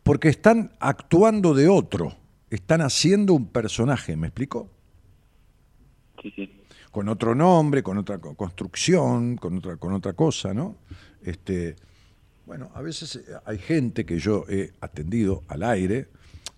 Porque 0.03 0.29
están 0.29 0.73
actuando 0.81 1.55
de 1.55 1.69
otro. 1.69 2.17
Están 2.51 2.81
haciendo 2.81 3.35
un 3.35 3.47
personaje, 3.47 4.17
¿me 4.17 4.27
explico? 4.29 4.69
Sí, 6.23 6.33
sí. 6.35 6.57
Con 6.91 7.09
otro 7.09 7.35
nombre, 7.37 7.83
con 7.85 7.99
otra 7.99 8.19
co- 8.19 8.35
construcción, 8.35 9.37
con 9.37 9.59
otra, 9.59 9.77
con 9.77 9.93
otra 9.93 10.13
cosa, 10.15 10.53
¿no? 10.53 10.77
Este, 11.23 11.77
bueno, 12.47 12.71
a 12.75 12.83
veces 12.83 13.15
eh, 13.17 13.23
hay 13.45 13.59
gente 13.59 14.05
que 14.05 14.19
yo 14.19 14.45
he 14.49 14.73
atendido 14.81 15.45
al 15.47 15.63
aire, 15.63 16.09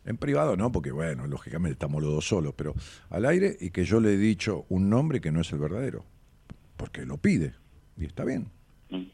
en 0.06 0.16
privado 0.16 0.56
no, 0.56 0.72
porque 0.72 0.90
bueno, 0.90 1.26
lógicamente 1.26 1.72
estamos 1.74 2.02
los 2.02 2.12
dos 2.14 2.26
solos, 2.26 2.54
pero 2.56 2.74
al 3.10 3.26
aire 3.26 3.56
y 3.60 3.70
que 3.70 3.84
yo 3.84 4.00
le 4.00 4.14
he 4.14 4.16
dicho 4.16 4.64
un 4.70 4.88
nombre 4.88 5.20
que 5.20 5.30
no 5.30 5.42
es 5.42 5.52
el 5.52 5.58
verdadero, 5.58 6.04
porque 6.76 7.04
lo 7.06 7.16
pide, 7.18 7.52
y 7.96 8.04
está 8.04 8.24
bien. 8.24 8.46
Mm. 8.90 9.04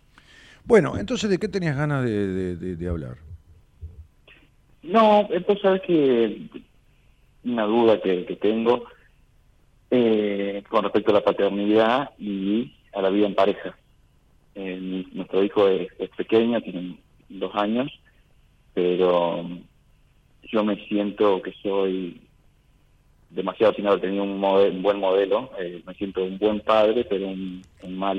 Bueno, 0.65 0.99
entonces, 0.99 1.29
¿de 1.31 1.39
qué 1.39 1.49
tenías 1.49 1.77
ganas 1.77 2.05
de, 2.05 2.27
de- 2.29 2.57
de- 2.57 2.77
de 2.77 2.89
hablar? 2.89 3.17
No, 4.83 5.29
eh, 5.31 5.41
pues 5.41 5.61
sabes 5.61 5.83
que 5.83 6.49
una 7.45 7.65
duda 7.65 8.01
que, 8.01 8.25
que 8.27 8.37
tengo 8.37 8.85
eh, 9.91 10.63
con 10.69 10.85
respecto 10.85 11.11
a 11.11 11.15
la 11.15 11.25
paternidad 11.25 12.11
y 12.19 12.75
a 12.93 13.03
la 13.03 13.11
vida 13.11 13.27
en 13.27 13.35
pareja. 13.35 13.77
Eh, 14.55 15.05
nuestro 15.13 15.43
hijo 15.43 15.69
es, 15.69 15.89
es 15.99 16.11
pequeño, 16.11 16.61
tiene 16.61 17.01
dos 17.29 17.55
años, 17.55 17.91
pero 18.75 19.49
yo 20.51 20.65
me 20.65 20.77
siento 20.87 21.41
que 21.43 21.53
soy 21.63 22.28
demasiado 23.31 23.75
sin 23.75 23.87
haber 23.87 24.01
tenido 24.01 24.25
un, 24.25 24.41
buen 24.83 24.99
modelo. 24.99 25.51
eh, 25.59 25.83
me 25.87 25.95
siento 25.95 26.25
un 26.25 26.39
buen 26.39 26.61
padre, 26.61 27.05
pero 27.05 27.29
un, 27.29 27.65
un 27.83 27.99
mal 27.99 28.19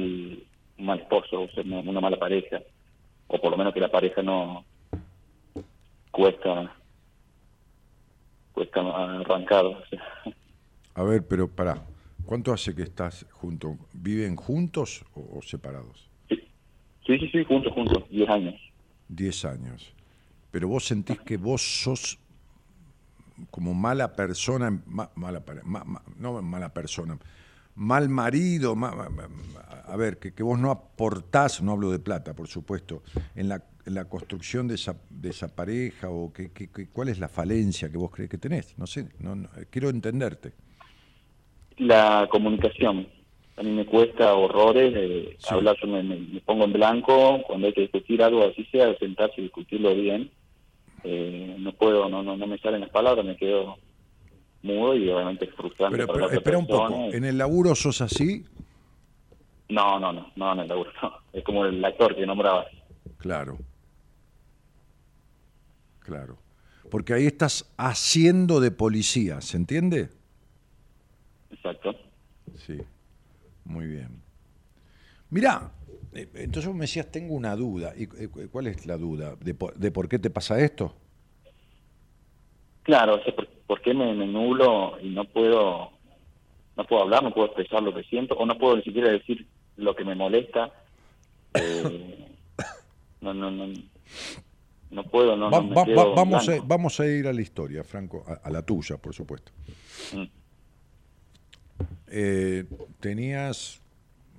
un 0.78 0.86
mal 0.86 1.00
esposo, 1.00 1.42
o 1.42 1.50
sea, 1.50 1.64
una, 1.64 2.00
mala 2.00 2.18
pareja. 2.18 2.62
O 3.28 3.40
por 3.40 3.52
lo 3.52 3.58
menos 3.58 3.74
que 3.74 3.80
la 3.82 3.92
pareja 3.92 4.22
no, 4.24 4.66
cuesta 6.12 6.76
cuesta 8.54 8.82
arrancar 8.82 9.66
o 9.66 9.84
sea. 9.90 10.04
A 10.96 11.04
ver, 11.04 11.28
pero 11.28 11.48
pará, 11.48 11.86
¿cuánto 12.26 12.52
hace 12.52 12.76
que 12.76 12.84
estás 12.84 13.26
juntos? 13.32 13.78
¿Viven 13.94 14.36
juntos 14.36 15.06
o- 15.14 15.38
o 15.38 15.42
separados? 15.42 16.10
sí 17.06 17.18
sí 17.18 17.30
sí 17.32 17.44
juntos 17.44 17.74
juntos 17.74 18.04
10 18.10 18.30
años 18.30 18.56
10 19.10 19.44
años. 19.44 19.94
Pero 20.52 20.68
vos 20.68 20.86
sentís 20.86 21.20
que 21.20 21.38
vos 21.38 21.62
sos 21.62 22.20
como 23.52 23.74
mala 23.74 24.14
persona, 24.16 24.70
ma- 24.86 25.10
mala, 25.16 25.44
ma- 25.64 25.84
ma- 25.84 26.02
no 26.18 26.42
mala 26.42 26.74
persona, 26.74 27.18
mal 27.76 28.10
marido, 28.10 28.76
ma- 28.76 28.94
ma- 28.96 29.10
ma- 29.10 29.28
a 29.88 29.96
ver, 29.96 30.18
que, 30.20 30.34
que 30.34 30.44
vos 30.44 30.60
no 30.60 30.72
aportás, 30.72 31.62
no 31.62 31.72
hablo 31.72 31.92
de 31.92 32.00
plata, 32.00 32.34
por 32.36 32.48
supuesto, 32.48 33.04
en 33.36 33.50
la, 33.50 33.64
en 33.86 33.94
la 33.96 34.06
construcción 34.06 34.68
de 34.68 34.76
esa, 34.76 34.96
de 35.10 35.30
esa 35.30 35.48
pareja 35.56 36.10
o 36.10 36.32
que, 36.34 36.52
que- 36.52 36.70
que- 36.70 36.88
cuál 36.90 37.10
es 37.10 37.20
la 37.20 37.30
falencia 37.30 37.90
que 37.90 37.98
vos 37.98 38.12
crees 38.12 38.30
que 38.30 38.38
tenés. 38.38 38.78
No 38.78 38.86
sé, 38.86 39.10
no, 39.20 39.36
no, 39.36 39.50
quiero 39.70 39.90
entenderte. 39.90 40.54
la 41.78 42.28
comunicación 42.30 43.08
a 43.56 43.64
mí 43.64 43.72
me 43.72 43.86
cuesta 43.86 44.34
horrores 44.36 44.94
eh, 44.96 45.36
Sí. 45.38 45.54
hablar 45.54 45.76
yo 45.82 45.88
me, 45.88 46.02
me- 46.04 46.18
me 46.20 46.42
pongo 46.42 46.66
en 46.66 46.74
blanco 46.74 47.42
cuando 47.48 47.68
hay 47.68 47.74
que 47.74 47.82
discutir 47.82 48.22
algo 48.24 48.46
así 48.46 48.66
sea 48.72 48.98
sentarse 48.98 49.36
y 49.38 49.44
discutirlo 49.44 49.94
bien 49.96 50.32
eh, 51.04 51.56
no 51.60 51.74
puedo 51.74 52.10
no 52.10 52.22
no 52.24 52.36
no 52.38 52.48
me 52.48 52.58
salen 52.60 52.82
las 52.82 52.90
palabras 52.90 53.26
me 53.26 53.36
quedo 53.38 53.78
mudo 54.62 54.96
y 54.96 55.10
obviamente 55.10 55.46
es 55.46 55.54
frustrante 55.56 55.98
Pero, 55.98 56.08
para 56.08 56.26
pero 56.28 56.38
espera 56.40 56.58
un 56.58 56.68
poco. 56.68 56.94
¿en 57.14 57.24
el 57.26 57.38
laburo 57.38 57.76
sos 57.76 58.02
así? 58.02 58.46
no 59.70 60.00
no 60.00 60.12
no 60.14 60.32
no 60.36 60.54
en 60.54 60.60
el 60.60 60.68
laburo 60.68 60.92
no 61.02 61.14
es 61.34 61.44
como 61.44 61.66
el 61.66 61.84
actor 61.84 62.16
que 62.16 62.26
nombrabas 62.26 62.68
Claro. 63.18 63.58
Claro. 66.00 66.38
Porque 66.90 67.14
ahí 67.14 67.28
estás 67.28 67.72
haciendo 67.78 68.60
de 68.62 68.72
policía, 68.72 69.42
¿se 69.42 69.58
entiende? 69.58 70.10
exacto 71.52 71.96
Sí. 72.58 72.80
Muy 73.66 73.86
bien. 73.88 74.22
Mirá, 75.30 75.72
entonces 76.14 76.66
vos 76.68 76.76
me 76.76 76.82
decías, 76.86 77.12
tengo 77.12 77.34
una 77.36 77.56
duda. 77.56 77.94
¿Y 77.96 78.04
eh, 78.04 78.28
cu- 78.30 78.50
cuál 78.52 78.68
es 78.68 78.86
la 78.86 78.98
duda? 78.98 79.36
¿De 79.40 79.54
por, 79.54 79.76
de 79.78 79.92
por 79.92 80.08
qué 80.10 80.18
te 80.20 80.30
pasa 80.30 80.60
esto? 80.60 80.96
Claro, 82.84 83.22
sea, 83.24 83.36
¿por, 83.36 83.48
por 83.68 83.82
qué 83.82 83.94
me, 83.94 84.14
me 84.16 84.26
nulo 84.26 85.00
y 85.02 85.10
no 85.10 85.26
puedo 85.26 85.92
no 86.76 86.86
puedo 86.86 87.02
hablar, 87.04 87.22
no 87.24 87.34
puedo 87.34 87.48
expresar 87.48 87.84
lo 87.84 87.94
que 87.94 88.04
siento, 88.04 88.36
o 88.36 88.46
no 88.46 88.58
puedo 88.58 88.78
ni 88.78 88.84
siquiera 88.84 89.10
decir 89.12 89.46
lo 89.76 89.94
que 89.96 90.06
me 90.06 90.16
molesta? 90.16 90.72
Eh, 91.56 92.26
no, 93.20 93.34
no, 93.34 93.52
no, 93.52 93.68
no 94.92 95.04
puedo, 95.10 95.36
no, 95.36 95.50
Va- 95.52 95.60
no 95.60 95.68
me 95.68 95.76
va- 95.76 95.86
quedo 95.86 95.98
va- 95.98 96.10
en 96.10 96.16
vamos, 96.16 96.48
a, 96.50 96.62
vamos 96.64 97.00
a 97.02 97.06
ir 97.06 97.28
a 97.28 97.34
la 97.34 97.42
historia, 97.42 97.84
Franco, 97.84 98.24
a, 98.26 98.48
a 98.48 98.50
la 98.50 98.62
tuya, 98.62 98.96
por 98.98 99.14
supuesto. 99.14 99.52
Mm. 100.14 100.24
Eh, 102.08 102.66
tenías 103.00 103.82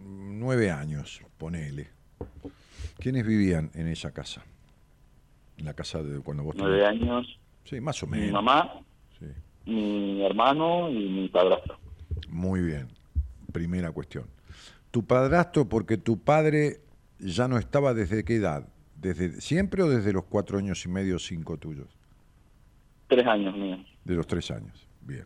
nueve 0.05 0.70
años, 0.70 1.20
ponele. 1.39 1.89
¿Quiénes 2.98 3.27
vivían 3.27 3.70
en 3.74 3.89
esa 3.89 4.12
casa? 4.12 4.43
En 5.56 5.64
la 5.64 5.74
casa 5.74 6.02
de 6.02 6.20
cuando 6.20 6.43
vos 6.44 6.55
Nueve 6.56 6.78
tenías- 6.82 6.90
años, 7.02 7.36
Sí, 7.64 7.81
más 7.81 8.02
o 8.02 8.06
Mi 8.06 8.18
menos. 8.18 8.32
mamá, 8.43 8.81
Sí. 9.18 9.27
mi 9.70 10.24
hermano 10.24 10.89
y 10.90 11.09
mi 11.09 11.28
padrastro. 11.28 11.78
Muy 12.28 12.60
bien. 12.62 12.89
Primera 13.52 13.93
cuestión. 13.93 14.24
Tu 14.90 15.05
padrastro, 15.05 15.68
porque 15.68 15.97
tu 15.97 16.18
padre 16.18 16.81
ya 17.18 17.47
no 17.48 17.59
estaba 17.59 17.94
desde 17.94 18.24
qué 18.24 18.36
edad? 18.36 18.66
¿Desde 18.97 19.40
siempre 19.40 19.82
o 19.82 19.89
desde 19.89 20.12
los 20.12 20.24
cuatro 20.24 20.59
años 20.59 20.85
y 20.85 20.89
medio, 20.89 21.18
cinco 21.18 21.56
tuyos? 21.59 21.89
Tres 23.09 23.27
años 23.27 23.55
míos. 23.56 23.81
De 24.05 24.14
los 24.14 24.27
tres 24.27 24.51
años. 24.51 24.86
Bien. 25.02 25.24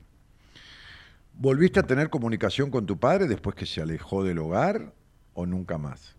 ¿Volviste 1.36 1.81
a 1.81 1.82
tener 1.82 2.11
comunicación 2.11 2.70
con 2.70 2.86
tu 2.86 2.98
padre 2.98 3.27
después 3.27 3.56
que 3.56 3.66
se 3.66 3.82
alejó 3.82 4.23
del 4.23 4.39
hogar 4.39 4.93
o 5.35 5.47
nunca 5.47 5.78
más? 5.78 6.16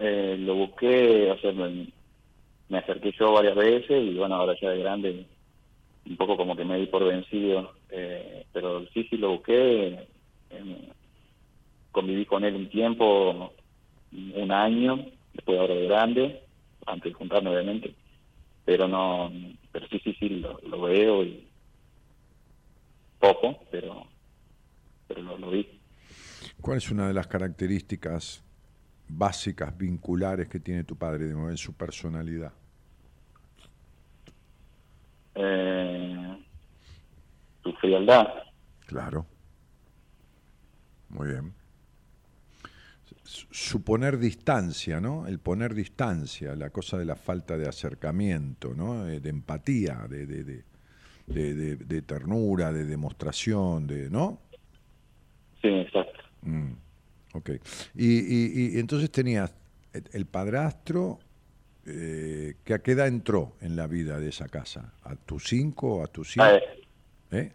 Eh, 0.00 0.36
lo 0.38 0.56
busqué, 0.56 1.30
o 1.30 1.38
sea, 1.38 1.52
me, 1.52 1.92
me 2.68 2.78
acerqué 2.78 3.12
yo 3.18 3.32
varias 3.32 3.54
veces 3.54 4.02
y 4.02 4.14
bueno, 4.16 4.34
ahora 4.34 4.54
ya 4.60 4.70
de 4.70 4.78
grande, 4.80 5.26
un 6.06 6.16
poco 6.16 6.36
como 6.36 6.56
que 6.56 6.64
me 6.64 6.76
di 6.78 6.86
por 6.86 7.04
vencido. 7.04 7.72
Eh, 7.88 8.44
pero 8.52 8.84
sí, 8.92 9.06
sí 9.08 9.16
lo 9.16 9.30
busqué. 9.30 10.08
eh, 10.50 10.92
conviví 11.92 12.26
con 12.26 12.44
él 12.44 12.56
un 12.56 12.68
tiempo, 12.68 13.52
un 14.12 14.50
año, 14.50 15.06
después 15.32 15.58
ahora 15.58 15.74
de 15.74 15.86
grande, 15.86 16.42
antes 16.86 17.12
de 17.12 17.18
juntarme 17.18 17.50
obviamente. 17.50 17.94
Pero 18.64 18.88
no, 18.88 19.30
pero 19.70 19.86
sí, 19.86 20.00
sí, 20.02 20.16
sí, 20.18 20.28
lo 20.66 20.80
veo 20.80 21.22
y 21.22 21.46
poco, 23.32 23.58
pero, 23.70 24.06
pero 25.08 25.22
lo, 25.22 25.38
lo 25.38 25.50
vi. 25.50 25.80
¿Cuál 26.60 26.78
es 26.78 26.90
una 26.90 27.06
de 27.08 27.14
las 27.14 27.26
características 27.26 28.42
básicas, 29.08 29.76
vinculares 29.76 30.48
que 30.48 30.60
tiene 30.60 30.84
tu 30.84 30.96
padre 30.96 31.26
de 31.26 31.32
en 31.32 31.56
su 31.56 31.72
personalidad? 31.74 32.52
Eh, 35.34 36.44
su 37.62 37.72
frialdad. 37.74 38.26
Claro. 38.86 39.26
Muy 41.08 41.28
bien. 41.28 41.52
Su- 43.24 43.46
Suponer 43.50 44.18
distancia, 44.18 45.00
¿no? 45.00 45.26
El 45.26 45.38
poner 45.38 45.74
distancia, 45.74 46.54
la 46.54 46.70
cosa 46.70 46.98
de 46.98 47.04
la 47.04 47.16
falta 47.16 47.56
de 47.56 47.68
acercamiento, 47.68 48.74
¿no? 48.74 49.06
Eh, 49.08 49.20
De 49.20 49.30
empatía, 49.30 50.06
de, 50.08 50.26
de, 50.26 50.44
de, 50.44 50.64
de- 51.26 51.54
de- 51.54 51.76
de 51.76 52.02
ternura, 52.02 52.72
de 52.72 52.84
demostración, 52.84 53.86
de, 53.86 54.10
¿no? 54.10 54.38
Sí, 55.62 55.68
exacto. 55.68 56.20
Mm, 56.42 56.72
ok. 57.34 57.50
Y, 57.94 58.18
y- 58.18 58.76
y 58.76 58.78
entonces 58.78 59.10
tenías 59.10 59.54
el- 60.12 60.26
padrastro, 60.26 61.18
eh, 61.86 62.54
que 62.64 62.74
a 62.74 62.78
qué 62.80 62.92
edad 62.92 63.06
entró 63.08 63.52
en 63.60 63.76
la 63.76 63.86
vida 63.86 64.18
de 64.18 64.28
esa 64.30 64.48
casa? 64.48 64.92
¿A 65.04 65.16
tus 65.16 65.44
cinco, 65.48 66.02
a 66.02 66.06
tus 66.06 66.36
A, 66.38 66.50
siete? 66.50 66.64
¿Eh? 67.30 67.52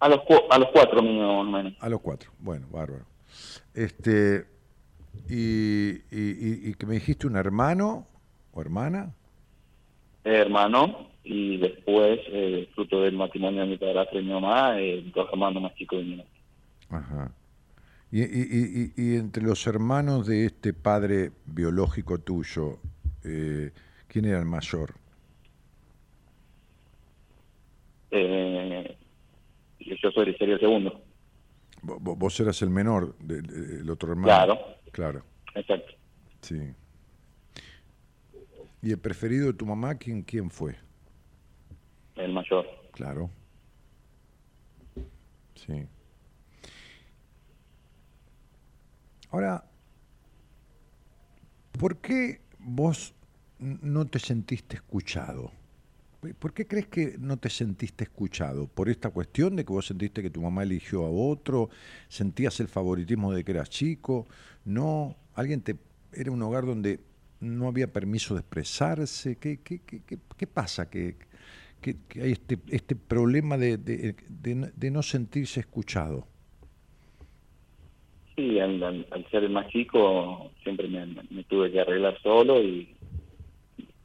a 0.00 0.08
los, 0.08 0.20
cu- 0.22 0.42
a 0.50 0.58
los 0.58 0.68
cuatro 0.72 1.00
míos, 1.02 1.44
más 1.46 1.48
o 1.48 1.50
menos. 1.64 1.74
A 1.80 1.88
los 1.88 2.00
cuatro. 2.00 2.30
Bueno, 2.38 2.66
bárbaro. 2.70 3.06
Este, 3.72 4.44
y, 5.28 5.92
y- 5.92 6.02
y- 6.12 6.60
y 6.70 6.74
que 6.74 6.84
me 6.86 6.94
dijiste 6.94 7.26
un 7.26 7.36
hermano 7.36 8.06
o 8.52 8.60
hermana. 8.60 9.14
hermano 10.24 11.08
y 11.24 11.56
después, 11.56 12.20
eh, 12.28 12.68
fruto 12.74 13.00
del 13.00 13.16
matrimonio 13.16 13.62
de 13.62 13.66
mi 13.68 13.76
padrastro 13.78 14.20
y 14.20 14.24
mi 14.24 14.32
mamá, 14.32 14.78
eh, 14.80 15.02
dos 15.14 15.28
hermanos 15.32 15.62
más 15.62 15.74
chicos 15.74 15.98
de 15.98 16.04
mi 16.04 16.16
mamá. 16.16 16.28
Ajá. 16.90 17.32
Y, 18.12 18.22
y- 18.22 18.24
y- 18.26 18.92
y- 18.96 19.16
entre 19.16 19.42
los 19.42 19.66
hermanos 19.66 20.26
de 20.26 20.46
este 20.46 20.72
padre 20.72 21.32
biológico 21.46 22.18
tuyo, 22.20 22.78
eh, 23.24 23.72
¿quién 24.06 24.26
era 24.26 24.38
el 24.38 24.44
mayor? 24.44 24.94
Eh, 28.10 28.96
yo 29.80 30.10
soy, 30.12 30.34
sería 30.36 30.54
el 30.54 30.60
segundo. 30.60 31.00
Vo- 31.82 31.98
vo- 32.00 32.16
Vos 32.16 32.38
eras 32.40 32.62
el 32.62 32.70
menor 32.70 33.16
de- 33.18 33.42
de- 33.42 33.66
del 33.78 33.90
otro 33.90 34.10
hermano. 34.12 34.26
Claro. 34.28 34.58
Claro, 34.92 35.22
Exacto. 35.56 35.92
sí. 36.42 36.56
¿Y 38.80 38.92
el 38.92 38.98
preferido 38.98 39.46
de 39.48 39.54
tu 39.54 39.66
mamá, 39.66 39.96
quién, 39.96 40.22
quién 40.22 40.50
fue? 40.50 40.76
El 42.16 42.32
mayor. 42.32 42.66
Claro. 42.92 43.30
Sí. 45.54 45.86
Ahora, 49.30 49.64
¿por 51.78 51.98
qué 51.98 52.40
vos 52.58 53.14
no 53.58 54.04
te 54.06 54.18
sentiste 54.18 54.76
escuchado? 54.76 55.50
¿Por 56.38 56.54
qué 56.54 56.66
crees 56.66 56.86
que 56.86 57.16
no 57.18 57.36
te 57.36 57.50
sentiste 57.50 58.04
escuchado? 58.04 58.66
¿Por 58.66 58.88
esta 58.88 59.10
cuestión 59.10 59.56
de 59.56 59.64
que 59.64 59.72
vos 59.72 59.86
sentiste 59.86 60.22
que 60.22 60.30
tu 60.30 60.40
mamá 60.40 60.62
eligió 60.62 61.04
a 61.04 61.10
otro? 61.10 61.68
¿Sentías 62.08 62.60
el 62.60 62.68
favoritismo 62.68 63.32
de 63.32 63.44
que 63.44 63.52
eras 63.52 63.68
chico? 63.68 64.26
¿No? 64.64 65.16
¿Alguien 65.34 65.60
te... 65.60 65.76
era 66.12 66.30
un 66.30 66.40
hogar 66.40 66.64
donde 66.64 67.00
no 67.40 67.66
había 67.66 67.92
permiso 67.92 68.34
de 68.34 68.40
expresarse? 68.40 69.36
¿Qué, 69.36 69.58
qué, 69.58 69.80
qué, 69.80 70.00
qué, 70.00 70.18
qué 70.36 70.46
pasa? 70.46 70.88
que 70.88 71.16
que, 71.84 71.96
que 72.08 72.22
hay 72.22 72.32
este, 72.32 72.58
este 72.70 72.96
problema 72.96 73.58
de, 73.58 73.76
de- 73.76 74.16
de 74.26 74.54
no- 74.54 74.68
de 74.74 74.90
no 74.90 75.02
sentirse 75.02 75.60
escuchado. 75.60 76.26
Sí, 78.34 78.58
al, 78.58 78.82
al- 78.82 79.06
al 79.10 79.30
ser 79.30 79.44
el 79.44 79.50
más 79.50 79.68
chico 79.68 80.50
siempre 80.62 80.88
me, 80.88 81.04
me 81.06 81.44
tuve 81.44 81.70
que 81.70 81.80
arreglar 81.82 82.18
solo 82.22 82.62
y 82.62 82.96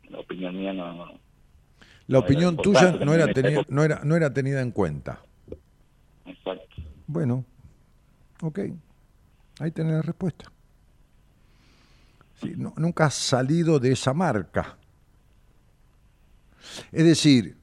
la 0.10 0.20
opinión 0.20 0.58
mía 0.60 0.74
no... 0.74 1.06
La 2.08 2.20
No 2.20 2.20
opinión 2.20 2.58
tuya 2.58 2.92
no 2.92 3.14
era, 3.14 3.32
tenida- 3.34 3.66
no, 3.70 3.84
era, 3.84 4.02
no 4.04 4.16
era 4.18 4.34
tenida 4.34 4.62
en 4.62 4.72
cuenta. 4.72 5.22
Exacto. 6.26 6.76
Bueno, 7.08 7.46
ok, 8.42 8.60
ahí 9.60 9.72
tenés 9.72 9.94
la 9.94 10.02
respuesta. 10.02 10.52
Sí, 12.42 12.54
no- 12.58 12.74
nunca 12.76 13.06
has 13.06 13.14
salido 13.14 13.80
de 13.80 13.94
esa 13.94 14.14
marca. 14.14 14.76
Es 16.92 17.04
decir, 17.06 17.56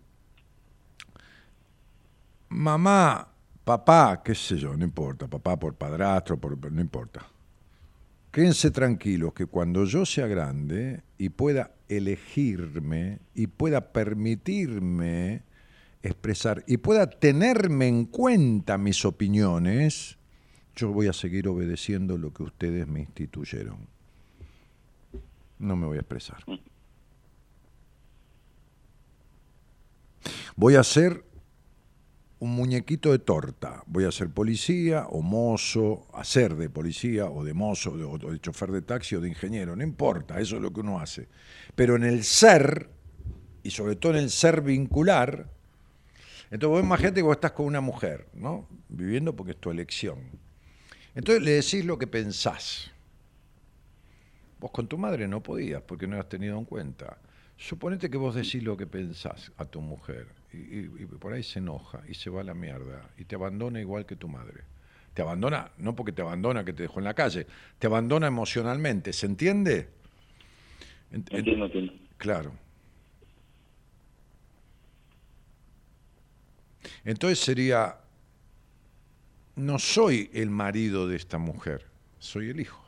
mamá, 2.56 3.28
papá, 3.64 4.22
qué 4.24 4.34
sé 4.34 4.56
yo, 4.56 4.74
no 4.76 4.84
importa, 4.84 5.28
papá 5.28 5.58
por 5.58 5.74
padrastro, 5.74 6.38
por, 6.38 6.72
no 6.72 6.80
importa. 6.80 7.26
Quédense 8.32 8.70
tranquilos 8.70 9.34
que 9.34 9.46
cuando 9.46 9.84
yo 9.84 10.06
sea 10.06 10.26
grande 10.26 11.02
y 11.18 11.28
pueda 11.28 11.72
elegirme 11.88 13.20
y 13.34 13.46
pueda 13.46 13.92
permitirme 13.92 15.42
expresar 16.02 16.64
y 16.66 16.78
pueda 16.78 17.08
tenerme 17.10 17.88
en 17.88 18.06
cuenta 18.06 18.78
mis 18.78 19.04
opiniones, 19.04 20.16
yo 20.74 20.92
voy 20.92 21.08
a 21.08 21.12
seguir 21.12 21.48
obedeciendo 21.48 22.16
lo 22.16 22.32
que 22.32 22.42
ustedes 22.42 22.86
me 22.86 23.00
instituyeron. 23.00 23.78
No 25.58 25.76
me 25.76 25.86
voy 25.86 25.98
a 25.98 26.00
expresar. 26.00 26.42
Voy 30.56 30.74
a 30.74 30.82
ser 30.82 31.25
un 32.38 32.54
muñequito 32.54 33.12
de 33.12 33.18
torta. 33.18 33.82
Voy 33.86 34.04
a 34.04 34.12
ser 34.12 34.30
policía 34.30 35.06
o 35.08 35.22
mozo, 35.22 36.06
a 36.12 36.24
ser 36.24 36.54
de 36.56 36.68
policía 36.68 37.26
o 37.26 37.44
de 37.44 37.54
mozo 37.54 37.92
o 37.92 38.18
de, 38.18 38.40
chofer 38.40 38.70
de 38.72 38.82
taxi 38.82 39.16
o 39.16 39.20
de 39.20 39.28
ingeniero. 39.28 39.74
No 39.74 39.82
importa, 39.82 40.38
eso 40.40 40.56
es 40.56 40.62
lo 40.62 40.72
que 40.72 40.80
uno 40.80 41.00
hace. 41.00 41.28
Pero 41.74 41.96
en 41.96 42.04
el 42.04 42.24
ser, 42.24 42.90
y 43.62 43.70
sobre 43.70 43.96
todo 43.96 44.12
en 44.12 44.18
el 44.18 44.30
ser 44.30 44.60
vincular, 44.60 45.48
entonces 46.50 46.68
vos 46.68 46.82
imagínate 46.82 47.16
que 47.16 47.22
vos 47.22 47.36
estás 47.36 47.52
con 47.52 47.66
una 47.66 47.80
mujer, 47.80 48.28
¿no? 48.34 48.68
Viviendo 48.88 49.34
porque 49.34 49.52
es 49.52 49.58
tu 49.58 49.70
elección. 49.70 50.18
Entonces 51.14 51.42
le 51.42 51.52
decís 51.52 51.84
lo 51.84 51.98
que 51.98 52.06
pensás. 52.06 52.90
Vos 54.60 54.70
con 54.70 54.86
tu 54.86 54.98
madre 54.98 55.26
no 55.26 55.42
podías 55.42 55.82
porque 55.82 56.06
no 56.06 56.18
has 56.20 56.28
tenido 56.28 56.58
en 56.58 56.66
cuenta. 56.66 57.18
Suponete 57.56 58.10
que 58.10 58.18
vos 58.18 58.34
decís 58.34 58.62
lo 58.62 58.76
que 58.76 58.86
pensás 58.86 59.50
a 59.56 59.64
tu 59.64 59.80
mujer 59.80 60.35
y, 60.56 61.06
por 61.06 61.32
ahí 61.32 61.42
se 61.42 61.58
enoja 61.58 62.02
y 62.08 62.14
se 62.14 62.30
va 62.30 62.40
a 62.40 62.44
la 62.44 62.54
mierda 62.54 63.10
y 63.18 63.24
te 63.24 63.34
abandona 63.34 63.80
igual 63.80 64.06
que 64.06 64.16
tu 64.16 64.28
madre. 64.28 64.62
Te 65.14 65.22
abandona, 65.22 65.70
no 65.78 65.94
porque 65.96 66.12
te 66.12 66.22
abandona 66.22 66.64
que 66.64 66.72
te 66.72 66.82
dejó 66.82 66.98
en 67.00 67.04
la 67.04 67.14
calle, 67.14 67.46
te 67.78 67.86
abandona 67.86 68.26
emocionalmente, 68.26 69.12
¿se 69.12 69.26
entiende? 69.26 69.88
Ent- 71.12 71.24
ent- 71.30 71.38
Entiendo, 71.38 71.64
entiendo. 71.66 71.92
Claro. 72.18 72.52
Entonces 77.04 77.38
sería, 77.38 77.96
no 79.56 79.78
soy 79.78 80.30
el 80.34 80.50
marido 80.50 81.08
de 81.08 81.16
esta 81.16 81.38
mujer, 81.38 81.86
soy 82.18 82.50
el 82.50 82.60
hijo. 82.60 82.84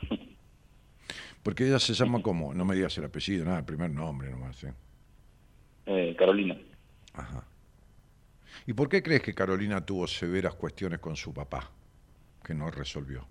Porque 1.42 1.66
ella 1.66 1.78
se 1.78 1.92
llama 1.94 2.22
como, 2.22 2.54
no 2.54 2.64
me 2.64 2.74
digas 2.74 2.96
el 2.98 3.04
apellido, 3.04 3.44
nada, 3.44 3.58
el 3.58 3.64
primer 3.64 3.90
nombre 3.90 4.30
nomás. 4.30 4.62
¿eh? 4.64 4.72
eh, 5.86 6.14
Carolina. 6.18 6.56
Ajá. 7.12 7.44
¿Y 8.66 8.72
por 8.72 8.88
qué 8.88 9.02
crees 9.02 9.22
que 9.22 9.34
Carolina 9.34 9.84
tuvo 9.84 10.06
severas 10.06 10.54
cuestiones 10.54 11.00
con 11.00 11.16
su 11.16 11.32
papá 11.32 11.70
que 12.42 12.54
no 12.54 12.70
resolvió? 12.70 13.26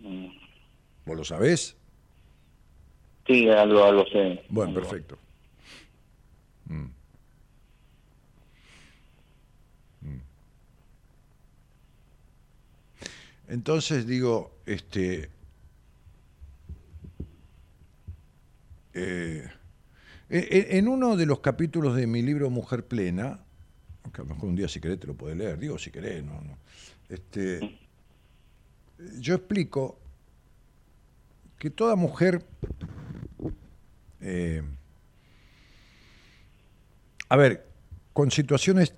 Mm. 0.00 0.28
¿Vos 1.04 1.16
lo 1.16 1.24
sabés? 1.24 1.76
Sí, 3.26 3.48
algo, 3.48 3.84
algo 3.84 4.04
sé. 4.06 4.44
Bueno, 4.48 4.74
perfecto. 4.74 5.18
Mm. 6.66 6.86
Mm. 10.00 10.20
Entonces 13.48 14.06
digo, 14.06 14.56
este, 14.64 15.30
eh, 18.94 19.48
en 20.30 20.88
uno 20.88 21.16
de 21.16 21.26
los 21.26 21.40
capítulos 21.40 21.96
de 21.96 22.06
mi 22.06 22.22
libro 22.22 22.50
Mujer 22.50 22.86
Plena, 22.86 23.40
que 24.12 24.20
a 24.20 24.24
lo 24.24 24.34
mejor 24.34 24.48
un 24.48 24.56
día 24.56 24.68
si 24.68 24.80
querés 24.80 25.00
te 25.00 25.06
lo 25.06 25.14
puedes 25.14 25.36
leer, 25.36 25.58
digo 25.58 25.78
si 25.78 25.90
querés, 25.90 26.24
no, 26.24 26.40
no. 26.40 26.56
Este, 27.08 27.78
yo 29.18 29.34
explico 29.34 29.98
que 31.58 31.70
toda 31.70 31.96
mujer, 31.96 32.44
eh, 34.20 34.62
a 37.28 37.36
ver, 37.36 37.66
con 38.12 38.30
situaciones 38.30 38.94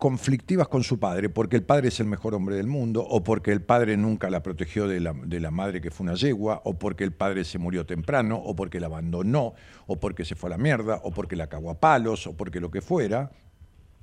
conflictivas 0.00 0.66
con 0.66 0.82
su 0.82 0.98
padre, 0.98 1.28
porque 1.28 1.54
el 1.54 1.62
padre 1.62 1.88
es 1.88 2.00
el 2.00 2.06
mejor 2.06 2.34
hombre 2.34 2.56
del 2.56 2.66
mundo, 2.66 3.06
o 3.06 3.22
porque 3.22 3.52
el 3.52 3.62
padre 3.62 3.96
nunca 3.96 4.30
la 4.30 4.42
protegió 4.42 4.88
de 4.88 4.98
la, 4.98 5.12
de 5.12 5.38
la 5.38 5.52
madre 5.52 5.80
que 5.80 5.92
fue 5.92 6.04
una 6.04 6.14
yegua, 6.14 6.62
o 6.64 6.74
porque 6.76 7.04
el 7.04 7.12
padre 7.12 7.44
se 7.44 7.58
murió 7.58 7.86
temprano, 7.86 8.36
o 8.36 8.56
porque 8.56 8.80
la 8.80 8.86
abandonó, 8.86 9.54
o 9.86 10.00
porque 10.00 10.24
se 10.24 10.34
fue 10.34 10.48
a 10.48 10.52
la 10.52 10.58
mierda, 10.58 11.00
o 11.04 11.12
porque 11.12 11.36
la 11.36 11.48
cagó 11.48 11.70
a 11.70 11.78
palos, 11.78 12.26
o 12.26 12.36
porque 12.36 12.58
lo 12.58 12.70
que 12.70 12.80
fuera, 12.80 13.30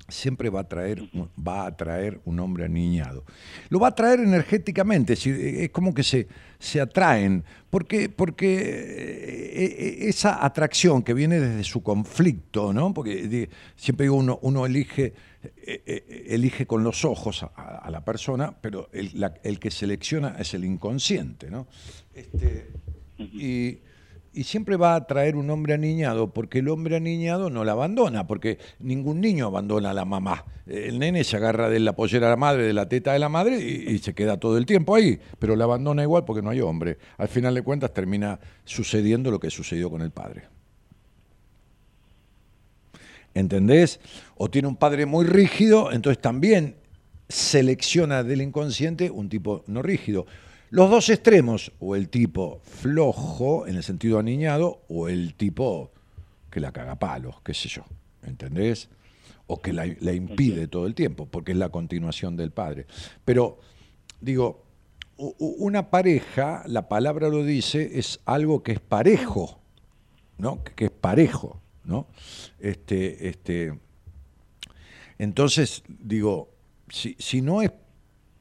siempre 0.08 0.50
va 0.50 0.62
a 0.62 0.68
traer 0.68 1.04
va 1.36 1.66
a 1.66 1.76
traer 1.76 2.22
un 2.26 2.40
hombre 2.40 2.66
aniñado. 2.66 3.26
Lo 3.70 3.80
va 3.80 3.90
a 3.90 3.96
traer 3.96 4.20
energéticamente, 4.20 5.14
es, 5.14 5.70
como 5.72 5.94
que 5.94 6.04
se, 6.04 6.28
se 6.60 6.80
atraen, 6.80 7.44
porque, 7.70 8.08
porque 8.10 8.56
eh, 8.56 9.66
eh, 9.66 9.98
esa 10.08 10.46
atracción 10.46 11.04
que 11.04 11.14
viene 11.14 11.40
desde 11.40 11.64
su 11.64 11.84
conflicto, 11.84 12.72
¿no? 12.72 12.94
Porque 12.94 13.50
siempre 13.76 14.06
digo, 14.06 14.16
uno, 14.16 14.40
uno 14.42 14.66
elige, 14.66 15.06
eh, 15.06 15.14
eh, 15.14 15.27
elige 15.66 16.66
con 16.66 16.84
los 16.84 17.06
ojos 17.06 17.44
a, 17.44 17.48
a 17.48 17.92
la 17.92 18.04
persona, 18.04 18.56
pero 18.62 18.90
el, 18.92 19.12
la- 19.20 19.34
el 19.44 19.60
que 19.60 19.72
selecciona 19.72 20.36
es 20.40 20.54
el 20.54 20.66
inconsciente, 20.66 21.50
¿no? 21.52 21.68
Este, 22.14 22.70
y, 23.18 23.80
y 24.34 24.44
siempre 24.44 24.76
va 24.78 24.96
a 24.96 25.08
traer 25.08 25.36
un 25.36 25.50
hombre 25.50 25.74
aniñado, 25.74 26.32
porque 26.34 26.60
el 26.60 26.70
hombre 26.70 26.96
aniñado 26.98 27.50
no 27.50 27.64
la 27.64 27.72
abandona, 27.72 28.28
porque 28.28 28.60
ningún 28.80 29.20
niño 29.22 29.48
abandona 29.48 29.92
a 29.92 29.94
la 29.94 30.06
mamá. 30.06 30.46
El 30.68 31.00
nene 31.00 31.24
se 31.24 31.38
agarra 31.38 31.70
de 31.70 31.80
la 31.80 31.96
pollera 31.96 32.28
de 32.28 32.32
la 32.32 32.38
madre, 32.38 32.64
de 32.64 32.74
la 32.74 32.88
teta 32.90 33.14
de 33.14 33.20
la 33.20 33.30
madre, 33.30 33.58
y, 33.60 33.90
y 33.94 33.98
se 34.00 34.14
queda 34.14 34.38
todo 34.38 34.58
el 34.58 34.66
tiempo 34.66 34.96
ahí, 34.96 35.20
pero 35.40 35.56
la 35.56 35.64
abandona 35.64 36.04
igual 36.04 36.26
porque 36.26 36.42
no 36.42 36.50
hay 36.52 36.62
hombre. 36.62 36.98
Al 37.18 37.28
final 37.30 37.56
de 37.56 37.62
cuentas 37.64 37.94
termina 37.94 38.40
sucediendo 38.66 39.32
lo 39.32 39.40
que 39.40 39.50
sucedió 39.50 39.90
con 39.90 40.02
el 40.02 40.12
padre. 40.12 40.44
¿Entendés? 43.38 44.00
O 44.36 44.50
tiene 44.50 44.68
un 44.68 44.76
padre 44.76 45.06
muy 45.06 45.24
rígido, 45.24 45.92
entonces 45.92 46.20
también 46.20 46.76
selecciona 47.30 48.24
del 48.24 48.42
inconsciente 48.42 49.12
un 49.12 49.30
tipo 49.30 49.64
no 49.68 49.84
rígido. 49.84 50.26
Los 50.72 50.90
dos 50.90 51.08
extremos, 51.10 51.72
o 51.80 51.96
el 51.96 52.10
tipo 52.10 52.60
flojo 52.64 53.68
en 53.68 53.76
el 53.76 53.84
sentido 53.84 54.18
aniñado, 54.18 54.82
o 54.90 55.08
el 55.08 55.36
tipo 55.36 55.92
que 56.50 56.60
la 56.60 56.72
caga 56.72 56.96
palos, 56.96 57.36
qué 57.44 57.54
sé 57.54 57.70
yo, 57.70 57.84
¿entendés? 58.24 58.90
O 59.46 59.62
que 59.62 59.72
la, 59.72 59.86
la 60.00 60.14
impide 60.14 60.68
todo 60.68 60.88
el 60.88 60.96
tiempo, 60.96 61.28
porque 61.28 61.52
es 61.52 61.60
la 61.60 61.70
continuación 61.70 62.38
del 62.38 62.50
padre. 62.50 62.88
Pero, 63.24 63.60
digo, 64.20 64.64
una 65.38 65.92
pareja, 65.92 66.64
la 66.66 66.90
palabra 66.90 67.30
lo 67.30 67.44
dice, 67.44 68.00
es 68.00 68.20
algo 68.26 68.64
que 68.64 68.72
es 68.72 68.80
parejo, 68.80 69.60
¿no? 70.40 70.64
Que 70.64 70.86
es 70.86 70.92
parejo, 70.92 71.62
¿no? 71.88 72.08
Este, 72.60 73.28
este, 73.28 73.80
entonces, 75.18 75.84
digo, 75.88 76.52
si, 76.90 77.16
si 77.18 77.42
no 77.42 77.62
es 77.62 77.72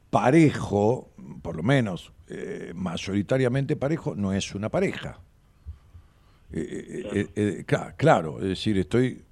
parejo, 0.09 1.11
por 1.41 1.55
lo 1.55 1.63
menos 1.63 2.13
eh, 2.27 2.71
mayoritariamente 2.75 3.75
parejo, 3.75 4.13
no 4.15 4.33
es 4.33 4.53
una 4.53 4.69
pareja. 4.69 5.19
Eh, 6.51 7.27
eh, 7.35 7.63
cla- 7.67 7.95
claro, 7.97 8.37
es 8.41 8.47
decir, 8.49 8.77
estoy 8.77 9.23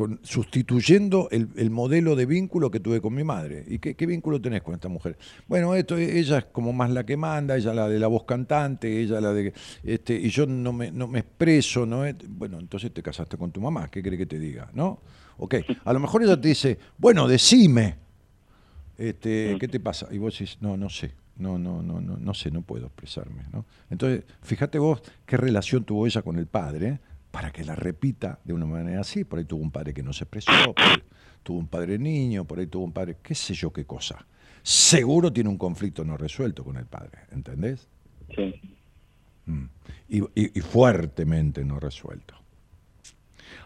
con- 0.00 0.18
sustituyendo 0.22 1.28
el, 1.30 1.48
el 1.56 1.68
modelo 1.68 2.16
de 2.16 2.24
vínculo 2.24 2.70
que 2.70 2.80
tuve 2.80 3.02
con 3.02 3.14
mi 3.14 3.22
madre. 3.22 3.64
¿Y 3.68 3.78
qué, 3.78 3.94
qué 3.94 4.06
vínculo 4.06 4.40
tenés 4.40 4.62
con 4.62 4.74
esta 4.74 4.88
mujer? 4.88 5.18
Bueno, 5.46 5.74
esto, 5.74 5.98
ella 5.98 6.38
es 6.38 6.44
como 6.46 6.72
más 6.72 6.88
la 6.88 7.04
que 7.04 7.18
manda, 7.18 7.54
ella 7.56 7.74
la 7.74 7.86
de 7.86 7.98
la 7.98 8.06
voz 8.06 8.24
cantante, 8.24 9.02
ella 9.02 9.20
la 9.20 9.34
de... 9.34 9.52
Este, 9.84 10.14
y 10.14 10.30
yo 10.30 10.46
no 10.46 10.72
me, 10.72 10.90
no 10.90 11.06
me 11.06 11.18
expreso, 11.18 11.84
¿no? 11.84 12.04
Bueno, 12.28 12.58
entonces 12.58 12.92
te 12.94 13.02
casaste 13.02 13.36
con 13.36 13.52
tu 13.52 13.60
mamá, 13.60 13.88
¿qué 13.90 14.02
cree 14.02 14.16
que 14.16 14.24
te 14.24 14.38
diga? 14.38 14.70
¿No? 14.72 15.00
Ok, 15.36 15.56
a 15.84 15.92
lo 15.92 16.00
mejor 16.00 16.22
ella 16.22 16.40
te 16.40 16.48
dice, 16.48 16.78
bueno, 16.96 17.28
decime, 17.28 17.96
este, 18.96 19.56
¿qué 19.60 19.68
te 19.68 19.80
pasa? 19.80 20.08
Y 20.10 20.16
vos 20.16 20.32
decís, 20.32 20.56
no, 20.62 20.78
no 20.78 20.88
sé, 20.88 21.12
no, 21.36 21.58
no, 21.58 21.82
no, 21.82 22.00
no, 22.00 22.16
no 22.16 22.34
sé, 22.34 22.50
no 22.50 22.62
puedo 22.62 22.86
expresarme, 22.86 23.44
¿no? 23.52 23.66
Entonces, 23.90 24.24
fíjate 24.42 24.78
vos 24.78 25.02
qué 25.26 25.36
relación 25.36 25.84
tuvo 25.84 26.06
ella 26.06 26.22
con 26.22 26.38
el 26.38 26.46
padre 26.46 27.00
para 27.30 27.50
que 27.52 27.64
la 27.64 27.74
repita 27.74 28.38
de 28.44 28.52
una 28.52 28.66
manera 28.66 29.00
así. 29.00 29.24
Por 29.24 29.38
ahí 29.38 29.44
tuvo 29.44 29.62
un 29.62 29.70
padre 29.70 29.94
que 29.94 30.02
no 30.02 30.12
se 30.12 30.24
expresó, 30.24 30.74
por 30.74 30.84
ahí 30.84 31.02
tuvo 31.42 31.58
un 31.58 31.68
padre 31.68 31.98
niño, 31.98 32.44
por 32.44 32.58
ahí 32.58 32.66
tuvo 32.66 32.84
un 32.84 32.92
padre, 32.92 33.16
qué 33.22 33.34
sé 33.34 33.54
yo 33.54 33.72
qué 33.72 33.84
cosa. 33.84 34.26
Seguro 34.62 35.32
tiene 35.32 35.48
un 35.48 35.56
conflicto 35.58 36.04
no 36.04 36.16
resuelto 36.16 36.64
con 36.64 36.76
el 36.76 36.86
padre, 36.86 37.20
¿entendés? 37.30 37.88
Sí. 38.34 38.60
Mm. 39.46 39.64
Y, 40.08 40.18
y- 40.34 40.58
y 40.58 40.60
fuertemente 40.60 41.64
no 41.64 41.80
resuelto. 41.80 42.34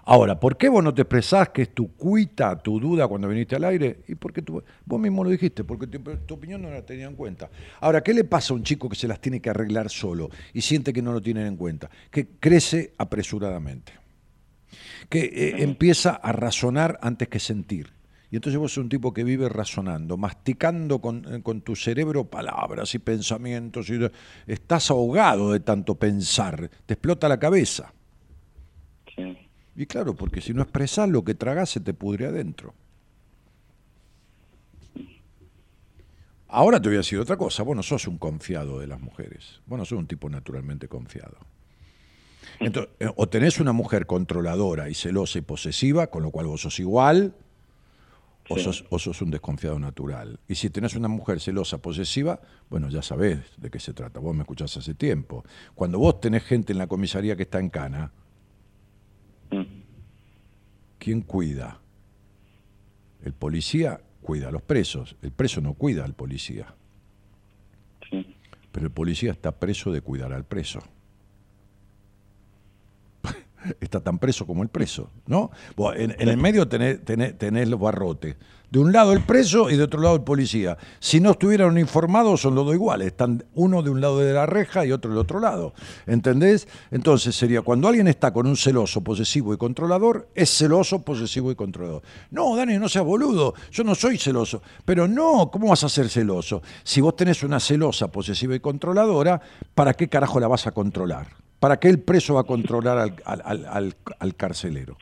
Ahora, 0.06 0.39
¿por 0.39 0.56
qué 0.59 0.68
vos 0.68 0.85
no 0.85 0.93
te 0.93 1.02
expresás 1.02 1.48
que 1.48 1.62
es 1.62 1.74
tu 1.74 1.94
cuita, 1.94 2.59
tu 2.59 2.78
duda 2.78 3.09
cuando 3.09 3.26
viniste 3.26 3.56
al 3.56 3.64
aire? 3.64 4.01
Y 4.06 4.14
porque 4.14 4.43
tú, 4.43 4.62
vos 4.85 5.01
mismo 5.01 5.24
lo 5.24 5.31
dijiste, 5.31 5.64
porque 5.64 5.86
tu, 5.86 5.98
tu 5.98 6.35
opinión 6.35 6.60
no 6.60 6.70
la 6.70 6.85
tenía 6.85 7.06
en 7.06 7.16
cuenta. 7.16 7.48
Ahora, 7.81 8.02
¿qué 8.02 8.12
le 8.12 8.24
pasa 8.24 8.52
a 8.52 8.56
un 8.56 8.64
chico 8.64 8.89
que 8.89 8.97
se 8.97 9.09
las 9.09 9.20
tiene 9.20 9.40
que 9.40 9.48
arreglar 9.48 9.89
solo 9.89 10.28
y 10.52 10.60
siente 10.60 10.93
que 10.93 11.01
no 11.01 11.12
lo 11.12 11.22
tienen 11.22 11.47
en 11.47 11.56
cuenta? 11.56 11.89
Que 12.10 12.28
crece 12.39 12.93
apresuradamente, 12.98 13.93
que 15.09 15.20
eh, 15.20 15.62
empieza 15.62 16.10
a 16.10 16.32
razonar 16.32 16.98
antes 17.01 17.28
que 17.28 17.40
sentir. 17.40 17.94
Y 18.31 18.36
entonces 18.36 18.59
vos 18.59 18.72
sos 18.72 18.82
un 18.82 18.89
tipo 18.90 19.14
que 19.14 19.24
vive 19.24 19.48
razonando, 19.48 20.16
masticando 20.16 21.01
con, 21.01 21.24
eh, 21.32 21.43
con 21.43 21.62
tu 21.62 21.76
cerebro 21.76 22.24
palabras 22.24 22.94
y 22.94 22.98
pensamientos. 22.98 23.89
Y 23.89 24.01
estás 24.47 24.90
ahogado 24.90 25.52
de 25.52 25.60
tanto 25.60 25.94
pensar, 25.94 26.68
te 26.85 26.94
explota 26.94 27.28
la 27.28 27.39
cabeza. 27.39 27.94
sí. 29.16 29.44
Y 29.76 29.86
claro, 29.86 30.14
porque 30.14 30.40
si 30.40 30.55
no 30.55 30.62
expresás 30.62 31.09
lo 31.09 31.24
que 31.24 31.34
tragás 31.34 31.70
se 31.70 31.80
te 31.80 31.94
pudre 31.94 32.26
adentro. 32.26 32.74
Ahora 36.48 36.80
te 36.80 36.88
voy 36.88 36.96
a 36.96 36.98
decir 36.98 37.18
otra 37.18 37.36
cosa, 37.36 37.64
vos 37.64 37.74
no 37.74 37.82
sos 37.82 38.06
un 38.06 38.16
confiado 38.18 38.78
de 38.78 38.86
las 38.86 39.01
mujeres, 39.01 39.60
vos 39.66 39.76
no 39.78 39.84
sos 39.84 39.98
un 39.98 40.06
tipo 40.06 40.30
naturalmente 40.30 40.86
confiado. 40.86 41.36
Entonces, 42.60 42.94
eh, 43.01 43.09
o 43.16 43.28
tenés 43.28 43.59
una 43.59 43.72
mujer 43.72 44.06
controladora 44.06 44.88
y 44.88 44.94
celosa 44.94 45.38
y 45.38 45.42
posesiva, 45.42 46.06
con 46.09 46.22
lo 46.22 46.30
cual 46.30 46.46
vos 46.46 46.60
sos 46.60 46.78
igual, 46.78 47.34
o, 48.48 48.56
Sí. 48.56 48.62
sos, 48.62 48.84
o 48.90 48.98
sos 49.01 49.20
un 49.22 49.30
desconfiado 49.32 49.78
natural. 49.80 50.38
Y 50.46 50.55
si 50.55 50.70
tenés 50.70 50.94
una 50.94 51.09
mujer 51.09 51.40
celosa, 51.40 51.78
posesiva, 51.78 52.40
bueno, 52.70 52.88
ya 52.90 53.02
sabés 53.02 53.40
de 53.56 53.70
qué 53.70 53.80
se 53.80 53.92
trata, 53.94 54.20
vos 54.20 54.34
me 54.36 54.42
escuchás 54.42 54.76
hace 54.76 54.94
tiempo. 54.94 55.44
Cuando 55.74 55.98
vos 55.98 56.20
tenés 56.20 56.44
gente 56.44 56.72
en 56.72 56.78
la 56.78 56.86
comisaría 56.86 57.34
que 57.36 57.44
está 57.44 57.59
en 57.59 57.70
cana. 57.70 58.12
¿Quién 61.05 61.20
cuida? 61.20 61.81
El 63.22 63.35
policía 63.35 64.01
cuida 64.22 64.48
a 64.48 64.51
los 64.51 64.62
presos, 64.62 65.16
el 65.22 65.32
preso 65.32 65.60
no 65.60 65.74
cuida 65.74 66.05
al 66.05 66.14
policía, 66.14 66.74
Sí. 68.10 68.35
pero 68.72 68.86
el 68.86 68.93
policía 68.93 69.32
está 69.32 69.52
preso 69.52 69.93
de 69.93 70.01
cuidar 70.01 70.32
al 70.32 70.44
preso. 70.44 70.81
Está 73.81 74.01
tan 74.01 74.18
preso 74.18 74.47
como 74.47 74.62
el 74.62 74.68
preso, 74.68 75.10
¿no? 75.26 75.51
Vos, 75.76 75.94
En, 75.97 76.14
en 76.18 76.28
el 76.28 76.36
medio 76.36 76.68
tenés, 76.68 77.02
tenés- 77.05 77.36
tenés 77.39 77.68
los 77.68 77.81
barrotes. 77.81 78.36
De 78.74 78.80
un 78.80 78.90
lado 78.92 79.12
el 79.12 79.20
preso 79.20 79.70
y 79.70 79.76
de 79.76 79.84
otro 79.84 80.01
lado 80.01 80.16
el 80.16 80.22
policía. 80.22 80.76
Si 80.98 81.20
no 81.20 81.30
estuvieran 81.30 81.68
uniformados 81.70 82.40
son 82.40 82.56
los 82.56 82.66
dos 82.66 82.74
iguales. 82.74 83.06
Están 83.06 83.44
uno 83.55 83.84
de 83.84 83.90
un 83.90 84.01
lado 84.01 84.18
de 84.18 84.32
la 84.32 84.46
reja 84.46 84.84
y 84.84 84.90
otro 84.90 85.12
del 85.12 85.18
otro 85.20 85.38
lado. 85.38 85.74
¿Entendés? 86.09 86.66
Entonces 86.90 87.36
sería 87.36 87.62
cuando 87.62 87.86
alguien 87.86 88.09
está 88.09 88.32
con 88.32 88.48
un 88.48 88.56
celoso, 88.56 89.01
posesivo 89.01 89.55
y 89.55 89.59
controlador, 89.59 90.28
es 90.34 90.51
celoso, 90.51 91.02
posesivo 91.02 91.52
y 91.52 91.55
controlador. 91.55 92.02
No, 92.32 92.56
Dani, 92.56 92.76
no 92.80 92.88
seas 92.88 93.05
boludo. 93.05 93.55
Yo 93.70 93.84
no 93.84 93.94
soy 93.94 94.18
celoso. 94.18 94.60
Pero 94.84 95.06
no, 95.06 95.52
¿cómo 95.52 95.68
vas 95.68 95.84
a 95.84 95.88
ser 95.88 96.09
celoso? 96.09 96.60
Si 96.82 97.01
vos 97.01 97.14
tenés 97.14 97.44
una 97.44 97.60
celosa, 97.60 98.09
posesiva 98.09 98.56
y 98.56 98.59
controladora, 98.59 99.40
¿para 99.76 99.94
qué 99.94 100.09
carajo 100.09 100.40
la 100.40 100.48
vas 100.48 100.66
a 100.66 100.72
controlar? 100.72 101.28
¿Para 101.60 101.78
qué 101.78 101.88
el 101.90 102.01
preso 102.01 102.34
va 102.34 102.40
a 102.40 102.44
controlar 102.44 102.98
al- 102.98 103.14
al- 103.24 103.66
al- 103.66 103.96
al 104.18 104.34
carcelero? 104.34 104.96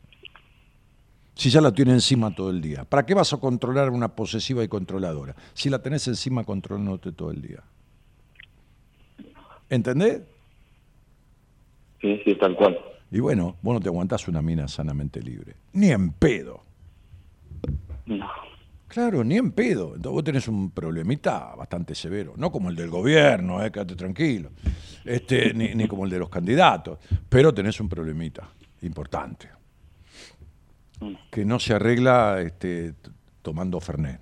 Si 1.35 1.49
ya 1.49 1.61
la 1.61 1.71
tiene 1.71 1.93
encima 1.93 2.33
todo 2.33 2.49
el 2.49 2.61
día. 2.61 2.85
¿Para 2.85 3.05
qué 3.05 3.13
vas 3.13 3.33
a 3.33 3.37
controlar 3.37 3.89
una 3.89 4.15
posesiva 4.15 4.63
y 4.63 4.67
controladora? 4.67 5.35
Si 5.53 5.69
la 5.69 5.81
tenés 5.81 6.07
encima 6.07 6.43
controlándote 6.43 7.11
todo 7.11 7.31
el 7.31 7.41
día. 7.41 7.63
¿Entendés? 9.69 10.21
Sí, 12.01 12.21
sí, 12.23 12.35
tal 12.35 12.55
cual. 12.55 12.77
Y 13.09 13.19
bueno, 13.19 13.55
vos 13.61 13.73
no 13.73 13.79
te 13.79 13.87
aguantás 13.87 14.27
una 14.27 14.41
mina 14.41 14.67
sanamente 14.67 15.21
libre. 15.21 15.55
Ni 15.73 15.89
en 15.89 16.11
pedo. 16.11 16.63
No. 18.05 18.29
Claro, 18.87 19.23
ni 19.23 19.37
en 19.37 19.51
pedo. 19.51 19.95
Entonces 19.95 20.11
vos 20.11 20.23
tenés 20.23 20.47
un 20.47 20.69
problemita 20.69 21.55
bastante 21.55 21.95
severo. 21.95 22.33
No 22.37 22.51
como 22.51 22.69
el 22.69 22.75
del 22.75 22.91
gobierno, 22.91 23.63
eh, 23.63 23.71
quédate 23.71 23.95
tranquilo. 23.95 24.51
Este, 25.03 25.53
ni, 25.53 25.73
ni 25.73 25.87
como 25.87 26.05
el 26.05 26.11
de 26.11 26.19
los 26.19 26.29
candidatos. 26.29 26.99
Pero 27.27 27.51
tenés 27.53 27.79
un 27.79 27.89
problemita 27.89 28.47
importante. 28.83 29.49
Que 31.31 31.45
no 31.45 31.59
se 31.59 31.73
arregla 31.73 32.41
este, 32.41 32.93
tomando 33.41 33.79
Fernet. 33.79 34.19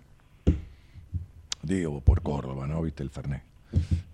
Digo, 1.64 2.02
por 2.02 2.22
Córdoba, 2.22 2.66
¿no? 2.68 2.82
¿Viste 2.82 3.04
el 3.04 3.10
Fernet? 3.10 3.44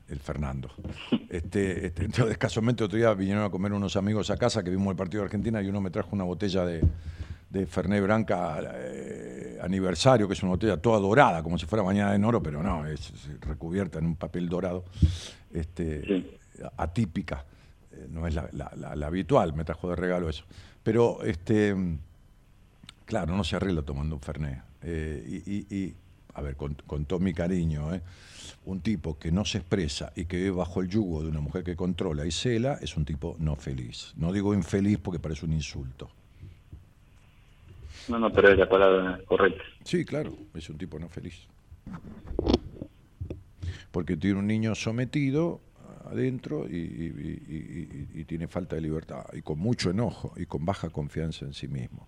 El 0.10 0.19
Fernando. 0.19 0.69
Este, 1.30 1.88
este, 1.88 2.06
entonces, 2.06 2.38
casualmente 2.38 2.85
otro 2.85 2.98
día 2.98 3.14
vinieron 3.14 3.44
a 3.44 3.49
comer 3.49 3.73
unos 3.73 3.98
amigos 3.98 4.30
a 4.30 4.38
casa 4.38 4.64
que 4.64 4.69
vimos 4.69 4.88
el 4.91 4.95
partido 4.95 5.22
de 5.22 5.26
Argentina 5.26 5.61
y 5.61 5.68
uno 5.68 5.81
me 5.81 5.89
trajo 5.89 6.11
una 6.14 6.23
botella 6.23 6.64
de, 6.65 6.81
de 7.49 7.65
Fernet 7.65 8.02
Branca 8.02 8.60
eh, 8.76 9.57
aniversario, 9.61 10.26
que 10.27 10.34
es 10.35 10.41
una 10.41 10.52
botella 10.53 10.77
toda 10.77 10.99
dorada, 10.99 11.44
como 11.44 11.57
si 11.57 11.65
fuera 11.65 11.84
bañada 11.84 12.15
en 12.15 12.23
oro, 12.23 12.41
pero 12.41 12.64
no, 12.64 12.85
es, 12.88 13.10
es 13.11 13.39
recubierta 13.41 13.99
en 13.99 14.06
un 14.06 14.15
papel 14.15 14.48
dorado, 14.48 14.85
este, 15.53 16.02
Sí. 16.06 16.31
atípica. 16.77 17.44
Eh, 17.91 18.07
no 18.10 18.26
es 18.26 18.34
la, 18.34 18.48
la- 18.53 18.72
la- 18.77 18.95
la 18.95 19.07
habitual, 19.07 19.53
me 19.53 19.65
trajo 19.65 19.89
de 19.89 19.98
regalo 19.98 20.30
eso. 20.30 20.45
Pero, 20.84 21.23
este, 21.23 21.76
claro, 23.08 23.36
no 23.36 23.44
se 23.44 23.56
arregla 23.56 23.82
tomando 23.82 24.16
un 24.16 24.22
Fernet. 24.22 24.62
Eh, 24.84 25.42
y, 25.46 25.52
y- 25.52 25.76
y, 25.84 25.96
a 26.36 26.42
ver, 26.42 26.56
con, 26.56 26.76
con 26.86 27.06
todo 27.06 27.20
mi 27.20 27.34
cariño, 27.34 27.92
¿eh? 27.96 28.02
un 28.66 28.82
tipo 28.82 29.18
que 29.18 29.32
no 29.32 29.44
se 29.46 29.58
expresa 29.60 30.12
y 30.16 30.26
que 30.26 30.38
vive 30.38 30.52
bajo 30.52 30.82
el 30.82 30.90
yugo 30.90 31.24
de 31.24 31.30
una 31.30 31.40
mujer 31.40 31.64
que 31.64 31.76
controla 31.76 32.26
y 32.26 32.32
cela 32.32 32.78
es 32.82 32.96
un 32.98 33.06
tipo 33.06 33.36
no 33.40 33.56
feliz. 33.56 34.14
No 34.18 34.32
digo 34.32 34.54
infeliz 34.54 35.00
porque 35.00 35.20
parece 35.20 35.46
un 35.46 35.54
insulto. 35.54 36.12
No, 38.10 38.20
no, 38.20 38.32
pero 38.32 38.52
es 38.52 38.58
la 38.60 38.70
palabra 38.70 39.20
correcta. 39.26 39.64
Sí, 39.84 40.06
claro, 40.06 40.38
es 40.54 40.70
un 40.70 40.78
tipo 40.78 41.00
no 41.00 41.10
feliz. 41.10 41.48
Porque 43.92 44.16
tiene 44.18 44.40
un 44.40 44.48
niño 44.48 44.76
sometido 44.76 45.62
adentro 46.06 46.68
y, 46.70 46.76
y- 46.76 47.42
y- 47.50 48.08
y- 48.16 48.22
y 48.22 48.24
tiene 48.26 48.48
falta 48.48 48.76
de 48.76 48.82
libertad, 48.82 49.26
y 49.34 49.42
con 49.42 49.60
mucho 49.60 49.90
enojo, 49.90 50.34
y 50.38 50.46
con 50.46 50.66
baja 50.66 50.90
confianza 50.90 51.46
en 51.46 51.54
sí 51.54 51.68
mismo. 51.68 52.08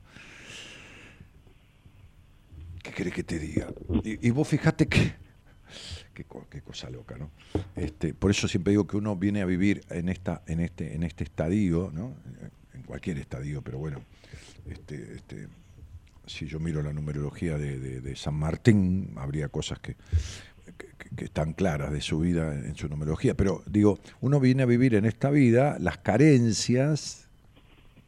¿Qué 2.84 2.91
querés 2.91 3.14
que 3.14 3.23
te 3.23 3.39
diga? 3.39 3.68
Y, 4.03 4.30
vos 4.31 4.47
fijate 4.47 4.88
que... 4.88 5.14
Qué, 6.14 6.26
qué 6.49 6.61
cosa 6.61 6.89
loca, 6.89 7.18
¿no? 7.18 7.31
Este, 7.76 8.14
por 8.14 8.31
eso 8.31 8.47
siempre 8.47 8.72
digo 8.72 8.85
que 8.88 8.97
uno 8.97 9.15
viene 9.15 9.41
a 9.41 9.45
vivir 9.45 9.81
en, 9.89 10.10
esta, 10.10 10.41
en, 10.47 10.60
este, 10.60 10.93
en 10.95 11.03
este 11.03 11.23
estadio, 11.23 11.91
¿no? 11.93 12.14
En 12.73 12.81
cualquier 12.84 13.18
estadio, 13.19 13.61
pero 13.61 13.77
bueno, 13.77 14.01
este, 14.69 15.14
este, 15.15 15.47
si 16.26 16.45
yo 16.47 16.60
miro 16.60 16.81
la 16.81 16.91
numerología 16.91 17.57
de 17.57 18.15
San 18.18 18.34
Martín, 18.34 19.14
habría 19.18 19.47
cosas 19.47 19.80
que, 19.80 19.95
que- 20.77 21.15
que 21.15 21.26
están 21.26 21.53
claras 21.53 21.91
de 21.91 22.01
su 22.01 22.19
vida 22.19 22.53
en 22.53 22.76
su 22.76 22.88
numerología. 22.89 23.34
Pero 23.35 23.64
digo, 23.65 23.99
uno 24.22 24.39
viene 24.39 24.64
a 24.64 24.65
vivir 24.65 24.95
en 24.95 25.06
esta 25.06 25.30
vida 25.30 25.77
las 25.80 25.97
carencias 25.97 27.28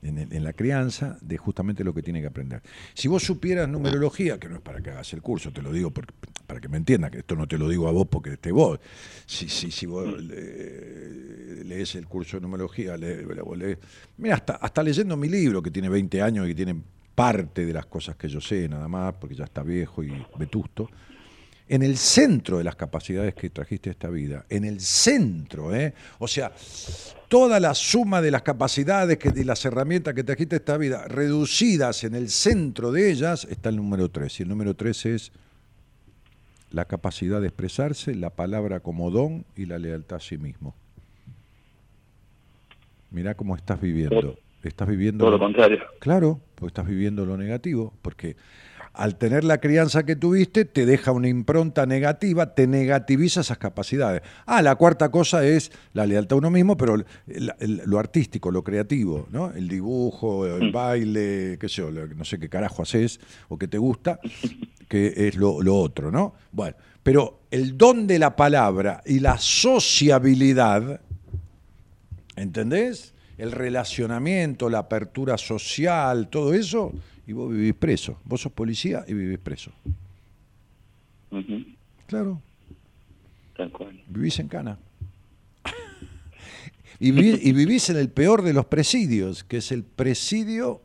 en, 0.04 0.18
el- 0.18 0.34
en 0.34 0.44
la 0.44 0.54
crianza 0.54 1.18
de 1.22 1.38
justamente 1.38 1.84
lo 1.84 1.94
que 1.94 2.02
tiene 2.02 2.22
que 2.22 2.28
aprender. 2.28 2.62
Si 2.94 3.08
vos 3.08 3.24
supieras 3.24 3.68
numerología, 3.70 4.40
que 4.40 4.50
no 4.50 4.56
es 4.56 4.62
para 4.62 4.82
que 4.82 4.90
hagas 4.92 5.14
el 5.14 5.22
curso, 5.22 5.52
te 5.52 5.62
lo 5.62 5.72
digo 5.72 5.92
por- 5.92 6.08
para 6.48 6.60
que 6.60 6.68
me 6.68 6.78
entiendas, 6.78 7.12
que 7.12 7.20
esto 7.20 7.36
no 7.36 7.48
te 7.48 7.58
lo 7.58 7.70
digo 7.70 7.88
a 7.88 7.92
vos 7.92 8.08
porque 8.10 8.32
esté 8.34 8.52
vos. 8.52 8.80
Si, 9.26 9.48
si, 9.48 9.72
si 9.72 9.86
vos 9.86 10.08
le- 10.22 11.64
lees 11.64 11.96
el 11.96 12.08
curso 12.08 12.38
de 12.38 12.42
numerología, 12.42 12.98
le, 12.98 13.24
le- 13.24 13.78
mira, 14.18 14.36
hasta, 14.36 14.54
hasta 14.56 14.84
leyendo 14.84 15.16
mi 15.18 15.30
libro, 15.30 15.62
que 15.62 15.72
tiene 15.72 15.90
20 15.90 16.22
años 16.22 16.46
y 16.46 16.50
que 16.50 16.56
tiene 16.56 16.82
parte 17.16 17.66
de 17.66 17.74
las 17.74 17.86
cosas 17.86 18.16
que 18.16 18.28
yo 18.28 18.42
sé, 18.42 18.68
nada 18.68 18.88
más, 18.88 19.14
porque 19.16 19.36
ya 19.36 19.44
está 19.46 19.64
viejo 19.64 20.04
y 20.04 20.12
vetusto, 20.38 20.90
en 21.72 21.84
el 21.84 21.96
centro 21.96 22.58
de 22.58 22.66
las 22.66 22.76
capacidades 22.76 23.34
que 23.34 23.50
trajiste 23.50 23.90
a 23.90 23.94
esta 23.94 24.10
vida, 24.10 24.46
en 24.50 24.66
el 24.66 24.82
centro, 24.82 25.74
¿eh? 25.74 25.94
O 26.20 26.28
sea, 26.28 26.52
toda 27.30 27.62
la 27.62 27.74
suma 27.76 28.22
de 28.22 28.30
las 28.30 28.42
capacidades 28.42 29.18
que, 29.18 29.32
de 29.32 29.46
las 29.46 29.64
herramientas 29.64 30.14
que 30.14 30.26
trajiste 30.26 30.58
a 30.58 30.60
esta 30.60 30.76
vida, 30.76 31.08
reducidas 31.08 32.04
en 32.04 32.14
el 32.14 32.30
centro 32.30 32.92
de 32.92 33.10
ellas, 33.10 33.48
está 33.50 33.70
el 33.70 33.78
número 33.78 34.10
3. 34.10 34.42
Y 34.42 34.44
el 34.44 34.50
número 34.50 34.74
3 34.74 35.06
es 35.06 35.32
la 36.72 36.84
capacidad 36.84 37.40
de 37.40 37.48
expresarse, 37.48 38.16
la 38.16 38.32
palabra 38.32 38.82
como 38.82 39.10
don 39.10 39.46
y 39.56 39.66
la 39.66 39.80
lealtad 39.80 40.18
a 40.18 40.20
sí 40.20 40.38
mismo. 40.38 40.76
Mirá 43.12 43.36
cómo 43.36 43.56
estás 43.56 43.80
viviendo. 43.80 44.38
Estás 44.62 44.90
viviendo... 44.90 45.24
Todo 45.24 45.38
lo 45.38 45.40
contrario. 45.40 45.80
Claro, 46.00 46.42
porque 46.56 46.68
estás 46.68 46.86
viviendo 46.86 47.26
lo 47.26 47.38
negativo, 47.38 47.94
porque 48.02 48.36
al 48.94 49.16
tener 49.16 49.44
la 49.46 49.60
crianza 49.60 50.04
que 50.04 50.16
tuviste 50.18 50.66
te 50.66 50.86
deja 50.86 51.12
una 51.12 51.28
impronta 51.30 51.86
negativa, 51.86 52.54
te 52.54 52.68
negativiza 52.68 53.42
esas 53.42 53.58
capacidades. 53.58 54.22
Ah, 54.46 54.62
la 54.62 54.76
cuarta 54.76 55.10
cosa 55.10 55.46
es 55.46 55.72
la 55.94 56.06
lealtad 56.06 56.36
a 56.36 56.38
uno 56.40 56.50
mismo, 56.52 56.76
pero 56.76 56.96
el- 56.96 57.06
el- 57.60 57.82
lo 57.86 58.00
artístico, 58.00 58.52
lo 58.52 58.64
creativo, 58.64 59.28
¿no? 59.32 59.52
El 59.54 59.68
dibujo, 59.70 60.46
el 60.46 60.72
baile, 60.72 61.58
qué 61.60 61.70
sé 61.70 61.76
yo, 61.76 61.92
no 61.92 62.26
sé 62.26 62.38
qué 62.40 62.50
carajo 62.50 62.82
haces 62.82 63.20
o 63.48 63.58
qué 63.58 63.68
te 63.68 63.78
gusta, 63.78 64.20
que 64.90 65.14
es 65.28 65.36
lo, 65.36 65.62
lo 65.62 65.76
otro, 65.78 66.12
¿no? 66.12 66.34
Bueno, 66.52 66.76
pero 67.02 67.40
el 67.50 67.78
don 67.78 68.06
de 68.08 68.20
la 68.20 68.36
palabra 68.36 69.02
y 69.06 69.20
la 69.20 69.38
sociabilidad, 69.38 71.00
¿Entendés? 72.36 73.14
El 73.38 73.52
relacionamiento, 73.52 74.70
la 74.70 74.80
apertura 74.80 75.38
social, 75.38 76.28
todo 76.30 76.54
eso, 76.54 76.94
y 77.28 77.34
vos 77.34 77.52
vivís 77.52 77.74
preso. 77.74 78.20
Vos 78.26 78.42
sos 78.42 78.52
policía 78.52 79.04
y 79.08 79.14
vivís 79.14 79.40
preso. 79.40 79.72
Claro, 82.08 82.42
Tal 83.56 83.72
cual. 83.72 84.02
vivís 84.10 84.40
en 84.40 84.48
cana. 84.50 84.78
y, 87.00 87.12
vivi- 87.12 87.40
y 87.42 87.54
vivís 87.54 87.90
en 87.90 87.98
el 87.98 88.10
peor 88.10 88.42
de 88.42 88.54
los 88.54 88.66
presidios, 88.66 89.44
que 89.44 89.58
es 89.58 89.72
el 89.72 89.84
presidio 89.84 90.82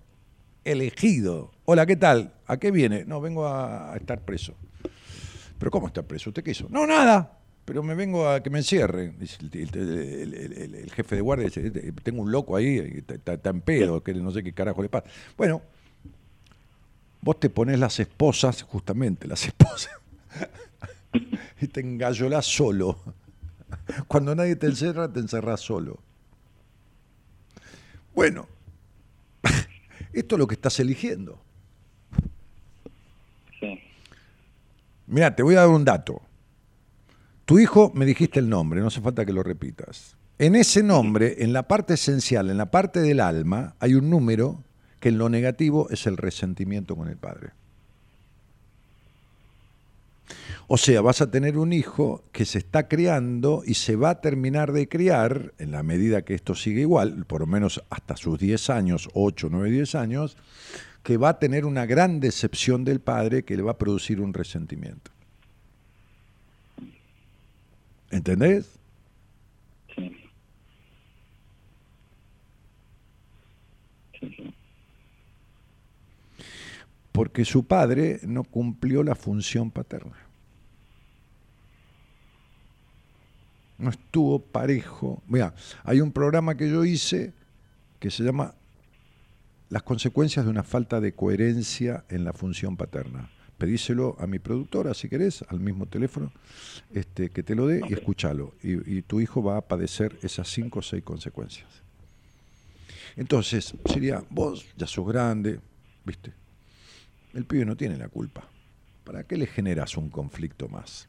elegido. 0.64 1.52
Hola, 1.64 1.84
¿qué 1.86 1.96
tal? 1.96 2.32
¿A 2.46 2.58
qué 2.58 2.70
viene? 2.70 3.04
No, 3.04 3.20
vengo 3.20 3.46
a, 3.46 3.92
a 3.92 3.96
estar 3.96 4.20
preso. 4.24 4.54
¿Pero 5.58 5.70
cómo 5.70 5.88
estar 5.88 6.04
preso? 6.04 6.30
¿Usted 6.30 6.44
qué 6.44 6.52
hizo? 6.52 6.68
No, 6.70 6.86
nada. 6.86 7.38
Pero 7.64 7.82
me 7.82 7.96
vengo 7.96 8.28
a 8.28 8.40
que 8.42 8.50
me 8.50 8.58
encierren. 8.58 9.16
El, 9.52 9.70
el- 9.76 10.34
el- 10.34 10.74
el- 10.76 10.90
jefe 10.92 11.16
de 11.16 11.20
guardia 11.22 11.46
dice, 11.46 11.66
"Este, 11.66 11.90
tengo 12.04 12.22
un 12.22 12.30
loco 12.30 12.54
ahí, 12.54 12.76
está, 12.78 13.14
está- 13.14 13.34
está 13.34 13.50
en 13.50 13.60
pedo, 13.62 14.04
que 14.04 14.14
no 14.14 14.30
sé 14.30 14.44
qué 14.44 14.52
carajo 14.52 14.82
le 14.82 14.88
pasa. 14.88 15.08
Bueno, 15.36 15.62
vos 17.26 17.40
te 17.40 17.50
pones 17.50 17.76
las 17.80 17.98
esposas, 17.98 18.62
justamente, 18.62 19.26
las 19.26 19.44
esposas, 19.44 19.90
y 21.60 21.66
te 21.66 21.80
engallolás 21.80 22.46
solo. 22.46 23.00
Cuando 24.06 24.32
nadie 24.36 24.54
te 24.54 24.68
encierra, 24.68 25.12
te 25.12 25.18
encerrás 25.18 25.60
solo. 25.60 25.98
Bueno, 28.14 28.46
esto 30.12 30.36
es 30.36 30.38
lo 30.38 30.46
que 30.46 30.54
estás 30.54 30.78
eligiendo. 30.78 31.42
Sí. 33.58 33.80
Mira, 35.08 35.34
te 35.34 35.42
voy 35.42 35.56
a 35.56 35.62
dar 35.62 35.68
un 35.68 35.84
dato. 35.84 36.22
Tu 37.44 37.58
hijo, 37.58 37.90
me 37.92 38.06
dijiste 38.06 38.38
el 38.38 38.48
nombre, 38.48 38.80
no 38.80 38.86
hace 38.86 39.00
falta 39.00 39.26
que 39.26 39.32
lo 39.32 39.42
repitas. 39.42 40.16
En 40.38 40.54
ese 40.54 40.84
nombre, 40.84 41.42
en 41.42 41.52
la 41.52 41.66
parte 41.66 41.94
esencial, 41.94 42.50
en 42.50 42.58
la 42.58 42.70
parte 42.70 43.00
del 43.00 43.18
alma, 43.18 43.74
hay 43.80 43.94
un 43.94 44.10
número 44.10 44.62
que 45.00 45.10
en 45.10 45.18
lo 45.18 45.28
negativo 45.28 45.88
es 45.90 46.06
el 46.06 46.16
resentimiento 46.16 46.96
con 46.96 47.08
el 47.08 47.16
padre. 47.16 47.50
O 50.68 50.76
sea, 50.76 51.00
vas 51.00 51.20
a 51.20 51.30
tener 51.30 51.58
un 51.58 51.72
hijo 51.72 52.24
que 52.32 52.44
se 52.44 52.58
está 52.58 52.88
criando 52.88 53.62
y 53.64 53.74
se 53.74 53.94
va 53.94 54.10
a 54.10 54.20
terminar 54.20 54.72
de 54.72 54.88
criar, 54.88 55.52
en 55.58 55.70
la 55.70 55.84
medida 55.84 56.22
que 56.22 56.34
esto 56.34 56.56
sigue 56.56 56.80
igual, 56.80 57.24
por 57.26 57.40
lo 57.40 57.46
menos 57.46 57.82
hasta 57.88 58.16
sus 58.16 58.38
10 58.38 58.70
años, 58.70 59.08
8, 59.14 59.48
9, 59.50 59.70
10 59.70 59.94
años, 59.94 60.36
que 61.04 61.18
va 61.18 61.28
a 61.30 61.38
tener 61.38 61.66
una 61.66 61.86
gran 61.86 62.18
decepción 62.18 62.84
del 62.84 62.98
padre 62.98 63.44
que 63.44 63.56
le 63.56 63.62
va 63.62 63.72
a 63.72 63.78
producir 63.78 64.20
un 64.20 64.34
resentimiento. 64.34 65.12
¿Entendés? 68.10 68.68
Sí. 69.94 70.16
Sí. 74.18 74.55
Porque 77.16 77.46
su 77.46 77.64
padre 77.64 78.20
no 78.24 78.44
cumplió 78.44 79.02
la 79.02 79.14
función 79.14 79.70
paterna. 79.70 80.18
No 83.78 83.88
estuvo 83.88 84.38
parejo. 84.38 85.22
Mira, 85.26 85.54
hay 85.82 86.02
un 86.02 86.12
programa 86.12 86.58
que 86.58 86.68
yo 86.68 86.84
hice 86.84 87.32
que 88.00 88.10
se 88.10 88.22
llama 88.22 88.54
Las 89.70 89.82
consecuencias 89.82 90.44
de 90.44 90.50
una 90.50 90.62
falta 90.62 91.00
de 91.00 91.14
coherencia 91.14 92.04
en 92.10 92.22
la 92.22 92.34
función 92.34 92.76
paterna. 92.76 93.30
Pedíselo 93.56 94.16
a 94.18 94.26
mi 94.26 94.38
productora, 94.38 94.92
si 94.92 95.08
querés, 95.08 95.42
al 95.48 95.58
mismo 95.58 95.86
teléfono, 95.86 96.30
este, 96.92 97.30
que 97.30 97.42
te 97.42 97.54
lo 97.54 97.66
dé 97.66 97.80
y 97.88 97.94
escúchalo. 97.94 98.52
Y, 98.62 98.98
y 98.98 99.00
tu 99.00 99.22
hijo 99.22 99.42
va 99.42 99.56
a 99.56 99.66
padecer 99.66 100.18
esas 100.20 100.48
cinco 100.48 100.80
o 100.80 100.82
seis 100.82 101.02
consecuencias. 101.02 101.66
Entonces, 103.16 103.74
sería, 103.86 104.22
vos 104.28 104.66
ya 104.76 104.86
sos 104.86 105.08
grande, 105.08 105.60
¿viste? 106.04 106.34
El 107.36 107.44
pibe 107.44 107.64
no 107.64 107.76
tiene 107.76 107.96
la 107.96 108.08
culpa. 108.08 108.48
¿para 109.04 109.22
qué 109.22 109.36
le 109.36 109.46
generas 109.46 109.96
un 109.96 110.10
conflicto 110.10 110.68
más? 110.68 111.08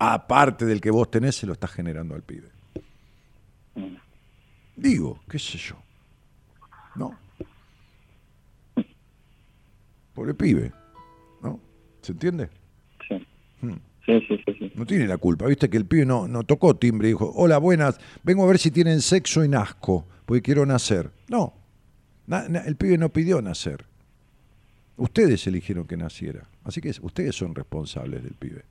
Aparte 0.00 0.64
del 0.66 0.80
que 0.80 0.90
vos 0.90 1.08
tenés, 1.10 1.36
se 1.36 1.46
lo 1.46 1.52
estás 1.52 1.70
generando 1.70 2.16
al 2.16 2.22
pibe. 2.24 2.48
Digo, 4.74 5.20
qué 5.30 5.38
sé 5.38 5.56
yo. 5.56 5.76
¿No? 6.96 7.16
Pobre 10.14 10.34
pibe. 10.34 10.72
¿No? 11.42 11.60
¿Se 12.02 12.12
entiende? 12.12 12.48
Sí. 13.06 13.24
Hmm. 13.60 13.74
Sí, 14.04 14.20
sí, 14.28 14.38
sí. 14.58 14.72
No 14.74 14.84
tiene 14.86 15.06
la 15.06 15.18
culpa. 15.18 15.46
Viste 15.46 15.68
que 15.70 15.76
el 15.76 15.86
pibe 15.86 16.04
no, 16.06 16.26
no 16.26 16.42
tocó 16.42 16.76
timbre 16.76 17.08
y 17.08 17.12
dijo, 17.12 17.32
hola, 17.36 17.58
buenas, 17.58 17.98
vengo 18.22 18.44
a 18.44 18.48
ver 18.48 18.58
si 18.58 18.70
tienen 18.70 19.00
sexo 19.02 19.44
y 19.44 19.48
nazco, 19.48 20.06
porque 20.24 20.42
quiero 20.42 20.64
nacer. 20.66 21.10
No, 21.28 21.54
Na- 22.26 22.48
na- 22.48 22.60
el 22.64 22.74
pibe 22.76 22.98
no 22.98 23.12
pidió 23.12 23.40
nacer. 23.40 23.84
Ustedes 24.96 25.46
eligieron 25.46 25.86
que 25.86 25.96
naciera. 25.96 26.48
Así 26.64 26.80
que 26.80 26.92
ustedes 27.02 27.34
son 27.34 27.54
responsables 27.54 28.22
del 28.22 28.34
pibe 28.34 28.62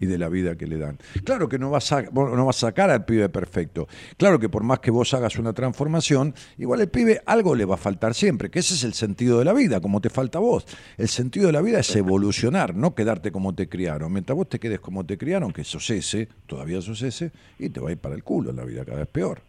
y 0.00 0.06
de 0.06 0.18
la 0.18 0.28
vida 0.28 0.56
que 0.56 0.66
le 0.66 0.78
dan. 0.78 0.98
Claro 1.24 1.48
que 1.48 1.58
no 1.58 1.70
vas 1.70 1.92
a, 1.92 2.02
no 2.02 2.48
a 2.48 2.52
sacar 2.52 2.90
al 2.90 3.04
pibe 3.04 3.28
perfecto. 3.28 3.88
Claro 4.16 4.38
que 4.38 4.48
por 4.48 4.62
más 4.62 4.80
que 4.80 4.90
vos 4.90 5.12
hagas 5.14 5.38
una 5.38 5.52
transformación, 5.52 6.34
igual 6.58 6.80
el 6.80 6.88
pibe 6.88 7.22
algo 7.26 7.54
le 7.54 7.64
va 7.64 7.74
a 7.74 7.78
faltar 7.78 8.14
siempre, 8.14 8.50
que 8.50 8.60
ese 8.60 8.74
es 8.74 8.84
el 8.84 8.94
sentido 8.94 9.38
de 9.38 9.44
la 9.44 9.52
vida, 9.52 9.80
como 9.80 10.00
te 10.00 10.10
falta 10.10 10.38
a 10.38 10.40
vos. 10.40 10.66
El 10.96 11.08
sentido 11.08 11.46
de 11.46 11.52
la 11.52 11.62
vida 11.62 11.80
es 11.80 11.96
evolucionar, 11.96 12.74
no 12.74 12.94
quedarte 12.94 13.30
como 13.30 13.54
te 13.54 13.68
criaron. 13.68 14.12
Mientras 14.12 14.36
vos 14.36 14.48
te 14.48 14.58
quedes 14.58 14.80
como 14.80 15.04
te 15.04 15.18
criaron, 15.18 15.52
que 15.52 15.64
sos 15.64 15.88
ese, 15.90 16.28
todavía 16.46 16.80
sos 16.82 17.02
ese, 17.02 17.32
y 17.58 17.68
te 17.68 17.80
va 17.80 17.90
a 17.90 17.92
ir 17.92 17.98
para 17.98 18.14
el 18.14 18.24
culo 18.24 18.50
en 18.50 18.56
la 18.56 18.64
vida 18.64 18.84
cada 18.84 18.98
vez 18.98 19.08
peor. 19.08 19.40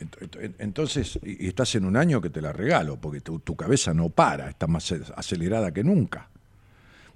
Ent- 0.00 0.18
ent- 0.40 0.54
Entonces, 0.58 1.18
y 1.22 1.46
estás 1.46 1.74
en 1.74 1.84
un 1.84 1.96
año 1.96 2.20
que 2.20 2.30
te 2.30 2.40
la 2.40 2.52
regalo, 2.52 2.96
porque 3.00 3.20
tu, 3.20 3.38
tu 3.40 3.54
cabeza 3.56 3.92
no 3.94 4.08
para, 4.08 4.48
está 4.48 4.66
más 4.66 4.90
ac- 4.92 5.12
acelerada 5.16 5.72
que 5.72 5.84
nunca. 5.84 6.28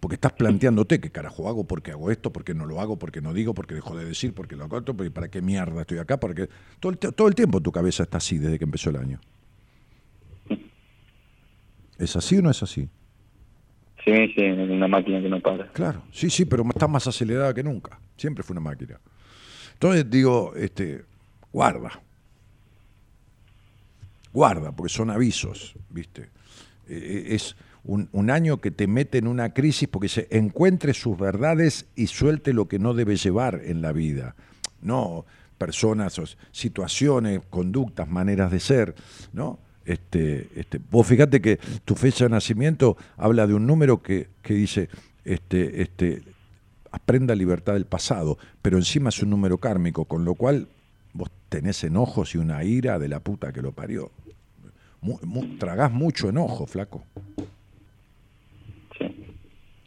Porque 0.00 0.16
estás 0.16 0.32
planteándote 0.34 1.00
qué 1.00 1.10
carajo 1.10 1.48
hago, 1.48 1.64
por 1.64 1.80
qué 1.82 1.92
hago 1.92 2.10
esto, 2.10 2.30
por 2.30 2.44
qué 2.44 2.52
no 2.54 2.66
lo 2.66 2.80
hago, 2.80 2.98
por 2.98 3.10
qué 3.10 3.22
no 3.22 3.32
digo, 3.32 3.54
por 3.54 3.66
qué 3.66 3.74
dejo 3.74 3.96
de 3.96 4.04
decir, 4.04 4.34
por 4.34 4.46
qué 4.46 4.54
lo 4.54 4.68
corto, 4.68 4.94
porque 4.94 5.10
para 5.10 5.28
qué 5.28 5.40
mierda 5.40 5.80
estoy 5.80 5.96
acá, 5.98 6.20
porque 6.20 6.48
todo 6.78 6.92
el, 6.92 6.98
todo 6.98 7.26
el 7.28 7.34
tiempo 7.34 7.60
tu 7.62 7.72
cabeza 7.72 8.02
está 8.02 8.18
así 8.18 8.36
desde 8.38 8.58
que 8.58 8.64
empezó 8.64 8.90
el 8.90 8.96
año. 8.96 9.18
¿Es 11.98 12.16
así 12.16 12.36
o 12.36 12.42
no 12.42 12.50
es 12.50 12.62
así? 12.62 12.88
Sí, 14.04 14.12
sí, 14.34 14.42
es 14.42 14.70
una 14.70 14.88
máquina 14.88 15.22
que 15.22 15.28
no 15.30 15.40
para. 15.40 15.68
Claro, 15.72 16.02
sí, 16.12 16.28
sí, 16.28 16.44
pero 16.44 16.64
está 16.68 16.86
más 16.86 17.06
acelerada 17.06 17.54
que 17.54 17.62
nunca. 17.62 17.98
Siempre 18.18 18.42
fue 18.42 18.52
una 18.54 18.60
máquina. 18.60 19.00
Entonces 19.74 20.10
digo, 20.10 20.52
este, 20.56 21.04
guarda. 21.52 22.00
Guarda, 24.34 24.72
porque 24.72 24.92
son 24.92 25.10
avisos, 25.10 25.76
¿viste? 25.88 26.28
Eh, 26.88 27.28
es 27.30 27.54
un, 27.84 28.30
año 28.30 28.60
que 28.60 28.72
te 28.72 28.88
mete 28.88 29.18
en 29.18 29.28
una 29.28 29.54
crisis 29.54 29.88
porque 29.88 30.08
se 30.08 30.26
encuentre 30.30 30.92
sus 30.92 31.16
verdades 31.16 31.86
y 31.94 32.08
suelte 32.08 32.52
lo 32.52 32.66
que 32.66 32.80
no 32.80 32.94
debe 32.94 33.16
llevar 33.16 33.60
en 33.64 33.80
la 33.80 33.92
vida. 33.92 34.34
No 34.82 35.24
personas, 35.56 36.20
situaciones, 36.50 37.40
conductas, 37.48 38.08
maneras 38.08 38.50
de 38.50 38.58
ser, 38.58 38.94
¿no? 39.32 39.60
Este, 39.84 40.48
este, 40.56 40.80
vos 40.90 41.06
fíjate 41.06 41.40
que 41.40 41.60
tu 41.84 41.94
fecha 41.94 42.24
de 42.24 42.30
nacimiento 42.30 42.96
habla 43.16 43.46
de 43.46 43.54
un 43.54 43.66
número 43.66 44.02
que, 44.02 44.30
que 44.42 44.54
dice 44.54 44.88
este, 45.24 45.80
este, 45.80 46.22
aprenda 46.90 47.36
libertad 47.36 47.74
del 47.74 47.86
pasado, 47.86 48.36
pero 48.62 48.78
encima 48.78 49.10
es 49.10 49.22
un 49.22 49.30
número 49.30 49.58
kármico, 49.58 50.06
con 50.06 50.24
lo 50.24 50.34
cual 50.34 50.68
vos 51.12 51.30
tenés 51.50 51.84
enojos 51.84 52.34
y 52.34 52.38
una 52.38 52.64
ira 52.64 52.98
de 52.98 53.08
la 53.08 53.20
puta 53.20 53.52
que 53.52 53.62
lo 53.62 53.72
parió. 53.72 54.10
Mu- 55.04 55.18
mu- 55.22 55.58
tragás 55.58 55.92
mucho 55.92 56.30
enojo, 56.30 56.66
flaco. 56.66 57.04
Sí. 58.96 59.04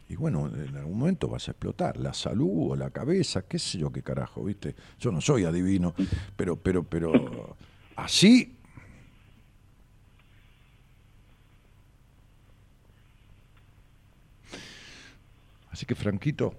Y 0.10 0.15
bueno, 0.15 0.45
en 0.48 0.77
algún 0.77 0.99
momento 0.99 1.27
vas 1.27 1.48
a 1.48 1.52
explotar, 1.52 1.98
la 1.98 2.14
salud 2.14 2.72
o 2.73 2.76
la 2.76 2.91
cabeza, 2.91 3.41
qué 3.48 3.57
sé 3.57 3.80
yo 3.80 3.91
qué 3.91 4.03
carajo, 4.03 4.44
¿viste? 4.44 4.76
Yo 4.99 5.11
no 5.11 5.19
soy 5.19 5.44
adivino, 5.45 5.95
pero, 6.35 6.56
pero, 6.56 6.84
pero, 6.84 7.57
así. 7.95 8.53
Así 15.72 15.88
que, 15.88 15.95
Franquito, 15.95 16.53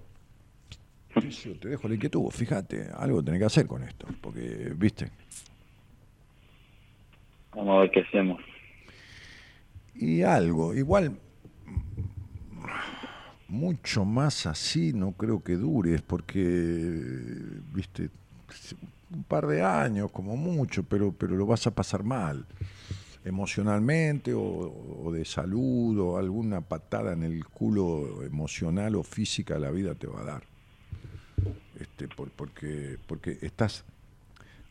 te 1.61 1.69
dejo 1.69 1.87
la 1.87 1.95
inquietud, 1.95 2.29
fíjate, 2.29 2.89
algo 2.93 3.23
tenés 3.23 3.39
que 3.39 3.45
hacer 3.45 3.67
con 3.67 3.83
esto, 3.83 4.05
porque, 4.19 4.73
¿viste? 4.75 5.11
Vamos 7.55 7.77
a 7.77 7.81
ver 7.83 7.91
qué 7.91 8.01
hacemos. 8.01 8.48
Y 10.01 10.21
algo, 10.23 10.73
igual 10.73 11.19
mucho 13.49 14.05
más 14.05 14.45
así 14.45 14.93
no 14.93 15.11
creo 15.13 15.43
que 15.43 15.55
dures, 15.55 16.01
porque, 16.01 17.01
viste, 17.73 18.09
un 19.13 19.23
par 19.23 19.47
de 19.47 19.61
años 19.63 20.11
como 20.11 20.37
mucho, 20.37 20.83
pero, 20.83 21.11
pero 21.11 21.35
lo 21.35 21.45
vas 21.45 21.67
a 21.67 21.71
pasar 21.71 22.03
mal, 22.03 22.45
emocionalmente 23.25 24.33
o, 24.33 24.41
o 25.03 25.11
de 25.11 25.25
salud 25.25 25.99
o 25.99 26.17
alguna 26.17 26.61
patada 26.61 27.13
en 27.13 27.23
el 27.23 27.43
culo 27.45 28.23
emocional 28.23 28.95
o 28.95 29.03
física 29.03 29.59
la 29.59 29.71
vida 29.71 29.95
te 29.95 30.07
va 30.07 30.21
a 30.21 30.25
dar. 30.25 30.43
Este, 31.79 32.07
por- 32.07 32.29
porque, 32.31 32.97
porque 33.07 33.37
estás 33.41 33.83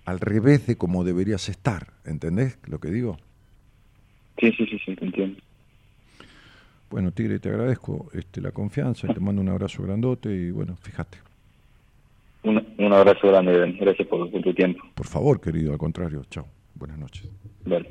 al 0.06 0.20
revés 0.20 0.66
de 0.66 0.76
como 0.76 1.04
deberías 1.04 1.48
estar, 1.50 1.92
¿entendés 2.04 2.58
lo 2.66 2.80
que 2.80 2.90
digo? 2.90 3.18
Sí, 4.40 4.52
sí, 4.52 4.66
sí, 4.66 4.78
sí, 4.84 4.94
te 4.96 5.04
entiendo. 5.04 5.40
Bueno, 6.90 7.12
Tigre, 7.12 7.38
te 7.38 7.48
agradezco 7.50 8.08
este, 8.14 8.40
la 8.40 8.50
confianza 8.52 9.06
y 9.10 9.14
te 9.14 9.20
mando 9.20 9.42
un 9.42 9.48
abrazo 9.48 9.82
grandote 9.82 10.30
y 10.34 10.50
bueno, 10.50 10.76
fíjate. 10.76 11.18
Un, 12.44 12.74
un 12.78 12.92
abrazo 12.92 13.28
grande, 13.28 13.58
Ben. 13.58 13.76
Gracias 13.78 14.08
por, 14.08 14.30
por 14.30 14.40
tu 14.42 14.54
tiempo. 14.54 14.82
Por 14.94 15.06
favor, 15.06 15.40
querido, 15.40 15.72
al 15.72 15.78
contrario, 15.78 16.24
chao. 16.30 16.46
Buenas 16.74 16.98
noches. 16.98 17.28
Dale. 17.64 17.90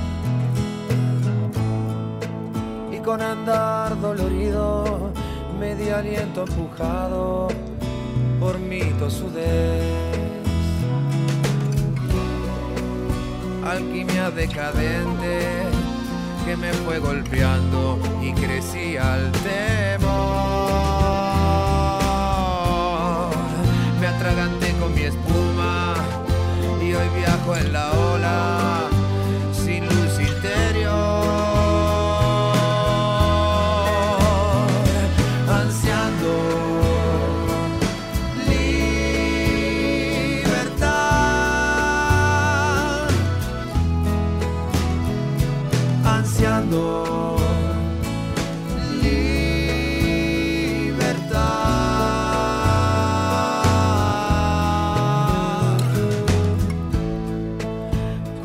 Con 3.11 3.21
andar 3.21 3.99
dolorido, 3.99 5.11
medio 5.59 5.97
aliento 5.97 6.43
empujado 6.43 7.49
por 8.39 8.57
mi 8.57 8.79
tosudez. 8.99 9.83
Alquimia 13.65 14.31
decadente 14.31 15.41
que 16.45 16.55
me 16.55 16.71
fue 16.71 16.99
golpeando 16.99 17.99
y 18.21 18.31
crecí 18.31 18.95
al 18.95 19.29
temor. 19.43 20.11
Me 23.99 24.07
atraganté 24.07 24.71
con 24.79 24.95
mi 24.95 25.01
espuma 25.01 25.95
y 26.81 26.93
hoy 26.93 27.09
viajo 27.17 27.57
en 27.57 27.73
la 27.73 27.90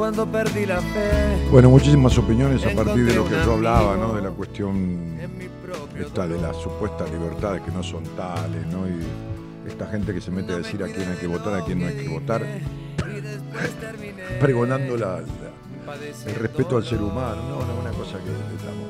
cuando 0.07 0.31
perdí 0.31 0.66
la 0.66 0.81
fe. 0.81 1.49
Bueno, 1.51 1.69
muchísimas 1.69 2.16
opiniones 2.16 2.65
a 2.65 2.70
partir 2.77 3.07
de 3.07 3.15
lo 3.15 3.24
que 3.24 3.35
yo 3.45 3.55
hablaba, 3.55 3.97
¿no? 3.97 4.12
De 4.15 4.23
la 4.23 4.31
cuestión 4.31 5.16
esta 5.99 6.28
de 6.28 6.41
las 6.41 6.57
supuestas 6.59 7.11
libertades 7.11 7.62
que 7.62 7.73
no 7.73 7.83
son 7.83 8.05
tales, 8.16 8.65
¿no? 8.69 8.87
Y 8.87 9.69
esta 9.69 9.87
gente 9.89 10.15
que 10.15 10.20
se 10.20 10.31
mete 10.31 10.53
a 10.53 10.59
decir 10.59 10.81
a 10.85 10.87
quién 10.87 11.09
hay 11.11 11.16
que 11.16 11.27
votar, 11.27 11.55
a 11.55 11.65
quién 11.65 11.81
no 11.81 11.89
hay 11.89 11.97
que 11.97 12.09
votar, 12.09 12.41
pregonando 14.41 14.97
la, 14.97 15.20
la- 15.20 15.95
el 16.27 16.35
respeto 16.37 16.77
al 16.77 16.85
ser 16.85 17.03
humano, 17.03 17.43
no, 17.49 17.65
no, 17.66 17.81
una 17.81 17.91
cosa 17.91 18.19
que 18.19 18.31
estamos. 18.57 18.87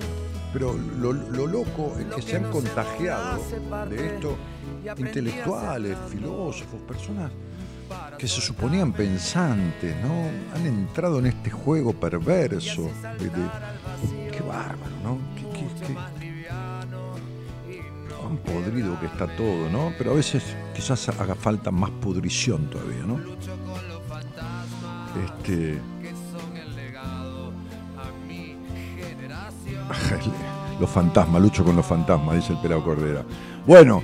Pero 0.53 0.75
lo, 0.99 1.13
lo 1.15 1.47
loco 1.47 1.95
es 1.99 2.15
que 2.15 2.21
se 2.23 2.37
han 2.37 2.51
contagiado 2.51 3.41
de 3.89 4.07
esto 4.07 4.37
intelectuales, 4.99 5.97
filósofos, 6.11 6.81
personas 6.87 7.31
que 8.19 8.29
se 8.29 8.41
suponían 8.41 8.93
pensantes, 8.93 9.95
¿no? 10.03 10.29
Han 10.55 10.67
entrado 10.67 11.19
en 11.19 11.27
este 11.27 11.51
juego 11.51 11.93
perverso. 11.93 12.89
qué 13.19 14.41
bárbaro, 14.41 14.97
¿no? 15.03 15.19
Qué, 15.35 15.47
podrido 18.47 18.99
que 19.01 19.07
está 19.07 19.27
todo, 19.37 19.69
¿no? 19.71 19.93
Pero 19.99 20.13
a 20.13 20.15
veces 20.15 20.43
quizás 20.75 21.09
haga 21.09 21.35
falta 21.35 21.71
más 21.71 21.91
pudrición 21.91 22.71
todavía, 22.71 23.03
¿no? 23.07 23.19
Este. 25.25 25.81
Los 30.81 30.91
fantasmas, 30.91 31.41
lucho 31.41 31.65
con 31.65 31.75
los 31.75 31.87
fantasmas, 31.87 32.37
dice 32.37 32.53
el 32.53 32.59
pelado 32.59 32.85
Cordera. 32.85 33.25
Bueno, 33.67 34.03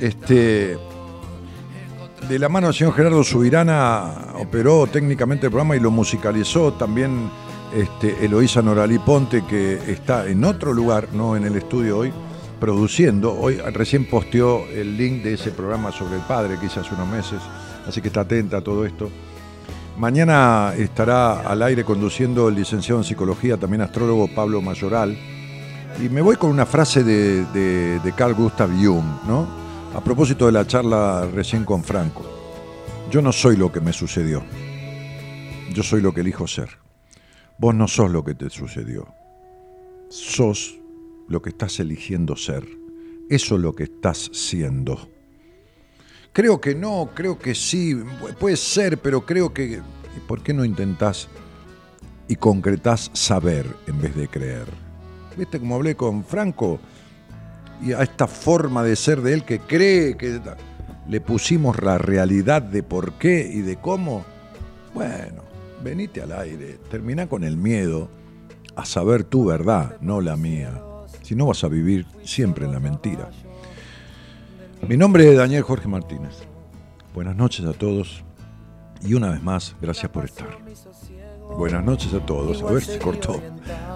este. 0.00 0.76
De 2.28 2.38
la 2.38 2.48
mano 2.48 2.68
del 2.68 2.74
señor 2.74 2.94
Gerardo 2.94 3.22
Subirana 3.22 4.32
operó 4.38 4.86
técnicamente 4.86 5.46
el 5.46 5.50
programa 5.52 5.76
y 5.76 5.80
lo 5.80 5.90
musicalizó 5.90 6.72
también 6.72 7.28
este, 7.74 8.24
Eloísa 8.24 8.62
Noralí 8.62 8.98
Ponte, 8.98 9.44
que 9.44 9.74
está 9.92 10.26
en 10.26 10.42
otro 10.44 10.72
lugar, 10.72 11.08
no 11.12 11.36
en 11.36 11.44
el 11.44 11.56
estudio 11.56 11.98
hoy, 11.98 12.12
produciendo. 12.58 13.34
Hoy 13.38 13.56
recién 13.74 14.08
posteó 14.08 14.64
el 14.68 14.96
link 14.96 15.22
de 15.22 15.34
ese 15.34 15.50
programa 15.50 15.92
sobre 15.92 16.16
el 16.16 16.22
padre 16.22 16.58
que 16.58 16.66
hice 16.66 16.80
hace 16.80 16.94
unos 16.94 17.08
meses, 17.08 17.40
así 17.86 18.00
que 18.00 18.08
está 18.08 18.20
atenta 18.22 18.58
a 18.58 18.60
todo 18.62 18.86
esto. 18.86 19.10
Mañana 19.98 20.72
estará 20.78 21.40
al 21.42 21.62
aire 21.62 21.84
conduciendo 21.84 22.48
el 22.48 22.54
licenciado 22.54 23.00
en 23.00 23.04
psicología, 23.04 23.58
también 23.58 23.82
astrólogo 23.82 24.28
Pablo 24.34 24.62
Mayoral. 24.62 25.16
Y 26.02 26.08
me 26.08 26.22
voy 26.22 26.36
con 26.36 26.50
una 26.50 26.64
frase 26.66 27.04
de, 27.04 27.44
de- 27.52 28.00
de 28.00 28.12
Carl 28.12 28.34
Gustav 28.34 28.70
Jung, 28.70 29.04
¿no? 29.28 29.63
A 29.94 30.00
propósito 30.02 30.46
de 30.46 30.52
la 30.52 30.66
charla 30.66 31.28
recién 31.32 31.64
con 31.64 31.84
Franco. 31.84 32.24
Yo 33.10 33.22
no 33.22 33.32
soy 33.32 33.56
lo 33.56 33.70
que 33.70 33.80
me 33.80 33.92
sucedió. 33.92 34.42
Yo 35.72 35.82
soy 35.82 36.00
lo 36.00 36.12
que 36.12 36.20
elijo 36.22 36.46
ser. 36.46 36.68
Vos 37.58 37.74
no 37.74 37.86
sos 37.86 38.10
lo 38.10 38.24
que 38.24 38.34
te 38.34 38.50
sucedió. 38.50 39.06
Sos 40.08 40.76
lo 41.28 41.40
que 41.40 41.50
estás 41.50 41.78
eligiendo 41.80 42.36
ser. 42.36 42.66
Eso 43.30 43.54
es 43.54 43.60
lo 43.60 43.74
que 43.74 43.84
estás 43.84 44.30
siendo. 44.32 45.08
Creo 46.32 46.60
que 46.60 46.74
no, 46.74 47.10
creo 47.14 47.38
que 47.38 47.54
sí, 47.54 47.94
pu- 47.94 48.34
puede 48.34 48.56
ser, 48.56 48.98
pero 48.98 49.24
creo 49.24 49.54
que... 49.54 49.80
¿y 50.16 50.20
¿Por 50.26 50.42
qué 50.42 50.52
no 50.52 50.64
intentás 50.64 51.28
y 52.28 52.34
concretás 52.36 53.10
saber 53.14 53.66
en 53.86 54.00
vez 54.00 54.16
de 54.16 54.26
creer? 54.28 54.66
¿Viste 55.36 55.60
como 55.60 55.76
hablé 55.76 55.94
con 55.94 56.24
Franco? 56.24 56.80
Y 57.82 57.92
a 57.92 58.02
esta 58.02 58.26
forma 58.26 58.82
de 58.82 58.96
ser 58.96 59.20
de 59.20 59.34
él 59.34 59.44
que 59.44 59.60
cree 59.60 60.16
que 60.16 60.40
le 61.08 61.20
pusimos 61.20 61.82
la 61.82 61.98
realidad 61.98 62.62
de 62.62 62.82
por 62.82 63.14
qué 63.14 63.48
y 63.52 63.60
de 63.60 63.76
cómo. 63.76 64.24
Bueno, 64.94 65.42
venite 65.82 66.22
al 66.22 66.32
aire, 66.32 66.78
termina 66.90 67.26
con 67.26 67.44
el 67.44 67.56
miedo 67.56 68.08
a 68.76 68.84
saber 68.84 69.24
tu 69.24 69.44
verdad, 69.44 69.96
no 70.00 70.20
la 70.20 70.36
mía. 70.36 70.80
Si 71.22 71.34
no 71.34 71.46
vas 71.46 71.64
a 71.64 71.68
vivir 71.68 72.06
siempre 72.22 72.66
en 72.66 72.72
la 72.72 72.80
mentira. 72.80 73.30
Mi 74.88 74.96
nombre 74.96 75.30
es 75.30 75.38
Daniel 75.38 75.62
Jorge 75.62 75.88
Martínez. 75.88 76.34
Buenas 77.14 77.36
noches 77.36 77.64
a 77.64 77.72
todos 77.72 78.24
y 79.02 79.14
una 79.14 79.30
vez 79.30 79.42
más, 79.42 79.76
gracias 79.80 80.10
por 80.10 80.24
estar. 80.24 80.58
Buenas 81.56 81.84
noches 81.84 82.12
a 82.12 82.18
todos. 82.18 82.62
A 82.62 82.72
ver, 82.72 82.82
se 82.82 82.98
cortó. 82.98 83.40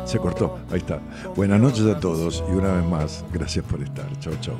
Se 0.05 0.19
cortó. 0.19 0.59
Ahí 0.71 0.79
está. 0.79 1.01
Buenas 1.35 1.61
noches 1.61 1.85
a 1.87 1.99
todos 1.99 2.43
y 2.49 2.53
una 2.53 2.73
vez 2.73 2.85
más, 2.85 3.25
gracias 3.33 3.65
por 3.65 3.83
estar. 3.83 4.07
Chau, 4.21 4.35
chau. 4.41 4.55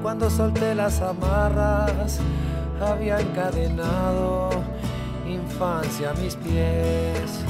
Cuando 0.00 0.30
solté 0.30 0.76
las 0.76 1.00
amarras, 1.00 2.20
había 2.80 3.20
encadenado 3.20 4.50
infancia 5.28 6.10
a 6.10 6.14
mis 6.14 6.36
pies. 6.36 7.40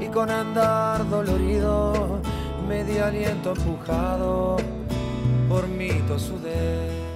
Y 0.00 0.06
con 0.06 0.30
andar 0.30 1.08
dolorido, 1.10 2.20
medio 2.68 3.04
aliento 3.04 3.54
empujado 3.56 4.56
por 5.48 5.66
mi 5.66 5.90
tosudez. 6.06 7.09